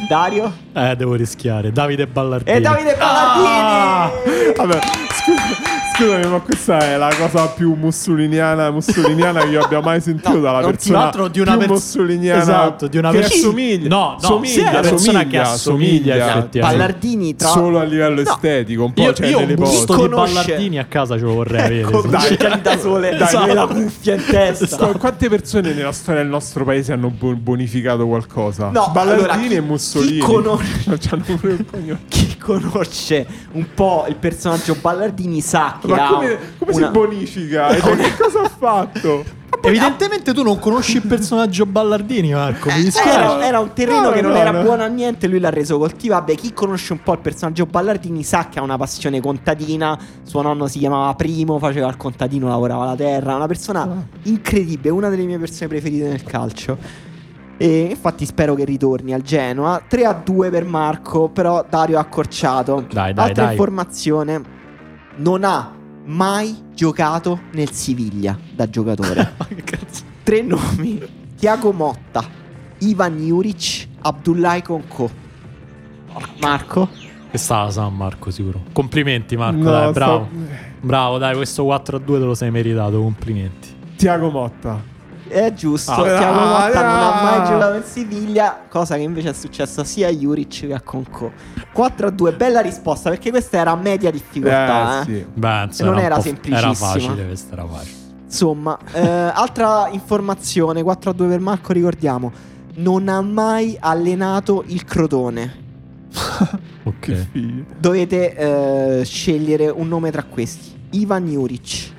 Dario? 0.09 0.53
Eh, 0.73 0.97
devo 0.97 1.15
rischiare. 1.15 1.73
Davide 1.73 2.07
Ballardini. 2.07 2.57
E 2.57 2.61
Davide 2.61 2.97
Ah! 2.99 4.11
Ballardini! 4.11 4.53
Vabbè, 4.57 4.79
scusa- 5.13 5.14
scusami, 5.97 6.27
ma 6.29 6.41
questa 6.41 6.79
è 6.79 6.97
la 6.97 7.11
cosa 7.19 7.47
più 7.49 7.75
mussoliniana, 7.75 8.71
mussoliniana 8.71 9.41
che 9.43 9.49
io 9.49 9.63
abbia 9.63 9.81
mai 9.81 10.01
sentito 10.01 10.33
No, 10.35 10.41
dalla 10.41 10.61
persona 10.67 10.95
Tra 10.99 11.05
l'altro 11.05 11.29
di 11.29 11.41
una 11.41 11.51
più 11.53 11.61
pers- 11.61 11.71
mussoliniana 11.71 12.43
Esatto, 12.43 12.87
di 12.89 12.99
una 12.99 13.11
che 13.11 13.19
pers- 13.21 13.35
assomiglia. 13.35 13.89
No, 13.89 14.11
no, 14.13 14.19
somiglia, 14.21 14.53
sì, 14.83 14.89
persona 14.91 15.19
che 15.21 15.25
somiglia, 15.27 15.43
assomiglia, 15.51 15.53
somiglia. 15.53 16.15
effettivamente. 16.39 16.61
Ballardini, 16.61 17.37
tra 17.37 17.49
Solo 17.49 17.79
a 17.79 17.85
livello 17.85 18.23
No. 18.23 18.31
estetico, 18.31 18.85
un 18.85 18.93
po' 18.93 19.03
Io, 19.03 19.13
cioè 19.13 19.27
io 19.29 19.39
un 19.39 19.55
poste. 19.55 19.87
Conosce- 19.95 20.35
Ballardini 20.43 20.79
a 20.79 20.85
casa 20.85 21.17
ce 21.17 21.25
lo 21.25 21.35
vorrei 21.35 21.61
avere. 21.61 21.81
Ecco, 21.81 22.01
dai, 22.03 22.21
sinceramente. 22.21 22.37
cercali 22.37 22.63
da 22.63 22.79
sole, 22.79 23.11
dai, 23.17 23.29
Esatto. 23.29 23.55
la 23.55 23.67
cuffia 23.67 24.15
in 24.15 24.25
testa. 24.27 24.77
Qu- 24.77 24.99
Quante 24.99 25.29
persone 25.29 25.73
nella 25.73 25.93
storia 25.93 26.21
del 26.23 26.31
nostro 26.31 26.65
paese 26.65 26.93
hanno 26.93 27.11
bonificato 27.11 28.07
qualcosa? 28.07 28.69
No, 28.71 28.91
Ballardini 28.93 29.29
allora, 29.31 29.49
chi- 29.49 29.55
e 29.55 29.61
Mussolini. 29.61 30.13
chi 30.13 30.19
conosce-. 30.19 30.83
Chi 32.09 32.37
conosce 32.39 33.27
un 33.53 33.67
po' 33.75 34.05
il 34.09 34.17
personaggio 34.17 34.77
Ballardini 34.81 35.13
sa 35.41 35.79
che 35.81 35.87
Ma 35.89 36.07
ha 36.09 36.13
come, 36.13 36.39
come 36.59 36.73
una- 36.73 36.87
si 36.87 36.93
bonifica? 36.93 37.69
E 37.75 37.81
che 37.81 38.17
cosa 38.19 38.41
ha 38.43 38.49
fatto? 38.49 39.25
Evidentemente 39.63 40.35
tu 40.35 40.43
non 40.43 40.59
conosci 40.59 40.97
il 40.97 41.07
personaggio 41.07 41.65
Ballardini, 41.65 42.33
Marco. 42.33 42.69
Mi 42.71 42.83
dispiace. 42.83 43.11
Era, 43.19 43.47
era 43.47 43.61
un 43.61 43.73
terreno 43.73 44.09
No, 44.09 44.11
che 44.11 44.21
non 44.21 44.33
no, 44.33 44.37
era 44.37 44.51
no. 44.51 44.63
buono 44.63 44.83
a 44.83 44.87
niente, 44.89 45.27
lui 45.29 45.39
l'ha 45.39 45.49
reso 45.51 45.79
coltivabile. 45.79 46.37
Chi 46.37 46.53
conosce 46.53 46.93
un 46.93 47.03
po' 47.03 47.13
il 47.13 47.21
personaggio 47.21 47.65
Ballardini 47.65 48.23
sa 48.25 48.49
che 48.49 48.59
ha 48.59 48.63
una 48.63 48.77
passione 48.77 49.21
contadina. 49.21 49.97
Suo 50.25 50.43
nonno 50.43 50.67
si 50.67 50.81
chiamava 50.81 51.15
Primo, 51.15 51.59
faceva 51.59 51.89
il 51.89 51.97
contadino, 51.97 52.49
lavorava 52.49 52.85
la 52.85 52.97
terra. 52.97 53.37
Una 53.37 53.47
persona 53.47 53.83
Ah. 53.83 54.03
incredibile, 54.25 54.91
una 54.91 55.09
delle 55.09 55.25
mie 55.25 55.39
persone 55.39 55.69
preferite 55.69 56.09
nel 56.09 56.23
calcio. 56.25 56.77
E 57.57 57.87
infatti 57.91 58.27
spero 58.27 58.55
che 58.55 58.65
ritorni 58.65 59.15
al 59.15 59.23
Genoa. 59.23 59.81
3 59.87 60.05
a 60.05 60.13
2 60.13 60.51
per 60.51 60.65
Marco, 60.65 61.29
però 61.29 61.65
Dario 61.67 61.97
ha 61.99 62.01
accorciato. 62.01 62.85
Dai, 62.93 63.15
dai, 63.15 63.29
Altra 63.29 63.45
dai. 63.45 63.53
informazione: 63.53 64.43
non 65.17 65.45
ha 65.45 65.73
mai 66.07 66.57
giocato 66.75 67.41
nel 67.53 67.71
Siviglia 67.71 68.39
da 68.55 68.69
giocatore. 68.69 69.35
Cazzo? 69.65 70.03
Tre 70.23 70.43
nomi: 70.43 71.01
Tiago 71.37 71.73
Motta, 71.73 72.25
Ivan 72.79 73.19
Juric, 73.19 73.89
Abdullahi 74.03 74.63
Conco. 74.63 75.23
Marco? 76.41 76.89
Questa 77.29 77.65
la 77.65 77.71
sa 77.71 77.89
Marco 77.89 78.31
sicuro. 78.31 78.63
Complimenti 78.73 79.37
Marco, 79.37 79.59
No, 79.59 79.71
dai, 79.71 79.93
bravo. 79.93 80.29
Bravo, 80.81 81.19
dai, 81.19 81.35
questo 81.35 81.65
4 81.65 81.97
a 81.97 82.01
2 82.01 82.19
te 82.19 82.25
lo 82.25 82.35
sei 82.35 82.51
meritato, 82.51 83.01
complimenti. 83.01 83.69
Tiago 83.97 84.31
Motta. 84.31 84.93
È 85.27 85.53
giusto, 85.55 85.93
Ah. 85.93 86.03
Tiago 86.19 86.39
Motta 86.41 86.83
non 86.83 87.01
ha 87.03 87.23
mai 87.23 87.39
Ah. 87.41 87.45
giocato 87.45 87.77
in 87.77 87.83
Siviglia, 87.85 88.61
cosa 88.69 88.95
che 88.97 89.01
invece 89.03 89.31
è 89.31 89.33
successa 89.33 89.83
sia 89.85 90.09
a 90.09 90.11
Juric 90.11 90.67
che 90.67 90.75
a 90.75 90.81
Conco. 90.81 91.33
4 91.73 92.07
a 92.09 92.11
2, 92.11 92.33
bella 92.35 92.61
risposta 92.61 93.09
perché 93.11 93.31
questa 93.31 93.59
era 93.59 93.71
a 93.73 93.77
media 93.77 94.11
difficoltà. 94.11 94.99
Eh, 94.99 95.01
eh. 95.01 95.05
sì. 95.05 95.27
Beh, 95.33 95.63
insomma, 95.65 95.91
non 95.91 95.99
era 96.01 96.17
f- 96.19 96.23
semplicissima. 96.23 96.59
Era 96.59 96.75
facile, 96.75 97.27
questa 97.27 97.53
era 97.55 97.67
facile. 97.67 97.97
Insomma, 98.25 98.79
eh, 98.93 99.01
altra 99.33 99.89
informazione, 99.91 100.83
4 100.83 101.11
a 101.11 101.13
2 101.15 101.27
per 101.29 101.41
Marco, 101.41 101.73
ricordiamo, 101.73 102.31
non 102.77 103.09
ha 103.09 103.21
mai 103.23 103.77
allenato 103.81 104.63
il 104.67 104.85
Crotone. 104.85 105.63
Ok. 106.87 106.99
Che. 107.01 107.27
Dovete 107.79 108.35
eh, 109.01 109.05
scegliere 109.07 109.69
un 109.71 109.89
nome 109.89 110.11
tra 110.11 110.23
questi. 110.23 110.73
Ivan 110.91 111.25
Juric, 111.27 111.91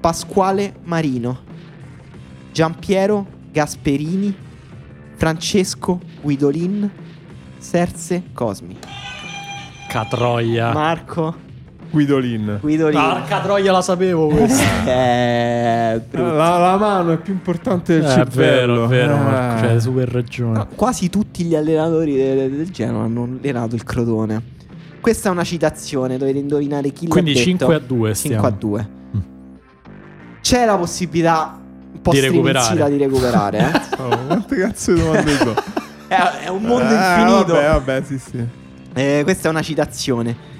Pasquale 0.00 0.74
Marino, 0.84 1.38
Giampiero 2.52 3.26
Gasperini, 3.52 4.34
Francesco 5.16 6.00
Guidolin, 6.20 6.90
Serse 7.58 8.22
Cosmi. 8.32 8.76
Catroia. 9.88 10.72
Marco 10.72 11.34
Guidolin. 11.90 12.58
Guidolin. 12.60 12.98
Porca 13.00 13.40
troia, 13.40 13.72
la 13.72 13.82
sapevo 13.82 14.28
questa. 14.28 14.70
Eh. 15.92 16.00
La, 16.12 16.56
la 16.58 16.76
mano 16.78 17.12
è 17.12 17.18
più 17.18 17.32
importante 17.34 17.94
del 17.94 18.04
Eh, 18.04 18.06
è 18.08 18.14
cervello. 18.14 18.86
vero, 18.86 18.86
è 18.86 18.88
vero, 18.88 19.14
Eh. 19.14 19.18
Marco, 19.18 19.66
c'hai 19.66 19.80
super 19.80 20.08
ragione. 20.08 20.52
No, 20.58 20.68
quasi 20.74 21.10
tutti 21.10 21.44
gli 21.44 21.54
allenatori 21.54 22.14
de- 22.16 22.50
del 22.50 22.70
Genoa 22.70 23.04
hanno 23.04 23.24
allenato 23.24 23.74
il 23.74 23.84
Crotone. 23.84 24.42
Questa 25.00 25.28
è 25.28 25.32
una 25.32 25.44
citazione, 25.44 26.16
dovete 26.16 26.38
indovinare 26.38 26.90
chi 26.90 27.06
Quindi 27.08 27.32
l'ha 27.34 27.38
detto. 27.38 27.48
5 27.66 27.74
a 27.74 27.78
2 27.78 28.14
stiamo. 28.14 28.42
5 28.42 28.48
a 28.48 28.58
2. 28.58 28.88
Mm. 29.16 29.20
C'è 30.40 30.64
la 30.64 30.76
possibilità 30.78 31.60
un 31.92 32.00
po' 32.00 32.10
Di 32.12 32.20
recuperare. 32.20 32.90
di 32.90 32.96
recuperare. 32.96 33.58
eh? 33.58 33.80
Oh, 34.02 34.26
quante 34.26 34.56
cazzo 34.56 34.92
di 34.92 35.00
domande 35.00 35.36
sono? 35.36 35.54
è, 36.08 36.14
è 36.44 36.48
un 36.48 36.62
mondo 36.62 36.88
Eh, 36.88 36.94
infinito. 36.94 37.52
Vabbè, 37.52 37.68
vabbè, 37.68 38.02
sì, 38.04 38.18
sì. 38.18 38.46
Eh, 38.94 39.20
questa 39.24 39.48
è 39.48 39.50
una 39.50 39.62
citazione. 39.62 40.50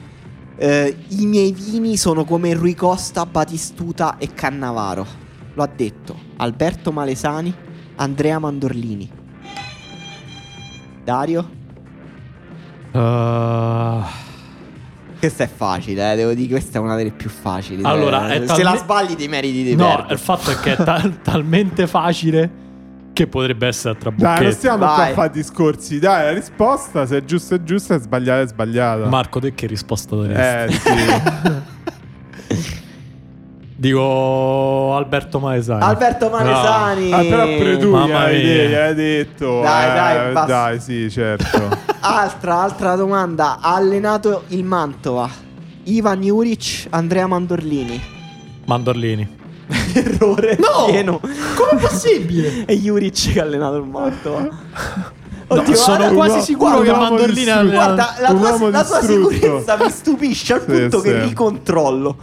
Eh, 0.57 0.97
I 1.09 1.27
miei 1.27 1.53
vini 1.53 1.97
sono 1.97 2.25
come 2.25 2.55
Rui 2.55 2.75
Costa, 2.75 3.27
Batistuta 3.27 4.17
e 4.19 4.29
Cannavaro. 4.33 5.07
Lo 5.55 5.63
ha 5.63 5.69
detto 5.75 6.17
Alberto 6.37 6.93
Malesani, 6.93 7.53
Andrea 7.97 8.39
Mandorlini. 8.39 9.11
Dario? 11.05 11.51
Uh, 12.93 14.03
Questa 15.23 15.45
è 15.45 15.49
facile, 15.49 16.13
eh, 16.13 16.17
devo 16.17 16.35
dire, 16.35 16.49
questa 16.49 16.79
è 16.79 16.81
una 16.83 16.97
delle 16.97 17.13
più 17.13 17.31
facili. 17.31 17.85
Allora, 17.85 18.27
Se- 18.27 18.41
se 18.41 18.45
talme- 18.47 18.63
la 18.65 18.77
sbagli 18.77 19.15
ti 19.15 19.29
meriti 19.29 19.63
di 19.63 19.77
No, 19.77 19.87
perdere. 19.87 20.15
il 20.15 20.19
fatto 20.19 20.51
è 20.51 20.57
che 20.59 20.73
è 20.73 20.77
ta- 20.83 21.09
talmente 21.23 21.87
facile 21.87 22.51
che 23.13 23.29
potrebbe 23.29 23.69
essere 23.69 23.95
Dai, 24.01 24.03
non 24.11 24.17
trabocchetto. 24.19 24.51
stiamo 24.57 24.79
qua 24.79 24.95
a 25.05 25.13
fare 25.13 25.31
discorsi. 25.31 25.99
Dai, 26.01 26.25
la 26.25 26.33
risposta, 26.33 27.07
se 27.07 27.19
è 27.19 27.25
giusta 27.25 27.55
è 27.55 27.63
giusta, 27.63 27.95
è 27.95 28.01
sbagliata 28.01 28.41
è 28.41 28.47
sbagliata. 28.49 29.07
Marco, 29.07 29.39
te 29.39 29.55
che 29.55 29.67
risposta 29.69 30.17
daresti? 30.17 30.89
Eh, 30.89 32.55
sì. 32.57 32.81
Dico 33.83 34.95
Alberto 34.95 35.41
Maesani. 35.41 35.83
Alberto 35.83 36.31
Manesani. 36.31 37.13
Ah, 37.13 37.19
però 37.19 37.89
Mamma 37.89 38.19
hai, 38.21 38.95
detto. 38.95 39.61
Dai, 39.61 39.91
eh, 39.91 39.93
dai, 39.95 40.33
basta. 40.33 40.53
dai, 40.53 40.81
sì, 40.81 41.11
certo. 41.11 41.69
Altra, 41.99 42.61
altra 42.61 42.95
domanda. 42.95 43.59
Ha 43.61 43.75
allenato 43.75 44.45
il 44.49 44.63
Mantova. 44.63 45.29
Ivan 45.85 46.21
Juric, 46.21 46.87
Andrea 46.91 47.27
Mandorlini. 47.27 48.01
Mandorlini. 48.67 49.37
Errore. 49.95 50.57
No! 50.61 50.85
pieno. 50.87 51.19
Come 51.21 51.81
possibile? 51.81 52.63
È 52.67 52.75
Juric 52.75 53.33
che 53.33 53.41
ha 53.41 53.43
allenato 53.43 53.79
il 53.79 53.85
Mantova. 53.85 54.41
No, 54.43 54.51
Oddio, 55.49 55.75
sono 55.75 55.97
guarda- 55.97 56.15
quasi 56.15 56.31
uomo- 56.31 56.43
sicuro 56.45 56.81
che 56.83 56.91
Mandorlini 56.93 57.51
ha 57.51 57.59
allenato- 57.59 57.95
Guarda, 57.95 58.15
la 58.21 58.29
tua, 58.29 58.71
la 58.71 58.85
tua 58.85 59.01
sicurezza 59.03 59.77
mi 59.77 59.91
stupisce 59.91 60.53
al 60.55 60.61
Sì, 60.61 60.67
punto 60.67 61.01
che 61.01 61.21
sì. 61.21 61.29
ricontrollo. 61.29 62.17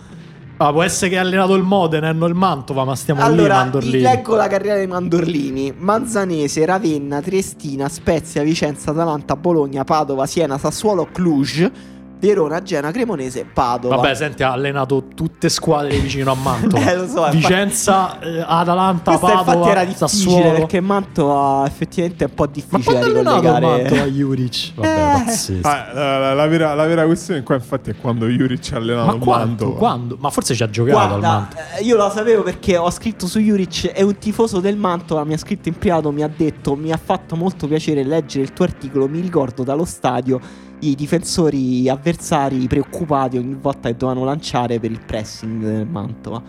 Ah, 0.61 0.73
può 0.73 0.83
essere 0.83 1.09
che 1.11 1.17
ha 1.17 1.21
allenato 1.21 1.55
il 1.55 1.63
Modena 1.63 2.09
e 2.09 2.13
non 2.13 2.27
il 2.27 2.35
Mantova, 2.35 2.83
ma 2.83 2.93
stiamo 2.93 3.21
lì 3.21 3.27
Allora, 3.27 3.55
Mandorlini. 3.55 3.95
vi 3.95 4.01
leggo 4.01 4.35
la 4.35 4.47
carriera 4.47 4.75
dei 4.75 4.87
Mandorlini. 4.87 5.73
Manzanese, 5.77 6.65
Ravenna, 6.65 7.21
Triestina, 7.21 7.87
Spezia, 7.87 8.43
Vicenza, 8.43 8.91
Atalanta, 8.91 9.37
Bologna, 9.37 9.85
Padova, 9.85 10.25
Siena, 10.25 10.57
Sassuolo, 10.57 11.07
Cluj, 11.13 11.71
Verona, 12.19 12.61
Genoa, 12.61 12.91
Cremonese, 12.91 13.45
Padova. 13.51 13.95
Vabbè, 13.95 14.13
senti, 14.13 14.43
ha 14.43 14.51
allenato 14.51 15.05
tutte 15.15 15.47
squadre 15.49 15.97
vicino 15.99 16.31
a 16.31 16.35
Mantova. 16.35 16.77
Eh, 16.89 16.95
lo 16.95 17.07
so, 17.07 17.17
infatti- 17.25 17.37
Vicenza, 17.37 18.19
eh, 18.19 18.43
Atalanta, 18.45 19.17
Questo 19.17 19.25
Padova, 19.37 19.53
infatti 19.53 19.69
era 19.69 19.83
difficile 19.85 20.07
Sassuolo. 20.09 20.51
perché 20.53 20.79
Mantova 20.81 21.65
effettivamente 21.67 22.25
è 22.25 22.27
un 22.27 22.33
po' 22.33 22.43
Ma 22.45 22.49
difficile 22.51 22.99
quando 22.99 23.19
ha 23.19 23.23
da 23.23 23.29
allenato 23.31 23.57
il 23.57 23.61
Mantova. 23.83 24.03
Juric? 24.05 24.71
Vabbè, 24.75 24.87
Eh. 24.87 25.23
pazzesco. 25.25 25.67
Ah, 25.67 25.93
la, 25.93 26.19
la- 26.19 26.33
la 26.33 26.47
vera, 26.47 26.73
la 26.73 26.85
vera 26.85 27.05
questione 27.05 27.43
qua, 27.43 27.55
infatti, 27.55 27.89
è 27.91 27.95
quando 27.95 28.27
Juric 28.27 28.69
ha 28.73 28.77
allenato 28.77 29.05
Ma 29.07 29.13
il 29.13 29.19
quando? 29.19 29.45
Mantova. 29.47 29.77
Quando? 29.77 30.17
Ma 30.19 30.29
forse 30.29 30.55
ci 30.55 30.63
ha 30.63 30.69
giocato 30.69 30.97
al 30.97 31.07
Guarda, 31.19 31.27
Mantova. 31.29 31.61
eh, 31.77 31.83
io 31.83 31.95
lo 31.95 32.09
sapevo 32.09 32.43
perché 32.43 32.75
ho 32.77 32.91
scritto 32.91 33.27
su 33.27 33.39
Juric, 33.39 33.87
è 33.91 34.01
un 34.01 34.17
tifoso 34.17 34.59
del 34.59 34.75
Mantova, 34.77 35.23
mi 35.23 35.33
ha 35.33 35.37
scritto 35.37 35.69
in 35.69 35.77
privato, 35.77 36.11
mi 36.11 36.23
ha 36.23 36.29
detto, 36.35 36.75
mi 36.75 36.91
ha 36.91 36.99
fatto 37.01 37.35
molto 37.35 37.67
piacere 37.67 38.03
leggere 38.03 38.43
il 38.43 38.51
tuo 38.53 38.65
articolo, 38.65 39.07
mi 39.07 39.19
ricordo 39.21 39.63
dallo 39.63 39.85
stadio 39.85 40.39
i 40.79 40.95
difensori 40.95 41.89
avversari 41.89 42.67
preoccupati 42.67 43.37
ogni 43.37 43.57
volta 43.59 43.89
che 43.89 43.97
dovevano 43.97 44.25
lanciare 44.25 44.79
per 44.79 44.91
il 44.91 45.01
pressing 45.05 45.61
del 45.61 45.87
Mantova. 45.87 46.41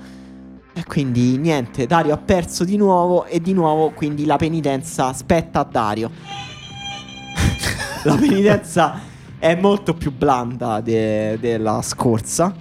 E 0.72 0.84
quindi 0.84 1.36
niente, 1.36 1.86
Dario 1.86 2.14
ha 2.14 2.18
perso 2.18 2.64
di 2.64 2.76
nuovo 2.76 3.24
e 3.24 3.40
di 3.40 3.52
nuovo 3.52 3.90
quindi 3.90 4.24
la 4.24 4.36
penitenza 4.36 5.12
spetta 5.12 5.60
a 5.60 5.64
Dario. 5.64 6.10
la 8.04 8.14
penitenza 8.14 9.00
è 9.38 9.54
molto 9.56 9.94
più 9.94 10.12
blanda 10.12 10.80
de- 10.80 11.38
della 11.40 11.82
scorsa. 11.82 12.54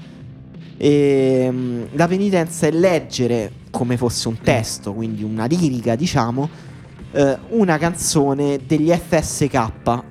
E 0.75 1.49
mm, 1.51 1.83
la 1.91 2.07
penitenza 2.07 2.65
è 2.65 2.71
leggere 2.71 3.51
come 3.69 3.97
fosse 3.97 4.27
un 4.27 4.39
testo, 4.39 4.93
quindi 4.93 5.23
una 5.23 5.45
lirica, 5.45 5.95
diciamo, 5.95 6.49
eh, 7.11 7.37
una 7.49 7.77
canzone 7.77 8.59
degli 8.65 8.91
FSK, 8.91 9.53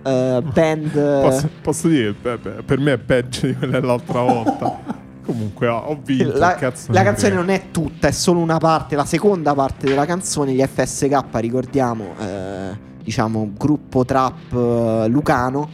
eh, 0.03 0.43
band. 0.53 1.21
Posso, 1.21 1.51
posso 1.63 1.89
dire, 1.89 2.13
pe- 2.13 2.39
per 2.39 2.79
me 2.79 2.95
è 2.95 2.99
peggio 2.99 3.47
di 3.47 3.55
quella 3.55 3.81
dell'altra 3.81 4.21
volta. 4.21 5.07
Comunque, 5.25 5.69
ho 5.69 6.01
vinto. 6.03 6.39
La, 6.39 6.57
la 6.59 6.73
ne 6.89 7.03
canzone 7.03 7.35
non 7.35 7.51
è 7.51 7.65
tutta, 7.71 8.09
è 8.09 8.13
solo 8.13 8.41
una 8.41 8.57
parte, 8.57 8.97
la 8.97 9.05
seconda 9.05 9.55
parte 9.55 9.87
della 9.87 10.07
canzone, 10.07 10.55
gli 10.55 10.65
FSK, 10.65 11.23
ricordiamo, 11.35 12.15
eh, 12.19 12.79
diciamo, 13.03 13.53
gruppo 13.55 14.07
trap 14.07 14.53
eh, 14.55 15.07
lucano. 15.09 15.69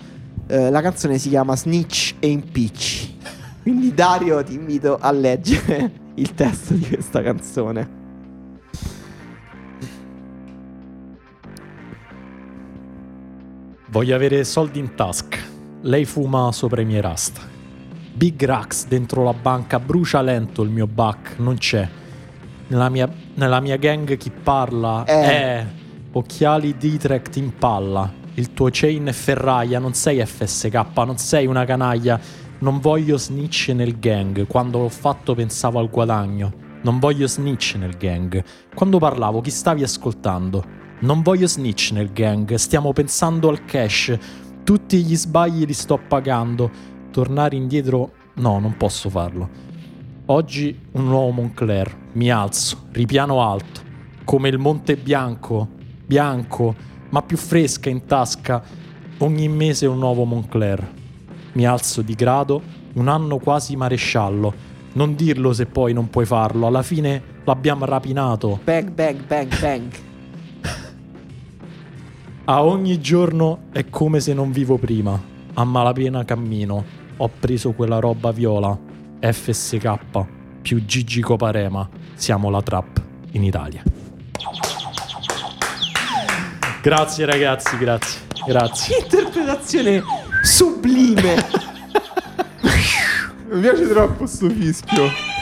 Eh, 0.49 0.71
la 0.71 0.81
canzone 0.83 1.19
si 1.19 1.29
chiama 1.29 1.55
Snitch 1.55 2.17
e 2.19 2.29
Impicci. 2.29 3.17
Quindi 3.63 3.95
Dario 3.95 4.43
ti 4.43 4.55
invito 4.55 4.99
a 5.01 5.13
leggere 5.13 5.91
il 6.17 6.35
testo 6.35 6.75
di 6.75 6.89
questa 6.89 7.23
canzone. 7.23 8.04
Voglio 13.95 14.17
avere 14.17 14.43
soldi 14.43 14.81
in 14.81 14.97
tasca. 14.97 15.39
Lei 15.83 16.05
fuma 16.05 16.51
sopra 16.51 16.81
i 16.81 16.85
miei 16.85 17.01
rasta. 17.01 17.43
Big 18.13 18.45
Rax 18.45 18.89
dentro 18.89 19.23
la 19.23 19.33
banca 19.33 19.79
brucia 19.79 20.21
lento 20.21 20.63
il 20.63 20.71
mio 20.71 20.89
back, 20.89 21.39
non 21.39 21.57
c'è. 21.59 21.89
Nella 22.67 22.89
mia, 22.89 23.09
nella 23.35 23.61
mia 23.61 23.77
gang 23.77 24.17
chi 24.17 24.33
parla 24.33 25.05
Eh. 25.05 25.13
è 25.13 25.67
occhiali 26.11 26.77
Ditrecht 26.77 27.37
in 27.37 27.57
palla. 27.57 28.13
Il 28.35 28.53
tuo 28.53 28.69
chain 28.73 29.05
è 29.05 29.13
ferraia, 29.13 29.79
non 29.79 29.95
sei 29.95 30.27
FSK, 30.27 30.83
non 30.97 31.17
sei 31.17 31.47
una 31.47 31.65
canaglia. 31.65 32.19
Non 32.59 32.81
voglio 32.81 33.17
snitch 33.17 33.69
nel 33.77 34.01
gang. 34.01 34.45
Quando 34.49 34.81
l'ho 34.81 34.89
fatto 34.89 35.37
pensavo 35.37 35.79
al 35.79 35.89
guadagno. 35.89 36.53
Non 36.83 36.99
voglio 36.99 37.29
snitch 37.29 37.77
nel 37.79 37.97
gang. 37.97 38.43
Quando 38.75 38.99
parlavo, 38.99 39.41
chi 39.41 39.51
stavi 39.51 39.85
ascoltando? 39.85 40.83
Non 41.05 41.21
voglio 41.21 41.47
snitch 41.47 41.91
nel 41.93 42.15
gang, 42.15 42.55
stiamo 42.55 42.95
pensando 42.95 43.51
al 43.51 43.67
cash. 43.67 44.17
Tutti 44.65 45.03
gli 45.03 45.15
sbagli 45.15 45.67
li 45.67 45.75
sto 45.75 45.99
pagando. 45.99 46.71
Tornare 47.11 47.57
indietro, 47.57 48.13
no, 48.37 48.59
non 48.59 48.75
posso 48.79 49.11
farlo. 49.11 49.51
Oggi 50.25 50.75
un 50.93 51.05
nuovo 51.05 51.31
Moncler. 51.31 51.95
Mi 52.13 52.31
alzo, 52.31 52.87
ripiano 52.93 53.43
alto, 53.43 53.83
come 54.25 54.49
il 54.49 54.57
Monte 54.57 54.97
Bianco, 54.97 55.69
bianco, 56.07 56.75
ma 57.11 57.21
più 57.21 57.37
fresca 57.37 57.91
in 57.91 58.07
tasca. 58.07 58.63
Ogni 59.19 59.47
mese 59.49 59.85
un 59.85 59.99
nuovo 59.99 60.25
Moncler. 60.25 60.91
Mi 61.53 61.67
alzo 61.67 62.01
di 62.01 62.15
grado, 62.15 62.63
un 62.95 63.09
anno 63.09 63.37
quasi 63.37 63.77
maresciallo. 63.77 64.55
Non 64.95 65.15
dirlo 65.15 65.53
se 65.53 65.67
poi 65.67 65.93
non 65.93 66.09
puoi 66.09 66.25
farlo, 66.25 66.67
alla 66.67 66.83
fine 66.83 67.23
l'abbiamo 67.45 67.85
rapinato. 67.85 68.61
Bang, 68.65 68.91
bang, 68.91 69.23
bang, 69.27 69.61
bang. 69.61 70.04
A 72.47 72.63
ogni 72.63 73.01
giorno 73.01 73.69
è 73.73 73.89
come 73.89 74.21
se 74.21 74.35
non 74.35 74.53
vivo 74.53 74.77
prima. 74.77 75.19
A 75.55 75.65
malapena 75.65 76.27
cammino. 76.27 76.85
Ho 77.17 77.31
preso 77.41 77.73
quella 77.73 78.01
roba 78.01 78.33
viola. 78.33 78.79
FSK 79.19 79.99
più 80.61 80.85
Gigi 80.85 81.23
Coparema. 81.23 81.89
Siamo 82.13 82.51
la 82.51 82.61
trap 82.61 83.03
in 83.31 83.45
Italia. 83.45 83.83
Grazie 86.83 87.25
ragazzi, 87.25 87.79
grazie. 87.79 88.21
Grazie. 88.47 88.95
Che 88.95 89.03
interpretazione 89.05 90.03
sublime. 90.43 91.37
Mi 93.49 93.61
piace 93.61 93.89
troppo 93.89 94.27
sto 94.27 94.51
fischio. 94.51 95.34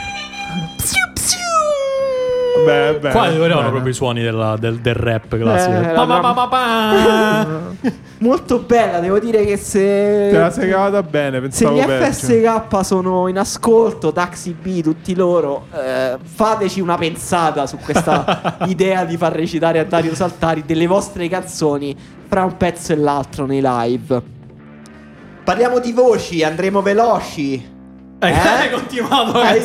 Beh, 2.65 2.99
beh. 3.01 3.11
Qua 3.11 3.33
erano 3.33 3.70
proprio 3.70 3.91
i 3.91 3.95
suoni 3.95 4.23
della- 4.23 4.57
del, 4.57 4.79
del 4.81 4.95
rap 4.95 5.37
classico. 5.37 5.73
Eh, 5.81 5.93
Pa, 5.95 6.07
pa, 6.07 6.20
pa, 6.20 6.33
pa, 6.35 6.47
pa. 6.49 7.47
Molto 8.19 8.59
bella, 8.61 9.01
devo 9.01 9.19
dire 9.19 9.45
che 9.45 9.57
se... 9.57 10.29
Te 10.31 10.39
la 10.39 10.51
sei 10.51 10.70
cavata 10.70 11.03
bene, 11.03 11.37
Se 11.37 11.41
pensavo 11.41 11.77
gli 11.81 11.85
peggio. 11.85 12.12
FSK 12.12 12.85
sono 12.85 13.27
in 13.27 13.39
ascolto, 13.39 14.12
Taxi 14.12 14.53
B, 14.53 14.81
tutti 14.81 15.15
loro, 15.16 15.66
eh, 15.74 16.16
fateci 16.23 16.81
una 16.81 16.97
pensata 16.97 17.66
su 17.66 17.79
questa 17.79 18.59
idea 18.66 19.05
di 19.05 19.16
far 19.16 19.33
recitare 19.33 19.81
a 19.81 19.85
Dario 19.85 20.15
Saltari 20.15 20.62
delle 20.65 20.87
vostre 20.87 21.29
canzoni 21.29 21.97
fra 22.29 22.45
un 22.45 22.57
pezzo 22.57 22.93
e 22.93 22.97
l'altro 22.97 23.45
nei 23.45 23.61
live. 23.61 24.23
Parliamo 25.43 25.81
di 25.81 25.91
voci, 25.93 26.45
andremo 26.45 26.81
veloci. 26.81 27.70
Eh, 28.23 28.31
Eh? 28.31 28.39
hai 28.39 28.70
continuato 28.70 29.32
la 29.32 29.49
Hai? 29.51 29.61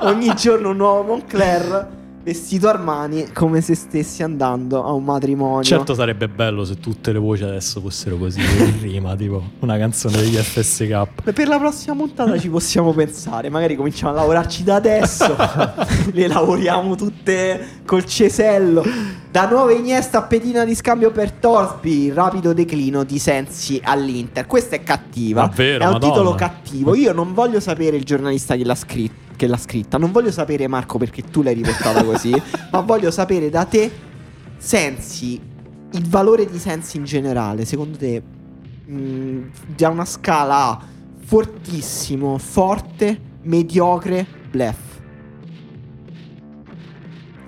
Ogni 0.00 0.32
giorno 0.34 0.70
un 0.70 0.76
nuovo 0.76 1.02
Moncler 1.02 1.96
vestito 2.28 2.68
Armani 2.68 3.32
come 3.32 3.62
se 3.62 3.74
stessi 3.74 4.22
andando 4.22 4.84
a 4.84 4.92
un 4.92 5.02
matrimonio. 5.02 5.62
Certo 5.62 5.94
sarebbe 5.94 6.28
bello 6.28 6.62
se 6.62 6.78
tutte 6.78 7.10
le 7.10 7.18
voci 7.18 7.42
adesso 7.42 7.80
fossero 7.80 8.18
così 8.18 8.40
in 8.40 8.80
rima, 8.82 9.16
tipo 9.16 9.42
una 9.60 9.78
canzone 9.78 10.18
degli 10.18 10.36
FSK. 10.36 11.32
Per 11.32 11.48
la 11.48 11.58
prossima 11.58 11.96
puntata 11.96 12.38
ci 12.38 12.50
possiamo 12.50 12.92
pensare, 12.92 13.48
magari 13.48 13.76
cominciamo 13.76 14.12
a 14.12 14.16
lavorarci 14.16 14.62
da 14.62 14.74
adesso, 14.74 15.34
le 16.12 16.26
lavoriamo 16.28 16.94
tutte 16.96 17.80
col 17.86 18.04
cesello. 18.04 18.84
Da 19.30 19.48
nuova 19.48 19.72
Iniesta 19.72 20.18
a 20.18 20.22
pedina 20.22 20.64
di 20.66 20.74
scambio 20.74 21.10
per 21.10 21.32
Torsby, 21.32 22.12
rapido 22.12 22.52
declino 22.52 23.04
di 23.04 23.18
Sensi 23.18 23.80
all'Inter. 23.82 24.46
Questa 24.46 24.76
è 24.76 24.82
cattiva, 24.82 25.46
Davvero, 25.46 25.84
è 25.84 25.86
un 25.86 25.92
Madonna. 25.92 26.12
titolo 26.12 26.34
cattivo. 26.34 26.94
Io 26.94 27.12
non 27.14 27.32
voglio 27.32 27.60
sapere 27.60 27.96
il 27.96 28.04
giornalista 28.04 28.54
che 28.54 28.64
l'ha 28.64 28.74
scritto. 28.74 29.27
Che 29.38 29.46
l'ha 29.46 29.56
scritta, 29.56 29.98
non 29.98 30.10
voglio 30.10 30.32
sapere 30.32 30.66
Marco 30.66 30.98
perché 30.98 31.22
tu 31.22 31.42
l'hai 31.42 31.54
riportata 31.54 32.02
così, 32.02 32.32
ma 32.72 32.80
voglio 32.80 33.12
sapere 33.12 33.48
da 33.50 33.64
te 33.64 33.88
Sensi, 34.56 35.40
il 35.92 36.08
valore 36.08 36.44
di 36.44 36.58
Sensi 36.58 36.96
in 36.96 37.04
generale, 37.04 37.64
secondo 37.64 37.96
te 37.96 38.20
mh, 38.84 39.50
da 39.76 39.90
una 39.90 40.04
scala 40.04 40.70
A 40.70 40.96
fortissimo, 41.28 42.38
forte, 42.38 43.20
mediocre, 43.42 44.26
bluff. 44.50 44.78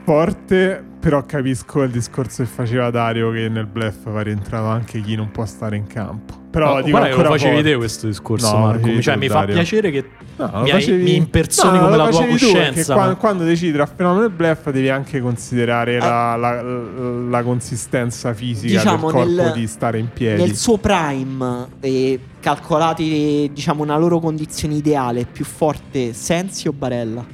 Forte, 0.05 0.85
però 1.01 1.25
capisco 1.25 1.83
il 1.83 1.91
discorso 1.91 2.43
che 2.43 2.49
faceva 2.49 2.91
Dario 2.91 3.33
che 3.33 3.49
nel 3.49 3.67
bluff 3.67 4.11
va 4.11 4.21
rientrato 4.21 4.67
anche 4.67 5.01
chi 5.01 5.15
non 5.15 5.31
può 5.31 5.47
stare 5.47 5.77
in 5.77 5.87
campo. 5.87 6.40
Però 6.51 6.75
No, 6.75 6.77
dico 6.83 6.91
guarda 6.91 7.07
che 7.07 7.13
lo 7.15 7.19
ancora 7.21 7.39
facevi 7.39 7.55
forte. 7.57 7.71
te 7.71 7.77
questo 7.77 8.07
discorso, 8.09 8.53
No, 8.53 8.59
Marco. 8.67 9.01
Cioè, 9.01 9.13
tu, 9.15 9.19
mi 9.21 9.29
fa 9.29 9.35
Dario. 9.35 9.55
piacere 9.55 9.91
che 9.93 10.05
No, 10.37 10.51
mi, 10.55 10.61
hai- 10.63 10.71
facevi- 10.71 11.03
mi 11.05 11.15
impersoni 11.15 11.79
No, 11.79 11.85
come 11.85 11.97
la 11.97 12.09
tua 12.09 12.21
tu, 12.25 12.29
coscienza. 12.31 12.95
qua- 12.95 13.07
ma- 13.07 13.15
quando 13.15 13.45
decidi 13.45 13.73
tra 13.73 13.87
fenomeno 13.87 14.25
e 14.25 14.31
bluff 14.31 14.69
devi 14.71 14.89
anche 14.89 15.21
considerare 15.21 15.95
Eh. 15.95 15.99
la, 16.01 16.35
la- 16.35 16.61
la 16.63 17.43
consistenza 17.45 18.35
fisica 18.35 18.79
Diciamo, 18.79 19.13
del 19.13 19.15
corpo 19.27 19.43
nel- 19.43 19.53
di 19.55 19.67
stare 19.69 19.99
in 19.99 20.09
piedi. 20.13 20.43
Nel 20.43 20.57
suo 20.57 20.77
prime, 20.79 21.69
eh, 21.79 22.19
calcolati 22.41 23.49
diciamo 23.55 23.85
una 23.85 23.97
loro 23.97 24.19
condizione 24.19 24.75
ideale, 24.75 25.27
più 25.31 25.45
forte 25.45 26.13
Sensi 26.15 26.67
o 26.67 26.73
Barella? 26.73 27.25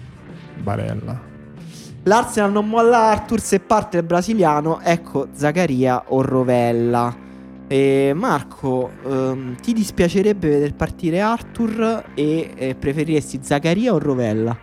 Barella. 0.62 1.20
L'Arsenal 2.02 2.52
non 2.52 2.68
molla 2.68 2.98
Arthur 3.10 3.40
se 3.40 3.60
parte 3.60 3.96
il 3.96 4.02
brasiliano, 4.02 4.80
ecco 4.82 5.28
Zaccaria 5.32 6.04
o 6.08 6.20
Rovella. 6.22 7.24
E 7.68 8.12
Marco, 8.14 8.90
ehm, 9.04 9.56
ti 9.56 9.72
dispiacerebbe 9.72 10.48
vedere 10.48 10.72
partire 10.72 11.20
Arthur 11.20 12.04
e 12.14 12.50
eh, 12.54 12.74
preferiresti 12.76 13.40
Zaccaria 13.42 13.92
o 13.92 13.98
Rovella? 13.98 14.56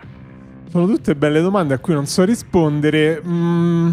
Sono 0.70 0.86
tutte 0.86 1.14
belle 1.14 1.42
domande 1.42 1.74
a 1.74 1.78
cui 1.78 1.92
non 1.92 2.06
so 2.06 2.24
rispondere. 2.24 3.22
Mm, 3.24 3.90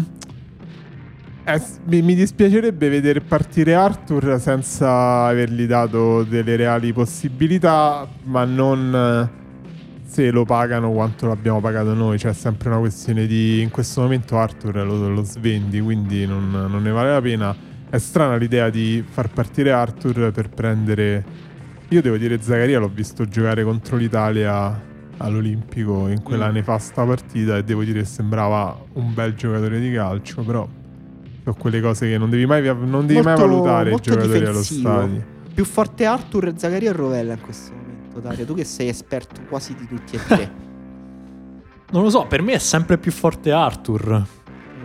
eh, 1.44 1.60
mi 1.84 2.14
dispiacerebbe 2.14 2.88
vedere 2.88 3.20
partire 3.20 3.74
Arthur 3.74 4.40
senza 4.40 5.26
avergli 5.26 5.66
dato 5.66 6.22
delle 6.22 6.56
reali 6.56 6.94
possibilità, 6.94 8.08
ma 8.24 8.44
non 8.44 8.94
eh, 8.94 9.40
se 10.06 10.30
lo 10.30 10.46
pagano 10.46 10.90
quanto 10.90 11.26
l'abbiamo 11.26 11.60
pagato 11.60 11.92
noi. 11.92 12.18
Cioè, 12.18 12.30
è 12.30 12.34
sempre 12.34 12.70
una 12.70 12.78
questione 12.78 13.26
di. 13.26 13.60
In 13.60 13.68
questo 13.68 14.00
momento 14.00 14.38
Arthur 14.38 14.76
lo, 14.86 15.08
lo 15.08 15.22
svendi, 15.22 15.80
quindi 15.80 16.24
non, 16.24 16.48
non 16.50 16.82
ne 16.82 16.90
vale 16.90 17.10
la 17.10 17.20
pena. 17.20 17.70
È 17.92 17.98
strana 17.98 18.36
l'idea 18.36 18.70
di 18.70 19.04
far 19.06 19.28
partire 19.28 19.70
Arthur 19.70 20.30
per 20.32 20.48
prendere. 20.48 21.22
Io 21.88 22.00
devo 22.00 22.16
dire, 22.16 22.40
Zaccaria 22.40 22.78
l'ho 22.78 22.88
visto 22.88 23.26
giocare 23.26 23.62
contro 23.64 23.98
l'Italia 23.98 24.80
all'Olimpico 25.18 26.08
in 26.08 26.22
quella 26.22 26.48
Mm. 26.48 26.54
nefasta 26.54 27.04
partita 27.04 27.58
e 27.58 27.64
devo 27.64 27.84
dire 27.84 27.98
che 28.00 28.06
sembrava 28.06 28.74
un 28.94 29.12
bel 29.12 29.34
giocatore 29.34 29.78
di 29.78 29.92
calcio, 29.92 30.42
però 30.42 30.66
sono 31.44 31.54
quelle 31.58 31.82
cose 31.82 32.08
che 32.08 32.16
non 32.16 32.30
devi 32.30 32.46
mai, 32.46 32.62
non 32.64 33.04
devi 33.06 33.20
mai 33.20 33.36
Molto- 33.36 33.46
valutare 33.46 33.88
i 33.88 33.90
molto 33.90 34.10
giocatori 34.10 34.38
allo 34.38 34.46
difensivo. 34.60 34.88
stadio. 34.88 35.24
Più 35.52 35.64
forte 35.66 36.06
Arthur, 36.06 36.52
Zaccaria 36.56 36.90
o 36.90 36.94
Rovella 36.94 37.34
in 37.34 37.40
questo 37.42 37.72
momento, 37.74 38.20
Dario? 38.20 38.46
Tu 38.46 38.54
che 38.54 38.64
sei 38.64 38.88
esperto 38.88 39.42
quasi 39.50 39.74
di 39.74 39.86
tutti 39.86 40.16
e 40.16 40.20
tre. 40.26 40.50
Non 41.92 42.04
lo 42.04 42.08
so, 42.08 42.24
per 42.26 42.40
me 42.40 42.54
è 42.54 42.58
sempre 42.58 42.96
più 42.96 43.12
forte 43.12 43.52
Arthur. 43.52 44.24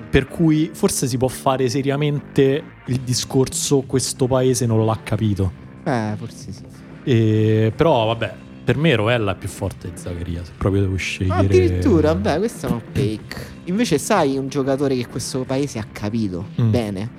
Per 0.10 0.28
cui 0.28 0.70
forse 0.74 1.08
si 1.08 1.18
può 1.18 1.28
fare 1.28 1.68
seriamente 1.70 2.64
il 2.86 3.00
discorso 3.02 3.82
questo 3.82 4.26
paese 4.28 4.66
non 4.66 4.86
l'ha 4.86 5.00
capito. 5.04 5.52
Eh, 5.84 6.14
forse 6.18 6.52
sì. 6.52 6.64
E- 7.04 7.72
però 7.76 8.06
vabbè, 8.08 8.34
per 8.64 8.78
me 8.78 8.96
Rovella 8.96 9.34
è 9.34 9.38
più 9.38 9.48
forte 9.48 9.90
di 9.92 9.98
Zaccaria, 9.98 10.44
se 10.44 10.52
proprio 10.58 10.82
devo 10.82 10.96
scegliere. 10.96 11.40
Addirittura, 11.46 12.16
beh, 12.16 12.38
questo 12.38 12.68
è 12.68 12.72
un 12.72 12.82
take. 12.92 13.56
Invece, 13.66 13.98
sai 13.98 14.38
un 14.38 14.48
giocatore 14.50 14.96
che 14.96 15.08
questo 15.08 15.44
paese 15.46 15.80
ha 15.80 15.86
capito 15.92 16.48
Mm. 16.62 16.70
bene? 16.72 17.10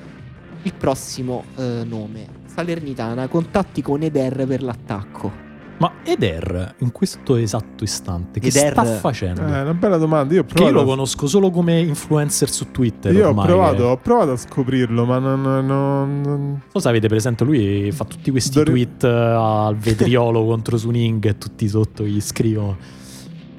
Il 0.63 0.75
prossimo 0.75 1.45
eh, 1.57 1.83
nome: 1.87 2.27
Salernitana. 2.47 3.29
Contatti 3.29 3.81
con 3.81 4.03
Eder 4.03 4.45
per 4.47 4.63
l'attacco. 4.63 5.47
Ma 5.79 5.93
Eder, 6.03 6.75
in 6.79 6.91
questo 6.91 7.37
esatto 7.37 7.85
istante, 7.85 8.41
che 8.41 8.49
Eder- 8.49 8.73
sta 8.73 8.85
facendo? 8.85 9.43
Eh, 9.43 9.45
è 9.55 9.61
una 9.63 9.75
bella 9.75 9.97
domanda. 9.97 10.35
Io 10.35 10.45
io 10.57 10.71
lo 10.71 10.85
conosco 10.85 11.29
solo 11.29 11.51
come 11.51 11.79
influencer 11.81 12.51
su 12.51 12.71
Twitter. 12.73 13.13
io 13.15 13.27
ho 13.27 13.29
ormai, 13.29 13.47
provato, 13.47 13.77
che- 13.77 13.83
ho 13.83 13.97
provato 13.97 14.33
a 14.33 14.37
scoprirlo, 14.37 15.05
ma 15.05 15.19
non. 15.19 15.41
non- 15.41 16.21
non- 16.21 16.61
so 16.73 16.81
se 16.81 16.89
avete 16.89 17.07
presente, 17.07 17.45
lui 17.45 17.93
fa 17.93 18.05
tutti 18.05 18.31
questi 18.33 18.57
Dovre- 18.59 18.73
tweet 18.73 19.05
eh, 19.05 19.09
al 19.09 19.77
vetriolo 19.77 20.45
contro 20.47 20.77
Suning 20.77 21.25
e 21.27 21.39
tutti 21.39 21.69
sotto 21.69 22.03
gli 22.05 22.21
scrivono. 22.21 22.77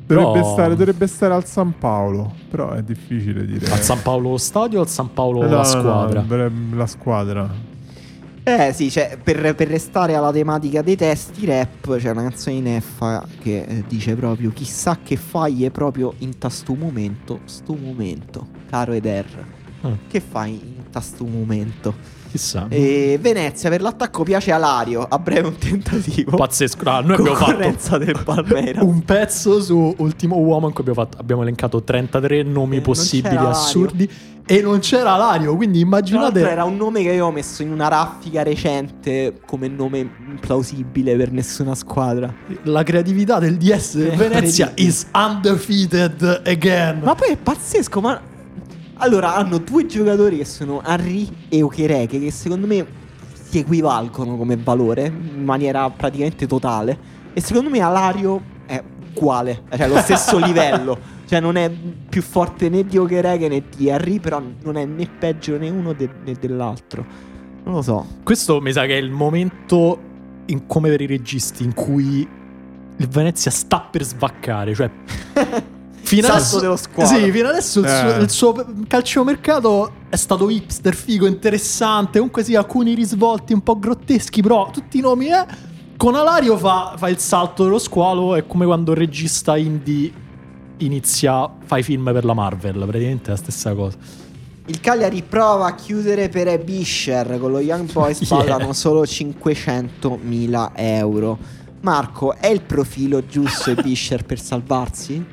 dovrebbe, 0.05 0.31
Però- 0.39 0.51
stare, 0.51 0.75
dovrebbe 0.75 1.07
stare 1.07 1.33
al 1.35 1.45
San 1.45 1.77
Paolo, 1.77 2.33
però 2.49 2.71
è 2.71 2.81
difficile 2.83 3.45
dire. 3.45 3.71
Al 3.71 3.79
San 3.79 4.01
Paolo 4.01 4.35
stadio 4.37 4.79
o 4.79 4.81
al 4.81 4.89
San 4.89 5.13
Paolo 5.13 5.43
Eh, 5.43 5.45
no, 5.45 5.51
la 5.51 5.57
no, 5.57 5.63
squadra? 5.63 6.25
no, 6.27 6.51
la 6.75 6.85
squadra. 6.87 7.49
Eh 8.51 8.73
sì, 8.73 8.89
cioè, 8.89 9.15
per, 9.21 9.53
per 9.53 9.67
restare 9.67 10.15
alla 10.15 10.31
tematica 10.31 10.81
dei 10.81 10.95
testi 10.95 11.45
rap, 11.45 11.97
c'è 11.97 12.09
una 12.09 12.23
canzone 12.23 12.55
di 12.55 12.61
Neffa 12.61 13.23
che 13.39 13.61
eh, 13.61 13.83
dice 13.87 14.15
proprio 14.15 14.49
chissà 14.49 14.97
che 15.03 15.17
fai 15.17 15.65
è 15.65 15.69
proprio 15.69 16.15
in 16.17 16.35
tasto 16.39 16.73
momento, 16.73 17.41
sto 17.45 17.75
momento, 17.75 18.47
caro 18.67 18.93
Eder. 18.93 19.45
Ah. 19.81 19.95
Che 20.07 20.19
fai 20.19 20.53
in 20.53 20.89
tasto 20.89 21.25
momento? 21.25 21.93
Chissà. 22.31 22.67
E 22.69 23.17
Venezia 23.19 23.69
per 23.69 23.81
l'attacco 23.81 24.23
piace 24.23 24.51
Alario, 24.51 25.05
a 25.09 25.17
breve 25.17 25.47
un 25.47 25.57
tentativo. 25.57 26.37
Pazzesco. 26.37 26.87
Ah, 26.89 27.01
noi 27.01 27.15
abbiamo 27.17 27.35
fatto 27.35 27.97
del 27.97 28.21
Palmeiras. 28.23 28.83
un 28.83 29.03
pezzo 29.03 29.61
su 29.61 29.93
Ultimo 29.97 30.37
Uomo 30.37 30.67
in 30.67 30.73
cui 30.73 30.83
abbiamo, 30.87 31.01
fatto- 31.01 31.17
abbiamo 31.19 31.41
elencato 31.41 31.81
33 31.83 32.43
nomi 32.43 32.77
Eh, 32.77 32.81
possibili 32.81 33.35
assurdi 33.35 34.09
e 34.45 34.61
non 34.61 34.79
c'era 34.79 35.15
Lario, 35.15 35.55
quindi 35.55 35.79
immaginate 35.79 36.39
era 36.47 36.63
un 36.63 36.75
nome 36.75 37.03
che 37.03 37.11
io 37.11 37.27
ho 37.27 37.31
messo 37.31 37.61
in 37.61 37.71
una 37.71 37.87
raffica 37.87 38.41
recente 38.41 39.39
come 39.45 39.67
nome 39.67 39.99
implausibile 40.29 41.15
per 41.15 41.31
nessuna 41.31 41.75
squadra. 41.75 42.33
la 42.63 42.81
creatività 42.83 43.37
del 43.39 43.57
DS 43.57 43.97
È 43.97 44.15
Venezia 44.15 44.71
is 44.75 45.05
undefeated 45.13 46.41
again. 46.45 47.01
Ma 47.03 47.15
poi 47.15 47.29
è 47.29 47.37
pazzesco, 47.37 48.01
ma... 48.01 48.19
Allora, 49.01 49.35
hanno 49.35 49.59
due 49.59 49.85
giocatori 49.85 50.37
che 50.37 50.45
sono 50.45 50.83
Henry 50.85 51.25
e 51.47 51.61
Okereke, 51.61 52.19
che 52.19 52.31
secondo 52.31 52.67
me 52.67 52.85
si 53.31 53.59
equivalgono 53.59 54.35
come 54.35 54.57
valore, 54.57 55.05
in 55.05 55.43
maniera 55.45 55.89
praticamente 55.89 56.45
totale. 56.47 56.97
E 57.31 57.39
secondo 57.39 57.69
me 57.69 57.79
Alario 57.79 58.41
è 58.65 58.83
uguale, 59.15 59.63
cioè 59.73 59.87
lo 59.87 59.97
stesso 59.99 60.37
livello. 60.45 60.97
Cioè 61.25 61.39
non 61.39 61.55
è 61.55 61.69
più 61.69 62.21
forte 62.21 62.67
né 62.67 62.85
di 62.85 62.97
Okereke 62.97 63.47
né 63.47 63.63
di 63.73 63.87
Henry, 63.87 64.19
però 64.19 64.41
non 64.63 64.75
è 64.75 64.83
né 64.83 65.07
peggio 65.17 65.57
né 65.57 65.69
uno 65.69 65.93
de- 65.93 66.09
né 66.25 66.33
dell'altro. 66.37 67.05
Non 67.63 67.75
lo 67.75 67.81
so. 67.81 68.05
Questo 68.23 68.59
mi 68.59 68.73
sa 68.73 68.85
che 68.85 68.97
è 68.97 69.01
il 69.01 69.11
momento 69.11 69.97
in 70.47 70.67
come 70.67 70.89
per 70.89 70.99
i 70.99 71.05
registi 71.05 71.63
in 71.63 71.73
cui 71.73 72.27
il 72.97 73.07
Venezia 73.07 73.49
sta 73.49 73.79
per 73.79 74.03
svaccare, 74.03 74.73
cioè 74.75 74.89
fino 76.01 76.21
Salto 76.23 76.37
adesso 76.37 76.59
dello 76.59 76.75
squalo. 76.75 77.09
Sì, 77.09 77.31
fino 77.31 77.47
adesso 77.49 77.79
il, 77.79 77.85
Eh. 77.85 77.89
suo, 77.89 78.21
il 78.21 78.29
suo 78.29 78.65
calciomercato 78.87 79.91
è 80.09 80.15
stato 80.15 80.49
hipster, 80.49 80.93
figo, 80.95 81.27
interessante, 81.27 82.17
comunque 82.17 82.43
sì, 82.43 82.55
alcuni 82.55 82.93
risvolti 82.93 83.53
un 83.53 83.61
po' 83.61 83.77
grotteschi, 83.77 84.41
però 84.41 84.69
tutti 84.71 84.97
i 84.97 85.01
nomi 85.01 85.27
eh 85.27 85.67
con 85.97 86.15
Alario 86.15 86.57
fa, 86.57 86.93
fa 86.95 87.09
il 87.09 87.17
salto 87.17 87.65
dello 87.65 87.77
squalo, 87.77 88.33
è 88.33 88.47
come 88.47 88.65
quando 88.65 88.91
il 88.91 88.97
regista 88.97 89.57
indie 89.57 90.09
inizia 90.77 91.49
fa 91.65 91.77
i 91.77 91.83
film 91.83 92.05
per 92.13 92.23
la 92.23 92.33
Marvel, 92.33 92.85
praticamente 92.87 93.25
è 93.27 93.29
la 93.31 93.35
stessa 93.35 93.73
cosa. 93.73 93.97
Il 94.67 94.79
Cagliari 94.79 95.23
prova 95.23 95.65
a 95.65 95.75
chiudere 95.75 96.29
per 96.29 96.47
Ebisher 96.47 97.37
con 97.37 97.51
lo 97.51 97.59
Young 97.59 97.91
Boys 97.91 98.21
Yeah. 98.31 98.37
pagano 98.45 98.71
solo 98.71 99.01
500.000 99.03 100.71
euro. 100.75 101.37
Marco, 101.81 102.33
è 102.35 102.47
il 102.47 102.61
profilo 102.61 103.25
giusto 103.25 103.71
Ebisher 103.71 104.23
per 104.23 104.39
salvarsi? 104.39 105.25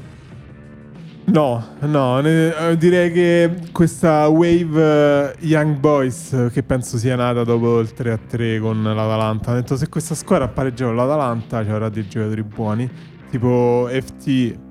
No, 1.28 1.64
no, 1.80 2.20
ne- 2.20 2.54
eh, 2.70 2.76
direi 2.76 3.10
che 3.10 3.50
questa 3.72 4.28
wave 4.28 5.32
eh, 5.34 5.46
Young 5.46 5.76
Boys, 5.78 6.32
eh, 6.32 6.50
che 6.52 6.62
penso 6.62 6.98
sia 6.98 7.16
nata 7.16 7.42
dopo 7.42 7.80
il 7.80 7.92
3-3 7.96 8.60
con 8.60 8.80
l'Atalanta, 8.82 9.50
ha 9.50 9.54
detto 9.54 9.76
se 9.76 9.88
questa 9.88 10.14
squadra 10.14 10.46
pareggia 10.46 10.84
con 10.86 10.94
l'Atalanta 10.94 11.64
ci 11.64 11.70
avrà 11.70 11.88
dei 11.88 12.06
giocatori 12.06 12.42
buoni, 12.42 12.88
tipo 13.30 13.88
FT, 13.90 14.64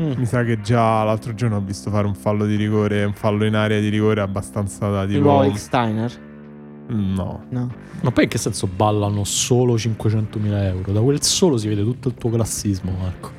Mm. 0.00 0.12
mi 0.16 0.24
sa 0.24 0.42
che 0.42 0.58
già 0.62 1.04
l'altro 1.04 1.34
giorno 1.34 1.56
ho 1.56 1.60
visto 1.60 1.90
fare 1.90 2.06
un 2.06 2.14
fallo 2.14 2.46
di 2.46 2.56
rigore, 2.56 3.04
un 3.04 3.12
fallo 3.12 3.44
in 3.44 3.54
area 3.54 3.78
di 3.78 3.90
rigore 3.90 4.22
abbastanza 4.22 4.88
da 4.88 5.02
Il 5.02 5.08
tipo... 5.10 5.20
nuovo 5.22 5.42
Rick 5.42 5.58
Steiner? 5.58 6.10
No. 6.88 7.44
No. 7.50 7.70
Ma 8.00 8.10
poi 8.10 8.24
in 8.24 8.30
che 8.30 8.38
senso 8.38 8.66
ballano 8.74 9.22
solo 9.24 9.74
500.000 9.74 10.62
euro? 10.64 10.92
Da 10.92 11.00
quel 11.00 11.22
solo 11.22 11.58
si 11.58 11.68
vede 11.68 11.82
tutto 11.84 12.08
il 12.08 12.14
tuo 12.14 12.30
classismo, 12.30 12.90
Marco. 12.98 13.30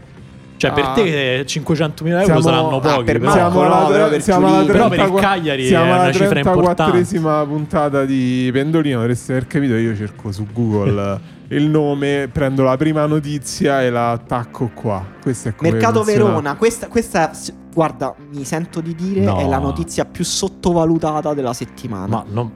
Cioè, 0.55 0.71
per 0.71 0.83
Ah. 0.85 0.93
te 0.93 1.43
500.000 1.45 2.13
euro 2.21 2.25
Siamo- 2.25 2.41
saranno 2.41 2.77
ah, 2.77 2.79
pochi. 2.79 3.03
per 3.03 3.19
però- 3.19 3.31
siamo 3.31 3.61
alla, 3.63 3.85
però 3.87 4.09
per 4.09 4.21
siamo 4.21 4.47
alla 4.47 4.55
Giulini. 4.63 4.71
Però 4.71 4.87
per 4.89 4.99
il 4.99 5.03
34 5.05 5.29
Cagliari 5.29 5.65
siamo 5.65 5.85
è 5.85 5.89
alla 5.89 6.01
una 6.03 6.11
cifra 6.11 6.39
importante. 6.39 6.97
34esima 7.03 7.47
puntata 7.47 8.05
di 8.05 8.49
Pendolino. 8.53 8.99
Dovreste 8.99 9.31
aver 9.33 9.47
capito. 9.47 9.73
Io 9.75 9.95
cerco 9.95 10.31
su 10.31 10.45
Google 10.53 11.19
il 11.49 11.67
nome, 11.69 12.29
prendo 12.31 12.63
la 12.63 12.77
prima 12.77 13.05
notizia 13.05 13.81
e 13.83 13.89
la 13.89 14.11
attacco 14.11 14.71
qua. 14.73 15.05
Questo 15.21 15.49
è 15.49 15.55
come 15.55 15.71
Mercato 15.71 16.03
funziona. 16.03 16.23
Verona, 16.25 16.55
questa, 16.55 16.87
questa, 16.87 17.31
guarda, 17.73 18.15
mi 18.31 18.43
sento 18.45 18.79
di 18.79 18.95
dire, 18.95 19.21
No. 19.21 19.37
è 19.39 19.47
la 19.47 19.57
notizia 19.59 20.05
più 20.05 20.23
sottovalutata 20.23 21.33
della 21.33 21.53
settimana. 21.53 22.07
Ma 22.07 22.25
non- 22.29 22.51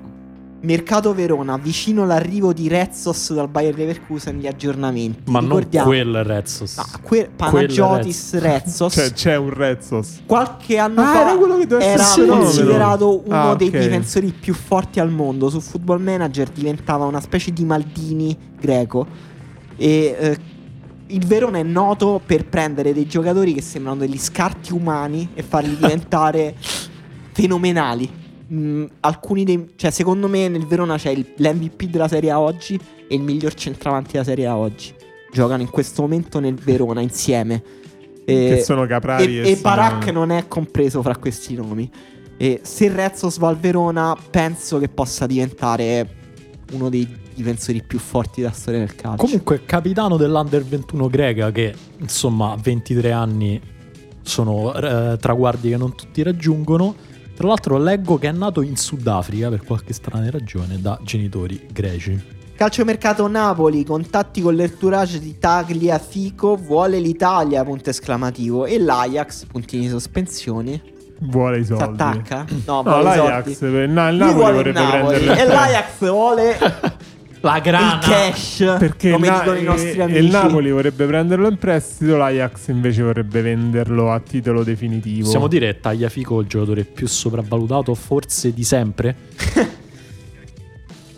Mercato 0.60 1.14
Verona, 1.14 1.56
vicino 1.58 2.02
all'arrivo 2.04 2.52
di 2.52 2.68
Rezzos 2.68 3.32
dal 3.32 3.48
Bayer 3.48 3.76
Leverkusen, 3.78 4.38
gli 4.38 4.48
aggiornamenti. 4.48 5.30
Ma 5.30 5.40
non 5.40 5.50
Ricordiamo- 5.58 5.88
quel 5.88 6.24
Rezzos. 6.24 6.78
Ah, 6.80 7.00
que- 7.02 7.30
Panagiotis 7.36 8.34
Rezzos. 8.40 8.94
Cioè, 8.94 9.12
c'è 9.14 9.36
un 9.36 9.54
Rezzos. 9.54 10.22
Qualche 10.26 10.78
anno 10.80 11.02
Ah, 11.02 11.06
fa 11.14 11.22
era 11.22 11.36
quello 11.38 11.58
che 11.58 11.68
era 11.76 11.84
essere 12.04 12.28
considerato 12.28 13.22
uno 13.26 13.52
Ah, 13.52 13.56
dei 13.56 13.68
ok. 13.68 13.78
difensori 13.78 14.32
più 14.38 14.56
forti 14.56 15.00
al 15.00 15.12
mondo. 15.12 15.50
Su 15.50 15.60
Football 15.60 16.02
Manager 16.02 16.50
diventava 16.50 17.06
una 17.06 17.22
specie 17.22 17.52
di 17.54 17.64
Maldini 17.64 18.36
greco. 18.60 19.06
E 19.76 20.16
eh, 20.20 20.38
il 21.08 21.26
Verona 21.28 21.60
è 21.60 21.64
noto 21.64 22.20
per 22.26 22.46
prendere 22.48 22.94
dei 22.94 23.06
giocatori 23.06 23.54
che 23.54 23.62
sembrano 23.62 23.98
degli 24.00 24.18
scarti 24.18 24.74
umani 24.74 25.30
e 25.36 25.44
farli 25.44 25.78
diventare 25.78 26.56
fenomenali. 27.32 28.26
Mm, 28.54 28.86
alcuni 29.02 29.44
dei, 29.44 29.72
cioè, 29.76 29.92
secondo 29.92 30.28
me 30.28 30.48
nel 30.48 30.66
Verona 30.66 30.98
c'è 30.98 31.10
il- 31.10 31.26
l'MVP 31.36 31.84
della 31.90 32.08
Serie 32.08 32.32
A 32.32 32.40
oggi 32.40 32.80
e 33.08 33.16
il 33.16 33.22
miglior 33.22 33.54
centravanti 33.54 34.14
della 34.14 34.24
Serie 34.24 34.46
A 34.48 34.56
oggi. 34.58 34.94
Giocano 35.32 35.62
in 35.62 35.70
questo 35.70 36.02
momento 36.02 36.40
nel 36.40 36.54
Verona 36.56 37.02
insieme. 37.02 37.62
E- 38.26 38.54
Che 38.56 38.64
sono 38.64 38.86
Caprari 38.86 39.40
e, 39.42 39.52
e 39.52 39.56
Barak 39.58 40.04
Simone. 40.04 40.12
non 40.12 40.32
è 40.32 40.48
compreso 40.48 41.02
fra 41.02 41.16
questi 41.18 41.56
nomi. 41.56 41.90
E 42.38 42.60
se 42.64 42.88
Rezzos 42.90 43.38
va 43.38 43.50
al 43.50 43.58
Verona, 43.58 44.16
penso 44.30 44.78
che 44.80 44.88
possa 44.90 45.26
diventare 45.26 46.16
uno 46.74 46.90
dei 46.90 47.08
difensori 47.34 47.82
più 47.84 48.00
forti 48.00 48.42
della 48.42 48.54
storia 48.54 48.80
del 48.80 48.96
calcio. 48.96 49.24
Comunque, 49.26 49.64
capitano 49.66 50.18
dell'Under 50.18 50.64
21 50.64 51.08
greca, 51.10 51.52
che 51.52 51.74
insomma 52.00 52.52
a 52.52 52.58
23 52.62 53.12
anni 53.12 53.60
sono 54.22 54.74
eh, 54.76 55.18
traguardi 55.20 55.70
che 55.70 55.78
non 55.78 55.96
tutti 55.96 56.22
raggiungono. 56.24 56.96
Tra 57.38 57.48
l'altro, 57.48 57.78
leggo 57.78 58.18
che 58.18 58.30
è 58.30 58.32
nato 58.32 58.62
in 58.64 58.76
Sudafrica 58.76 59.50
per 59.50 59.64
qualche 59.64 59.94
strana 59.94 60.30
ragione 60.32 60.82
da 60.82 60.98
genitori 61.04 61.68
greci. 61.72 62.36
Calciomercato 62.56 63.28
Napoli, 63.28 63.84
contatti 63.86 64.42
con 64.42 64.56
l'entourage 64.56 65.20
di 65.20 65.38
Tagliafico, 65.38 66.56
vuole 66.56 67.00
l'Italia, 67.00 67.64
punto 67.64 67.92
esclamativo. 67.92 68.66
E 68.66 68.80
l'Ajax, 68.80 69.46
puntini 69.46 69.84
di 69.84 69.90
sospensione. 69.90 70.82
Vuole 71.20 71.60
i 71.60 71.64
Si 71.64 71.68
soldi. 71.78 71.84
attacca? 71.84 72.46
No, 72.66 72.82
No, 72.82 73.02
l'Ajax, 73.04 73.52
soldi. 73.52 73.72
per- 73.76 73.88
no, 73.90 74.10
il 74.10 74.16
Napoli 74.16 74.34
vorrebbe 74.54 74.72
Napoli 74.72 75.18
prenderlo. 75.20 75.34
e 75.44 75.46
l'Ajax 75.46 75.86
vuole 76.00 76.58
La 77.42 77.58
il 77.58 78.00
cash, 78.02 78.76
Perché 78.80 79.12
come 79.12 79.28
il, 79.28 79.32
Na- 79.34 79.40
dicono 79.40 79.58
i 79.60 79.64
nostri 79.64 79.92
e- 79.98 80.02
amici. 80.02 80.18
e 80.18 80.22
il 80.22 80.30
Napoli 80.32 80.72
vorrebbe 80.72 81.06
prenderlo 81.06 81.48
in 81.48 81.58
prestito, 81.58 82.18
l'Ajax 82.18 82.68
invece 82.70 83.04
vorrebbe 83.04 83.42
venderlo 83.42 84.12
a 84.12 84.20
titolo 84.20 84.64
definitivo. 84.64 85.24
Possiamo 85.26 85.48
dire 85.48 85.80
Tagliafico 85.80 86.40
il 86.42 86.48
giocatore 86.48 86.84
più 86.84 87.08
sopravvalutato 87.08 87.94
forse 87.94 88.54
di 88.54 88.64
sempre? 88.64 89.16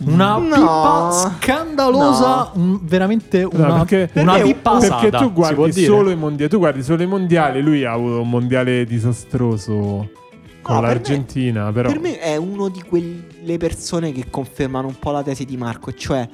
Una 0.02 0.36
No. 0.38 0.48
pippa 0.54 1.36
scandalosa, 1.40 2.50
un- 2.54 2.78
veramente 2.82 3.42
No, 3.42 3.50
una, 3.52 3.84
perché, 3.84 4.10
una 4.20 4.32
perché- 4.34 4.48
pippa 4.48 4.78
perché 4.78 5.10
tu 5.10 5.30
guardi 5.32 5.72
solo 5.84 6.10
i 6.10 6.16
mondiali, 6.16 6.50
tu 6.50 6.56
guardi 6.58 6.82
solo 6.82 7.02
i 7.02 7.06
mondiali, 7.06 7.60
lui 7.60 7.84
ha 7.84 7.92
avuto 7.92 8.22
un 8.22 8.28
mondiale 8.30 8.86
disastroso 8.86 10.08
con 10.62 10.74
No, 10.76 10.80
per 10.82 10.90
l'Argentina, 10.90 11.72
però 11.72 11.88
Per 11.90 12.00
me 12.00 12.18
è 12.18 12.36
uno 12.36 12.68
di 12.68 12.82
quelle 12.82 13.56
persone 13.58 14.12
che 14.12 14.26
confermano 14.30 14.88
un 14.88 14.98
po' 14.98 15.10
la 15.10 15.22
tesi 15.22 15.44
di 15.44 15.56
Marco, 15.56 15.92
cioè 15.92 16.28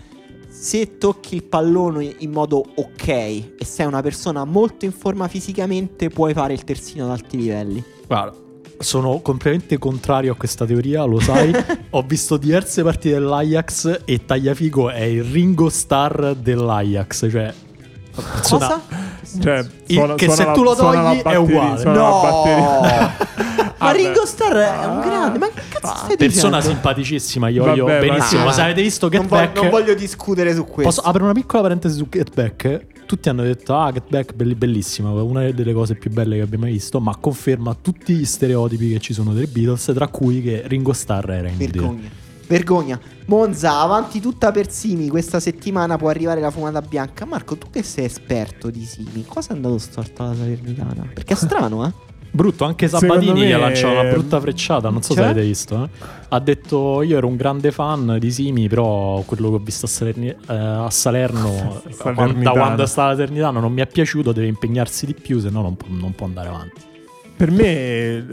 se 0.49 0.97
tocchi 0.99 1.35
il 1.35 1.43
pallone 1.45 2.15
in 2.19 2.31
modo 2.33 2.65
ok 2.75 3.09
e 3.09 3.53
sei 3.65 3.87
una 3.87 4.01
persona 4.03 4.45
molto 4.45 4.85
in 4.85 4.93
forma 4.93 5.29
fisicamente, 5.29 6.09
puoi 6.09 6.33
fare 6.33 6.55
il 6.55 6.65
terzino 6.65 7.05
ad 7.05 7.11
alti 7.11 7.37
livelli. 7.37 7.83
Guarda, 8.07 8.37
sono 8.79 9.21
completamente 9.21 9.79
contrario 9.79 10.33
a 10.33 10.35
questa 10.37 10.65
teoria, 10.67 11.05
lo 11.05 11.21
sai. 11.21 11.53
Ho 11.91 12.03
visto 12.03 12.37
diverse 12.37 12.83
partite 12.83 13.15
dell'Ajax 13.15 14.01
e 14.05 14.25
Tagliafico 14.25 14.89
è 14.91 15.03
il 15.03 15.25
Ringo 15.25 15.69
Star 15.69 16.35
dell'Ajax, 16.35 17.29
cioè 17.31 17.53
Cosa? 18.49 18.81
cioè, 19.43 19.67
Il- 19.89 20.15
che 20.17 20.31
se 20.31 20.45
la- 20.47 20.53
tu 20.53 20.63
lo 20.63 20.75
suona 20.75 21.11
togli 21.21 21.35
è 21.35 21.37
uguale. 21.37 21.81
suona 21.81 22.01
batteria. 22.11 23.17
Ma. 23.79 23.91
Ringo 23.93 24.25
Starr 24.25 24.57
è 24.57 24.87
un 24.87 25.01
grande, 25.01 25.39
ma 25.39 25.49
che 25.49 25.63
cazzo 25.69 25.95
stai 26.05 26.17
persona 26.17 26.57
dicendo? 26.57 26.77
simpaticissima, 26.77 27.49
io 27.49 27.65
Vabbè, 27.65 27.81
ma- 27.83 27.99
benissimo. 27.99 28.43
Ah, 28.43 28.45
Ma 28.47 28.53
se 28.53 28.61
avete 28.63 28.83
visto 28.83 29.09
Get 29.09 29.21
non, 29.21 29.29
vo- 29.29 29.37
Back 29.37 29.55
non 29.61 29.71
voglio 29.71 29.95
discutere 29.95 30.55
su 30.55 30.65
questo. 30.65 30.83
Posso 30.83 31.01
aprire 31.03 31.25
una 31.25 31.33
piccola 31.35 31.63
parentesi 31.63 31.97
su 31.97 32.09
Get 32.09 32.33
Back? 32.35 32.87
Tutti 33.07 33.29
hanno 33.29 33.43
detto, 33.43 33.77
ah, 33.77 33.93
Get 33.93 34.05
Back 34.09 34.35
belli- 34.35 34.55
bellissima, 34.55 35.11
una 35.11 35.51
delle 35.51 35.73
cose 35.73 35.95
più 35.95 36.11
belle 36.11 36.37
che 36.37 36.43
abbiamo 36.43 36.65
mai 36.65 36.73
visto, 36.73 37.01
ma 37.01 37.15
conferma 37.17 37.77
tutti 37.81 38.15
gli 38.15 38.25
stereotipi 38.25 38.93
che 38.93 38.99
ci 38.99 39.13
sono 39.13 39.33
dei 39.33 39.47
Beatles, 39.47 39.93
tra 39.95 40.09
cui 40.09 40.43
che 40.43 40.63
Ringo 40.67 40.93
Starr 40.93 41.31
era 41.31 41.49
inutile. 41.49 41.71
Vergogna. 41.71 42.09
Vergogna. 42.49 43.01
Monza, 43.27 43.81
avanti 43.81 44.21
tutta 44.21 44.53
per 44.53 44.71
Simi. 44.71 45.09
Questa 45.09 45.41
settimana 45.41 45.97
può 45.97 46.09
arrivare 46.09 46.41
la 46.41 46.51
fumata 46.51 46.81
bianca. 46.81 47.25
Marco, 47.25 47.57
tu 47.57 47.67
che 47.71 47.83
sei 47.83 48.05
esperto 48.05 48.71
di 48.71 48.85
Simi, 48.85 49.25
cosa 49.27 49.51
è 49.53 49.57
andato 49.57 49.79
storto 49.79 50.23
alla 50.23 50.35
Salernitana? 50.35 51.09
Perché 51.13 51.35
è 51.35 51.37
strano, 51.37 51.85
eh? 51.87 51.93
Brutto, 52.37 52.65
anche 52.65 52.87
Sabatini 52.87 53.41
me- 53.41 53.47
gli 53.47 53.53
ha 53.53 53.57
lanciato 53.59 53.99
una 53.99 54.11
brutta 54.11 54.39
frecciata, 54.41 54.91
non 54.91 55.01
so 55.03 55.15
Cioè? 55.15 55.23
se 55.25 55.31
avete 55.31 55.47
visto. 55.47 55.85
eh. 55.85 55.89
Ha 56.29 56.39
detto, 56.39 57.01
io 57.01 57.17
ero 57.17 57.27
un 57.27 57.37
grande 57.37 57.71
fan 57.73 58.19
di 58.21 58.31
Simi, 58.31 58.69
però 58.69 59.23
quello 59.25 59.49
che 59.49 59.55
ho 59.55 59.59
visto 59.59 59.87
a, 59.87 59.89
Salerni- 59.89 60.29
eh, 60.29 60.37
a 60.55 60.91
Salerno, 60.91 61.81
quando- 61.97 62.43
da 62.43 62.51
quando 62.51 62.83
è 62.83 62.87
stata 62.87 63.15
Salernitana, 63.15 63.59
non 63.59 63.73
mi 63.73 63.81
è 63.81 63.87
piaciuto, 63.87 64.33
deve 64.33 64.49
impegnarsi 64.49 65.07
di 65.07 65.15
più, 65.15 65.39
se 65.41 65.49
no 65.49 65.63
non, 65.63 65.77
può- 65.77 65.89
non 65.91 66.15
può 66.15 66.27
andare 66.27 66.49
avanti. 66.49 66.81
Per 67.37 67.51
me 67.51 68.25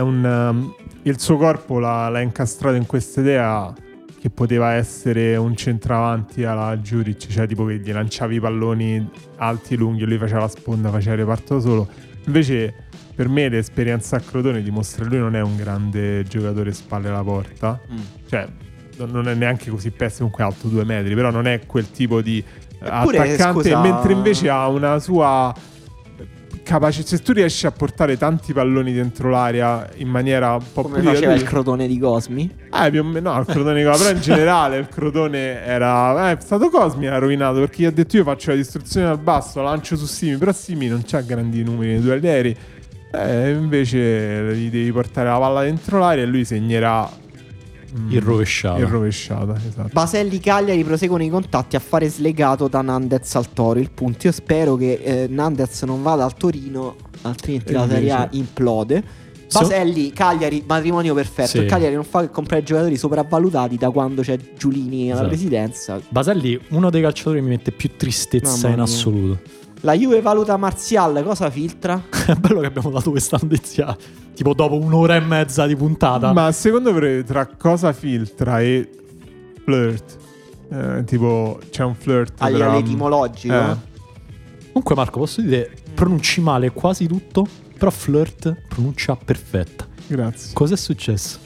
un, 0.00 0.24
um, 0.24 0.74
il 1.02 1.20
suo 1.20 1.36
corpo 1.36 1.78
l'ha, 1.78 2.08
l'ha 2.08 2.20
incastrato 2.20 2.74
in 2.76 2.86
questa 2.86 3.20
idea 3.20 3.72
che 4.20 4.30
poteva 4.30 4.72
essere 4.72 5.36
un 5.36 5.54
centravanti 5.54 6.42
alla 6.44 6.80
Giuric, 6.80 7.28
cioè 7.28 7.46
tipo 7.46 7.64
che 7.66 7.78
gli 7.78 7.92
lanciavi 7.92 8.34
i 8.36 8.40
palloni 8.40 9.08
alti 9.36 9.74
e 9.74 9.76
lunghi, 9.76 10.04
lui 10.04 10.18
faceva 10.18 10.40
la 10.40 10.48
sponda, 10.48 10.90
faceva 10.90 11.12
il 11.12 11.18
reparto 11.20 11.60
solo. 11.60 11.86
Invece 12.26 12.86
per 13.18 13.28
me 13.28 13.48
l'esperienza 13.48 14.14
a 14.14 14.20
Crotone 14.20 14.62
dimostra 14.62 15.02
che 15.02 15.10
lui 15.10 15.18
non 15.18 15.34
è 15.34 15.40
un 15.40 15.56
grande 15.56 16.22
giocatore 16.22 16.72
spalle 16.72 17.08
alla 17.08 17.24
porta, 17.24 17.80
cioè 18.28 18.46
non- 19.06 19.26
è 19.26 19.34
neanche 19.34 19.70
così 19.70 19.90
pessimo, 19.90 20.30
comunque 20.30 20.44
alto 20.44 20.68
due 20.68 20.84
metri, 20.84 21.16
però 21.16 21.32
non 21.32 21.48
è 21.48 21.66
quel 21.66 21.90
tipo 21.90 22.20
di 22.22 22.40
Eppure, 22.80 23.18
attaccante, 23.18 23.62
scusa- 23.70 23.80
mentre 23.80 24.12
invece 24.12 24.48
ha 24.48 24.68
una 24.68 25.00
sua 25.00 25.52
capace 26.62 27.02
se 27.04 27.18
tu 27.18 27.32
riesci 27.32 27.66
a 27.66 27.72
portare 27.72 28.16
tanti 28.18 28.52
palloni 28.52 28.92
dentro 28.92 29.30
l'area 29.30 29.88
in 29.96 30.08
maniera 30.08 30.52
un 30.52 30.62
po' 30.72 30.82
Come 30.82 31.00
più 31.00 31.08
faceva 31.08 31.32
il 31.32 31.38
lui- 31.40 31.48
crotone 31.48 31.86
di 31.88 31.98
Cosmi. 31.98 32.54
eh, 32.84 32.90
più 32.92 33.00
o 33.00 33.04
meno, 33.04 33.32
no, 33.32 33.40
il 33.40 33.46
Crotone 33.46 33.82
qua, 33.82 33.96
però 33.96 34.10
in 34.10 34.20
generale 34.20 34.76
il 34.78 34.86
Crotone 34.86 35.64
era. 35.64 36.30
Eh, 36.30 36.36
è 36.36 36.40
stato 36.40 36.68
Cosmi 36.70 37.08
ha 37.08 37.18
rovinato 37.18 37.58
perché 37.58 37.82
gli 37.82 37.86
ha 37.86 37.90
detto 37.90 38.16
io 38.16 38.22
faccio 38.22 38.50
la 38.50 38.56
distruzione 38.56 39.06
dal 39.06 39.18
basso, 39.18 39.60
la 39.60 39.70
lancio 39.70 39.96
su 39.96 40.06
Simi, 40.06 40.36
però 40.36 40.52
Simi 40.52 40.86
non 40.86 41.02
c'ha 41.04 41.20
grandi 41.22 41.64
numeri 41.64 41.92
nei 41.94 42.00
duelli 42.00 42.28
aerei. 42.28 42.56
Eh, 43.10 43.50
invece 43.52 44.54
gli 44.54 44.68
devi 44.70 44.92
portare 44.92 45.28
la 45.28 45.38
palla 45.38 45.62
dentro 45.62 45.98
l'area 45.98 46.24
e 46.24 46.26
lui 46.26 46.44
segnerà. 46.44 47.08
mm, 47.98 48.10
Il 48.12 48.20
rovesciata. 48.20 48.78
Il 48.78 48.86
rovesciata, 48.86 49.54
esatto. 49.66 49.88
Baselli 49.92 50.38
Cagliari 50.40 50.84
proseguono 50.84 51.22
i 51.22 51.30
contatti 51.30 51.76
a 51.76 51.78
fare 51.80 52.08
slegato 52.08 52.68
da 52.68 52.82
Nandez 52.82 53.34
al 53.34 53.50
Toro. 53.52 53.78
Il 53.80 53.90
punto, 53.92 54.26
io 54.26 54.32
spero 54.32 54.76
che 54.76 55.00
eh, 55.02 55.26
Nandez 55.28 55.82
non 55.84 56.02
vada 56.02 56.24
al 56.24 56.34
Torino, 56.34 56.96
altrimenti 57.22 57.70
E 57.70 57.74
la 57.74 57.88
Serie 57.88 58.10
A 58.10 58.16
invece- 58.24 58.36
implode. 58.38 59.02
Baselli, 59.50 60.12
Cagliari, 60.12 60.62
matrimonio 60.66 61.14
perfetto. 61.14 61.48
Sì. 61.48 61.58
Il 61.60 61.64
Cagliari 61.64 61.94
non 61.94 62.04
fa 62.04 62.20
che 62.20 62.30
comprare 62.30 62.62
giocatori 62.62 62.98
sopravvalutati 62.98 63.76
da 63.78 63.88
quando 63.88 64.20
c'è 64.20 64.36
Giulini 64.58 65.04
alla 65.04 65.12
Esatto. 65.20 65.28
presidenza. 65.28 66.00
Baselli, 66.10 66.60
uno 66.68 66.90
dei 66.90 67.00
calciatori 67.00 67.40
mi 67.40 67.48
mette 67.48 67.70
più 67.70 67.88
tristezza 67.96 68.68
in 68.68 68.80
assoluto. 68.80 69.40
La 69.82 69.94
Juve 69.94 70.20
valuta 70.20 70.56
Marzial, 70.56 71.22
cosa 71.24 71.50
filtra? 71.50 72.02
È 72.26 72.34
bello 72.34 72.60
che 72.60 72.66
abbiamo 72.66 72.90
dato 72.90 73.10
questa 73.10 73.38
notizia 73.40 73.96
tipo 74.34 74.54
dopo 74.54 74.76
un'ora 74.76 75.16
e 75.16 75.20
mezza 75.20 75.66
di 75.66 75.74
puntata. 75.76 76.32
Ma 76.32 76.50
secondo 76.52 76.92
me 76.92 77.22
tra 77.24 77.46
cosa 77.46 77.92
filtra 77.92 78.60
e 78.60 78.88
flirt? 79.64 80.16
Eh, 80.70 81.04
tipo 81.04 81.58
c'è 81.70 81.82
un 81.84 81.94
flirt 81.94 82.34
Agli 82.38 82.56
tra- 82.56 82.70
all'etimologico. 82.72 83.54
Eh. 83.54 83.76
Comunque 84.66 84.94
Marco, 84.94 85.18
posso 85.20 85.40
dire, 85.40 85.70
pronunci 85.94 86.40
male 86.40 86.70
quasi 86.70 87.06
tutto, 87.06 87.46
però 87.76 87.90
flirt 87.90 88.54
pronuncia 88.68 89.16
perfetta. 89.16 89.86
Grazie. 90.06 90.52
Cos'è 90.54 90.76
successo 90.76 91.38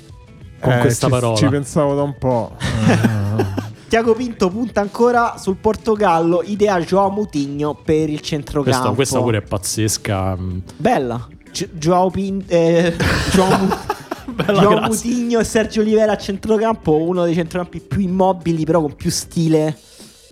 con 0.61 0.73
Eh, 0.73 0.79
questa 0.81 1.07
ci, 1.07 1.13
parola? 1.13 1.37
Ci 1.37 1.47
pensavo 1.49 1.95
da 1.95 2.03
un 2.03 2.15
po'. 2.19 2.57
Tiago 3.93 4.15
Pinto 4.15 4.49
punta 4.49 4.81
ancora 4.81 5.37
sul 5.37 5.57
Portogallo, 5.57 6.43
idea 6.43 6.81
Joao 6.81 7.11
Mutigno 7.11 7.75
per 7.75 8.09
il 8.09 8.21
centrocampo. 8.23 8.71
questa, 8.79 8.95
questa 8.95 9.21
pure 9.21 9.37
è 9.37 9.43
pazzesca. 9.43 10.35
mm. 10.35 10.59
Bella. 10.79 11.29
Gi- 11.53 11.69
Joao 11.75 12.09
Pinto... 12.09 12.47
Eh, 12.49 12.97
Joao 13.33 13.59
Mu- 13.59 13.77
Bella. 14.33 14.81
Mutigno 14.87 15.41
e 15.41 15.45
Sergio 15.45 15.83
Olivera 15.83 16.13
a 16.13 16.17
centrocampo, 16.17 17.03
uno 17.03 17.25
dei 17.25 17.35
centrocampi 17.35 17.81
più 17.81 18.01
immobili, 18.01 18.65
però 18.65 18.81
con 18.81 18.97
più 18.97 19.11
stile. 19.11 19.77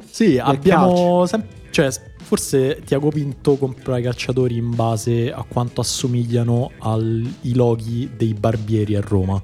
Sì, 0.08 0.38
abbiamo 0.38 1.26
sem- 1.26 1.44
cioè, 1.68 1.90
forse 2.22 2.80
Tiago 2.86 3.10
Pinto 3.10 3.56
compra 3.58 3.98
i 3.98 4.02
calciatori 4.02 4.56
in 4.56 4.74
base 4.74 5.30
a 5.30 5.44
quanto 5.46 5.82
assomigliano 5.82 6.70
ai 6.78 7.52
loghi 7.52 8.10
dei 8.16 8.32
barbieri 8.32 8.96
a 8.96 9.02
Roma. 9.02 9.38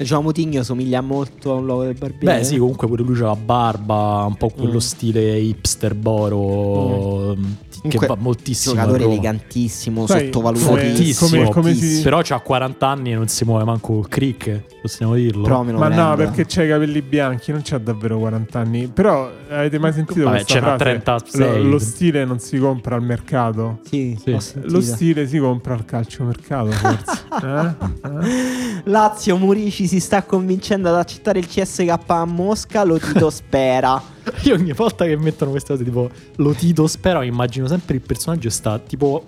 Gio 0.00 0.22
Mutigno 0.22 0.62
somiglia 0.62 1.00
molto 1.00 1.52
a 1.52 1.54
un 1.56 1.66
logo 1.66 1.82
del 1.84 1.94
barbiere. 1.98 2.38
Beh, 2.38 2.44
sì, 2.44 2.56
comunque 2.56 2.86
pure 2.86 3.02
lui 3.02 3.16
c'ha 3.18 3.26
la 3.26 3.36
barba, 3.36 4.24
un 4.28 4.36
po' 4.36 4.48
quello 4.50 4.74
Mm. 4.74 4.78
stile 4.78 5.38
hipster 5.38 5.94
boro, 5.94 7.34
mm, 7.36 7.44
che 7.82 7.96
Comunque, 7.96 8.06
va 8.06 8.16
moltissimo. 8.18 8.74
giocatore 8.74 9.04
elegantissimo, 9.04 10.06
Sai, 10.06 10.24
sottovalutatissimo. 10.24 11.30
Come- 11.30 11.50
come 11.50 11.74
si- 11.74 12.02
Però 12.02 12.20
c'ha 12.22 12.38
40 12.40 12.86
anni 12.88 13.12
e 13.12 13.14
non 13.14 13.28
si 13.28 13.44
muove 13.44 13.64
manco 13.64 13.94
col 13.94 14.08
crick, 14.08 14.62
possiamo 14.82 15.14
dirlo. 15.14 15.46
Ma 15.62 15.88
no, 15.88 16.14
perché 16.16 16.44
c'ha 16.46 16.62
i 16.64 16.68
capelli 16.68 17.02
bianchi, 17.02 17.52
non 17.52 17.60
c'ha 17.64 17.78
davvero 17.78 18.18
40 18.18 18.58
anni. 18.58 18.86
Però 18.88 19.30
avete 19.50 19.78
mai 19.78 19.92
sentito 19.92 20.24
Vabbè, 20.24 20.36
questa 20.44 20.52
c'era 20.54 20.66
frase? 20.76 20.84
36. 20.84 21.62
Lo, 21.62 21.68
lo 21.68 21.78
stile 21.78 22.24
non 22.24 22.38
si 22.38 22.58
compra 22.58 22.96
al 22.96 23.02
mercato. 23.02 23.80
Sì, 23.88 24.18
Sì. 24.22 24.36
Lo 24.62 24.80
stile 24.80 25.26
si 25.26 25.38
compra 25.38 25.74
al 25.74 25.84
calciomercato, 25.84 26.70
forse. 26.72 27.22
eh? 27.42 28.08
Eh? 28.08 28.82
Lazio 28.84 29.36
Murici 29.36 29.86
si 29.86 30.00
sta 30.00 30.22
convincendo 30.22 30.88
ad 30.88 30.96
accettare 30.96 31.38
il 31.38 31.46
CSK 31.46 31.94
a 32.06 32.24
Mosca, 32.24 32.84
lo 32.84 32.98
Tito 32.98 33.30
spera. 33.30 34.00
Io 34.44 34.54
ogni 34.54 34.72
volta 34.72 35.04
che 35.04 35.16
mettono 35.16 35.50
queste 35.50 35.72
cose 35.72 35.84
tipo 35.84 36.10
lo 36.36 36.52
Tito 36.52 36.86
spero, 36.86 37.22
immagino 37.22 37.66
sempre 37.66 37.94
il 37.96 38.00
personaggio 38.00 38.50
sta 38.50 38.78
tipo 38.78 39.24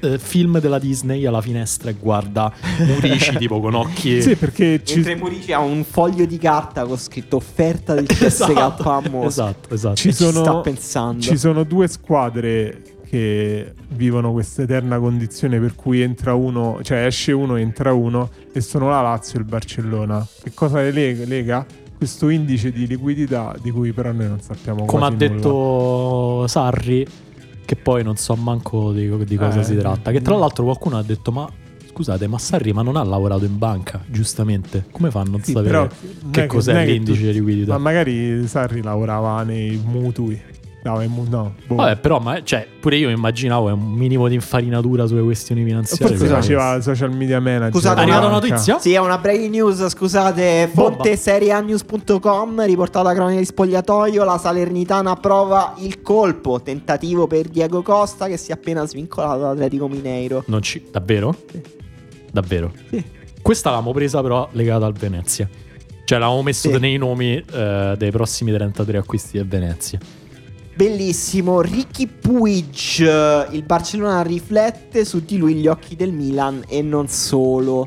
eh, 0.00 0.18
film 0.18 0.58
della 0.60 0.78
Disney 0.78 1.24
alla 1.26 1.40
finestra 1.40 1.90
e 1.90 1.94
guarda 1.98 2.52
Murici 2.78 3.36
tipo 3.38 3.60
con 3.60 3.74
occhi 3.74 4.20
Sì, 4.20 4.36
perché 4.36 4.82
ci, 4.84 4.96
Mentre 4.96 5.16
Murici 5.16 5.52
ha 5.52 5.60
un 5.60 5.84
foglio 5.84 6.24
di 6.26 6.36
carta 6.38 6.84
con 6.84 6.98
scritto 6.98 7.36
offerta 7.36 7.94
del 7.94 8.06
CSK 8.06 8.50
a 8.56 9.02
Mosca. 9.10 9.26
Esatto, 9.26 9.74
esatto. 9.74 9.94
Ci 9.96 10.08
E 10.08 10.12
ci 10.12 10.16
sono- 10.24 10.42
sta 10.42 10.56
pensando. 10.58 11.20
ci 11.22 11.36
sono 11.36 11.62
due 11.64 11.88
squadre 11.88 12.82
che 13.06 13.72
vivono 13.90 14.32
questa 14.32 14.62
eterna 14.62 14.98
condizione 14.98 15.60
per 15.60 15.74
cui 15.76 16.00
entra 16.00 16.34
uno, 16.34 16.80
cioè 16.82 17.06
esce 17.06 17.30
uno, 17.30 17.54
entra 17.56 17.92
uno, 17.92 18.28
e 18.52 18.60
sono 18.60 18.88
la 18.88 19.02
Lazio 19.02 19.38
e 19.38 19.42
il 19.42 19.46
Barcellona. 19.48 20.26
Che 20.42 20.50
cosa 20.52 20.80
le 20.80 20.90
lega? 20.90 21.64
Questo 22.04 22.28
indice 22.28 22.70
di 22.70 22.86
liquidità 22.86 23.54
di 23.62 23.70
cui 23.70 23.92
però 23.92 24.12
noi 24.12 24.28
non 24.28 24.38
sappiamo 24.42 24.84
Come 24.84 25.06
ha 25.06 25.08
quasi 25.08 25.24
nulla. 25.26 25.34
detto 25.40 26.46
Sarri, 26.48 27.06
che 27.64 27.76
poi 27.76 28.02
non 28.04 28.16
so 28.16 28.34
manco 28.34 28.92
di, 28.92 29.08
di 29.24 29.36
cosa 29.36 29.60
Eh. 29.60 29.64
si 29.64 29.74
tratta. 29.74 30.10
Che 30.10 30.20
tra 30.20 30.36
l'altro 30.36 30.64
qualcuno 30.64 30.98
ha 30.98 31.02
detto: 31.02 31.32
Ma 31.32 31.48
scusate, 31.88 32.26
ma 32.26 32.36
Sarri 32.36 32.74
ma 32.74 32.82
non 32.82 32.96
ha 32.96 33.02
lavorato 33.04 33.46
in 33.46 33.56
banca, 33.56 34.04
giustamente. 34.06 34.84
Come 34.90 35.10
fa 35.10 35.20
a 35.20 35.24
non 35.24 35.42
Sì, 35.42 35.52
sapere 35.52 35.70
però 35.70 35.88
che 36.30 36.46
cos'è 36.46 36.84
che 36.84 36.92
l'indice 36.92 37.20
tu- 37.20 37.26
di 37.26 37.32
liquidità? 37.32 37.72
Ma 37.72 37.78
magari 37.78 38.46
Sarri 38.46 38.82
lavorava 38.82 39.42
nei 39.42 39.80
mutui. 39.82 40.38
No, 40.84 41.02
mu- 41.08 41.24
no, 41.26 41.54
boh. 41.66 41.76
Vabbè, 41.76 41.96
però, 41.96 42.18
ma, 42.20 42.42
cioè, 42.42 42.66
pure 42.78 42.96
io 42.96 43.08
immaginavo 43.08 43.72
un 43.72 43.92
minimo 43.94 44.28
di 44.28 44.34
infarinatura 44.34 45.06
sulle 45.06 45.22
questioni 45.22 45.64
finanziarie. 45.64 46.08
Forse 46.08 46.24
Scusate. 46.26 46.40
faceva 46.42 46.80
social 46.82 47.10
media 47.10 47.40
manager. 47.40 47.70
Scusate, 47.72 48.00
È 48.00 48.02
arrivata 48.02 48.26
una 48.26 48.34
notizia? 48.34 48.78
Sì, 48.78 48.92
è 48.92 48.98
una 48.98 49.16
breaking 49.16 49.50
news, 49.50 49.86
scusate, 49.88 50.68
fonte 50.74 51.16
serieanews.com, 51.16 52.64
riportata 52.66 53.14
cronaca 53.14 53.38
di 53.38 53.44
spogliatoio, 53.46 54.24
la 54.24 54.36
Salernitana 54.38 55.14
prova 55.16 55.74
il 55.78 56.02
colpo, 56.02 56.60
tentativo 56.60 57.26
per 57.26 57.48
Diego 57.48 57.80
Costa 57.82 58.26
che 58.26 58.36
si 58.36 58.50
è 58.50 58.54
appena 58.54 58.86
svincolato 58.86 59.40
dall'Atletico 59.40 59.88
Mineiro. 59.88 60.44
Non 60.48 60.60
ci... 60.62 60.84
Davvero? 60.90 61.34
Davvero? 62.30 62.72
Sì. 62.90 63.02
Questa 63.40 63.70
l'avevamo 63.70 63.94
presa 63.94 64.20
però 64.20 64.48
legata 64.52 64.86
al 64.86 64.92
Venezia. 64.92 65.48
Cioè 66.04 66.18
l'avevamo 66.18 66.42
messo 66.42 66.70
Sì. 66.70 66.78
nei 66.78 66.98
nomi 66.98 67.36
eh, 67.36 67.94
dei 67.96 68.10
prossimi 68.10 68.52
33 68.52 68.98
acquisti 68.98 69.38
del 69.38 69.46
Venezia. 69.48 69.98
Bellissimo, 70.74 71.60
Ricky 71.60 72.08
Puig, 72.08 73.48
il 73.52 73.62
Barcellona 73.62 74.22
riflette 74.22 75.04
su 75.04 75.22
di 75.24 75.36
lui 75.36 75.54
gli 75.54 75.68
occhi 75.68 75.94
del 75.94 76.10
Milan 76.12 76.64
e 76.68 76.82
non 76.82 77.06
solo. 77.08 77.86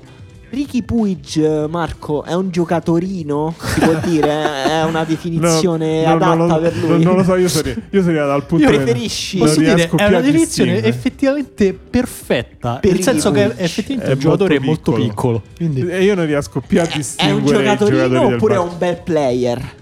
Ricky 0.50 0.82
Puig, 0.84 1.66
Marco, 1.68 2.24
è 2.24 2.34
un 2.34 2.50
giocatorino? 2.50 3.54
Si 3.60 3.82
può 3.82 3.94
dire? 4.06 4.64
È 4.78 4.84
una 4.86 5.04
definizione 5.04 6.04
No, 6.06 6.12
no, 6.12 6.16
adatta 6.16 6.34
non 6.36 6.48
lo- 6.48 6.60
per 6.60 6.76
lui? 6.78 6.88
Non, 6.90 7.02
non 7.02 7.16
lo 7.18 7.24
so, 7.24 7.36
io 7.36 7.50
sono, 7.50 7.68
io 7.70 8.00
sono 8.00 8.08
arrivato 8.12 8.32
al 8.32 8.46
punto 8.46 8.64
Io 8.64 8.78
non 8.78 8.86
Posso 8.86 9.60
dire, 9.60 9.74
è 9.74 10.08
una 10.08 10.22
definizione 10.22 10.32
distinguere. 10.72 10.88
effettivamente 10.88 11.74
perfetta. 11.74 12.78
Per 12.80 12.94
nel 12.94 13.02
senso 13.04 13.32
che 13.32 13.44
Puig. 13.48 13.60
effettivamente 13.60 14.12
È 14.12 14.14
il 14.16 14.20
giocatore 14.22 14.56
è 14.56 14.60
molto 14.60 14.92
molto 14.92 15.06
piccolo. 15.06 15.42
Quindi... 15.58 15.86
E 15.90 16.04
io 16.04 16.16
non 16.16 16.26
riesco 16.26 16.62
più 16.66 16.80
a 16.80 16.84
È- 16.84 16.88
È 16.88 16.92
un 16.92 16.98
distinguere 16.98 17.64
giocatorino 17.64 18.22
oppure 18.28 18.56
è 18.56 18.60
un 18.60 18.78
bel 18.78 19.02
player? 19.04 19.76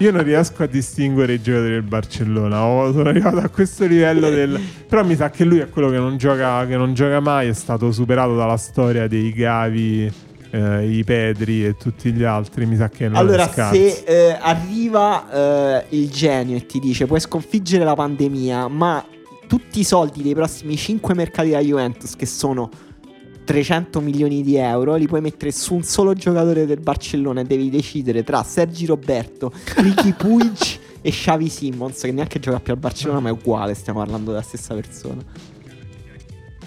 Io 0.00 0.12
non 0.12 0.22
riesco 0.22 0.62
a 0.62 0.66
distinguere 0.66 1.34
i 1.34 1.42
giocatori 1.42 1.72
del 1.72 1.82
Barcellona. 1.82 2.56
Sono 2.90 3.10
arrivato 3.10 3.36
a 3.36 3.50
questo 3.50 3.84
livello 3.84 4.30
del. 4.30 4.58
Però 4.88 5.04
mi 5.04 5.14
sa 5.14 5.28
che 5.28 5.44
lui 5.44 5.58
è 5.58 5.68
quello 5.68 5.90
che 5.90 5.98
non 5.98 6.16
gioca, 6.16 6.66
che 6.66 6.78
non 6.78 6.94
gioca 6.94 7.20
mai. 7.20 7.48
È 7.48 7.52
stato 7.52 7.92
superato 7.92 8.34
dalla 8.34 8.56
storia 8.56 9.06
dei 9.06 9.30
Gavi, 9.30 10.10
eh, 10.52 10.90
i 10.90 11.04
Pedri 11.04 11.66
e 11.66 11.76
tutti 11.76 12.12
gli 12.12 12.22
altri. 12.22 12.64
Mi 12.64 12.76
sa 12.76 12.88
che 12.88 13.08
non 13.08 13.16
Allora, 13.16 13.46
se 13.46 14.02
eh, 14.06 14.38
arriva 14.40 15.82
eh, 15.82 15.84
il 15.90 16.08
genio 16.08 16.56
e 16.56 16.64
ti 16.64 16.78
dice 16.78 17.04
puoi 17.04 17.20
sconfiggere 17.20 17.84
la 17.84 17.94
pandemia, 17.94 18.68
ma 18.68 19.04
tutti 19.46 19.80
i 19.80 19.84
soldi 19.84 20.22
dei 20.22 20.34
prossimi 20.34 20.78
5 20.78 21.12
mercati 21.12 21.50
della 21.50 21.60
Juventus, 21.60 22.16
che 22.16 22.24
sono 22.24 22.70
300 23.50 24.00
milioni 24.00 24.44
di 24.44 24.54
euro, 24.54 24.94
li 24.94 25.08
puoi 25.08 25.20
mettere 25.20 25.50
su 25.50 25.74
un 25.74 25.82
solo 25.82 26.14
giocatore 26.14 26.66
del 26.66 26.78
Barcellona 26.78 27.40
e 27.40 27.44
devi 27.44 27.68
decidere 27.68 28.22
tra 28.22 28.44
Sergi 28.44 28.86
Roberto, 28.86 29.52
Ricky 29.74 30.12
Puig 30.16 30.56
e 31.00 31.10
Xavi 31.10 31.48
Simmons, 31.48 32.00
che 32.00 32.12
neanche 32.12 32.38
gioca 32.38 32.60
più 32.60 32.72
al 32.72 32.78
Barcellona, 32.78 33.18
ma 33.18 33.28
è 33.30 33.32
uguale, 33.32 33.74
stiamo 33.74 33.98
parlando 33.98 34.30
della 34.30 34.42
stessa 34.42 34.72
persona. 34.74 35.20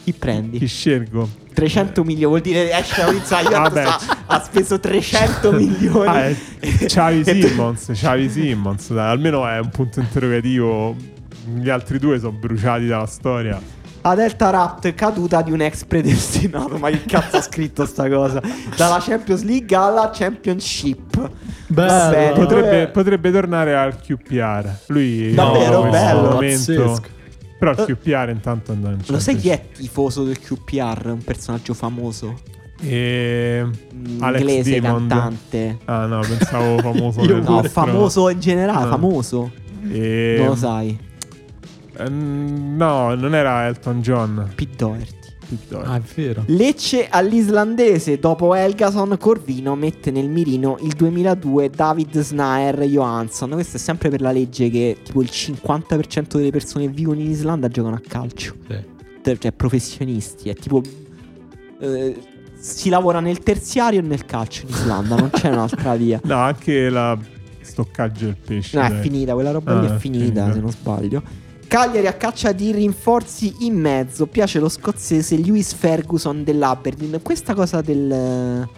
Chi 0.04 0.12
prendi? 0.12 0.58
Chi 0.58 0.68
scelgo? 0.68 1.30
300 1.54 2.04
milioni 2.04 2.26
vuol 2.26 2.42
dire 2.42 2.78
esce 2.78 3.02
la 3.02 3.12
notizia, 3.12 3.38
ha, 3.38 4.00
ha 4.26 4.44
speso 4.44 4.78
300 4.78 5.52
milioni. 5.56 6.08
Ah, 6.10 6.28
è 6.28 6.36
Xavi 6.60 7.22
E 7.26 7.40
tu- 7.40 7.48
Simmons. 7.48 7.92
Xavi 7.94 8.30
Simmons. 8.30 8.92
Dai, 8.92 9.10
almeno 9.10 9.48
è 9.48 9.58
un 9.58 9.70
punto 9.70 10.02
interrogativo. 10.02 10.94
Gli 11.46 11.70
altri 11.70 11.98
due 11.98 12.20
sono 12.20 12.34
bruciati 12.34 12.88
dalla 12.88 13.06
storia. 13.06 13.62
A 14.06 14.16
Delta 14.16 14.50
Rapt 14.50 14.94
caduta 14.96 15.42
di 15.42 15.52
un 15.54 15.62
ex 15.62 15.86
predestinato. 15.86 16.78
Ma 16.78 16.90
che 16.90 17.04
cazzo 17.06 17.38
ha 17.38 17.42
scritto 17.42 17.86
sta 17.86 18.10
cosa? 18.10 18.42
Dalla 18.76 19.00
Champions 19.00 19.44
League 19.44 19.74
alla 19.76 20.12
Championship. 20.14 21.30
Bello. 21.68 22.34
Potrebbe, 22.34 22.82
Eh. 22.82 22.88
potrebbe 22.90 23.32
tornare 23.32 23.76
al 23.76 23.98
QPR. 24.00 24.70
Lui 24.88 25.34
Davvero 25.34 25.84
in 25.84 25.90
questo 25.90 26.72
bello. 26.74 26.86
Pazzesco. 26.92 27.02
Però 27.60 27.72
il 27.72 27.78
QPR 27.86 28.30
intanto 28.30 28.76
non 28.78 29.00
c'è. 29.02 29.12
Lo 29.14 29.20
sai 29.20 29.38
chi 29.38 29.48
è 29.50 29.68
tifoso 29.74 30.24
del 30.26 30.38
QPR? 30.38 31.08
Un 31.14 31.24
personaggio 31.24 31.74
famoso. 31.74 32.38
E... 32.82 33.64
Mm, 33.96 34.22
Alex 34.22 34.42
Inglese, 34.42 34.70
Diamond. 34.82 35.10
cantante. 35.10 35.78
Ah 35.86 36.06
no, 36.08 36.20
pensavo 36.20 36.78
famoso. 36.80 37.22
No, 37.40 37.64
famoso 37.64 38.28
in 38.28 38.40
generale, 38.42 38.84
No. 38.84 38.90
famoso. 38.90 39.52
E... 39.90 40.36
Non 40.40 40.48
lo 40.48 40.56
sai. 40.56 41.00
Ehm, 41.98 42.76
no, 42.78 43.14
non 43.16 43.36
era 43.36 43.68
Elton 43.68 44.02
John. 44.02 44.52
Pete 44.56 44.76
Doherty. 44.76 45.22
Ah, 45.84 45.98
è 45.98 46.02
vero. 46.16 46.44
Lecce 46.48 47.08
all'islandese 47.10 48.18
dopo 48.18 48.56
Elgason 48.56 49.16
Corvino 49.20 49.76
mette 49.76 50.10
nel 50.10 50.28
mirino 50.28 50.78
il 50.82 50.94
2002 50.94 51.70
David 51.70 52.20
Snaer 52.22 52.80
Johansson 52.86 53.52
questo 53.52 53.78
è 53.78 53.80
sempre 53.80 54.10
per 54.10 54.22
la 54.22 54.32
legge 54.32 54.70
che 54.72 54.98
tipo 55.04 55.22
il 55.22 55.30
50% 55.32 56.38
delle 56.38 56.50
persone 56.50 56.86
che 56.86 56.92
vivono 56.92 57.20
in 57.20 57.30
Islanda 57.30 57.68
giocano 57.68 57.94
a 57.96 58.02
calcio 58.08 58.56
Sì. 58.68 59.38
cioè 59.38 59.52
professionisti 59.52 60.50
è 60.50 60.56
tipo 60.56 60.82
eh, 61.82 62.18
si 62.56 62.90
lavora 62.90 63.20
nel 63.20 63.40
terziario 63.40 64.00
e 64.00 64.04
nel 64.04 64.26
calcio 64.26 64.64
in 64.66 64.70
Islanda 64.74 65.16
non 65.18 65.30
c'è 65.30 65.50
un'altra 65.50 65.94
via 65.98 66.20
No, 66.24 66.36
anche 66.38 66.90
la 66.90 67.16
stoccaggio 67.62 68.26
del 68.26 68.38
pesce. 68.44 68.78
No, 68.80 68.86
è 68.86 68.90
dai. 68.90 69.02
finita, 69.02 69.34
quella 69.34 69.52
roba 69.52 69.80
lì 69.80 69.86
Ah, 69.86 69.92
è 69.92 69.96
è 69.96 70.00
finita, 70.00 70.24
finita. 70.26 70.54
se 70.54 70.60
non 70.60 70.72
sbaglio. 70.72 71.22
Cagliari 71.74 72.06
a 72.06 72.14
caccia 72.14 72.52
di 72.52 72.72
rinforzi 72.72 73.56
in 73.62 73.74
mezzo. 73.74 74.28
Piace 74.28 74.60
lo 74.60 74.70
scozzese 74.70 75.36
Lewis 75.38 75.74
Ferguson 75.74 76.44
dell'Aberdeen. 76.44 77.20
Questa 77.24 77.56
cosa 77.56 77.82
del. 77.82 78.70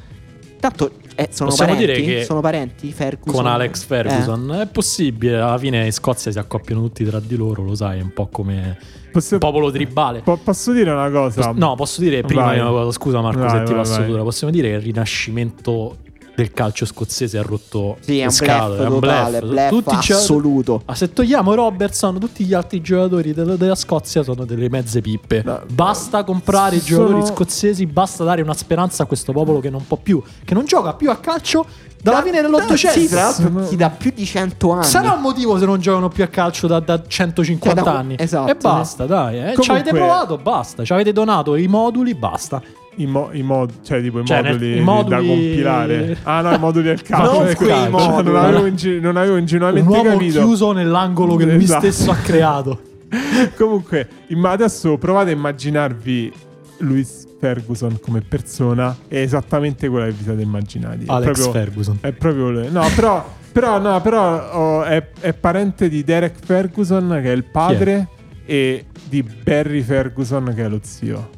Tanto 0.62 0.92
eh, 1.16 1.28
sono 1.30 1.50
Possiamo 1.50 1.74
parenti. 1.74 2.02
dire 2.02 2.16
che 2.20 2.24
sono 2.24 2.40
parenti 2.40 2.94
Ferguson. 2.94 3.34
Con 3.44 3.52
Alex 3.52 3.82
Eh. 3.84 3.86
Ferguson 3.86 4.60
è 4.62 4.68
possibile. 4.68 5.42
Alla 5.42 5.58
fine 5.58 5.84
in 5.84 5.92
Scozia 5.92 6.32
si 6.32 6.40
accoppiano 6.40 6.80
tutti 6.84 7.04
tra 7.04 7.20
di 7.20 7.36
loro, 7.36 7.64
lo 7.64 7.76
sai, 7.76 8.00
è 8.00 8.02
un 8.02 8.14
po' 8.14 8.28
come 8.28 8.78
Posso, 9.12 9.40
popolo 9.40 9.70
tribale. 9.72 10.22
po- 10.22 10.40
posso 10.42 10.72
dire 10.72 10.90
una 10.92 11.10
cosa? 11.12 11.50
Pos- 11.50 11.58
no, 11.58 11.76
posso 11.76 12.00
dire 12.00 12.22
prima 12.22 12.44
Vai. 12.46 12.60
una 12.62 12.70
cosa, 12.70 12.92
scusa 12.92 13.20
Marco 13.20 13.40
Vai, 13.42 13.50
se 13.50 13.64
ti 13.66 13.74
vai, 13.74 13.82
passo 13.82 13.98
vai. 14.00 14.08
dura, 14.08 14.24
possiamo 14.24 14.54
dire 14.54 14.70
che 14.70 14.76
il 14.76 14.82
rinascimento 14.82 15.98
del 16.36 16.52
calcio 16.52 16.86
scozzese 16.86 17.38
ha 17.38 17.42
rotto 17.42 17.98
Sì, 18.02 18.18
è 18.18 18.20
le 18.20 18.24
un 18.26 18.32
scatole, 18.32 18.84
è 18.84 18.88
un 18.88 19.00
totale. 19.00 19.40
bluff. 19.40 19.50
Bluff 19.52 19.70
Tutti 19.70 19.96
i 20.12 20.14
assoluto. 20.14 20.82
Ah, 20.86 20.96
se 20.96 21.14
togliamo 21.14 21.54
Robertson, 21.54 22.20
tutti 22.20 22.44
gli 22.46 22.54
altri 22.54 22.82
giocatori 22.82 23.34
della, 23.34 23.56
della 23.56 23.76
Scozia 23.76 24.22
sono 24.24 24.46
delle 24.46 24.70
mezze 24.70 25.02
pippe. 25.02 25.42
No, 25.46 25.62
basta 25.72 26.24
comprare 26.24 26.76
i 26.76 26.80
sono- 26.82 27.06
giocatori 27.08 27.26
scozzesi, 27.34 27.86
basta 27.86 28.24
dare 28.24 28.42
una 28.42 28.54
speranza 28.54 29.04
a 29.04 29.06
questo 29.06 29.32
popolo 29.32 29.60
che 29.60 29.70
non 29.70 29.86
può 29.88 29.98
più, 29.98 30.22
che 30.44 30.54
non 30.54 30.66
gioca 30.66 30.94
più 30.94 31.10
a 31.10 31.16
calcio 31.18 31.66
dalla 32.02 32.22
fine 32.22 32.42
dell'Ottocento. 32.42 33.00
Sì, 33.00 33.08
tra 33.08 33.22
l'altro 33.24 33.66
ti 33.68 33.76
dà 33.76 33.90
più 33.90 34.12
di 34.14 34.26
100 34.26 34.72
anni. 34.74 34.84
Sarà 34.84 35.14
un 35.14 35.22
motivo 35.22 35.58
se 35.58 35.66
non 35.66 35.80
giocano 35.80 36.10
più 36.10 36.24
a 36.24 36.28
calcio 36.28 36.68
da, 36.68 36.80
da 36.80 37.02
150 37.08 37.82
Eh, 37.82 37.84
da- 37.84 37.98
anni. 37.98 38.16
esatto, 38.20 38.52
e 38.52 38.56
basta, 38.56 39.06
dai. 39.06 39.38
Eh. 39.38 39.40
Ci 39.50 39.56
Comunque- 39.56 39.74
avete 39.80 39.90
provato, 39.92 40.38
basta. 40.38 40.84
Ci 40.84 40.94
avete 40.94 41.12
donato 41.12 41.56
i 41.56 41.66
moduli, 41.68 42.14
basta. 42.14 42.62
I, 42.98 43.06
mo- 43.08 43.30
i 43.34 43.42
mod- 43.42 43.82
cioè 43.84 44.02
tipo 44.02 44.20
i 44.20 44.26
Cioè, 44.26 44.42
nel- 44.42 44.54
moduli, 44.54 44.78
i 44.78 44.82
moduli- 44.82 45.10
da 45.10 45.18
compilare. 45.18 46.18
Ah 46.24 46.42
no, 46.42 46.54
i 46.54 46.60
moduli 46.60 46.84
del 46.86 47.02
calcio. 47.02 47.44
Non 47.44 47.54
quei 47.54 47.70
Cioè, 47.70 47.90
moduli. 47.90 48.24
non, 48.32 48.36
avevo 48.44 48.66
inge- 48.66 49.00
non 49.00 49.18
avevo 49.18 49.34
Un 49.34 49.40
ingenuamente 49.40 49.90
uomo 49.90 50.10
capito. 50.12 50.40
chiuso 50.40 50.72
nell'angolo 50.72 51.36
che 51.36 51.46
lui 51.46 51.64
Esatto. 51.64 51.92
stesso 51.92 52.12
ha 52.12 52.16
creato. 52.16 52.80
Comunque, 53.58 54.08
adesso 54.44 54.98
provate 54.98 55.32
a 55.32 55.34
immaginarvi 55.34 56.32
Louis 56.80 57.26
Ferguson 57.40 58.00
come 58.02 58.22
persona. 58.22 58.96
È 59.08 59.18
esattamente 59.18 59.88
quella 59.90 60.06
che 60.06 60.12
vi 60.12 60.24
siete 60.24 60.42
immaginati. 60.42 61.06
È 61.06 61.12
Alex 61.12 61.26
proprio- 61.34 61.52
Ferguson. 61.52 61.98
È 62.02 62.12
proprio 62.14 62.50
lui. 62.52 62.72
No, 62.72 62.86
però, 62.96 63.26
però, 63.52 63.80
no, 63.80 64.02
però 64.02 64.52
oh, 64.52 64.84
è, 64.84 65.10
è 65.20 65.34
parente 65.34 65.90
di 65.90 66.04
Derek 66.04 66.36
Ferguson, 66.44 67.20
che 67.22 67.32
è 67.32 67.36
il 67.36 67.44
padre, 67.46 68.08
e 68.46 68.86
di 69.08 69.24
Barry 69.24 69.82
Ferguson, 69.82 70.52
che 70.56 70.64
è 70.66 70.68
lo 70.70 70.80
zio. 70.82 71.30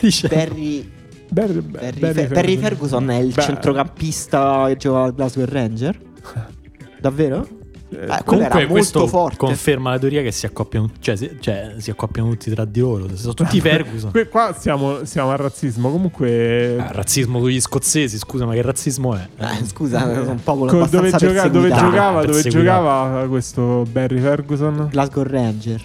Dicendo? 0.00 0.34
Barry, 0.36 0.90
Barry, 1.30 1.60
Barry, 1.60 1.98
Fer- 2.12 2.28
Barry 2.32 2.56
Ferguson 2.56 3.10
è 3.10 3.16
il 3.18 3.32
Beh, 3.34 3.42
centrocampista 3.42 4.64
che 4.68 4.76
giocava 4.76 5.04
al 5.04 5.14
Glasgow 5.14 5.44
Ranger? 5.44 5.98
Davvero? 7.00 7.46
eh, 7.46 7.56
Eh, 7.90 8.02
era 8.04 8.22
Comunque 8.22 8.58
molto 8.60 8.72
questo 8.72 9.06
forte. 9.06 9.36
conferma 9.38 9.90
la 9.92 9.98
teoria 9.98 10.20
che 10.20 10.30
si 10.30 10.44
accoppiano, 10.44 10.90
cioè, 11.00 11.16
si, 11.16 11.36
cioè, 11.40 11.74
si 11.78 11.90
accoppiano 11.90 12.28
tutti 12.28 12.50
tra 12.50 12.66
di 12.66 12.80
loro. 12.80 13.08
Sono 13.16 13.32
tutti 13.34 13.60
Ferguson. 13.62 14.10
que- 14.10 14.28
qua 14.28 14.54
siamo, 14.58 15.04
siamo 15.06 15.30
al 15.30 15.38
razzismo. 15.38 15.90
Comunque, 15.90 16.76
Ah, 16.78 16.92
razzismo 16.92 17.38
con 17.40 17.48
gli 17.48 17.60
scozzesi, 17.60 18.18
scusa, 18.18 18.44
ma 18.44 18.52
che 18.52 18.60
razzismo 18.62 19.14
è? 19.14 19.26
Eh, 19.38 19.64
scusa, 19.64 20.00
sono 20.00 20.32
un 20.32 20.42
popolo 20.42 20.70
co- 20.70 20.86
dove, 20.86 21.10
gioca- 21.12 21.48
dove 21.48 21.68
giocava, 21.70 22.24
dove 22.26 22.42
giocava 22.42 23.26
questo 23.26 23.84
Barry 23.90 24.18
Ferguson? 24.20 24.88
Glasgow 24.90 25.22
Ranger, 25.22 25.82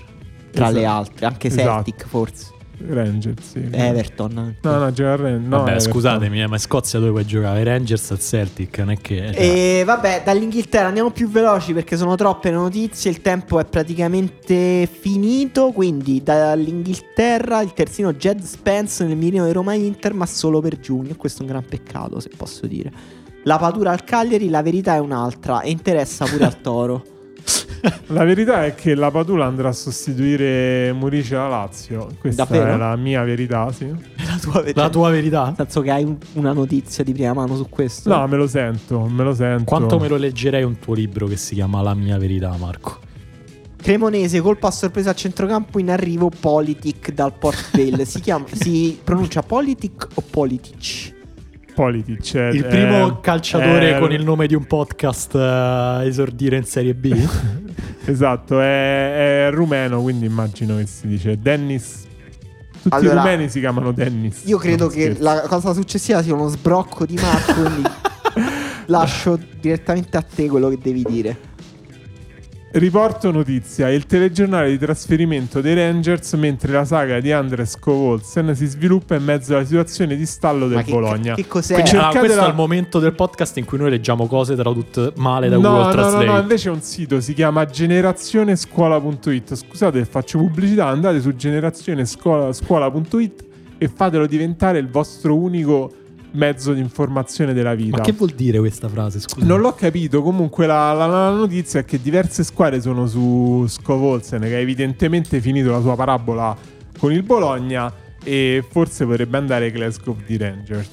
tra 0.52 0.66
Esatto. 0.66 0.72
le 0.80 0.86
altre, 0.86 1.26
anche 1.26 1.48
Esatto. 1.48 1.70
Celtic 1.84 2.06
forse. 2.08 2.48
Rangers, 2.86 3.52
sì. 3.52 3.68
Everton 3.72 4.38
anche. 4.38 4.58
No, 4.62 4.78
no, 4.78 4.92
gioca 4.92 5.14
a 5.14 5.16
Ran- 5.16 5.44
no, 5.48 5.58
Vabbè, 5.58 5.72
Everton. 5.72 5.92
scusatemi, 5.92 6.42
eh, 6.42 6.48
ma 6.48 6.56
in 6.56 6.62
Scozia 6.62 7.00
dove 7.00 7.12
puoi 7.12 7.26
giocare? 7.26 7.64
Rangers 7.64 8.12
al 8.12 8.20
Celtic, 8.20 8.78
non 8.80 8.92
è 8.92 8.98
che... 8.98 9.30
E 9.30 9.84
vabbè, 9.86 10.24
dall'Inghilterra 10.26 10.88
andiamo 10.88 11.12
più 11.12 11.30
veloci 11.30 11.74
perché 11.74 11.96
sono 11.96 12.16
troppe 12.16 12.50
le 12.50 12.56
notizie. 12.56 13.10
Il 13.12 13.22
tempo 13.22 13.60
è 13.60 13.66
praticamente 13.66 14.88
finito. 14.88 15.72
Quindi 15.72 16.22
dall'Inghilterra 16.24 17.62
il 17.62 17.74
terzino 17.74 18.14
Jed 18.14 18.42
Spence 18.42 19.06
nel 19.06 19.16
mirino 19.16 19.46
di 19.46 19.52
Roma 19.52 19.74
Inter, 19.74 20.14
ma 20.14 20.26
solo 20.26 20.60
per 20.60 20.80
giugno. 20.80 21.16
Questo 21.16 21.40
è 21.40 21.46
un 21.46 21.52
gran 21.52 21.66
peccato, 21.66 22.20
se 22.20 22.30
posso 22.36 22.68
dire. 22.68 22.92
La 23.44 23.58
patura 23.58 23.92
al 23.92 24.04
Cagliari, 24.04 24.50
la 24.50 24.62
verità 24.62 24.96
è 24.96 25.00
un'altra 25.00 25.62
e 25.62 25.70
interessa 25.70 26.26
pure 26.26 26.46
al 26.46 26.62
Toro. 26.62 27.04
La 28.08 28.24
verità 28.24 28.66
è 28.66 28.76
che 28.76 28.96
la 28.96 29.12
Padula 29.12 29.46
andrà 29.46 29.70
a 29.70 29.74
sostituire 29.74 30.94
Murici 30.94 31.36
alla 31.36 31.50
Lazio. 31.50 32.08
Questa 32.20 32.46
Davvero? 32.46 32.74
è 32.74 32.78
la 32.78 32.96
mia 32.96 33.24
verità, 33.24 33.72
sì. 33.74 33.88
la 33.90 34.38
tua 34.42 34.62
verità. 34.62 34.82
La 34.82 34.90
tua 34.90 35.10
verità? 35.10 35.46
Nel 35.48 35.56
senso 35.58 35.82
che 35.82 35.92
hai 35.92 36.04
un- 36.04 36.18
una 36.34 36.54
notizia 36.54 37.04
di 37.04 37.12
prima 37.12 37.34
mano 37.34 37.56
su 37.58 37.68
questo? 37.70 38.08
No, 38.10 38.26
me 38.28 38.38
lo 38.38 38.48
sento, 38.48 39.02
me 39.02 39.24
lo 39.24 39.34
sento. 39.34 39.66
Quanto 39.66 40.00
me 40.00 40.08
lo 40.08 40.16
leggerei 40.16 40.64
un 40.64 40.80
tuo 40.80 40.94
libro 40.94 41.28
che 41.28 41.36
si 41.36 41.56
chiama 41.56 41.82
La 41.82 41.94
mia 41.94 42.18
verità, 42.18 42.56
Marco? 42.58 43.00
Cremonese, 43.76 44.40
colpa 44.40 44.68
a 44.68 44.72
sorpresa 44.72 45.10
a 45.10 45.14
centrocampo 45.14 45.78
in 45.78 45.90
arrivo 45.90 46.30
Politic 46.30 47.12
dal 47.14 47.34
Port 47.34 47.72
Vale. 47.76 48.06
si, 48.06 48.22
chiama, 48.22 48.46
si 48.50 48.98
pronuncia 49.04 49.42
Politic 49.44 50.08
o 50.14 50.24
Politic? 50.30 51.12
Politic. 51.74 52.36
è- 52.36 52.50
Il 52.50 52.64
è- 52.64 52.68
primo 52.68 53.20
calciatore 53.20 53.96
è- 53.96 54.00
con 54.00 54.12
il 54.12 54.24
nome 54.24 54.48
di 54.48 54.56
un 54.56 54.66
podcast 54.66 55.36
a 55.36 56.04
esordire 56.06 56.58
in 56.58 56.64
Serie 56.66 56.94
B? 56.94 57.14
Esatto, 58.06 58.60
è, 58.60 59.46
è 59.48 59.52
rumeno, 59.52 60.02
quindi 60.02 60.26
immagino 60.26 60.76
che 60.76 60.86
si 60.88 61.08
dice 61.08 61.38
Dennis. 61.40 62.02
Tutti 62.82 62.94
Allora, 62.94 63.14
i 63.14 63.18
rumeni 63.24 63.50
si 63.50 63.62
chiamano 63.62 63.94
Dennis. 63.94 64.42
Io 64.44 64.58
credo 64.58 64.88
che 64.90 65.16
la 65.20 65.46
cosa 65.48 65.74
successiva 65.74 66.22
sia 66.22 66.34
uno 66.34 66.50
sbrocco 66.50 67.06
di 67.06 67.16
Marco, 67.16 67.54
quindi 67.54 67.82
lascio 68.88 69.40
direttamente 69.60 70.18
a 70.18 70.22
te 70.22 70.50
quello 70.50 70.68
che 70.68 70.80
devi 70.82 71.02
dire. 71.08 71.38
Riporto 72.76 73.30
notizia: 73.32 73.88
il 73.92 74.08
telegiornale 74.08 74.72
di 74.72 74.80
trasferimento 74.80 75.62
dei 75.62 75.76
Rangers 75.76 76.34
mentre 76.34 76.72
la 76.72 76.84
saga 76.86 77.20
di 77.20 77.32
Andres 77.32 77.78
Kovolsen 77.78 78.56
si 78.56 78.66
sviluppa 78.66 79.14
in 79.14 79.24
mezzo 79.24 79.54
alla 79.54 79.64
situazione 79.64 80.16
di 80.16 80.26
stallo 80.26 80.68
del 80.68 80.78
Ma 80.78 80.82
che, 80.84 80.92
Bologna. 80.92 81.36
che 81.36 81.46
cos'è? 81.48 81.76
Quindi, 81.76 81.96
ah, 81.98 82.08
questo 82.10 82.40
la- 82.40 82.48
è 82.48 82.50
il 82.50 82.56
momento 82.56 82.98
del 82.98 83.14
podcast 83.14 83.58
in 83.58 83.66
cui 83.66 83.78
noi 83.78 83.92
leggiamo 83.92 84.26
cose 84.26 84.56
tradotte 84.56 85.14
male 85.18 85.50
da 85.50 85.58
No, 85.58 85.62
Google 85.62 85.80
no, 85.82 85.86
no, 85.86 85.92
Translate. 85.92 86.26
no, 86.26 86.40
invece 86.40 86.70
è 86.70 86.72
un 86.72 86.82
sito, 86.82 87.22
si 87.22 87.34
chiama 87.36 87.64
generazionescuola.it. 87.66 89.54
Scusate, 89.54 90.04
faccio 90.06 90.40
pubblicità, 90.40 90.88
andate 90.88 91.22
su 91.22 91.36
generazionescuola.it 91.36 93.44
e 93.78 93.88
fatelo 93.88 94.26
diventare 94.26 94.80
il 94.80 94.90
vostro 94.90 95.36
unico 95.36 95.92
mezzo 96.34 96.74
di 96.74 96.80
informazione 96.80 97.54
della 97.54 97.74
vita. 97.76 97.98
Ma 97.98 98.04
che 98.04 98.12
vuol 98.12 98.32
dire 98.32 98.60
questa 98.60 98.88
frase? 98.88 99.20
Scusa. 99.20 99.46
Non 99.46 99.60
l'ho 99.62 99.74
capito, 99.74 100.22
comunque 100.22 100.66
la, 100.66 100.94
la- 100.94 101.08
la 101.08 101.30
notizia 101.32 101.80
è 101.80 101.86
che 101.86 102.02
diverse 102.02 102.44
squadre 102.44 102.82
sono 102.82 103.08
su 103.08 103.66
Scovolsen, 103.68 104.42
che 104.42 104.56
ha 104.56 104.60
evidentemente 104.60 105.40
finito 105.42 105.72
la 105.72 105.82
sua 105.82 105.96
parabola 105.96 106.56
con 106.98 107.12
il 107.12 107.24
Bologna 107.24 107.92
e 108.24 108.64
forse 108.70 109.06
potrebbe 109.06 109.38
andare 109.38 109.72
Glasgow 109.72 110.16
di 110.26 110.38
Rangers. 110.38 110.90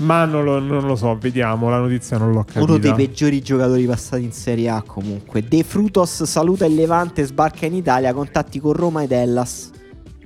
Ma 0.00 0.24
non 0.24 0.44
lo, 0.44 0.60
non 0.60 0.86
lo 0.86 0.94
so, 0.94 1.16
vediamo, 1.18 1.68
la 1.70 1.78
notizia 1.80 2.18
non 2.18 2.30
l'ho 2.30 2.44
capita. 2.44 2.62
Uno 2.62 2.78
dei 2.78 2.94
peggiori 2.94 3.42
giocatori 3.42 3.84
passati 3.84 4.22
in 4.22 4.30
Serie 4.32 4.68
A 4.68 4.82
comunque. 4.86 5.42
De 5.42 5.64
Frutos 5.64 6.22
saluta 6.22 6.66
il 6.66 6.74
Levante, 6.76 7.24
sbarca 7.24 7.66
in 7.66 7.74
Italia, 7.74 8.12
contatti 8.14 8.60
con 8.60 8.74
Roma 8.74 9.02
ed 9.02 9.10
Hellas. 9.10 9.70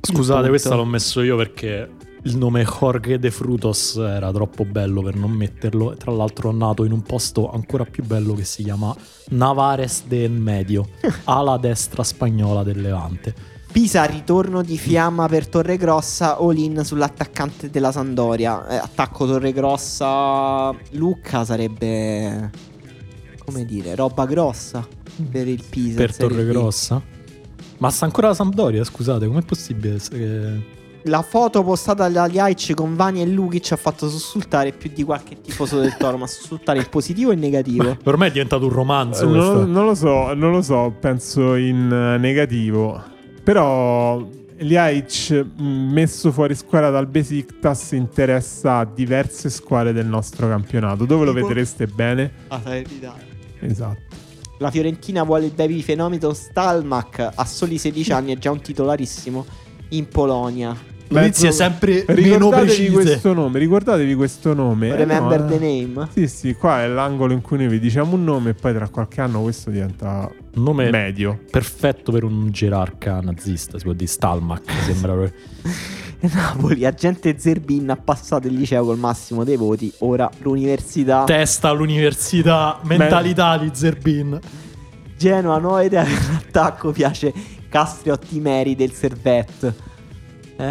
Scusate, 0.02 0.48
questa 0.48 0.74
l'ho 0.74 0.84
messo 0.84 1.22
io 1.22 1.36
perché 1.36 1.88
il 2.24 2.36
nome 2.36 2.65
Jorge 2.65 3.19
de 3.19 3.31
Frutos 3.31 3.97
era 3.97 4.31
troppo 4.31 4.65
bello 4.65 5.03
per 5.03 5.16
non 5.16 5.31
metterlo. 5.32 5.97
Tra 5.97 6.12
l'altro 6.12 6.51
è 6.51 6.53
nato 6.53 6.85
in 6.85 6.93
un 6.93 7.03
posto 7.03 7.51
ancora 7.51 7.85
più 7.85 8.05
bello 8.05 8.35
che 8.35 8.44
si 8.44 8.62
chiama 8.62 8.94
Navares 9.31 10.05
de 10.07 10.28
Medio, 10.28 10.89
ala 11.24 11.57
destra 11.57 12.03
spagnola 12.05 12.62
del 12.62 12.81
Levante. 12.81 13.35
Pisa, 13.73 14.05
ritorno 14.05 14.62
di 14.62 14.77
Fiamma 14.77 15.27
per 15.28 15.49
Torregrossa, 15.49 16.36
all-in 16.36 16.82
sull'attaccante 16.85 17.70
della 17.70 17.90
Sandoria. 17.90 18.69
Eh, 18.69 18.77
attacco 18.77 19.27
Torregrossa, 19.27 20.74
Lucca 20.90 21.44
sarebbe, 21.44 22.51
come 23.44 23.65
dire, 23.65 23.94
roba 23.94 24.27
grossa 24.27 24.86
per 25.31 25.49
il 25.49 25.65
Pisa. 25.69 25.97
per. 25.97 26.15
Torregrossa. 26.15 27.03
Ma 27.78 27.90
sta 27.90 28.05
ancora 28.05 28.28
la 28.28 28.35
Sampdoria, 28.35 28.85
scusate, 28.85 29.27
com'è 29.27 29.43
possibile? 29.43 29.99
che- 30.09 30.81
La 31.06 31.22
foto 31.22 31.64
postata 31.64 32.08
dagli 32.08 32.38
Aic 32.38 32.74
con 32.74 32.94
Vani 32.94 33.22
e 33.22 33.26
Lukic 33.26 33.72
ha 33.72 33.76
fatto 33.76 34.08
sussultare 34.08 34.70
più 34.72 34.90
di 34.94 35.02
qualche 35.02 35.40
tifoso 35.40 35.80
del 35.80 35.96
Toro, 35.96 36.16
ma 36.16 36.26
sussultare 36.28 36.78
in 36.78 36.88
positivo 36.88 37.30
e 37.30 37.34
in 37.34 37.40
negativo. 37.40 37.96
Ormai 38.04 38.28
è 38.28 38.32
diventato 38.32 38.66
un 38.66 38.72
romanzo. 38.72 39.24
non, 39.24 39.32
questo. 39.32 39.66
non 39.66 39.84
lo 39.86 39.94
so, 39.96 40.34
non 40.34 40.52
lo 40.52 40.62
so, 40.62 40.94
penso 41.00 41.56
in 41.56 41.90
eh, 41.90 42.18
negativo. 42.18 43.02
Però 43.42 44.24
Liaic 44.58 45.44
mh, 45.56 45.62
messo 45.64 46.30
fuori 46.30 46.54
squadra 46.54 46.90
dal 46.90 47.08
Besiktas 47.08 47.92
interessa 47.92 48.76
a 48.78 48.84
diverse 48.84 49.50
squadre 49.50 49.92
del 49.92 50.06
nostro 50.06 50.46
campionato. 50.46 51.04
Dove 51.04 51.24
lo 51.24 51.34
Tipo? 51.34 51.46
vedreste 51.48 51.86
bene? 51.88 52.32
Ah, 52.46 52.60
Salernitana. 52.62 53.18
Esatto. 53.58 54.00
La 54.58 54.70
Fiorentina 54.70 55.24
vuole 55.24 55.46
il 55.46 55.52
baby 55.52 55.80
fenomeno 55.82 56.32
Stalmach 56.32 57.30
a 57.34 57.44
soli 57.44 57.78
16 57.78 58.12
anni, 58.12 58.32
è 58.32 58.38
già 58.38 58.52
un 58.52 58.60
titolarissimo 58.60 59.44
in 59.88 60.06
Polonia. 60.06 60.90
Notizie 61.12 61.52
sempre 61.52 62.05
meno 62.09 62.14
Ricordatevi 62.14 62.66
precise. 62.66 62.93
questo 62.93 63.32
nome, 63.32 63.59
ricordatevi 63.59 64.14
questo 64.14 64.55
nome. 64.55 64.89
Eh, 64.89 64.97
Remember 64.97 65.40
no, 65.40 65.47
the 65.47 65.55
eh. 65.55 65.86
name. 65.86 66.09
Sì, 66.12 66.28
sì, 66.28 66.55
qua 66.55 66.82
è 66.82 66.89
l'angolo 66.89 67.32
in 67.32 67.40
cui 67.40 67.59
noi 67.59 67.68
vi 67.68 67.78
diciamo 67.78 68.14
un 68.14 68.24
nome 68.24 68.51
e 68.51 68.55
poi 68.55 68.72
tra 68.74 68.89
qualche 68.89 69.20
anno 69.20 69.43
questo 69.43 69.70
diventa 69.70 70.30
Un 70.55 70.62
nome 70.62 70.90
medio. 70.90 71.39
perfetto 71.51 72.12
per 72.12 72.24
un 72.24 72.51
gerarca 72.51 73.20
nazista, 73.20 73.78
si 73.78 73.84
può 73.84 73.93
dire 73.93 74.06
Stalmach, 74.10 74.70
sembra 74.84 75.12
proprio. 75.12 75.32
Napoli, 76.20 76.84
agente 76.84 77.34
Zerbin 77.36 77.90
ha 77.90 77.97
passato 77.97 78.47
il 78.47 78.55
liceo 78.55 78.84
col 78.84 78.98
massimo 78.98 79.43
dei 79.43 79.56
voti, 79.56 79.93
ora 79.98 80.30
l'università. 80.43 81.24
Testa 81.24 81.68
all'università, 81.68 82.78
mentalità 82.84 83.59
di 83.59 83.70
Zerbin. 83.72 84.39
Genoa, 85.16 85.59
nuova 85.59 85.82
idea 85.82 86.02
per 86.05 86.12
l'attacco, 86.30 86.93
piace 86.93 87.32
Castriotti 87.68 88.39
Meri 88.40 88.74
del 88.76 88.93
Servette. 88.93 89.90
Eh, 90.56 90.64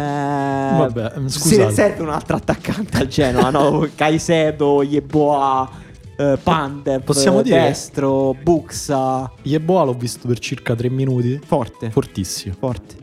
Vabbè, 0.78 1.12
se- 1.26 1.28
scusate. 1.38 1.72
serve 1.72 2.02
un 2.02 2.08
altro 2.10 2.36
attaccante 2.36 2.96
al 2.98 3.06
Genoa, 3.08 3.50
no? 3.50 3.86
Caicedo, 3.94 4.82
Yeboah, 4.82 5.70
eh, 6.16 6.38
Pandev, 6.42 7.02
Possiamo 7.02 7.42
dire- 7.42 7.62
Destro, 7.62 8.34
Buxa. 8.40 9.30
Yeboah 9.42 9.84
l'ho 9.84 9.94
visto 9.94 10.26
per 10.28 10.38
circa 10.38 10.74
tre 10.74 10.88
minuti. 10.88 11.38
Forte. 11.44 11.90
Fortissimo. 11.90 12.54
Forte. 12.58 13.00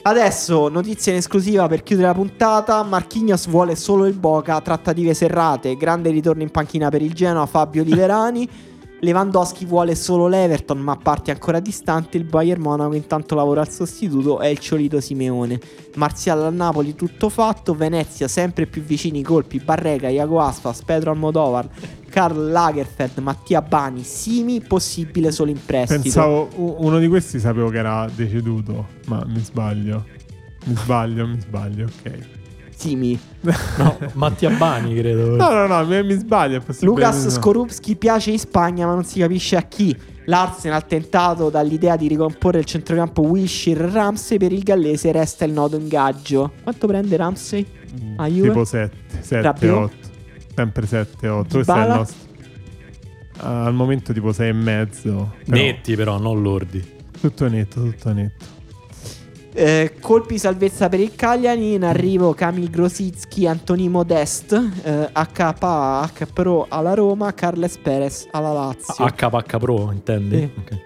Adesso 0.00 0.68
notizia 0.68 1.12
in 1.12 1.18
esclusiva 1.18 1.66
per 1.68 1.82
chiudere 1.82 2.08
la 2.08 2.14
puntata. 2.14 2.82
Marquinhos 2.82 3.46
vuole 3.48 3.74
solo 3.76 4.06
il 4.06 4.14
Boca. 4.14 4.60
Trattative 4.60 5.12
serrate. 5.12 5.76
Grande 5.76 6.10
ritorno 6.10 6.42
in 6.42 6.50
panchina 6.50 6.88
per 6.88 7.02
il 7.02 7.12
Genoa. 7.12 7.44
Fabio 7.46 7.82
Liverani. 7.82 8.48
Lewandowski 9.00 9.64
vuole 9.64 9.94
solo 9.94 10.26
l'Everton, 10.26 10.78
ma 10.78 10.96
parte 10.96 11.30
ancora 11.30 11.60
distante. 11.60 12.16
Il 12.16 12.24
Bayern 12.24 12.60
Monaco 12.60 12.94
intanto 12.94 13.34
lavora 13.34 13.60
al 13.60 13.70
sostituto. 13.70 14.40
È 14.40 14.48
il 14.48 14.58
Ciolito 14.58 15.00
Simeone. 15.00 15.60
Marziale 15.94 16.44
al 16.44 16.54
Napoli, 16.54 16.94
tutto 16.94 17.28
fatto. 17.28 17.74
Venezia 17.74 18.26
sempre 18.26 18.66
più 18.66 18.82
vicini 18.82 19.20
i 19.20 19.22
colpi. 19.22 19.60
Barrega, 19.60 20.08
Iago 20.08 20.40
Asfas, 20.40 20.82
Pedro 20.82 21.12
Almodovar, 21.12 21.68
Karl 22.10 22.50
Lagerfeld, 22.50 23.18
Mattia 23.18 23.62
Bani, 23.62 24.02
Simi. 24.02 24.60
Possibile 24.60 25.30
solo 25.30 25.50
in 25.50 25.64
prestito. 25.64 26.02
Pensavo, 26.02 26.48
uno 26.56 26.98
di 26.98 27.06
questi 27.06 27.38
sapevo 27.38 27.68
che 27.68 27.78
era 27.78 28.08
deceduto, 28.12 28.86
ma 29.06 29.24
mi 29.26 29.40
sbaglio. 29.40 30.04
Mi 30.64 30.74
sbaglio, 30.74 31.26
mi 31.26 31.40
sbaglio, 31.40 31.86
ok. 31.86 32.37
Simi. 32.78 33.18
No, 33.76 33.98
Mattia 34.12 34.50
Bani, 34.50 34.94
credo. 34.94 35.34
No, 35.34 35.50
no, 35.50 35.66
no, 35.66 35.84
mi, 35.84 36.04
mi 36.04 36.14
sbaglio. 36.14 36.62
Lucas 36.80 37.24
no. 37.24 37.30
Skorupski 37.30 37.96
piace 37.96 38.30
in 38.30 38.38
Spagna, 38.38 38.86
ma 38.86 38.94
non 38.94 39.04
si 39.04 39.18
capisce 39.18 39.56
a 39.56 39.62
chi. 39.62 39.96
L'Arsenal 40.26 40.86
tentato 40.86 41.50
dall'idea 41.50 41.96
di 41.96 42.06
ricomporre 42.06 42.60
il 42.60 42.66
centrocampo 42.66 43.22
Wilshire 43.22 43.90
Ramsey 43.90 44.38
per 44.38 44.52
il 44.52 44.62
gallese 44.62 45.10
resta 45.10 45.44
il 45.44 45.52
nodo 45.52 45.76
ingaggio. 45.76 46.52
Quanto 46.62 46.86
prende 46.86 47.16
Ramsey? 47.16 47.66
Mm? 48.00 48.42
Tipo 48.42 48.64
7, 48.64 48.96
7, 49.20 49.40
Rabiot? 49.40 49.82
8. 49.82 49.96
Sempre 50.54 50.86
7, 50.86 51.28
8. 51.28 51.48
Questo 51.50 51.74
è 51.74 51.80
il 51.80 51.88
nostro. 51.88 52.26
Ah, 53.38 53.64
al 53.64 53.74
momento 53.74 54.12
tipo 54.12 54.32
6 54.32 54.48
e 54.48 54.52
mezzo. 54.52 55.34
Però 55.44 55.56
Netti, 55.56 55.96
però, 55.96 56.18
non 56.18 56.42
lordi. 56.42 56.96
Tutto 57.20 57.48
netto, 57.48 57.82
tutto 57.82 58.12
netto. 58.12 58.57
Eh, 59.60 59.94
colpi 60.00 60.38
salvezza 60.38 60.88
per 60.88 61.00
il 61.00 61.16
Cagliari. 61.16 61.72
In 61.72 61.82
arrivo 61.82 62.32
Kamil 62.32 62.70
Grosicki, 62.70 63.44
Antoni 63.48 63.88
Modest, 63.88 64.52
eh, 64.84 65.08
HPA, 65.12 66.02
H 66.02 66.26
Pro 66.32 66.66
alla 66.68 66.94
Roma, 66.94 67.34
Carles 67.34 67.76
Perez 67.76 68.28
alla 68.30 68.52
Lazio. 68.52 69.04
HPH 69.04 69.56
Pro, 69.58 69.90
intendi? 69.90 70.36
Sì. 70.36 70.50
Ok. 70.60 70.78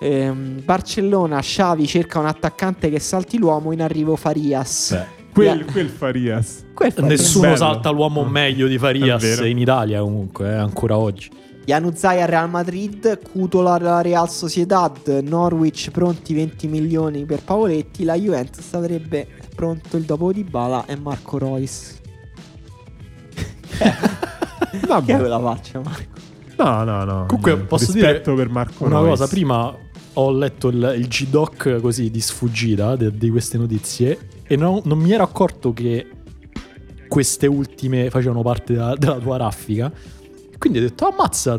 Ehm, 0.00 0.64
Barcellona, 0.64 1.38
Xavi 1.38 1.86
cerca 1.86 2.18
un 2.18 2.26
attaccante 2.26 2.90
che 2.90 2.98
salti 2.98 3.38
l'uomo. 3.38 3.70
In 3.70 3.82
arrivo 3.82 4.16
Farias. 4.16 4.90
Beh, 4.94 5.16
Quel, 5.32 5.64
quel 5.66 5.88
Farias. 5.88 6.64
Quel 6.74 6.92
Nessuno 7.02 7.44
bello. 7.44 7.56
salta 7.56 7.90
l'uomo 7.90 8.24
meglio 8.24 8.66
di 8.66 8.78
Farias 8.78 9.42
in 9.44 9.58
Italia 9.58 10.00
comunque, 10.00 10.50
eh, 10.50 10.56
ancora 10.56 10.98
oggi. 10.98 11.30
Januzaj 11.64 12.20
al 12.20 12.28
Real 12.28 12.48
Madrid, 12.48 13.20
Cutola 13.30 13.74
alla 13.74 14.00
Real 14.00 14.28
Sociedad, 14.30 15.06
Norwich 15.22 15.90
pronti 15.90 16.34
20 16.34 16.66
milioni 16.66 17.24
per 17.24 17.42
Pavoletti, 17.42 18.04
la 18.04 18.14
Juventus 18.14 18.72
avrebbe 18.74 19.26
pronto 19.54 19.96
il 19.96 20.04
dopo 20.04 20.32
di 20.32 20.44
Bala 20.44 20.86
e 20.86 20.96
Marco 20.96 21.38
Royce. 21.38 21.96
Che 24.70 24.86
Vabbè. 24.86 25.14
è 25.14 25.18
quella 25.18 25.40
faccia 25.40 25.80
Marco? 25.80 26.20
No, 26.56 26.84
no, 26.84 27.04
no. 27.04 27.24
Comunque, 27.26 27.56
posso 27.58 27.92
dire 27.92 28.20
per 28.20 28.48
Marco 28.48 28.84
Una 28.84 28.96
Reus. 28.96 29.10
cosa, 29.10 29.28
prima 29.28 29.74
ho 30.14 30.30
letto 30.32 30.68
il, 30.68 30.94
il 30.98 31.06
G-Doc 31.06 31.80
così 31.80 32.10
di 32.10 32.20
sfuggita 32.20 32.96
di 32.96 33.30
queste 33.30 33.56
notizie 33.56 34.18
e 34.42 34.56
non, 34.56 34.80
non 34.84 34.98
mi 34.98 35.12
ero 35.12 35.22
accorto 35.22 35.72
che 35.72 36.06
queste 37.08 37.46
ultime 37.46 38.10
facevano 38.10 38.42
parte 38.42 38.74
della, 38.74 38.94
della 38.96 39.18
tua 39.18 39.36
raffica. 39.36 39.90
Quindi 40.58 40.78
ho 40.78 40.82
detto, 40.82 41.06
ammazza, 41.08 41.58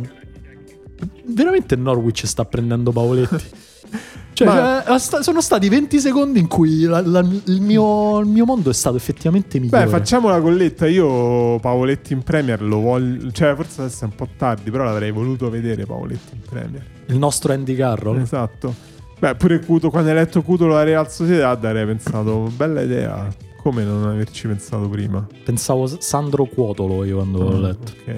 veramente 1.25 1.75
Norwich 1.75 2.25
sta 2.25 2.45
prendendo 2.45 2.91
Paoletti. 2.91 3.43
Cioè, 4.31 4.47
Ma- 4.47 4.83
cioè, 4.97 5.21
sono 5.21 5.41
stati 5.41 5.67
20 5.67 5.99
secondi 5.99 6.39
in 6.39 6.47
cui 6.47 6.83
la- 6.83 7.01
la- 7.05 7.19
il, 7.19 7.59
mio, 7.59 8.19
il 8.19 8.27
mio 8.27 8.45
mondo 8.45 8.69
è 8.69 8.73
stato 8.73 8.95
effettivamente 8.95 9.59
migliore. 9.59 9.83
Beh, 9.83 9.89
facciamo 9.89 10.29
la 10.29 10.39
colletta. 10.39 10.87
Io 10.87 11.59
Pavoletti 11.59 12.13
in 12.13 12.23
Premier 12.23 12.61
lo 12.61 12.79
voglio. 12.79 13.29
Cioè, 13.31 13.53
forse 13.55 13.81
adesso 13.81 14.05
è 14.05 14.07
un 14.07 14.15
po' 14.15 14.29
tardi, 14.37 14.71
però 14.71 14.85
l'avrei 14.85 15.11
voluto 15.11 15.49
vedere 15.49 15.85
Pavoletti 15.85 16.35
in 16.35 16.41
Premier. 16.47 16.85
Il 17.07 17.17
nostro 17.17 17.51
Andy 17.51 17.75
Carroll. 17.75 18.19
Esatto. 18.21 18.73
Beh, 19.19 19.35
pure 19.35 19.59
Cuto, 19.59 19.89
quando 19.89 20.07
hai 20.09 20.15
letto 20.15 20.41
Cuto 20.41 20.67
la 20.67 20.83
Real 20.83 21.11
Sociedad, 21.11 21.61
avrei 21.65 21.85
pensato, 21.85 22.49
bella 22.55 22.79
idea. 22.81 23.27
Come 23.61 23.83
non 23.83 24.05
averci 24.07 24.47
pensato 24.47 24.87
prima? 24.87 25.27
Pensavo 25.43 25.85
Sandro 25.99 26.45
Cuotolo 26.45 27.03
io 27.03 27.17
quando 27.17 27.39
l'ho 27.39 27.55
Ah, 27.57 27.59
letto. 27.59 27.91
Ok. 27.91 28.15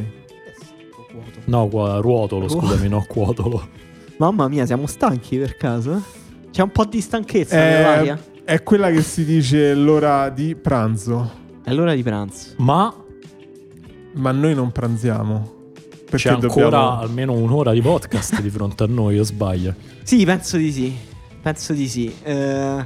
No, 1.45 1.67
qua- 1.67 1.97
Ruotolo, 1.99 2.47
Ruo- 2.47 2.59
scusami, 2.61 2.87
no, 2.87 3.03
Cuotolo. 3.07 3.67
Mamma 4.17 4.47
mia, 4.47 4.65
siamo 4.65 4.85
stanchi 4.87 5.37
per 5.37 5.57
caso? 5.57 6.01
C'è 6.51 6.61
un 6.61 6.69
po' 6.71 6.85
di 6.85 7.01
stanchezza 7.01 7.55
Eh, 7.55 7.69
nell'aria. 7.73 8.23
È 8.43 8.61
quella 8.63 8.91
che 8.91 9.01
si 9.01 9.23
dice 9.25 9.73
l'ora 9.73 10.29
di 10.29 10.55
pranzo. 10.55 11.31
È 11.63 11.71
l'ora 11.73 11.93
di 11.95 12.03
pranzo. 12.03 12.53
Ma 12.57 12.93
Ma 14.13 14.31
noi 14.31 14.53
non 14.53 14.71
pranziamo. 14.71 15.59
Perché 16.09 16.27
c'è 16.27 16.33
ancora 16.35 16.63
dobbiamo... 16.69 16.99
almeno 16.99 17.31
un'ora 17.33 17.71
di 17.71 17.81
podcast 17.81 18.41
di 18.41 18.49
fronte 18.49 18.83
a 18.83 18.87
noi, 18.87 19.17
o 19.19 19.23
sbaglio? 19.23 19.73
Sì, 20.03 20.25
penso 20.25 20.57
di 20.57 20.71
sì. 20.71 20.93
Penso 21.41 21.71
di 21.73 21.87
sì. 21.87 22.13
Eh, 22.23 22.85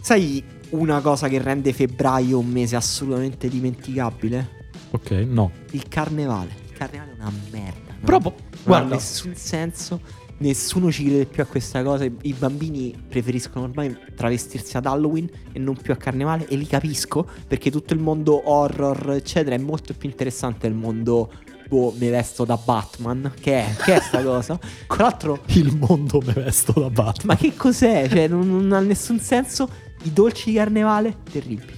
sai 0.00 0.42
una 0.70 1.00
cosa 1.00 1.26
che 1.28 1.40
rende 1.42 1.72
febbraio 1.72 2.38
un 2.38 2.46
mese 2.46 2.76
assolutamente 2.76 3.48
dimenticabile? 3.48 4.48
Ok, 4.92 5.10
no. 5.28 5.50
Il 5.72 5.88
carnevale. 5.88 6.64
Carnevale 6.76 7.12
è 7.12 7.14
una 7.14 7.32
merda. 7.50 7.92
no? 7.92 8.04
Proprio, 8.04 8.30
Non 8.32 8.48
ha 8.52 8.62
guarda, 8.64 8.94
nessun 8.94 9.34
senso. 9.34 10.00
Nessuno 10.38 10.92
ci 10.92 11.04
crede 11.04 11.24
più 11.24 11.42
a 11.42 11.46
questa 11.46 11.82
cosa. 11.82 12.04
I 12.04 12.12
i 12.22 12.32
bambini 12.34 12.94
preferiscono 13.08 13.64
ormai 13.64 13.96
travestirsi 14.14 14.76
ad 14.76 14.84
Halloween 14.84 15.28
e 15.52 15.58
non 15.58 15.76
più 15.76 15.94
a 15.94 15.96
carnevale. 15.96 16.46
E 16.46 16.56
li 16.56 16.66
capisco 16.66 17.26
perché 17.46 17.70
tutto 17.70 17.94
il 17.94 18.00
mondo 18.00 18.50
horror, 18.50 19.12
eccetera, 19.12 19.54
è 19.54 19.58
molto 19.58 19.94
più 19.94 20.08
interessante 20.10 20.68
del 20.68 20.76
mondo. 20.76 21.32
Boh, 21.68 21.94
mi 21.98 22.10
vesto 22.10 22.44
da 22.44 22.56
Batman. 22.62 23.32
Che 23.40 23.52
è? 23.58 23.74
Che 23.82 23.94
è 23.94 24.00
sta 24.00 24.22
cosa? 24.22 24.58
Tra 24.86 25.04
l'altro, 25.04 25.40
il 25.46 25.74
mondo 25.74 26.22
me 26.24 26.32
vesto 26.34 26.72
da 26.80 26.90
Batman. 26.90 27.34
ma 27.34 27.36
che 27.36 27.56
cos'è? 27.56 28.06
Cioè, 28.08 28.28
non, 28.28 28.46
non 28.46 28.72
ha 28.72 28.80
nessun 28.80 29.18
senso. 29.18 29.68
I 30.02 30.12
dolci 30.12 30.50
di 30.50 30.56
carnevale, 30.56 31.16
terribili. 31.32 31.72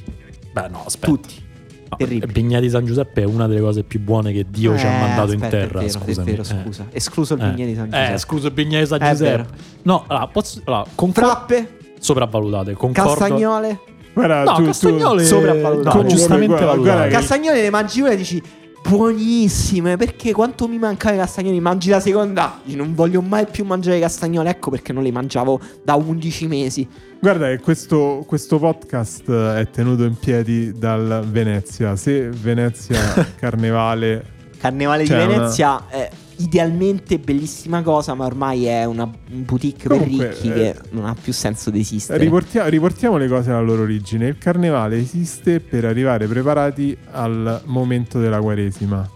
Beh, 0.52 0.68
no, 0.68 0.84
aspetta. 0.84 1.06
Tutti. 1.06 1.46
No, 1.90 1.96
terribili. 1.96 2.32
Bignè 2.32 2.60
di 2.60 2.68
San 2.70 2.84
Giuseppe 2.84 3.22
è 3.22 3.24
una 3.24 3.46
delle 3.46 3.60
cose 3.60 3.82
più 3.82 4.00
buone 4.00 4.32
che 4.32 4.44
Dio 4.48 4.76
ci 4.76 4.84
ha 4.86 4.90
Eh, 4.94 5.00
mandato 5.00 5.32
aspetta, 5.32 5.44
in 5.44 5.50
terra. 5.50 5.80
È 5.80 5.84
vero, 5.86 5.98
scusami. 5.98 6.26
è 6.28 6.30
vero, 6.30 6.42
Eh. 6.42 6.62
scusa. 6.64 6.86
Escluso 6.90 7.34
il 7.34 7.42
Eh. 7.42 7.50
bignè 7.50 7.66
di 7.66 7.74
San 7.74 7.86
Eh, 7.86 7.88
Giuseppe. 7.90 8.18
scusa 8.18 8.46
il 8.48 8.52
Bignè 8.52 8.80
di 8.80 8.86
San 8.86 8.98
Giuseppe. 9.00 9.46
No, 9.82 10.04
allora, 10.06 10.26
posso, 10.26 10.60
allora, 10.64 10.84
concordo. 10.94 11.28
Frappe, 11.30 11.76
Sopravvalutate. 11.98 12.72
Concordo. 12.74 13.14
castagnole. 13.14 13.80
Guarda, 14.12 14.42
No, 14.44 14.52
tu, 14.54 14.60
tu- 14.60 14.66
Castagnole 14.66 15.24
Sopravvalutato. 15.24 16.02
No, 16.02 16.08
giustamente 16.08 16.56
guarda- 16.62 16.76
guarda 16.76 17.06
Castagnole 17.08 17.62
le 17.62 17.70
mangi 17.70 18.00
una 18.00 18.10
e 18.10 18.16
dici 18.16 18.42
buonissime 18.82 19.96
perché 19.96 20.32
quanto 20.32 20.66
mi 20.68 20.78
mancava 20.78 21.14
i 21.14 21.18
castagnoli? 21.18 21.60
Mangi 21.60 21.90
la 21.90 22.00
seconda. 22.00 22.60
Non 22.64 22.94
voglio 22.94 23.20
mai 23.20 23.46
più 23.46 23.64
mangiare 23.64 23.98
castagnole 24.00 24.50
ecco 24.50 24.70
perché 24.70 24.92
non 24.92 25.02
li 25.02 25.12
mangiavo 25.12 25.60
da 25.82 25.94
11 25.94 26.46
mesi. 26.46 26.88
Guarda 27.20 27.48
che 27.48 27.58
questo, 27.58 28.24
questo 28.26 28.58
podcast 28.58 29.30
è 29.30 29.68
tenuto 29.70 30.04
in 30.04 30.16
piedi 30.18 30.72
dal 30.72 31.24
Venezia. 31.28 31.96
Se 31.96 32.28
Venezia 32.28 32.98
Carnevale... 33.36 34.36
Carnevale 34.58 35.04
di 35.04 35.12
una- 35.12 35.26
Venezia 35.26 35.84
è 35.88 36.10
idealmente 36.38 37.18
bellissima 37.18 37.82
cosa 37.82 38.14
ma 38.14 38.24
ormai 38.24 38.66
è 38.66 38.84
una 38.84 39.04
un 39.04 39.44
boutique 39.44 39.88
Comunque, 39.88 40.26
per 40.26 40.34
ricchi 40.34 40.48
eh, 40.48 40.52
che 40.52 40.76
non 40.90 41.04
ha 41.06 41.14
più 41.20 41.32
senso 41.32 41.70
di 41.70 41.80
esistere 41.80 42.18
Riportia- 42.18 42.66
riportiamo 42.66 43.16
le 43.16 43.28
cose 43.28 43.50
alla 43.50 43.60
loro 43.60 43.82
origine. 43.82 44.26
Il 44.26 44.38
carnevale 44.38 44.98
esiste 44.98 45.60
per 45.60 45.84
arrivare 45.84 46.26
preparati 46.26 46.96
al 47.12 47.62
momento 47.64 48.18
della 48.18 48.40
Quaresima. 48.40 49.08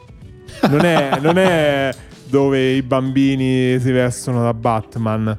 Non 0.68 0.84
è, 0.84 1.18
non 1.22 1.38
è 1.38 1.94
dove 2.28 2.70
i 2.72 2.82
bambini 2.82 3.78
si 3.78 3.90
vestono 3.90 4.42
da 4.42 4.54
Batman. 4.54 5.38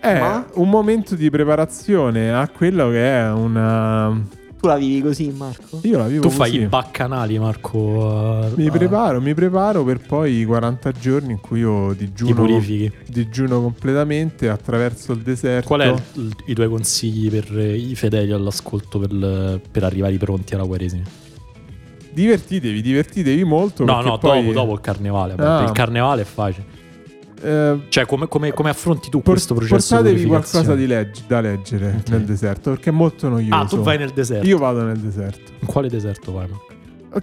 È 0.00 0.18
Ma? 0.18 0.46
un 0.54 0.68
momento 0.70 1.14
di 1.14 1.28
preparazione 1.28 2.32
a 2.32 2.48
quello 2.48 2.88
che 2.88 3.18
è 3.18 3.30
una. 3.30 4.38
Tu 4.60 4.66
la 4.66 4.76
vivi 4.76 5.00
così 5.00 5.32
Marco? 5.34 5.80
Io 5.84 5.96
la 5.96 6.06
vivo 6.06 6.22
Tu 6.22 6.28
fai 6.30 6.50
così. 6.50 6.62
i 6.62 6.66
baccanali, 6.66 7.38
Marco. 7.38 8.42
eh, 8.44 8.52
Mi 8.56 8.66
eh, 8.66 8.70
preparo, 8.70 9.20
mi 9.20 9.32
preparo 9.34 9.82
per 9.84 10.00
poi 10.00 10.40
i 10.40 10.44
40 10.44 10.92
giorni 10.92 11.32
in 11.32 11.40
cui 11.40 11.60
io 11.60 11.92
Ti 11.92 12.04
digiuno, 12.04 12.34
purifichi. 12.34 12.92
digiuno 13.06 13.60
completamente 13.62 14.48
attraverso 14.50 15.12
il 15.12 15.20
deserto. 15.20 15.66
Qual 15.66 15.80
è 15.80 15.94
il- 16.14 16.34
i 16.46 16.54
tuoi 16.54 16.68
consigli 16.68 17.30
per 17.30 17.50
i 17.58 17.94
fedeli 17.94 18.32
all'ascolto 18.32 18.98
per, 18.98 19.60
per 19.70 19.84
arrivare 19.84 20.16
pronti 20.18 20.54
alla 20.54 20.64
Quaresima? 20.66 21.04
Divertitevi, 22.12 22.82
divertitevi 22.82 23.44
molto. 23.44 23.84
No, 23.84 24.00
no, 24.02 24.18
poi, 24.18 24.40
dopo, 24.42 24.52
dopo 24.52 24.72
il 24.74 24.80
carnevale. 24.80 25.34
Ah. 25.38 25.62
Il 25.62 25.70
carnevale 25.72 26.22
è 26.22 26.24
facile. 26.24 26.78
Eh, 27.42 27.80
Cioè, 27.88 28.06
come, 28.06 28.28
come- 28.28 28.52
come 28.52 28.70
affronti 28.70 29.08
tu 29.10 29.20
por- 29.20 29.32
questo 29.34 29.54
processo 29.54 29.94
portatevi 29.96 30.20
di 30.22 30.26
qualcosa 30.26 30.74
di 30.74 30.86
legg- 30.86 31.26
da 31.26 31.40
leggere 31.40 31.96
Ok. 32.00 32.08
nel 32.10 32.24
deserto 32.24 32.70
perché 32.70 32.90
è 32.90 32.92
molto 32.92 33.28
noioso. 33.28 33.54
Ah, 33.54 33.64
tu 33.66 33.78
vai 33.82 33.98
nel 33.98 34.10
deserto. 34.10 34.46
Io 34.46 34.58
vado 34.58 34.82
nel 34.82 34.98
deserto. 34.98 35.52
In 35.60 35.66
quale 35.66 35.88
deserto 35.88 36.32
vai? 36.32 36.48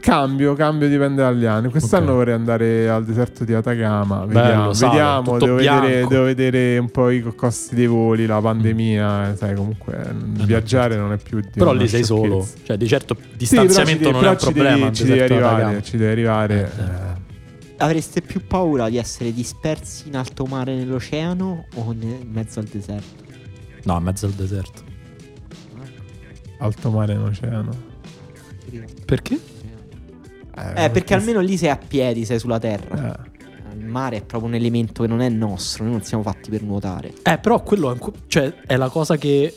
Cambio, 0.02 0.54
cambio 0.54 0.90
dipende 0.90 1.22
dagli 1.22 1.46
anni. 1.46 1.70
Quest'anno 1.70 2.10
Ok. 2.10 2.16
vorrei 2.18 2.34
andare 2.34 2.90
al 2.90 3.06
deserto 3.06 3.46
di 3.46 3.54
Atacama. 3.54 4.26
Bello, 4.26 4.42
Vediamo, 4.42 4.74
sale, 4.74 4.92
vediamo. 4.92 5.38
Devo 5.38 5.56
vedere, 5.56 6.06
devo 6.08 6.24
vedere 6.26 6.78
un 6.78 6.90
po' 6.92 7.10
i 7.10 7.22
co- 7.22 7.34
costi 7.34 7.74
dei 7.74 7.88
voli, 7.88 8.26
la 8.26 8.42
pandemia. 8.42 9.30
eh, 9.32 9.36
Sai, 9.38 9.56
comunque 9.56 9.98
no, 10.12 10.44
viaggiare 10.44 10.98
non 10.98 11.14
è 11.14 11.18
più 11.18 11.40
di 11.40 11.48
Però 11.54 11.72
lì 11.72 11.88
sei 11.88 12.04
solo. 12.04 12.46
Cioè, 12.64 12.76
di 12.76 12.86
certo 12.86 13.16
Sì, 13.18 13.28
distanziamento 13.38 14.00
devi- 14.04 14.12
non 14.12 14.20
però 14.20 14.32
è 14.32 14.34
un 14.34 14.40
problema. 14.42 14.76
Devi, 14.78 14.94
ci 14.96 15.04
devi 15.06 15.20
arrivare, 15.22 15.84
ci 15.84 15.96
devi 15.98 16.12
arrivare. 16.12 16.56
Eh, 16.78 16.82
eh. 16.82 17.26
Avreste 17.78 18.22
più 18.22 18.46
paura 18.46 18.90
di 18.90 18.98
essere 18.98 19.34
dispersi 19.34 20.08
in 20.08 20.16
alto 20.16 20.46
mare 20.46 20.76
nell'oceano 20.76 21.66
o 21.76 21.92
ne- 21.92 22.20
in 22.22 22.30
mezzo 22.32 22.60
al 22.60 22.66
deserto? 22.66 23.24
No, 23.84 23.98
in 23.98 24.04
mezzo 24.04 24.26
al 24.26 24.34
deserto. 24.34 24.84
Alto 26.60 26.90
mare 26.90 27.14
in 27.14 27.20
oceano. 27.20 27.96
Perché? 29.06 29.40
Eh, 30.76 30.90
perché 30.90 31.14
almeno 31.14 31.40
lì 31.40 31.56
sei 31.56 31.70
a 31.70 31.78
piedi, 31.78 32.26
sei 32.26 32.40
sulla 32.40 32.60
terra. 32.60 33.14
Eh. 33.14 33.36
Il 33.78 33.86
mare 33.86 34.18
è 34.18 34.24
proprio 34.24 34.50
un 34.50 34.56
elemento 34.56 35.04
che 35.04 35.08
non 35.08 35.22
è 35.22 35.30
nostro, 35.30 35.84
noi 35.84 35.94
non 35.94 36.04
siamo 36.04 36.24
fatti 36.24 36.50
per 36.50 36.64
nuotare. 36.64 37.14
Eh, 37.22 37.38
però 37.38 37.62
quello 37.62 37.94
è, 37.94 38.00
cioè, 38.26 38.52
è 38.66 38.76
la 38.76 38.90
cosa 38.90 39.18
che 39.18 39.54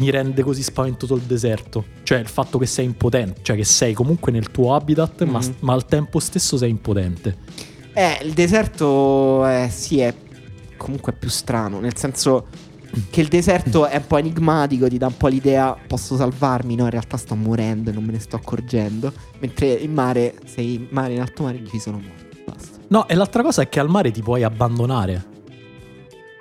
mi 0.00 0.10
rende 0.10 0.42
così 0.42 0.62
spaventoso 0.62 1.14
il 1.14 1.22
deserto. 1.22 1.84
Cioè, 2.02 2.18
il 2.18 2.26
fatto 2.28 2.58
che 2.58 2.66
sei 2.66 2.84
impotente, 2.84 3.40
cioè 3.42 3.56
che 3.56 3.64
sei 3.64 3.94
comunque 3.94 4.32
nel 4.32 4.50
tuo 4.50 4.74
habitat, 4.74 5.22
ma, 5.24 5.38
Mhm. 5.38 5.54
ma 5.60 5.72
al 5.72 5.86
tempo 5.86 6.18
stesso 6.18 6.56
sei 6.56 6.70
impotente. 6.70 7.36
Eh, 7.92 8.18
il 8.24 8.32
deserto 8.32 9.46
eh, 9.46 9.68
sì 9.70 10.00
è 10.00 10.14
comunque 10.76 11.12
più 11.12 11.28
strano, 11.28 11.80
nel 11.80 11.96
senso 11.96 12.46
che 13.10 13.20
il 13.20 13.28
deserto 13.28 13.86
è 13.86 13.96
un 13.96 14.06
po' 14.06 14.16
enigmatico, 14.16 14.88
ti 14.88 14.96
dà 14.98 15.06
un 15.06 15.16
po' 15.16 15.28
l'idea 15.28 15.76
posso 15.86 16.16
salvarmi, 16.16 16.74
no, 16.76 16.84
in 16.84 16.90
realtà 16.90 17.16
sto 17.16 17.34
morendo 17.34 17.90
e 17.90 17.92
non 17.92 18.04
me 18.04 18.12
ne 18.12 18.18
sto 18.20 18.36
accorgendo, 18.36 19.12
mentre 19.40 19.72
in 19.72 19.92
mare, 19.92 20.34
sei 20.46 20.74
in 20.74 20.86
mare 20.90 21.12
in 21.14 21.20
alto 21.20 21.42
mare 21.44 21.62
ci 21.68 21.78
sono 21.78 22.00
basta. 22.46 22.78
No, 22.88 23.06
e 23.06 23.14
l'altra 23.14 23.42
cosa 23.42 23.62
è 23.62 23.68
che 23.68 23.78
al 23.80 23.88
mare 23.88 24.10
ti 24.10 24.22
puoi 24.22 24.42
abbandonare. 24.42 25.24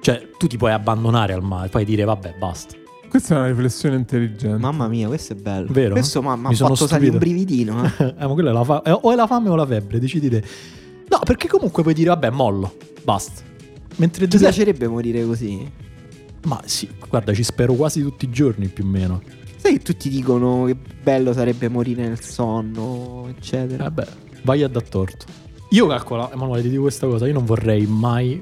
Cioè, 0.02 0.30
tu 0.38 0.48
ti 0.48 0.56
puoi 0.57 0.72
abbandonare 0.72 1.34
al 1.34 1.44
mare, 1.44 1.68
puoi 1.69 1.84
dire 1.84 2.06
vabbè, 2.06 2.36
basta. 2.40 2.76
Questa 3.10 3.36
è 3.36 3.38
una 3.38 3.48
riflessione 3.48 3.95
intelligente. 3.95 4.57
Mamma 4.57 4.88
mia, 4.88 5.07
questo 5.07 5.34
è 5.34 5.36
bello. 5.36 5.68
Vero? 5.72 5.94
Questo 5.94 6.22
ma- 6.22 6.36
mi 6.36 6.48
ha 6.48 6.52
fatto 6.56 6.88
salire 6.88 7.11
un 7.11 7.18
brividino. 7.18 7.84
eh. 7.84 7.91
eh, 8.18 8.27
ma 8.27 8.34
quella 8.34 8.52
è 8.52 8.53
la 8.53 8.64
fa- 8.64 8.81
eh, 8.84 8.91
o 8.91 9.11
è 9.11 9.15
la 9.15 9.26
fame 9.26 9.49
o 9.49 9.56
la 9.56 9.65
febbre, 9.65 9.99
decidi 9.99 10.30
te. 10.30 10.44
No, 11.10 11.19
perché 11.23 11.48
comunque 11.48 11.81
puoi 11.81 11.95
dire 11.95 12.10
vabbè, 12.10 12.30
mollo, 12.30 12.76
basta. 13.03 13.41
Mentre 13.95 14.27
Ti 14.27 14.38
deserto... 14.38 14.56
piacerebbe 14.56 14.88
morire 14.88 15.26
così? 15.26 15.68
Ma 16.45 16.61
sì, 16.65 16.88
guarda, 17.10 17.34
ci 17.34 17.44
spero 17.44 17.73
quasi 17.73 18.02
tutti 18.02 18.26
i 18.26 18.30
giorni 18.30 18.68
più 18.68 18.86
o 18.86 18.88
meno. 18.88 19.22
Sai 19.57 19.73
che 19.73 19.80
tutti 19.80 20.07
dicono 20.07 20.65
che 20.65 20.76
bello 21.02 21.34
sarebbe 21.34 21.68
morire 21.68 22.07
nel 22.07 22.22
sonno, 22.22 23.26
eccetera. 23.36 23.84
Vabbè, 23.86 24.07
vai 24.44 24.64
a 24.64 24.68
dar 24.69 24.84
torto. 24.84 25.26
Io 25.72 25.88
calcola, 25.88 26.31
Emanuele, 26.31 26.61
ti 26.61 26.69
dico 26.69 26.84
questa 26.84 27.07
cosa, 27.07 27.27
io 27.27 27.34
non 27.34 27.44
vorrei 27.45 27.86
mai, 27.86 28.41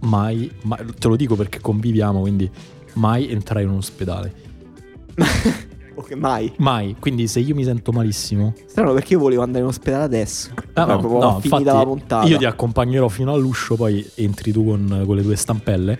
mai, 0.00 0.50
mai, 0.62 0.78
te 0.98 1.08
lo 1.08 1.16
dico 1.16 1.34
perché 1.36 1.60
conviviamo, 1.60 2.20
quindi 2.20 2.50
mai 2.96 3.30
entrare 3.30 3.62
in 3.62 3.70
un 3.70 3.76
ospedale. 3.78 4.34
Ok, 5.98 6.12
mai. 6.12 6.52
Mai. 6.58 6.94
Quindi 7.00 7.26
se 7.26 7.40
io 7.40 7.54
mi 7.54 7.64
sento 7.64 7.90
malissimo, 7.90 8.52
Strano 8.66 8.92
perché 8.92 9.14
io 9.14 9.18
volevo 9.18 9.40
andare 9.40 9.60
in 9.64 9.70
ospedale 9.70 10.04
adesso. 10.04 10.50
Ah, 10.74 10.84
Poi 10.84 10.94
no, 10.94 10.98
proprio 10.98 11.20
no, 11.20 11.40
finita 11.40 11.56
infatti 11.56 11.64
la 11.78 11.84
puntata. 11.84 12.26
io 12.26 12.36
ti 12.36 12.44
accompagnerò 12.44 13.08
fino 13.08 13.32
all'uscio, 13.32 13.76
poi 13.76 14.06
entri 14.16 14.52
tu 14.52 14.62
con, 14.62 15.04
con 15.06 15.16
le 15.16 15.22
tue 15.22 15.36
stampelle. 15.36 15.98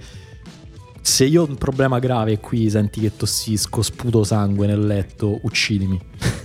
Se 1.01 1.24
io 1.24 1.44
ho 1.44 1.47
un 1.48 1.55
problema 1.56 1.98
grave 1.98 2.32
e 2.32 2.40
qui 2.40 2.68
senti 2.68 3.01
che 3.01 3.16
tossisco, 3.16 3.81
sputo 3.81 4.23
sangue 4.23 4.66
nel 4.66 4.85
letto, 4.86 5.39
uccidimi. 5.43 5.98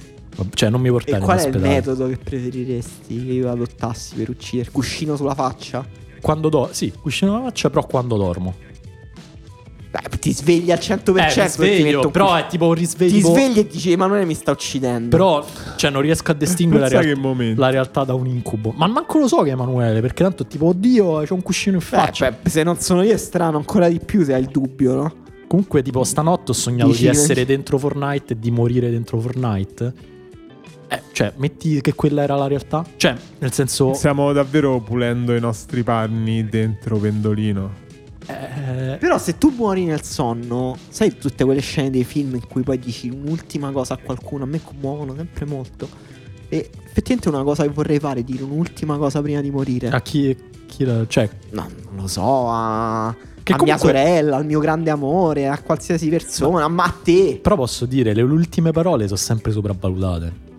Cioè, 0.53 0.69
non 0.69 0.79
mi 0.81 0.89
portare 0.89 1.17
in 1.17 1.23
qual 1.23 1.37
è 1.37 1.41
il 1.41 1.47
ospedale. 1.49 1.73
metodo 1.75 2.07
che 2.07 2.17
preferiresti 2.17 3.25
che 3.25 3.31
io 3.33 3.51
adottassi 3.51 4.15
per 4.15 4.29
uccidere? 4.29 4.71
Cuscino 4.71 5.15
sulla 5.17 5.35
faccia? 5.35 5.85
Quando 6.21 6.47
do, 6.47 6.69
sì, 6.71 6.91
cuscino 6.99 7.33
la 7.33 7.41
faccia, 7.43 7.69
però 7.69 7.85
quando 7.85 8.15
dormo. 8.15 8.55
Beh, 9.91 10.17
ti 10.19 10.31
svegli 10.31 10.71
al 10.71 10.77
100% 10.77 11.43
Eh, 11.43 11.47
sveglio, 11.49 12.01
un 12.05 12.11
però 12.11 12.33
è 12.35 12.47
tipo 12.47 12.67
un 12.67 12.73
risveglio. 12.73 13.11
Ti 13.11 13.21
svegli 13.21 13.59
e 13.59 13.67
dici 13.67 13.91
Emanuele 13.91 14.23
mi 14.23 14.33
sta 14.33 14.51
uccidendo. 14.51 15.09
Però, 15.09 15.45
cioè, 15.75 15.91
non 15.91 16.01
riesco 16.01 16.31
a 16.31 16.33
distinguere 16.33 16.89
la, 16.89 17.01
real- 17.01 17.53
la 17.57 17.69
realtà 17.69 18.05
da 18.05 18.13
un 18.13 18.25
incubo. 18.25 18.71
Ma 18.73 18.87
manco 18.87 19.19
lo 19.19 19.27
so 19.27 19.41
che 19.41 19.49
è 19.49 19.51
Emanuele, 19.51 19.99
perché 19.99 20.23
tanto 20.23 20.45
tipo, 20.45 20.67
oddio, 20.67 21.23
c'è 21.23 21.33
un 21.33 21.41
cuscino 21.41 21.75
in 21.75 21.81
Beh, 21.81 21.97
faccia. 21.97 22.31
beh, 22.31 22.49
se 22.49 22.63
non 22.63 22.79
sono 22.79 23.03
io 23.03 23.11
è 23.11 23.17
strano 23.17 23.57
ancora 23.57 23.89
di 23.89 23.99
più 23.99 24.23
se 24.23 24.33
hai 24.33 24.39
il 24.41 24.47
dubbio, 24.47 24.95
no? 24.95 25.13
Comunque, 25.47 25.81
tipo, 25.81 26.05
stanotte 26.05 26.51
ho 26.51 26.53
sognato 26.53 26.91
Dici 26.91 27.01
di 27.01 27.07
essere 27.09 27.45
dentro 27.45 27.77
Fortnite 27.77 28.33
e 28.33 28.39
di 28.39 28.49
morire 28.49 28.89
dentro 28.89 29.19
Fortnite. 29.19 29.93
Eh, 30.87 31.01
cioè, 31.11 31.33
metti 31.35 31.81
che 31.81 31.93
quella 31.93 32.21
era 32.23 32.35
la 32.35 32.47
realtà. 32.47 32.85
Cioè, 32.95 33.13
nel 33.39 33.51
senso. 33.51 33.93
Stiamo 33.93 34.31
davvero 34.31 34.79
pulendo 34.79 35.35
i 35.35 35.41
nostri 35.41 35.83
panni 35.83 36.45
dentro 36.47 36.95
Pendolino. 36.97 37.89
Eh, 38.27 38.97
Però 38.99 39.17
se 39.17 39.37
tu 39.37 39.49
muori 39.55 39.85
nel 39.85 40.03
sonno, 40.03 40.77
sai 40.89 41.17
tutte 41.17 41.43
quelle 41.43 41.61
scene 41.61 41.89
dei 41.89 42.03
film 42.03 42.35
in 42.35 42.47
cui 42.47 42.61
poi 42.63 42.77
dici 42.79 43.09
un'ultima 43.09 43.71
cosa 43.71 43.95
a 43.95 43.97
qualcuno, 43.97 44.43
a 44.43 44.47
me 44.47 44.61
commuovono 44.63 45.15
sempre 45.15 45.45
molto. 45.45 45.87
E 46.49 46.69
effettivamente 46.85 47.29
è 47.29 47.33
una 47.33 47.43
cosa 47.43 47.63
che 47.63 47.69
vorrei 47.69 47.99
fare, 47.99 48.23
dire 48.23 48.43
un'ultima 48.43 48.97
cosa 48.97 49.21
prima 49.21 49.41
di 49.41 49.49
morire. 49.51 49.87
a 49.89 50.01
chi, 50.01 50.35
chi 50.67 50.83
la- 50.85 51.05
Cioè, 51.07 51.29
No, 51.51 51.67
non 51.91 52.01
lo 52.01 52.07
so, 52.07 52.49
a, 52.49 53.15
Che 53.43 53.53
a 53.53 53.55
mia 53.63 53.75
comunque- 53.77 53.87
sorella, 53.87 54.35
al 54.37 54.45
mio 54.45 54.59
grande 54.59 54.89
amore, 54.89 55.47
a 55.47 55.59
qualsiasi 55.61 56.09
persona, 56.09 56.67
ma 56.67 56.83
a 56.83 56.93
te. 57.03 57.39
però 57.41 57.55
posso 57.55 57.85
dire, 57.85 58.13
le 58.13 58.21
ultime 58.21 58.71
parole 58.71 59.05
sono 59.05 59.17
sempre 59.17 59.51
sopravvalutate. 59.51 60.49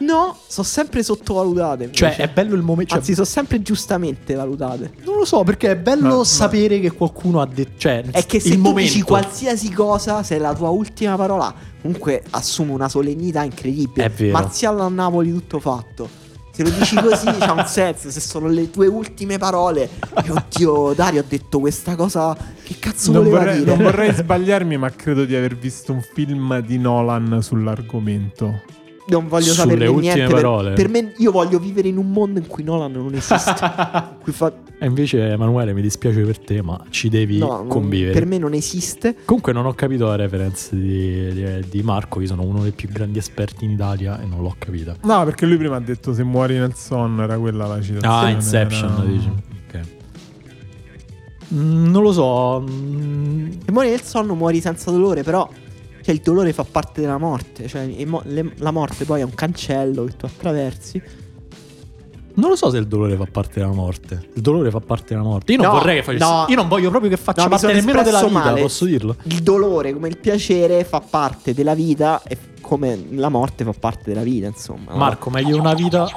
No, 0.00 0.36
sono 0.46 0.66
sempre 0.66 1.02
sottovalutate. 1.02 1.90
Cioè, 1.92 2.10
invece. 2.10 2.30
è 2.30 2.32
bello 2.32 2.54
il 2.54 2.62
momento. 2.62 2.90
Cioè, 2.90 2.98
Anzi, 3.00 3.14
sono 3.14 3.26
sempre 3.26 3.60
giustamente 3.62 4.34
valutate. 4.34 4.92
non 5.04 5.16
lo 5.16 5.24
so, 5.24 5.42
perché 5.42 5.72
è 5.72 5.76
bello 5.76 6.18
ma- 6.18 6.24
sapere 6.24 6.78
che 6.80 6.92
qualcuno 6.92 7.40
ha 7.40 7.46
detto. 7.46 7.72
Cioè, 7.78 8.04
È 8.10 8.24
che 8.26 8.38
se 8.40 8.48
il 8.48 8.54
tu 8.54 8.60
momento. 8.60 8.80
dici 8.92 9.02
qualsiasi 9.02 9.70
cosa, 9.72 10.22
se 10.22 10.36
è 10.36 10.38
la 10.38 10.54
tua 10.54 10.68
ultima 10.70 11.16
parola, 11.16 11.52
comunque 11.82 12.22
assume 12.30 12.72
una 12.72 12.88
solennità 12.88 13.42
incredibile. 13.42 14.04
È 14.06 14.10
vero. 14.10 14.32
Marziale 14.32 14.82
a 14.82 14.88
Napoli, 14.88 15.32
tutto 15.32 15.58
fatto. 15.58 16.26
Se 16.52 16.64
lo 16.64 16.70
dici 16.70 16.96
così, 16.96 17.26
c'ha 17.38 17.52
un 17.52 17.66
senso. 17.66 18.10
Se 18.10 18.18
sono 18.20 18.48
le 18.48 18.70
tue 18.70 18.86
ultime 18.88 19.38
parole, 19.38 19.88
e 20.24 20.30
oddio, 20.30 20.92
Dario 20.92 21.20
ha 21.20 21.24
detto 21.26 21.58
questa 21.60 21.94
cosa. 21.96 22.36
Che 22.62 22.76
cazzo 22.80 23.12
Non 23.12 23.22
voleva 23.24 23.38
vorrei, 23.40 23.58
dire? 23.58 23.74
non 23.74 23.82
vorrei 23.84 24.12
sbagliarmi, 24.12 24.76
ma 24.76 24.90
credo 24.90 25.24
di 25.24 25.34
aver 25.36 25.56
visto 25.56 25.92
un 25.92 26.02
film 26.14 26.60
di 26.60 26.78
Nolan 26.78 27.38
sull'argomento. 27.42 28.62
Non 29.08 29.26
voglio 29.26 29.44
Sulle 29.44 29.54
saperne 29.56 29.86
ultime 29.86 30.14
niente. 30.14 30.32
per- 30.32 30.42
parole. 30.42 30.72
Per, 30.74 30.88
me, 30.90 31.14
io 31.16 31.30
voglio 31.30 31.58
vivere 31.58 31.88
in 31.88 31.96
un 31.96 32.10
mondo 32.10 32.38
in 32.38 32.46
cui 32.46 32.62
Nolan 32.62 32.92
non 32.92 33.14
esiste. 33.14 33.54
in 33.62 34.16
cui 34.22 34.32
fa- 34.32 34.52
E 34.78 34.86
invece, 34.86 35.30
Emanuele, 35.30 35.72
mi 35.72 35.80
dispiace 35.80 36.20
per 36.20 36.38
te, 36.38 36.60
ma 36.62 36.78
ci 36.90 37.08
devi 37.08 37.38
no, 37.38 37.46
non- 37.48 37.68
convivere. 37.68 38.12
per 38.12 38.26
me 38.26 38.36
non 38.38 38.52
esiste. 38.52 39.16
Comunque, 39.24 39.52
non 39.54 39.64
ho 39.64 39.72
capito 39.72 40.06
la 40.06 40.16
reference 40.16 40.76
di, 40.76 41.32
di- 41.32 41.64
di 41.70 41.82
Marco. 41.82 42.20
Io 42.20 42.26
sono 42.26 42.42
uno 42.44 42.62
dei 42.62 42.72
più 42.72 42.88
grandi 42.90 43.18
esperti 43.18 43.64
in 43.64 43.70
Italia 43.70 44.20
e 44.20 44.26
non 44.26 44.42
l'ho 44.42 44.54
capita. 44.58 44.94
No, 45.02 45.24
perché 45.24 45.46
lui 45.46 45.56
prima 45.56 45.76
ha 45.76 45.80
detto 45.80 46.12
se 46.12 46.22
muori 46.22 46.58
nel 46.58 46.74
sonno, 46.74 47.22
era 47.22 47.38
quella 47.38 47.66
la 47.66 47.80
citazione. 47.80 48.14
Ah, 48.14 48.28
Inception, 48.28 48.92
era- 48.92 49.04
dici. 49.04 49.28
Ok. 49.68 49.80
Mm, 51.54 51.86
non 51.90 52.02
lo 52.02 52.12
so. 52.12 52.60
mm, 52.60 53.50
Se 53.64 53.72
muori 53.72 53.88
nel 53.88 54.02
sonno 54.02 54.34
muori 54.34 54.60
senza 54.60 54.90
dolore, 54.90 55.22
però 55.22 55.48
cioè, 56.08 56.14
il 56.14 56.22
dolore 56.22 56.54
fa 56.54 56.64
parte 56.64 57.02
della 57.02 57.18
morte. 57.18 57.68
Cioè, 57.68 58.04
mo- 58.06 58.22
le- 58.24 58.52
la 58.56 58.70
morte 58.70 59.04
poi 59.04 59.20
è 59.20 59.24
un 59.24 59.34
cancello 59.34 60.04
che 60.04 60.16
tu 60.16 60.24
attraversi. 60.24 61.02
non 62.36 62.48
lo 62.50 62.56
so 62.56 62.70
se 62.70 62.78
il 62.78 62.86
dolore 62.86 63.14
fa 63.16 63.26
parte 63.30 63.60
della 63.60 63.72
morte. 63.72 64.28
Il 64.34 64.40
dolore 64.40 64.70
fa 64.70 64.80
parte 64.80 65.06
della 65.14 65.22
morte. 65.26 65.52
Io 65.52 65.58
non 65.58 65.66
No, 65.66 65.72
vorrei 65.78 65.96
che 65.96 66.02
facesse. 66.04 66.24
no. 66.24 66.46
Io 66.48 66.54
non 66.56 66.66
voglio 66.68 66.88
proprio 66.88 67.10
che 67.10 67.16
faccia 67.18 67.42
No, 67.42 67.48
parte 67.50 67.72
nemmeno 67.74 68.02
della 68.02 68.22
vita, 68.22 68.32
male. 68.32 68.60
posso 68.62 68.84
dirlo? 68.86 69.16
Il 69.24 69.42
dolore, 69.42 69.92
come 69.92 70.08
il 70.08 70.16
piacere, 70.18 70.84
fa 70.84 71.00
parte 71.00 71.52
della 71.52 71.74
vita 71.74 72.22
e 72.22 72.38
come 72.62 72.98
la 73.10 73.28
morte 73.28 73.64
fa 73.64 73.74
parte 73.78 74.04
della 74.06 74.22
vita, 74.22 74.46
insomma. 74.46 74.94
Marco, 74.94 75.28
meglio 75.30 75.58
una 75.58 75.74
vita. 75.74 76.08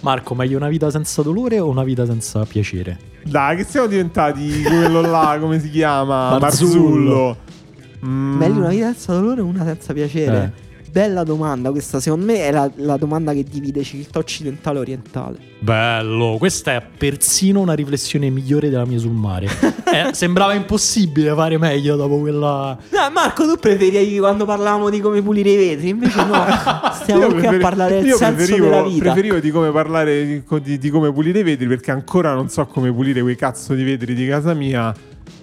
Marco, 0.00 0.34
meglio 0.34 0.58
una 0.58 0.68
vita 0.68 0.90
senza 0.90 1.22
dolore 1.22 1.58
o 1.60 1.68
una 1.68 1.82
vita 1.84 2.04
senza 2.04 2.44
piacere? 2.44 2.98
Dai, 3.24 3.56
che 3.56 3.64
siamo 3.64 3.86
diventati 3.86 4.62
quello 4.62 5.00
là, 5.00 5.38
come 5.40 5.58
si 5.60 5.70
chiama? 5.70 6.36
Marzullo. 6.38 6.80
Marzullo. 6.82 7.36
Mm. 8.06 8.36
Meglio 8.36 8.58
una 8.58 8.68
vita 8.68 8.86
senza 8.92 9.12
dolore 9.14 9.40
o 9.40 9.46
una 9.46 9.64
senza 9.64 9.92
piacere? 9.92 10.52
Eh. 10.56 10.62
Bella 10.94 11.24
domanda, 11.24 11.72
questa 11.72 11.98
secondo 11.98 12.26
me 12.26 12.38
è 12.46 12.52
la, 12.52 12.70
la 12.76 12.96
domanda 12.96 13.32
che 13.32 13.42
divide 13.42 13.82
civiltà 13.82 14.20
occidentale 14.20 14.78
e 14.78 14.80
orientale. 14.80 15.38
Bello, 15.58 16.36
questa 16.38 16.74
è 16.74 16.82
persino 16.96 17.58
una 17.58 17.72
riflessione 17.72 18.30
migliore 18.30 18.70
della 18.70 18.84
mia 18.86 19.00
sul 19.00 19.10
mare. 19.10 19.46
Eh, 19.92 20.10
sembrava 20.14 20.54
impossibile 20.54 21.34
fare 21.34 21.58
meglio 21.58 21.96
dopo 21.96 22.20
quella. 22.20 22.78
No, 22.90 23.10
Marco, 23.12 23.44
tu 23.44 23.58
preferivi 23.58 24.18
quando 24.20 24.44
parlavamo 24.44 24.88
di 24.88 25.00
come 25.00 25.20
pulire 25.20 25.50
i 25.50 25.56
vetri, 25.56 25.88
invece 25.88 26.24
no, 26.26 26.44
stiamo 27.02 27.26
qui 27.26 27.38
a 27.38 27.38
preferi- 27.40 27.58
parlare 27.60 27.94
del 27.96 28.06
io 28.06 28.16
senso 28.16 28.34
preferivo, 28.36 28.68
della 28.68 28.82
vita. 28.84 29.02
preferivo 29.02 29.38
di 29.40 29.50
come 29.50 29.72
parlare 29.72 30.24
di, 30.26 30.42
di- 30.62 30.78
di 30.78 30.90
come 30.90 31.12
pulire 31.12 31.40
i 31.40 31.42
vetri 31.42 31.66
perché 31.66 31.90
ancora 31.90 32.34
non 32.34 32.48
so 32.48 32.64
come 32.66 32.92
pulire 32.92 33.20
quei 33.20 33.34
cazzo 33.34 33.74
di 33.74 33.82
vetri 33.82 34.14
di 34.14 34.28
casa 34.28 34.54
mia 34.54 34.94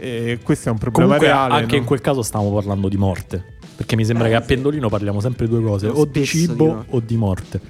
e 0.02 0.40
questo 0.42 0.70
è 0.70 0.72
un 0.72 0.80
problema 0.80 1.16
Comunque, 1.16 1.28
reale. 1.28 1.54
anche 1.54 1.76
no? 1.76 1.82
in 1.82 1.86
quel 1.86 2.02
caso 2.02 2.24
stavamo 2.24 2.52
parlando 2.52 2.90
di 2.90 2.98
morte. 2.98 3.60
Perché 3.76 3.96
mi 3.96 4.04
sembra 4.06 4.28
Eh, 4.28 4.30
che 4.32 4.36
a 4.36 4.42
sì. 4.42 4.48
Pendolino 4.48 4.90
parliamo 4.90 5.20
sempre 5.20 5.48
due 5.48 5.62
cose: 5.62 5.88
o 5.88 6.06
di 6.06 6.26
cibo 6.26 6.54
di 6.66 6.72
no. 6.72 6.86
o 6.90 7.00
di 7.00 7.16
morte. 7.18 7.62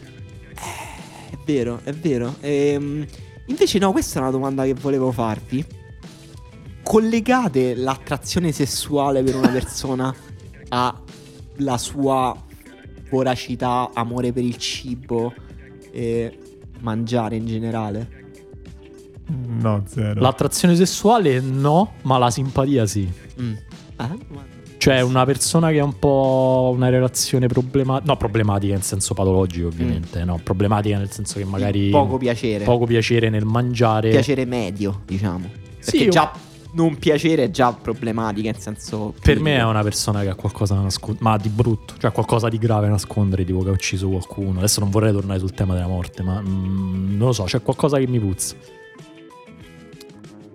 È 0.54 1.38
vero, 1.46 1.80
è 1.84 1.92
vero. 1.94 2.36
Ehm, 2.40 3.06
invece 3.46 3.80
no, 3.80 3.92
questa 3.92 4.20
è 4.20 4.22
una 4.22 4.32
domanda 4.32 4.64
che 4.64 4.74
volevo 4.74 5.12
farvi. 5.12 5.66
Collegate 6.84 7.76
l'attrazione 7.76 8.52
sessuale 8.52 9.24
per 9.24 9.36
una 9.36 9.50
persona 9.50 10.14
alla 10.70 11.78
sua 11.78 12.36
voracità, 13.10 13.90
amore 13.94 14.32
per 14.32 14.44
il 14.44 14.56
cibo, 14.58 15.34
eh, 15.92 16.38
mangiare 16.80 17.36
in 17.36 17.46
generale? 17.46 18.20
No, 19.60 19.84
zero. 19.88 20.20
L'attrazione 20.20 20.76
sessuale 20.76 21.40
no, 21.40 21.94
ma 22.04 22.18
la 22.18 22.30
simpatia 22.30 22.86
sì. 22.86 23.10
Mm. 23.40 23.54
Ma- 23.98 24.18
Cioè, 24.78 25.02
una 25.02 25.26
persona 25.26 25.70
che 25.70 25.80
ha 25.80 25.84
un 25.84 26.00
po' 26.00 26.72
una 26.76 26.90
relazione 26.90 27.48
problematica. 27.48 28.12
No, 28.12 28.18
problematica 28.18 28.74
in 28.74 28.82
senso 28.82 29.14
patologico, 29.14 29.68
ovviamente. 29.68 30.24
No, 30.24 30.40
problematica 30.44 30.98
nel 30.98 31.12
senso 31.12 31.38
che 31.38 31.46
magari. 31.46 31.90
Poco 31.90 32.18
piacere. 32.18 32.64
poco 32.64 32.86
piacere 32.86 33.30
nel 33.30 33.46
mangiare. 33.46 34.10
piacere 34.10 34.46
medio, 34.46 35.02
diciamo. 35.06 35.50
Perché 35.78 35.98
Sì, 35.98 36.10
già 36.10 36.32
non 36.74 36.98
piacere 36.98 37.46
è 37.46 37.52
già 37.52 37.74
problematica, 37.74 38.50
in 38.50 38.56
senso... 38.56 39.14
Per 39.22 39.40
me 39.40 39.58
è 39.58 39.64
una 39.64 39.84
persona 39.84 40.22
che 40.22 40.30
ha 40.30 40.36
qualcosa 40.36 40.76
da 40.76 40.82
nascondere, 40.82 41.24
ma 41.24 41.38
di 41.38 41.50
brutto, 41.50 41.96
cioè 41.98 42.12
qualcosa 42.12 42.50
di 42.50 42.58
grave 42.58 42.86
da 42.86 42.94
nascondere, 42.94 43.44
tipo 43.44 43.62
che 43.62 43.70
ha 43.70 43.74
ucciso 43.74 44.08
qualcuno. 44.10 44.60
Adesso 44.60 44.80
non 44.80 44.90
vorrei 44.90 45.12
tornare 45.12 45.40
sul 45.40 45.54
tema 45.54 45.74
della 45.74 45.88
morte, 45.88 46.24
ma 46.24 46.42
mm, 46.42 47.18
non 47.18 47.28
lo 47.28 47.34
so, 47.34 47.44
c'è 47.44 47.62
qualcosa 47.62 47.98
che 47.98 48.08
mi 48.08 48.20
puzza. 48.20 48.56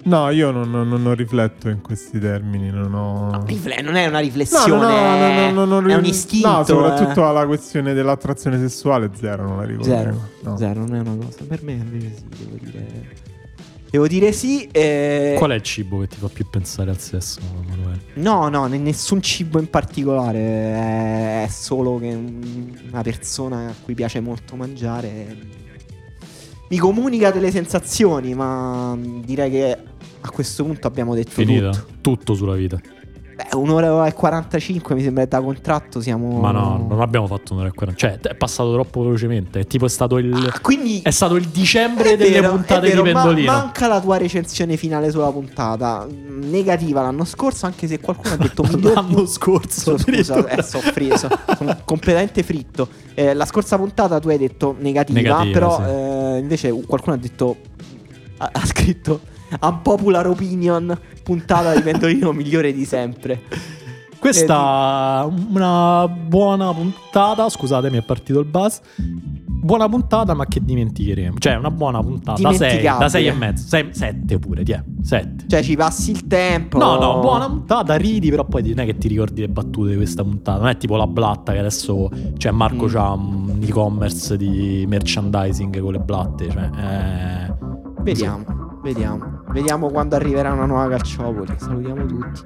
No, 0.07 0.31
io 0.31 0.53
non, 0.53 0.71
non- 0.71 0.89
non 0.89 1.15
rifletto 1.15 1.69
in 1.69 1.81
questi 1.81 2.21
termini. 2.21 2.71
Non 2.71 2.95
ho. 2.95 3.31
No, 3.33 3.45
rifle- 3.45 3.83
non 3.83 3.97
è 3.97 4.07
una 4.07 4.21
riflessione, 4.21 4.69
no, 4.69 4.89
no, 4.89 5.19
no, 5.19 5.51
no, 5.51 5.65
no, 5.65 5.81
no, 5.81 5.89
è 5.89 5.95
un 5.97 6.05
istinto. 6.05 6.49
No, 6.49 6.65
soprattutto 6.65 7.21
eh. 7.21 7.29
alla 7.29 7.45
questione 7.47 7.93
dell'attrazione 7.93 8.57
sessuale, 8.59 9.11
zero, 9.15 9.43
non 9.49 9.57
la 9.59 9.65
riconosco. 9.65 9.91
Zero, 9.91 10.29
No. 10.43 10.57
zero, 10.57 10.81
non 10.87 10.95
è 10.95 11.01
una 11.01 11.17
cosa. 11.25 11.45
Per 11.47 11.63
me 11.65 11.73
invece 11.73 12.15
sì, 12.15 12.25
devo 12.45 12.57
dire... 12.61 13.25
Devo 13.89 14.07
dire 14.09 14.33
sì. 14.33 14.69
eh, 14.73 15.35
Qual 15.39 15.51
è 15.51 15.55
il 15.55 15.63
cibo 15.63 16.01
che 16.01 16.09
ti 16.09 16.17
fa 16.19 16.29
più 16.29 16.45
pensare 16.51 16.91
al 16.91 16.99
sesso, 16.99 17.41
Emanuele? 17.65 18.01
No, 18.15 18.49
no, 18.49 18.67
ne- 18.67 18.79
nessun 18.79 19.21
cibo 19.23 19.59
in 19.59 19.71
particolare. 19.71 20.39
È, 20.39 21.43
è 21.45 21.49
solo 21.49 21.99
che 21.99 22.09
un- 22.15 22.79
una 22.91 23.03
persona 23.03 23.69
a 23.69 23.75
cui 23.83 23.95
piace 23.95 24.21
molto 24.21 24.55
mangiare 24.57 25.65
mi 26.69 26.79
comunica 26.79 27.31
delle 27.31 27.53
sensazioni, 27.53 28.35
ma 28.35 28.99
direi 29.25 29.51
che 29.53 29.79
a 30.27 30.31
questo 30.31 30.65
punto 30.65 30.87
abbiamo 30.87 31.15
detto 31.15 31.31
Finita? 31.31 31.71
tutto. 31.71 31.87
Tutto 32.01 32.35
sulla 32.35 32.55
vita. 32.55 32.79
Beh, 33.37 33.55
un'ora 33.55 34.07
e 34.07 34.15
45 34.15 34.95
mi 34.95 35.03
sembra 35.03 35.27
da 35.27 35.43
contratto 35.43 36.01
siamo... 36.01 36.41
Ma 36.41 36.53
no, 36.53 36.87
non 36.89 37.03
abbiamo 37.03 37.27
fatto 37.27 37.53
un'ora 37.53 37.69
e 37.69 37.73
40. 37.73 38.01
Cioè, 38.01 38.19
è 38.19 38.35
passato 38.35 38.73
troppo 38.73 39.03
velocemente. 39.03 39.61
È 39.61 39.67
tipo 39.67 39.85
è 39.85 39.91
stato 39.91 40.17
il. 40.17 40.33
Ah, 40.33 40.59
quindi... 40.61 41.03
È 41.03 41.11
stato 41.11 41.37
il 41.37 41.45
dicembre 41.49 42.13
È 42.13 42.17
delle 42.17 42.41
vero, 42.41 42.53
puntate 42.53 42.89
vero, 42.89 43.03
di 43.03 43.13
ma- 43.13 43.21
Pendolino. 43.23 43.53
manca 43.53 43.89
la 43.89 44.01
tua 44.01 44.17
recensione 44.17 44.79
finale 44.79 45.11
sulla 45.11 45.31
puntata. 45.31 46.07
Negativa 46.09 47.03
l'anno 47.03 47.27
scorso, 47.27 47.67
anche 47.67 47.87
se 47.87 48.01
qualcuno 48.01 48.33
ha 48.33 48.37
detto 48.39 48.63
migliore. 48.73 48.95
L'anno 48.95 49.27
scorso. 49.27 49.99
Scusa, 49.99 50.03
addirittura. 50.33 50.49
eh, 50.49 50.63
so 50.63 50.79
fri- 50.81 51.19
so- 51.19 51.29
sono 51.59 51.77
completamente 51.85 52.43
fritto. 52.43 52.89
Eh, 53.13 53.35
la 53.35 53.45
scorsa 53.45 53.77
puntata 53.77 54.19
tu 54.19 54.29
hai 54.31 54.39
detto 54.39 54.75
negativa, 54.79 55.21
Negativa, 55.21 55.53
però 55.53 55.77
sì. 55.77 55.83
eh, 55.91 56.39
invece 56.39 56.71
qualcuno 56.87 57.17
ha 57.17 57.19
detto. 57.19 57.57
Ha, 58.39 58.49
ha 58.51 58.65
scritto 58.65 59.21
unpopular 59.61 60.27
opinion, 60.27 60.99
puntata 61.23 61.75
di 61.75 61.81
Pendolino 61.83 62.33
migliore 62.33 62.73
di 62.73 62.85
sempre. 62.85 63.43
Questa 64.19 65.29
una 65.31 66.09
buona 66.09 66.73
puntata. 66.73 67.49
Scusatemi, 67.49 67.99
è 67.99 68.03
partito 68.03 68.41
il 68.41 68.47
buzz. 68.47 68.79
Buona 68.97 69.89
puntata, 69.89 70.33
ma 70.35 70.47
che 70.47 70.61
dimenticheremo. 70.65 71.37
Cioè, 71.39 71.55
una 71.57 71.71
buona 71.71 72.01
puntata. 72.01 72.41
Da 72.41 72.49
6 72.53 72.59
Dimenticabile. 72.59 73.05
da 73.05 73.09
sei 73.09 73.27
e 73.27 73.33
mezzo. 73.33 73.77
7 73.91 74.39
pure, 74.39 74.63
ti 74.65 74.73
è. 74.73 74.83
7. 75.03 75.45
Cioè, 75.49 75.63
ci 75.63 75.77
passi 75.77 76.11
il 76.13 76.27
tempo. 76.27 76.79
No, 76.79 76.99
no, 76.99 77.21
buona 77.21 77.47
puntata, 77.47 77.95
ridi, 77.97 78.31
però 78.31 78.45
poi 78.45 78.63
non 78.69 78.81
è 78.81 78.85
che 78.87 78.97
ti 78.99 79.09
ricordi 79.09 79.41
le 79.43 79.49
battute 79.49 79.91
di 79.91 79.97
questa 79.97 80.23
puntata. 80.23 80.59
Non 80.59 80.69
è 80.69 80.77
tipo 80.77 80.97
la 80.97 81.07
blatta 81.07 81.53
che 81.53 81.59
adesso. 81.59 82.09
Cioè, 82.37 82.53
Marco 82.53 82.87
Mm. 82.87 82.89
c'ha 82.89 83.11
un 83.13 83.59
e-commerce 83.61 84.37
di 84.37 84.85
merchandising 84.89 85.79
con 85.81 85.93
le 85.93 85.99
blatte. 86.01 86.49
Cioè, 86.51 86.71
eh, 86.79 87.55
Vediamo, 88.03 88.45
vediamo. 88.87 89.43
Vediamo 89.49 89.91
quando 89.91 90.15
arriverà 90.15 90.53
una 90.53 90.67
nuova 90.67 90.89
calciopoli. 90.89 91.59
Salutiamo 91.59 92.07
tutti. 92.07 92.43